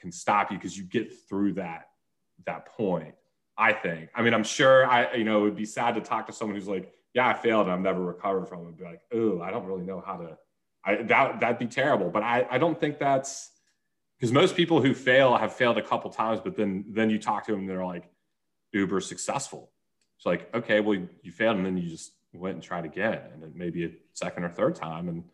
can 0.00 0.12
stop 0.12 0.50
you 0.50 0.58
because 0.58 0.76
you 0.76 0.84
get 0.84 1.12
through 1.28 1.54
that 1.54 1.88
that 2.46 2.66
point. 2.66 3.14
I 3.58 3.72
think. 3.72 4.10
I 4.14 4.22
mean, 4.22 4.34
I'm 4.34 4.44
sure 4.44 4.86
I 4.86 5.14
you 5.14 5.24
know 5.24 5.40
it 5.40 5.42
would 5.42 5.56
be 5.56 5.64
sad 5.64 5.94
to 5.94 6.00
talk 6.00 6.26
to 6.26 6.32
someone 6.32 6.56
who's 6.56 6.68
like, 6.68 6.92
yeah, 7.14 7.28
I 7.28 7.34
failed 7.34 7.66
and 7.66 7.72
I've 7.72 7.80
never 7.80 8.02
recovered 8.02 8.46
from 8.46 8.66
it. 8.68 8.76
Be 8.76 8.84
like, 8.84 9.00
oh, 9.12 9.40
I 9.40 9.50
don't 9.50 9.64
really 9.64 9.84
know 9.84 10.02
how 10.04 10.16
to 10.18 10.36
I, 10.86 11.02
that 11.02 11.40
that'd 11.40 11.58
be 11.58 11.66
terrible. 11.66 12.10
But 12.10 12.22
I, 12.22 12.46
I 12.48 12.58
don't 12.58 12.78
think 12.78 12.98
that's 12.98 13.50
because 14.18 14.32
most 14.32 14.56
people 14.56 14.80
who 14.80 14.94
fail 14.94 15.36
have 15.36 15.52
failed 15.52 15.78
a 15.78 15.82
couple 15.82 16.10
times, 16.10 16.40
but 16.42 16.56
then 16.56 16.84
then 16.88 17.10
you 17.10 17.18
talk 17.18 17.44
to 17.46 17.52
them, 17.52 17.62
and 17.62 17.68
they're 17.68 17.84
like 17.84 18.08
uber 18.72 19.00
successful. 19.00 19.72
It's 20.16 20.26
like 20.26 20.54
okay, 20.54 20.80
well 20.80 20.98
you 21.22 21.32
failed, 21.32 21.56
and 21.56 21.66
then 21.66 21.76
you 21.76 21.88
just 21.88 22.12
went 22.32 22.54
and 22.54 22.62
tried 22.62 22.84
again, 22.84 23.20
and 23.32 23.42
then 23.42 23.52
maybe 23.54 23.84
a 23.84 23.90
second 24.12 24.44
or 24.44 24.50
third 24.50 24.74
time, 24.74 25.08
and 25.08 25.24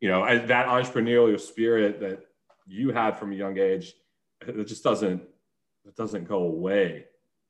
you 0.00 0.08
know 0.08 0.24
that 0.24 0.66
entrepreneurial 0.66 1.40
spirit 1.40 2.00
that 2.00 2.26
you 2.66 2.90
had 2.90 3.18
from 3.18 3.32
a 3.32 3.36
young 3.36 3.58
age, 3.58 3.94
it 4.46 4.66
just 4.66 4.84
doesn't 4.84 5.22
it 5.86 5.96
doesn't 5.96 6.28
go 6.28 6.38
away, 6.38 7.04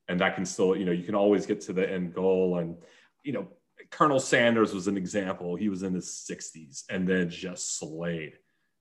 and 0.08 0.20
that 0.20 0.34
can 0.34 0.44
still 0.44 0.76
you 0.76 0.84
know 0.84 0.92
you 0.92 1.04
can 1.04 1.14
always 1.14 1.46
get 1.46 1.60
to 1.62 1.72
the 1.72 1.88
end 1.90 2.14
goal, 2.14 2.58
and 2.58 2.76
you 3.22 3.32
know 3.32 3.48
Colonel 3.90 4.20
Sanders 4.20 4.74
was 4.74 4.88
an 4.88 4.96
example. 4.96 5.56
He 5.56 5.68
was 5.68 5.82
in 5.82 5.94
his 5.94 6.06
60s 6.06 6.84
and 6.88 7.06
then 7.08 7.28
just 7.30 7.78
slayed. 7.78 8.34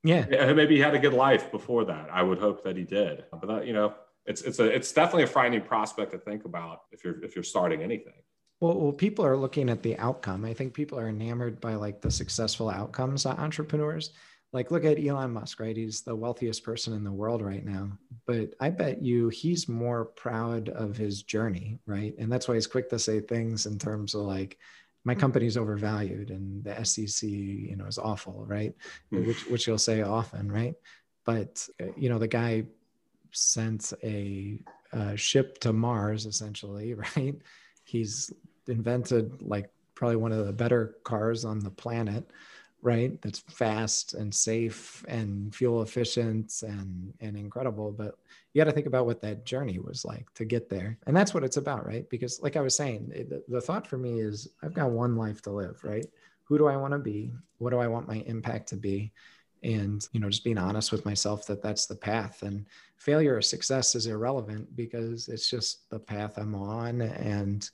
Yeah. 0.04 0.54
Maybe 0.54 0.76
he 0.76 0.82
had 0.82 0.96
a 0.96 1.00
good 1.00 1.14
life 1.14 1.52
before 1.52 1.86
that. 1.86 2.10
I 2.12 2.24
would 2.24 2.40
hope 2.40 2.64
that 2.64 2.76
he 2.76 2.84
did. 2.84 3.24
But 3.32 3.48
that, 3.48 3.68
you 3.68 3.74
know, 3.74 3.94
it's 4.26 4.42
it's 4.42 4.60
a 4.60 4.66
it's 4.66 4.92
definitely 4.92 5.24
a 5.24 5.28
frightening 5.28 5.62
prospect 5.62 6.12
to 6.12 6.18
think 6.18 6.46
about 6.46 6.82
if 6.92 7.04
you're 7.04 7.24
if 7.24 7.36
you're 7.36 7.44
starting 7.44 7.82
anything. 7.82 8.14
Well, 8.60 8.80
well, 8.80 8.94
people 8.94 9.26
are 9.26 9.36
looking 9.36 9.70
at 9.70 9.84
the 9.84 9.98
outcome. 9.98 10.46
I 10.46 10.54
think 10.54 10.74
people 10.74 10.98
are 10.98 11.10
enamored 11.10 11.60
by 11.60 11.76
like 11.76 12.02
the 12.02 12.12
successful 12.12 12.70
outcomes 12.70 13.26
of 13.26 13.38
entrepreneurs. 13.38 14.12
Like, 14.54 14.70
look 14.70 14.86
at 14.86 15.04
Elon 15.04 15.32
Musk, 15.32 15.60
right? 15.60 15.76
He's 15.76 16.02
the 16.02 16.16
wealthiest 16.16 16.64
person 16.64 16.94
in 16.94 17.04
the 17.04 17.12
world 17.12 17.42
right 17.42 17.66
now. 17.66 17.98
But 18.28 18.54
I 18.60 18.70
bet 18.70 19.02
you 19.02 19.30
he's 19.30 19.68
more 19.68 20.06
proud 20.06 20.70
of 20.70 20.96
his 20.96 21.24
journey, 21.24 21.80
right? 21.88 22.14
And 22.20 22.32
that's 22.32 22.48
why 22.48 22.54
he's 22.54 22.68
quick 22.68 22.88
to 22.92 23.00
say 23.00 23.20
things 23.20 23.66
in 23.66 23.80
terms 23.80 24.14
of 24.14 24.22
like, 24.22 24.58
my 25.04 25.16
company's 25.16 25.58
overvalued 25.58 26.30
and 26.30 26.64
the 26.64 26.82
SEC, 26.86 27.28
you 27.28 27.76
know, 27.76 27.86
is 27.86 27.98
awful, 27.98 28.46
right? 28.48 28.74
Mm. 29.12 29.28
Which 29.28 29.46
which 29.48 29.68
you'll 29.68 29.78
say 29.78 30.02
often, 30.02 30.50
right? 30.50 30.76
But 31.26 31.68
you 31.98 32.10
know, 32.10 32.20
the 32.20 32.28
guy 32.28 32.64
sent 33.34 33.94
a, 34.04 34.58
a 34.92 35.18
ship 35.18 35.60
to 35.60 35.74
Mars 35.74 36.26
essentially, 36.26 36.94
right? 37.16 37.36
He's 37.84 38.32
invented 38.68 39.42
like 39.42 39.70
probably 39.96 40.16
one 40.16 40.32
of 40.32 40.46
the 40.46 40.54
better 40.54 40.96
cars 41.04 41.46
on 41.46 41.60
the 41.60 41.70
planet 41.70 42.30
right? 42.84 43.20
That's 43.22 43.40
fast 43.40 44.14
and 44.14 44.36
safe 44.36 45.06
and 45.08 45.56
fuel 45.56 45.82
efficient 45.82 46.54
and 46.64 47.14
and 47.22 47.38
incredible. 47.38 47.92
But 47.92 48.18
you 48.52 48.60
got 48.60 48.66
to 48.66 48.74
think 48.74 48.88
about 48.88 49.06
what 49.06 49.22
that 49.22 49.46
journey 49.46 49.80
was 49.80 50.06
like 50.06 50.32
to 50.36 50.46
get 50.46 50.70
there. 50.70 50.98
And 51.08 51.16
that's 51.16 51.34
what 51.34 51.46
it's 51.46 51.58
about 51.58 51.88
right? 51.88 52.08
Because 52.10 52.42
like 52.42 52.58
i 52.58 52.62
was 52.62 52.76
saying 52.76 53.08
the, 53.10 53.42
the 53.48 53.62
thought 53.62 53.88
for 53.88 53.98
me 53.98 54.20
is 54.20 54.50
i've 54.62 54.74
got 54.74 54.92
one 54.92 55.16
life 55.16 55.42
to 55.44 55.52
live 55.52 55.82
right? 55.84 56.06
Who 56.44 56.58
do 56.58 56.68
i 56.68 56.76
want 56.76 56.92
to 56.92 57.00
be? 57.00 57.32
What 57.58 57.72
do 57.72 57.80
i 57.80 57.88
want 57.88 58.08
my 58.08 58.18
impact 58.28 58.68
to 58.70 58.76
be 58.76 59.14
and 59.64 60.08
you 60.12 60.20
know 60.20 60.30
just 60.30 60.44
being 60.44 60.58
honest 60.58 60.92
with 60.92 61.06
myself 61.06 61.46
that 61.48 61.62
that's 61.62 61.86
the 61.86 61.96
path 61.96 62.44
and 62.44 62.66
failure 62.98 63.36
or 63.36 63.42
success 63.42 63.96
is 63.96 64.08
irrelevant 64.08 64.76
because 64.76 65.28
it's 65.28 65.50
just 65.50 65.90
the 65.90 66.00
path 66.00 66.38
i'm 66.38 66.56
on 66.56 67.02
and 67.02 67.70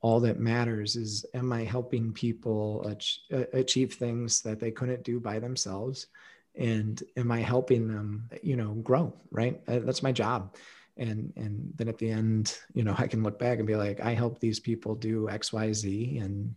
all 0.00 0.20
that 0.20 0.38
matters 0.38 0.96
is 0.96 1.26
am 1.34 1.52
i 1.52 1.64
helping 1.64 2.12
people 2.12 2.86
ach- 2.88 3.20
achieve 3.52 3.94
things 3.94 4.40
that 4.42 4.60
they 4.60 4.70
couldn't 4.70 5.02
do 5.04 5.18
by 5.18 5.38
themselves? 5.38 6.06
And 6.54 7.02
am 7.16 7.30
i 7.30 7.40
helping 7.40 7.88
them 7.88 8.28
you 8.42 8.56
know 8.56 8.74
grow 8.74 9.12
right? 9.30 9.60
Uh, 9.68 9.80
that's 9.80 10.02
my 10.02 10.12
job. 10.12 10.56
And 10.96 11.32
and 11.36 11.72
then 11.76 11.88
at 11.88 11.98
the 11.98 12.10
end 12.10 12.56
you 12.74 12.84
know 12.84 12.94
i 12.98 13.06
can 13.06 13.22
look 13.22 13.38
back 13.38 13.58
and 13.58 13.66
be 13.66 13.76
like 13.76 14.00
i 14.00 14.14
help 14.14 14.38
these 14.38 14.60
people 14.60 14.94
do 14.94 15.28
xyz 15.30 16.22
and 16.22 16.54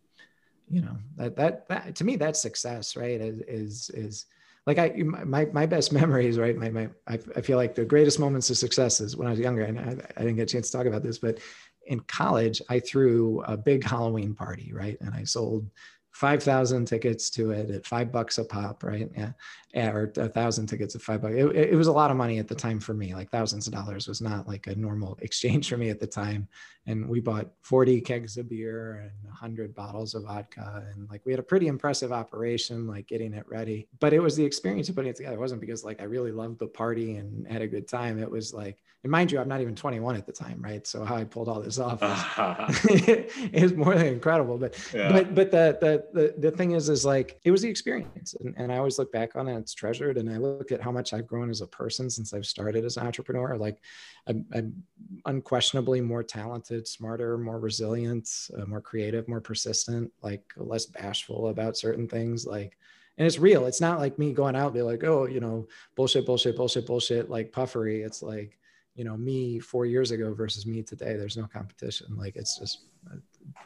you 0.69 0.81
know 0.81 0.98
that 1.18 1.35
that, 1.35 1.68
that 1.68 1.95
to 1.95 2.03
me 2.03 2.15
that's 2.15 2.41
success 2.41 2.95
right? 2.95 3.22
Is 3.22 3.41
is, 3.48 3.91
is 3.93 4.26
like 4.67 4.77
I 4.77 4.89
my 5.03 5.45
my 5.45 5.65
best 5.65 5.91
memories, 6.01 6.38
right? 6.38 6.55
My 6.55 6.69
my 6.69 6.89
I, 7.07 7.19
I 7.35 7.41
feel 7.41 7.57
like 7.57 7.75
the 7.75 7.85
greatest 7.85 8.19
moments 8.19 8.49
of 8.49 8.57
success 8.57 8.99
is 8.99 9.15
when 9.15 9.27
I 9.27 9.31
was 9.31 9.39
younger, 9.39 9.63
and 9.63 9.79
I, 9.79 9.91
I 10.17 10.21
didn't 10.21 10.35
get 10.35 10.43
a 10.43 10.53
chance 10.53 10.69
to 10.69 10.77
talk 10.77 10.88
about 10.88 11.03
this, 11.03 11.17
but 11.17 11.39
in 11.88 11.99
college, 12.01 12.61
I 12.69 12.79
threw 12.79 13.41
a 13.41 13.57
big 13.57 13.83
Halloween 13.83 14.35
party, 14.35 14.71
right? 14.73 14.97
And 15.01 15.13
I 15.13 15.23
sold 15.23 15.69
5,000 16.11 16.85
tickets 16.85 17.29
to 17.29 17.51
it 17.51 17.71
at 17.71 17.85
five 17.85 18.11
bucks 18.11 18.38
a 18.38 18.43
pop, 18.43 18.83
right? 18.83 19.09
Yeah. 19.15 19.31
Or 19.73 20.11
a 20.17 20.27
thousand 20.27 20.67
tickets 20.67 20.93
at 20.93 21.01
five 21.01 21.21
bucks. 21.21 21.35
It, 21.35 21.55
it, 21.55 21.75
was 21.75 21.88
a 21.88 21.91
lot 21.91 22.11
of 22.11 22.17
money 22.17 22.38
at 22.38 22.49
the 22.49 22.55
time 22.55 22.81
for 22.81 22.93
me. 22.93 23.15
Like 23.15 23.31
thousands 23.31 23.65
of 23.65 23.73
dollars 23.73 24.09
was 24.09 24.19
not 24.19 24.45
like 24.45 24.67
a 24.67 24.75
normal 24.75 25.17
exchange 25.21 25.69
for 25.69 25.77
me 25.77 25.89
at 25.89 26.01
the 26.01 26.07
time. 26.07 26.49
And 26.85 27.07
we 27.07 27.21
bought 27.21 27.51
40 27.61 28.01
kegs 28.01 28.35
of 28.35 28.49
beer 28.49 28.95
and 28.95 29.11
100 29.23 29.73
bottles 29.73 30.13
of 30.13 30.23
vodka. 30.23 30.85
And 30.93 31.09
like 31.09 31.21
we 31.25 31.31
had 31.31 31.39
a 31.39 31.43
pretty 31.43 31.67
impressive 31.67 32.11
operation, 32.11 32.88
like 32.88 33.07
getting 33.07 33.33
it 33.33 33.47
ready. 33.47 33.88
But 33.99 34.11
it 34.11 34.19
was 34.19 34.35
the 34.35 34.45
experience 34.45 34.89
of 34.89 34.95
putting 34.95 35.11
it 35.11 35.15
together. 35.15 35.38
It 35.38 35.39
wasn't 35.39 35.61
because 35.61 35.85
like 35.85 36.01
I 36.01 36.05
really 36.05 36.33
loved 36.33 36.59
the 36.59 36.67
party 36.67 37.15
and 37.15 37.47
had 37.47 37.61
a 37.61 37.67
good 37.67 37.88
time. 37.88 38.19
It 38.21 38.29
was 38.29 38.53
like, 38.53 38.79
and 39.03 39.10
mind 39.10 39.32
you, 39.32 39.40
I'm 39.40 39.48
not 39.48 39.61
even 39.61 39.76
21 39.76 40.15
at 40.15 40.28
the 40.28 40.32
time, 40.32 40.61
right? 40.61 40.86
So 40.86 41.03
how 41.03 41.15
I 41.15 41.23
pulled 41.23 41.49
all 41.49 41.60
this 41.60 41.80
off 41.80 42.03
is, 42.03 43.26
is 43.52 43.73
more 43.73 43.95
than 43.95 44.06
incredible. 44.06 44.60
But 44.60 44.78
yeah. 44.94 45.11
but 45.11 45.34
but 45.34 45.49
the, 45.49 45.78
the 45.82 46.06
the 46.14 46.49
the 46.49 46.52
thing 46.56 46.72
is 46.72 46.88
is 46.88 47.03
like 47.03 47.40
it 47.44 47.49
was 47.49 47.64
the 47.64 47.69
experience, 47.69 48.36
and, 48.40 48.53
and 48.57 48.72
I 48.72 48.78
always 48.78 48.99
look 48.99 49.11
back 49.11 49.36
on 49.36 49.48
it. 49.48 49.57
It's 49.57 49.73
treasured, 49.73 50.18
and 50.18 50.30
I 50.30 50.38
look 50.38 50.72
at 50.72 50.82
how 50.82 50.91
much 50.91 51.14
I've 51.14 51.26
grown 51.26 51.49
as 51.49 51.61
a 51.61 51.68
person 51.68 52.11
since 52.11 52.32
I've 52.34 52.45
started 52.45 52.86
as 52.86 52.98
an 52.98 53.07
entrepreneur. 53.07 53.57
Like 53.57 53.80
I'm, 54.28 54.45
I'm 54.53 54.84
unquestionably 55.26 55.99
more 55.99 56.22
talented, 56.22 56.88
smarter, 56.88 57.40
more 57.40 57.60
resilient, 57.60 58.30
uh, 58.56 58.65
more 58.65 58.82
creative, 58.82 59.28
more 59.28 59.41
persistent, 59.41 60.11
like 60.22 60.44
less 60.57 60.86
bashful 60.86 61.48
about 61.48 61.76
certain 61.76 62.07
things, 62.07 62.45
like 62.45 62.78
and 63.18 63.26
it's 63.26 63.40
real. 63.40 63.65
It's 63.65 63.82
not 63.82 63.99
like 63.99 64.19
me 64.19 64.32
going 64.32 64.56
out 64.56 64.68
and 64.68 64.73
be 64.73 64.82
like, 64.82 65.03
oh, 65.03 65.26
you 65.26 65.40
know, 65.40 65.68
bullshit, 65.95 66.26
bullshit, 66.26 66.56
bullshit, 66.56 66.86
bullshit, 66.86 67.30
like 67.30 67.52
puffery. 67.52 68.02
It's 68.02 68.22
like 68.22 68.57
you 68.95 69.03
know 69.03 69.18
me 69.18 69.59
four 69.59 69.85
years 69.85 70.11
ago 70.11 70.34
versus 70.34 70.65
me 70.65 70.84
today 70.84 71.15
there's 71.15 71.38
no 71.38 71.47
competition. 71.47 72.07
Like 72.18 72.35
it's 72.35 72.57
just 72.57 72.80
a 73.11 73.18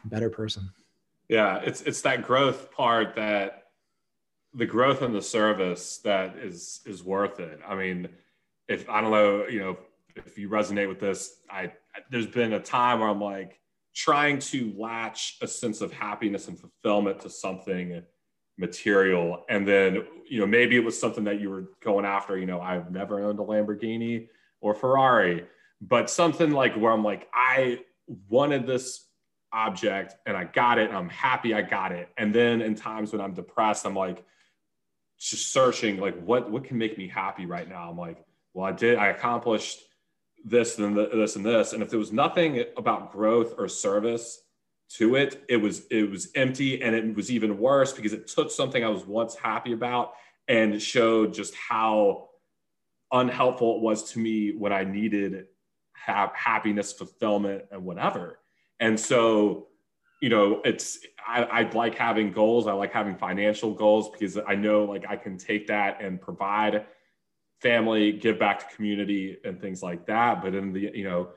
better 0.05 0.29
person. 0.29 0.69
Yeah 1.29 1.59
it's 1.63 1.81
it's 1.81 2.01
that 2.01 2.23
growth 2.23 2.71
part 2.71 3.15
that 3.15 3.63
the 4.53 4.65
growth 4.65 5.01
in 5.01 5.11
the 5.11 5.21
service 5.21 5.97
that 5.99 6.37
is 6.37 6.81
is 6.85 7.03
worth 7.03 7.39
it. 7.39 7.59
I 7.67 7.75
mean 7.75 8.09
if 8.67 8.89
i 8.89 8.99
don't 8.99 9.11
know 9.11 9.45
you 9.47 9.59
know 9.59 9.77
if 10.15 10.39
you 10.39 10.49
resonate 10.49 10.87
with 10.87 10.99
this 10.99 11.41
i 11.51 11.71
there's 12.09 12.25
been 12.25 12.53
a 12.53 12.59
time 12.59 12.99
where 12.99 13.07
i'm 13.07 13.21
like 13.21 13.59
trying 13.93 14.39
to 14.39 14.73
latch 14.75 15.37
a 15.41 15.47
sense 15.47 15.81
of 15.81 15.93
happiness 15.93 16.47
and 16.47 16.59
fulfillment 16.59 17.19
to 17.21 17.29
something 17.29 18.01
material. 18.57 19.45
And 19.49 19.67
then 19.67 20.05
you 20.27 20.39
know 20.39 20.47
maybe 20.47 20.75
it 20.75 20.83
was 20.83 20.99
something 20.99 21.23
that 21.25 21.39
you 21.39 21.49
were 21.49 21.69
going 21.83 22.03
after 22.03 22.35
you 22.35 22.47
know 22.47 22.59
i've 22.59 22.91
never 22.91 23.23
owned 23.23 23.39
a 23.39 23.43
lamborghini 23.43 24.27
or 24.65 24.73
Ferrari, 24.73 25.45
but 25.79 26.09
something 26.09 26.49
like 26.49 26.75
where 26.75 26.91
I'm 26.91 27.03
like, 27.03 27.29
I 27.31 27.81
wanted 28.27 28.65
this 28.65 29.05
object 29.53 30.15
and 30.25 30.35
I 30.35 30.45
got 30.45 30.79
it. 30.79 30.89
I'm 30.89 31.07
happy 31.07 31.53
I 31.53 31.61
got 31.61 31.91
it. 31.91 32.09
And 32.17 32.33
then 32.33 32.61
in 32.61 32.73
times 32.73 33.11
when 33.11 33.21
I'm 33.21 33.35
depressed, 33.35 33.85
I'm 33.85 33.95
like 33.95 34.25
just 35.19 35.53
searching 35.53 35.97
like 35.97 36.19
what 36.19 36.49
what 36.49 36.63
can 36.63 36.79
make 36.79 36.97
me 36.97 37.07
happy 37.07 37.45
right 37.45 37.69
now. 37.69 37.91
I'm 37.91 37.97
like, 37.97 38.25
well, 38.55 38.65
I 38.65 38.71
did 38.71 38.97
I 38.97 39.09
accomplished 39.09 39.83
this 40.43 40.79
and 40.79 40.97
this 40.97 41.35
and 41.35 41.45
this. 41.45 41.73
And 41.73 41.83
if 41.83 41.91
there 41.91 41.99
was 41.99 42.11
nothing 42.11 42.63
about 42.75 43.11
growth 43.11 43.53
or 43.59 43.67
service 43.67 44.41
to 44.97 45.15
it, 45.15 45.45
it 45.47 45.57
was 45.57 45.85
it 45.91 46.09
was 46.09 46.29
empty 46.33 46.81
and 46.81 46.95
it 46.95 47.15
was 47.15 47.29
even 47.29 47.59
worse 47.59 47.93
because 47.93 48.13
it 48.13 48.25
took 48.25 48.49
something 48.49 48.83
I 48.83 48.89
was 48.89 49.05
once 49.05 49.35
happy 49.35 49.73
about 49.73 50.13
and 50.47 50.81
showed 50.81 51.35
just 51.35 51.53
how 51.53 52.29
unhelpful 53.15 53.77
it 53.77 53.81
was 53.81 54.11
to 54.11 54.19
me 54.19 54.51
when 54.51 54.73
I 54.73 54.83
needed 54.83 55.45
ha- 55.95 56.31
happiness, 56.35 56.93
fulfillment, 56.93 57.63
and 57.71 57.83
whatever. 57.83 58.39
And 58.79 58.99
so, 58.99 59.67
you 60.21 60.29
know, 60.29 60.61
it's 60.65 60.99
I, 61.25 61.43
I 61.43 61.61
like 61.71 61.95
having 61.95 62.31
goals. 62.31 62.67
I 62.67 62.73
like 62.73 62.91
having 62.91 63.15
financial 63.15 63.73
goals 63.73 64.09
because 64.09 64.37
I 64.45 64.55
know 64.55 64.83
like 64.83 65.05
I 65.07 65.15
can 65.15 65.37
take 65.37 65.67
that 65.67 66.01
and 66.01 66.21
provide 66.21 66.85
family, 67.61 68.11
give 68.11 68.37
back 68.37 68.59
to 68.59 68.75
community, 68.75 69.37
and 69.43 69.59
things 69.59 69.81
like 69.81 70.05
that. 70.07 70.41
But 70.41 70.53
in 70.53 70.73
the 70.73 70.91
you 70.93 71.03
know, 71.05 71.29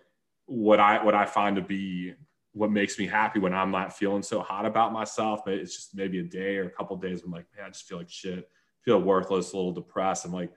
what 0.47 0.81
I 0.81 1.03
what 1.03 1.15
I 1.15 1.27
find 1.27 1.57
to 1.57 1.63
be 1.63 2.15
what 2.53 2.73
makes 2.73 2.99
me 2.99 3.07
happy 3.07 3.39
when 3.39 3.55
I'm 3.55 3.71
not 3.71 3.97
feeling 3.97 4.23
so 4.23 4.41
hot 4.41 4.67
about 4.67 4.93
myself. 4.93 5.45
But 5.45 5.55
it's 5.55 5.75
just 5.75 5.95
maybe 5.95 6.19
a 6.19 6.25
day 6.25 6.57
or 6.57 6.67
a 6.67 6.71
couple 6.71 6.97
days. 6.97 7.23
I'm 7.23 7.31
like, 7.31 7.47
man, 7.57 7.67
I 7.67 7.69
just 7.69 7.87
feel 7.87 7.99
like 7.99 8.11
shit, 8.11 8.49
feel 8.85 9.01
worthless, 9.01 9.53
a 9.53 9.57
little 9.57 9.73
depressed. 9.73 10.25
I'm 10.25 10.33
like, 10.33 10.51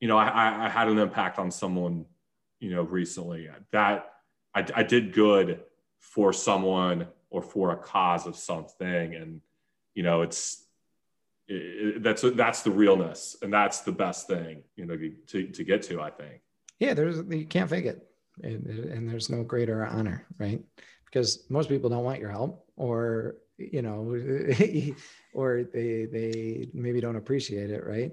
you 0.00 0.08
know, 0.08 0.16
I, 0.16 0.66
I 0.66 0.68
had 0.68 0.88
an 0.88 0.98
impact 0.98 1.38
on 1.38 1.50
someone, 1.50 2.06
you 2.60 2.70
know, 2.70 2.82
recently 2.82 3.48
that 3.72 4.12
I, 4.54 4.66
I 4.74 4.82
did 4.82 5.12
good 5.12 5.60
for 6.00 6.32
someone 6.32 7.06
or 7.30 7.42
for 7.42 7.72
a 7.72 7.76
cause 7.76 8.26
of 8.26 8.36
something. 8.36 9.14
And, 9.14 9.40
you 9.94 10.02
know, 10.02 10.22
it's, 10.22 10.64
it, 11.48 12.02
that's, 12.02 12.22
that's 12.34 12.62
the 12.62 12.70
realness 12.70 13.36
and 13.42 13.52
that's 13.52 13.80
the 13.80 13.92
best 13.92 14.26
thing, 14.26 14.62
you 14.76 14.84
know, 14.84 14.96
to, 15.28 15.46
to 15.48 15.64
get 15.64 15.82
to, 15.82 16.00
I 16.00 16.10
think. 16.10 16.40
Yeah. 16.78 16.94
There's, 16.94 17.22
you 17.28 17.46
can't 17.46 17.70
fake 17.70 17.86
it. 17.86 18.06
And, 18.42 18.66
and 18.66 19.08
there's 19.08 19.30
no 19.30 19.42
greater 19.42 19.84
honor, 19.86 20.26
right? 20.38 20.60
Because 21.06 21.44
most 21.48 21.68
people 21.70 21.88
don't 21.88 22.04
want 22.04 22.20
your 22.20 22.30
help 22.30 22.66
or 22.76 23.36
you 23.58 23.82
know, 23.82 24.14
or 25.34 25.64
they 25.72 26.04
they 26.04 26.68
maybe 26.72 27.00
don't 27.00 27.16
appreciate 27.16 27.70
it, 27.70 27.84
right? 27.86 28.12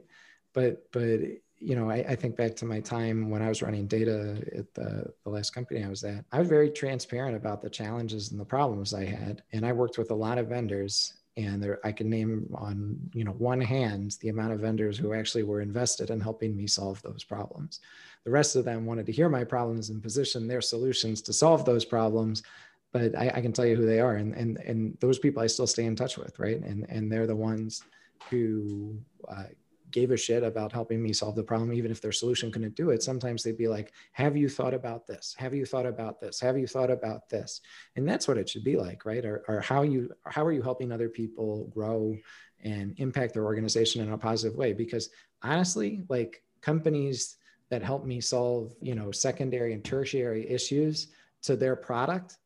But 0.54 0.92
but 0.92 1.20
you 1.64 1.76
know, 1.76 1.90
I, 1.90 2.06
I, 2.10 2.16
think 2.16 2.36
back 2.36 2.56
to 2.58 2.66
my 2.66 2.82
time 2.82 3.30
when 3.30 3.42
I 3.42 3.48
was 3.48 3.62
running 3.62 3.88
data 3.88 4.44
at 4.58 4.74
the, 4.74 5.12
the 5.24 5.30
last 5.30 5.52
company 5.56 5.84
I 5.84 5.90
was 5.90 6.04
at. 6.04 6.26
I 6.32 6.40
was 6.40 6.50
very 6.50 6.70
transparent 6.70 7.38
about 7.38 7.62
the 7.62 7.70
challenges 7.70 8.32
and 8.32 8.40
the 8.40 8.46
problems 8.46 8.94
I 8.94 9.06
had, 9.06 9.44
and 9.54 9.66
I 9.66 9.72
worked 9.72 9.98
with 9.98 10.12
a 10.12 10.16
lot 10.16 10.38
of 10.38 10.48
vendors. 10.48 11.14
And 11.36 11.64
there, 11.64 11.80
I 11.84 11.92
can 11.92 12.10
name 12.10 12.48
on 12.54 12.98
you 13.14 13.24
know 13.24 13.32
one 13.32 13.62
hand 13.62 14.18
the 14.22 14.30
amount 14.30 14.54
of 14.54 14.60
vendors 14.60 14.98
who 14.98 15.14
actually 15.14 15.44
were 15.44 15.62
invested 15.62 16.12
in 16.12 16.20
helping 16.20 16.56
me 16.56 16.68
solve 16.68 17.02
those 17.02 17.24
problems. 17.24 17.80
The 18.24 18.32
rest 18.32 18.56
of 18.56 18.66
them 18.66 18.86
wanted 18.86 19.06
to 19.08 19.12
hear 19.12 19.30
my 19.30 19.44
problems 19.44 19.90
and 19.90 20.04
position 20.04 20.48
their 20.48 20.62
solutions 20.62 21.22
to 21.24 21.34
solve 21.34 21.66
those 21.66 21.86
problems, 21.86 22.44
but 22.92 23.18
I, 23.18 23.32
I, 23.36 23.42
can 23.42 23.52
tell 23.52 23.66
you 23.66 23.76
who 23.76 23.86
they 23.86 24.00
are 24.00 24.16
and 24.16 24.34
and 24.36 24.58
and 24.58 24.96
those 25.00 25.18
people 25.18 25.42
i 25.42 25.48
still 25.48 25.66
stay 25.66 25.86
in 25.86 25.96
touch 25.96 26.18
with 26.18 26.38
right 26.38 26.62
and 26.62 26.86
and 26.90 27.12
they're 27.12 27.26
the 27.26 27.36
ones 27.36 27.84
who 28.30 28.96
uh, 29.28 29.46
gave 29.94 30.12
a 30.12 30.18
shit 30.18 30.44
about 30.44 30.72
helping 30.72 31.02
me 31.02 31.14
solve 31.14 31.36
the 31.36 31.44
problem 31.44 31.72
even 31.72 31.92
if 31.92 32.02
their 32.02 32.12
solution 32.12 32.52
couldn't 32.52 32.76
do 32.76 32.90
it 32.90 33.02
sometimes 33.02 33.44
they'd 33.44 33.58
be 33.58 33.68
like 33.68 33.94
have 34.12 34.36
you 34.36 34.50
thought 34.50 34.74
about 34.74 35.08
this? 35.08 35.36
Have 35.38 35.54
you 35.54 35.66
thought 35.66 35.86
about 35.86 36.20
this? 36.20 36.40
Have 36.40 36.58
you 36.58 36.68
thought 36.68 36.92
about 36.92 37.30
this? 37.30 37.62
And 37.96 38.08
that's 38.08 38.28
what 38.28 38.38
it 38.38 38.50
should 38.50 38.64
be 38.64 38.76
like 38.76 39.06
right? 39.06 39.24
Or, 39.26 39.44
or 39.48 39.62
how 39.62 39.84
you 39.84 40.12
how 40.26 40.44
are 40.46 40.52
you 40.52 40.62
helping 40.62 40.92
other 40.92 41.10
people 41.10 41.72
grow 41.74 42.18
and 42.62 42.94
impact 42.98 43.34
their 43.34 43.46
organization 43.46 44.02
in 44.02 44.12
a 44.12 44.18
positive 44.18 44.58
way? 44.58 44.74
Because 44.74 45.10
honestly 45.42 46.04
like 46.10 46.44
companies 46.62 47.38
that 47.70 47.84
help 47.84 48.06
me 48.06 48.22
solve 48.22 48.76
you 48.82 48.96
know 48.96 49.12
secondary 49.12 49.74
and 49.74 49.84
tertiary 49.84 50.50
issues 50.50 51.08
to 51.42 51.56
their 51.56 51.76
product 51.76 52.38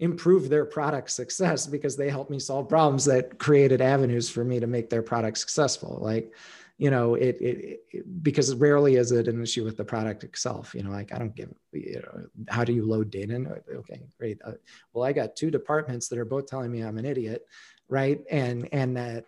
improve 0.00 0.48
their 0.48 0.64
product 0.64 1.10
success 1.10 1.66
because 1.66 1.96
they 1.96 2.10
helped 2.10 2.30
me 2.30 2.38
solve 2.38 2.68
problems 2.68 3.04
that 3.04 3.38
created 3.38 3.80
avenues 3.80 4.28
for 4.28 4.44
me 4.44 4.58
to 4.58 4.66
make 4.66 4.90
their 4.90 5.02
product 5.02 5.38
successful. 5.38 5.98
Like 6.02 6.34
you 6.78 6.90
know 6.90 7.14
it, 7.14 7.36
it, 7.40 7.80
it, 7.92 8.22
because 8.22 8.54
rarely 8.56 8.96
is 8.96 9.12
it 9.12 9.28
an 9.28 9.42
issue 9.42 9.64
with 9.64 9.76
the 9.76 9.84
product 9.84 10.24
itself 10.24 10.74
you 10.74 10.82
know 10.82 10.90
like 10.90 11.12
i 11.14 11.18
don't 11.18 11.36
give 11.36 11.52
you 11.72 12.02
know 12.02 12.26
how 12.48 12.64
do 12.64 12.72
you 12.72 12.84
load 12.84 13.10
data 13.10 13.34
in? 13.34 13.46
okay 13.74 14.02
great 14.18 14.38
uh, 14.44 14.52
well 14.92 15.04
i 15.04 15.12
got 15.12 15.36
two 15.36 15.50
departments 15.50 16.08
that 16.08 16.18
are 16.18 16.24
both 16.24 16.46
telling 16.46 16.72
me 16.72 16.80
i'm 16.80 16.98
an 16.98 17.04
idiot 17.04 17.46
right 17.88 18.20
and 18.30 18.68
and 18.72 18.96
that 18.96 19.24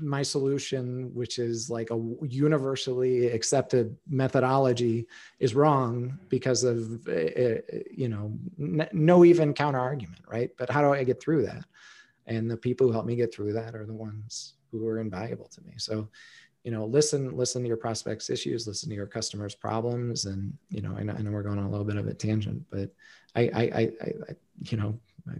my 0.00 0.22
solution, 0.22 1.10
which 1.14 1.38
is 1.38 1.70
like 1.70 1.90
a 1.90 2.14
universally 2.22 3.26
accepted 3.28 3.96
methodology, 4.08 5.06
is 5.40 5.54
wrong 5.54 6.18
because 6.28 6.64
of 6.64 7.06
uh, 7.08 7.60
you 7.90 8.08
know 8.08 8.32
no 8.56 9.24
even 9.24 9.54
counter 9.54 9.80
argument, 9.80 10.22
right? 10.28 10.50
But 10.56 10.70
how 10.70 10.82
do 10.82 10.92
I 10.92 11.04
get 11.04 11.20
through 11.20 11.46
that? 11.46 11.64
And 12.26 12.50
the 12.50 12.56
people 12.56 12.86
who 12.86 12.92
help 12.92 13.06
me 13.06 13.16
get 13.16 13.34
through 13.34 13.54
that 13.54 13.74
are 13.74 13.86
the 13.86 13.94
ones 13.94 14.54
who 14.70 14.86
are 14.86 15.00
invaluable 15.00 15.48
to 15.48 15.60
me. 15.62 15.74
So, 15.76 16.08
you 16.64 16.70
know, 16.70 16.84
listen, 16.84 17.36
listen 17.36 17.62
to 17.62 17.68
your 17.68 17.76
prospects' 17.76 18.30
issues, 18.30 18.66
listen 18.66 18.88
to 18.88 18.94
your 18.94 19.06
customers' 19.06 19.54
problems, 19.54 20.26
and 20.26 20.56
you 20.70 20.80
know, 20.80 20.94
I 20.96 21.02
know, 21.02 21.14
I 21.18 21.22
know 21.22 21.30
we're 21.30 21.42
going 21.42 21.58
on 21.58 21.66
a 21.66 21.70
little 21.70 21.86
bit 21.86 21.96
of 21.96 22.06
a 22.06 22.14
tangent, 22.14 22.64
but 22.70 22.90
I, 23.34 23.42
I, 23.42 23.62
I, 23.62 23.80
I 23.80 24.36
you 24.60 24.76
know, 24.76 24.98
I 25.28 25.34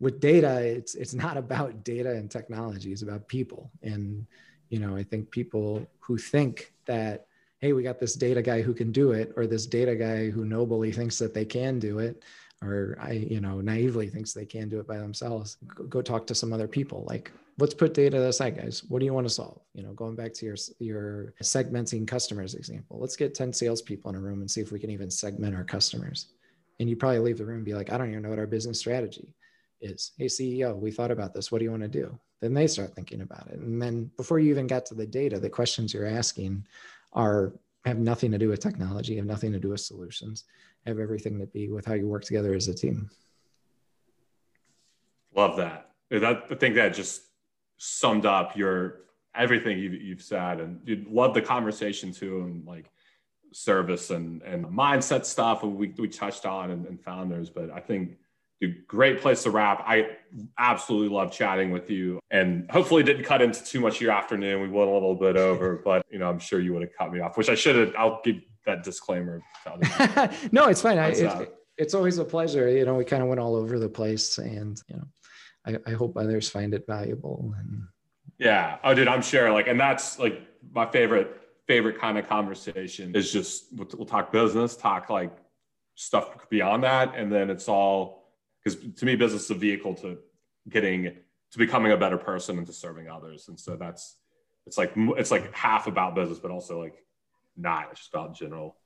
with 0.00 0.20
data 0.20 0.60
it's 0.60 0.94
it's 0.94 1.14
not 1.14 1.36
about 1.44 1.84
data 1.84 2.10
and 2.10 2.30
technology 2.30 2.92
it's 2.92 3.02
about 3.02 3.28
people. 3.28 3.70
And 3.82 4.26
you 4.72 4.78
know 4.78 4.96
i 4.96 5.02
think 5.02 5.30
people 5.30 5.86
who 6.00 6.16
think 6.16 6.72
that 6.86 7.26
hey 7.60 7.74
we 7.74 7.82
got 7.82 8.00
this 8.00 8.14
data 8.14 8.40
guy 8.40 8.62
who 8.62 8.72
can 8.72 8.90
do 8.90 9.12
it 9.12 9.30
or 9.36 9.46
this 9.46 9.66
data 9.66 9.94
guy 9.94 10.30
who 10.30 10.46
nobly 10.46 10.90
thinks 10.90 11.18
that 11.18 11.34
they 11.34 11.44
can 11.44 11.78
do 11.78 11.98
it 11.98 12.24
or 12.62 12.96
i 12.98 13.12
you 13.12 13.40
know 13.40 13.60
naively 13.60 14.08
thinks 14.08 14.32
they 14.32 14.46
can 14.46 14.70
do 14.70 14.80
it 14.80 14.88
by 14.88 14.96
themselves 14.96 15.58
go, 15.66 15.84
go 15.84 16.02
talk 16.02 16.26
to 16.26 16.34
some 16.34 16.52
other 16.52 16.66
people. 16.66 17.04
Like 17.06 17.30
let's 17.58 17.74
put 17.74 17.94
data 17.94 18.22
aside 18.26 18.56
guys. 18.56 18.82
What 18.84 19.00
do 19.00 19.04
you 19.04 19.14
want 19.14 19.26
to 19.26 19.34
solve? 19.34 19.60
You 19.74 19.82
know 19.82 19.92
going 19.92 20.16
back 20.16 20.32
to 20.34 20.46
your 20.46 20.56
your 20.78 21.34
segmenting 21.42 22.06
customers 22.06 22.54
example 22.54 22.98
let's 22.98 23.16
get 23.16 23.34
10 23.34 23.52
salespeople 23.52 24.10
in 24.10 24.16
a 24.16 24.20
room 24.20 24.40
and 24.40 24.50
see 24.50 24.60
if 24.60 24.72
we 24.72 24.78
can 24.78 24.90
even 24.90 25.10
segment 25.10 25.54
our 25.54 25.64
customers. 25.64 26.28
And 26.80 26.88
you 26.88 26.96
probably 26.96 27.20
leave 27.20 27.38
the 27.38 27.44
room 27.44 27.58
and 27.58 27.64
be 27.64 27.74
like 27.74 27.92
i 27.92 27.98
don't 27.98 28.10
even 28.10 28.22
know 28.22 28.30
what 28.30 28.38
our 28.38 28.46
business 28.46 28.78
strategy 28.78 29.34
is. 29.80 30.12
Hey 30.18 30.26
ceo 30.26 30.76
we 30.76 30.90
thought 30.90 31.10
about 31.10 31.34
this. 31.34 31.52
What 31.52 31.58
do 31.58 31.64
you 31.64 31.70
want 31.70 31.82
to 31.82 31.88
do? 31.88 32.18
Then 32.40 32.54
they 32.54 32.66
start 32.66 32.94
thinking 32.94 33.20
about 33.20 33.46
it. 33.48 33.58
And 33.58 33.80
then 33.80 34.10
before 34.16 34.38
you 34.38 34.50
even 34.50 34.66
get 34.66 34.86
to 34.86 34.94
the 34.94 35.06
data 35.06 35.38
the 35.38 35.50
questions 35.50 35.92
you're 35.92 36.06
asking 36.06 36.66
are 37.12 37.52
have 37.84 37.98
nothing 37.98 38.30
to 38.30 38.38
do 38.38 38.48
with 38.48 38.60
technology 38.60 39.16
have 39.16 39.26
nothing 39.26 39.52
to 39.52 39.58
do 39.58 39.70
with 39.70 39.80
solutions 39.80 40.44
have 40.86 40.98
everything 40.98 41.38
to 41.38 41.46
be 41.46 41.68
with 41.68 41.84
how 41.84 41.94
you 41.94 42.06
work 42.08 42.24
together 42.24 42.54
as 42.54 42.68
a 42.68 42.74
team. 42.74 43.08
Love 45.34 45.56
that. 45.56 45.90
That 46.10 46.44
i 46.50 46.54
think 46.54 46.74
that 46.74 46.92
just 46.92 47.22
summed 47.84 48.26
up 48.26 48.56
your 48.56 49.00
everything 49.34 49.78
you've, 49.78 49.94
you've 49.94 50.22
said 50.22 50.60
and 50.60 50.80
you 50.84 51.04
love 51.08 51.34
the 51.34 51.42
conversation 51.42 52.12
too 52.12 52.42
and 52.42 52.66
like 52.66 52.90
service 53.52 54.10
and 54.10 54.42
and 54.42 54.64
mindset 54.66 55.24
stuff 55.24 55.62
we, 55.62 55.88
we 55.98 56.08
touched 56.08 56.46
on 56.46 56.70
and, 56.70 56.86
and 56.86 57.00
founders 57.02 57.50
but 57.50 57.70
i 57.70 57.80
think 57.80 58.16
great 58.86 59.20
place 59.20 59.42
to 59.42 59.50
wrap. 59.50 59.82
I 59.86 60.10
absolutely 60.58 61.14
love 61.14 61.32
chatting 61.32 61.70
with 61.70 61.90
you 61.90 62.20
and 62.30 62.70
hopefully 62.70 63.02
didn't 63.02 63.24
cut 63.24 63.42
into 63.42 63.64
too 63.64 63.80
much 63.80 63.96
of 63.96 64.00
your 64.02 64.12
afternoon. 64.12 64.62
We 64.62 64.68
went 64.68 64.90
a 64.90 64.92
little 64.92 65.14
bit 65.14 65.36
over, 65.36 65.76
but 65.84 66.04
you 66.10 66.18
know, 66.18 66.28
I'm 66.28 66.38
sure 66.38 66.60
you 66.60 66.72
would 66.74 66.82
have 66.82 66.92
cut 66.96 67.12
me 67.12 67.20
off, 67.20 67.36
which 67.36 67.48
I 67.48 67.54
should 67.54 67.76
have. 67.76 67.94
I'll 67.96 68.20
give 68.24 68.36
that 68.66 68.84
disclaimer. 68.84 69.42
no, 70.52 70.66
it's 70.66 70.82
fine. 70.82 70.98
I, 70.98 71.08
it, 71.08 71.24
uh, 71.24 71.46
it's 71.76 71.94
always 71.94 72.18
a 72.18 72.24
pleasure. 72.24 72.68
You 72.68 72.84
know, 72.84 72.94
we 72.94 73.04
kind 73.04 73.22
of 73.22 73.28
went 73.28 73.40
all 73.40 73.56
over 73.56 73.78
the 73.78 73.88
place 73.88 74.38
and, 74.38 74.80
you 74.88 74.96
know, 74.96 75.04
I, 75.66 75.78
I 75.86 75.90
hope 75.92 76.16
others 76.16 76.50
find 76.50 76.74
it 76.74 76.86
valuable. 76.86 77.54
And 77.58 77.82
yeah. 78.38 78.78
Oh, 78.82 78.94
dude, 78.94 79.08
I'm 79.08 79.22
sure 79.22 79.52
like, 79.52 79.68
and 79.68 79.78
that's 79.78 80.18
like 80.18 80.40
my 80.72 80.86
favorite, 80.86 81.40
favorite 81.66 81.98
kind 82.00 82.18
of 82.18 82.28
conversation 82.28 83.14
is 83.14 83.32
just, 83.32 83.66
we'll, 83.72 83.88
we'll 83.96 84.06
talk 84.06 84.32
business, 84.32 84.76
talk 84.76 85.10
like 85.10 85.36
stuff 85.94 86.48
beyond 86.50 86.82
that. 86.84 87.14
And 87.16 87.32
then 87.32 87.50
it's 87.50 87.68
all, 87.68 88.30
because 88.62 88.78
to 88.96 89.04
me, 89.06 89.16
business 89.16 89.44
is 89.44 89.50
a 89.50 89.54
vehicle 89.54 89.94
to 89.96 90.18
getting 90.68 91.16
to 91.52 91.58
becoming 91.58 91.92
a 91.92 91.96
better 91.96 92.18
person 92.18 92.58
and 92.58 92.66
to 92.66 92.72
serving 92.72 93.08
others. 93.08 93.48
And 93.48 93.58
so 93.58 93.76
that's 93.76 94.16
it's 94.66 94.78
like 94.78 94.92
it's 94.96 95.30
like 95.30 95.52
half 95.54 95.86
about 95.86 96.14
business, 96.14 96.38
but 96.38 96.50
also 96.50 96.80
like 96.80 96.94
not. 97.56 97.88
It's 97.90 98.00
just 98.00 98.14
about 98.14 98.34
general 98.34 98.76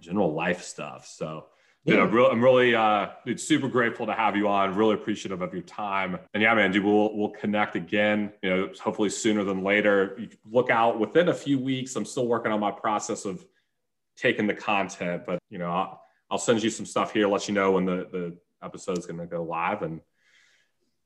general 0.00 0.32
life 0.32 0.62
stuff. 0.62 1.06
So. 1.06 1.46
Yeah. 1.84 2.02
I'm, 2.02 2.10
really, 2.10 2.30
I'm 2.30 2.44
really, 2.44 2.74
uh, 2.74 3.08
dude, 3.24 3.40
super 3.40 3.66
grateful 3.66 4.06
to 4.06 4.12
have 4.12 4.36
you 4.36 4.48
on. 4.48 4.74
Really 4.74 4.94
appreciative 4.94 5.40
of 5.40 5.54
your 5.54 5.62
time. 5.62 6.18
And 6.34 6.42
yeah, 6.42 6.52
man, 6.54 6.72
dude, 6.72 6.84
we'll 6.84 7.16
we'll 7.16 7.30
connect 7.30 7.74
again. 7.74 8.32
You 8.42 8.50
know, 8.50 8.70
hopefully 8.78 9.08
sooner 9.08 9.44
than 9.44 9.64
later. 9.64 10.14
You 10.18 10.28
look 10.44 10.68
out 10.70 11.00
within 11.00 11.28
a 11.28 11.34
few 11.34 11.58
weeks. 11.58 11.96
I'm 11.96 12.04
still 12.04 12.26
working 12.26 12.52
on 12.52 12.60
my 12.60 12.70
process 12.70 13.24
of 13.24 13.44
taking 14.16 14.46
the 14.46 14.54
content, 14.54 15.22
but 15.24 15.38
you 15.48 15.58
know, 15.58 15.70
I'll, 15.70 16.02
I'll 16.30 16.38
send 16.38 16.62
you 16.62 16.68
some 16.68 16.84
stuff 16.84 17.12
here. 17.12 17.26
Let 17.26 17.48
you 17.48 17.54
know 17.54 17.72
when 17.72 17.86
the 17.86 18.08
the 18.12 18.36
episode 18.62 18.98
is 18.98 19.06
going 19.06 19.18
to 19.18 19.26
go 19.26 19.42
live 19.42 19.80
and 19.80 20.00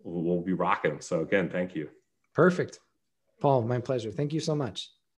we'll 0.02 0.42
be 0.42 0.52
rocking. 0.52 1.00
So 1.00 1.20
again, 1.20 1.48
thank 1.48 1.74
you. 1.74 1.88
Perfect. 2.34 2.80
Paul, 3.40 3.62
my 3.62 3.78
pleasure. 3.78 4.10
Thank 4.10 4.32
you 4.32 4.40
so 4.40 4.54
much. 4.54 4.90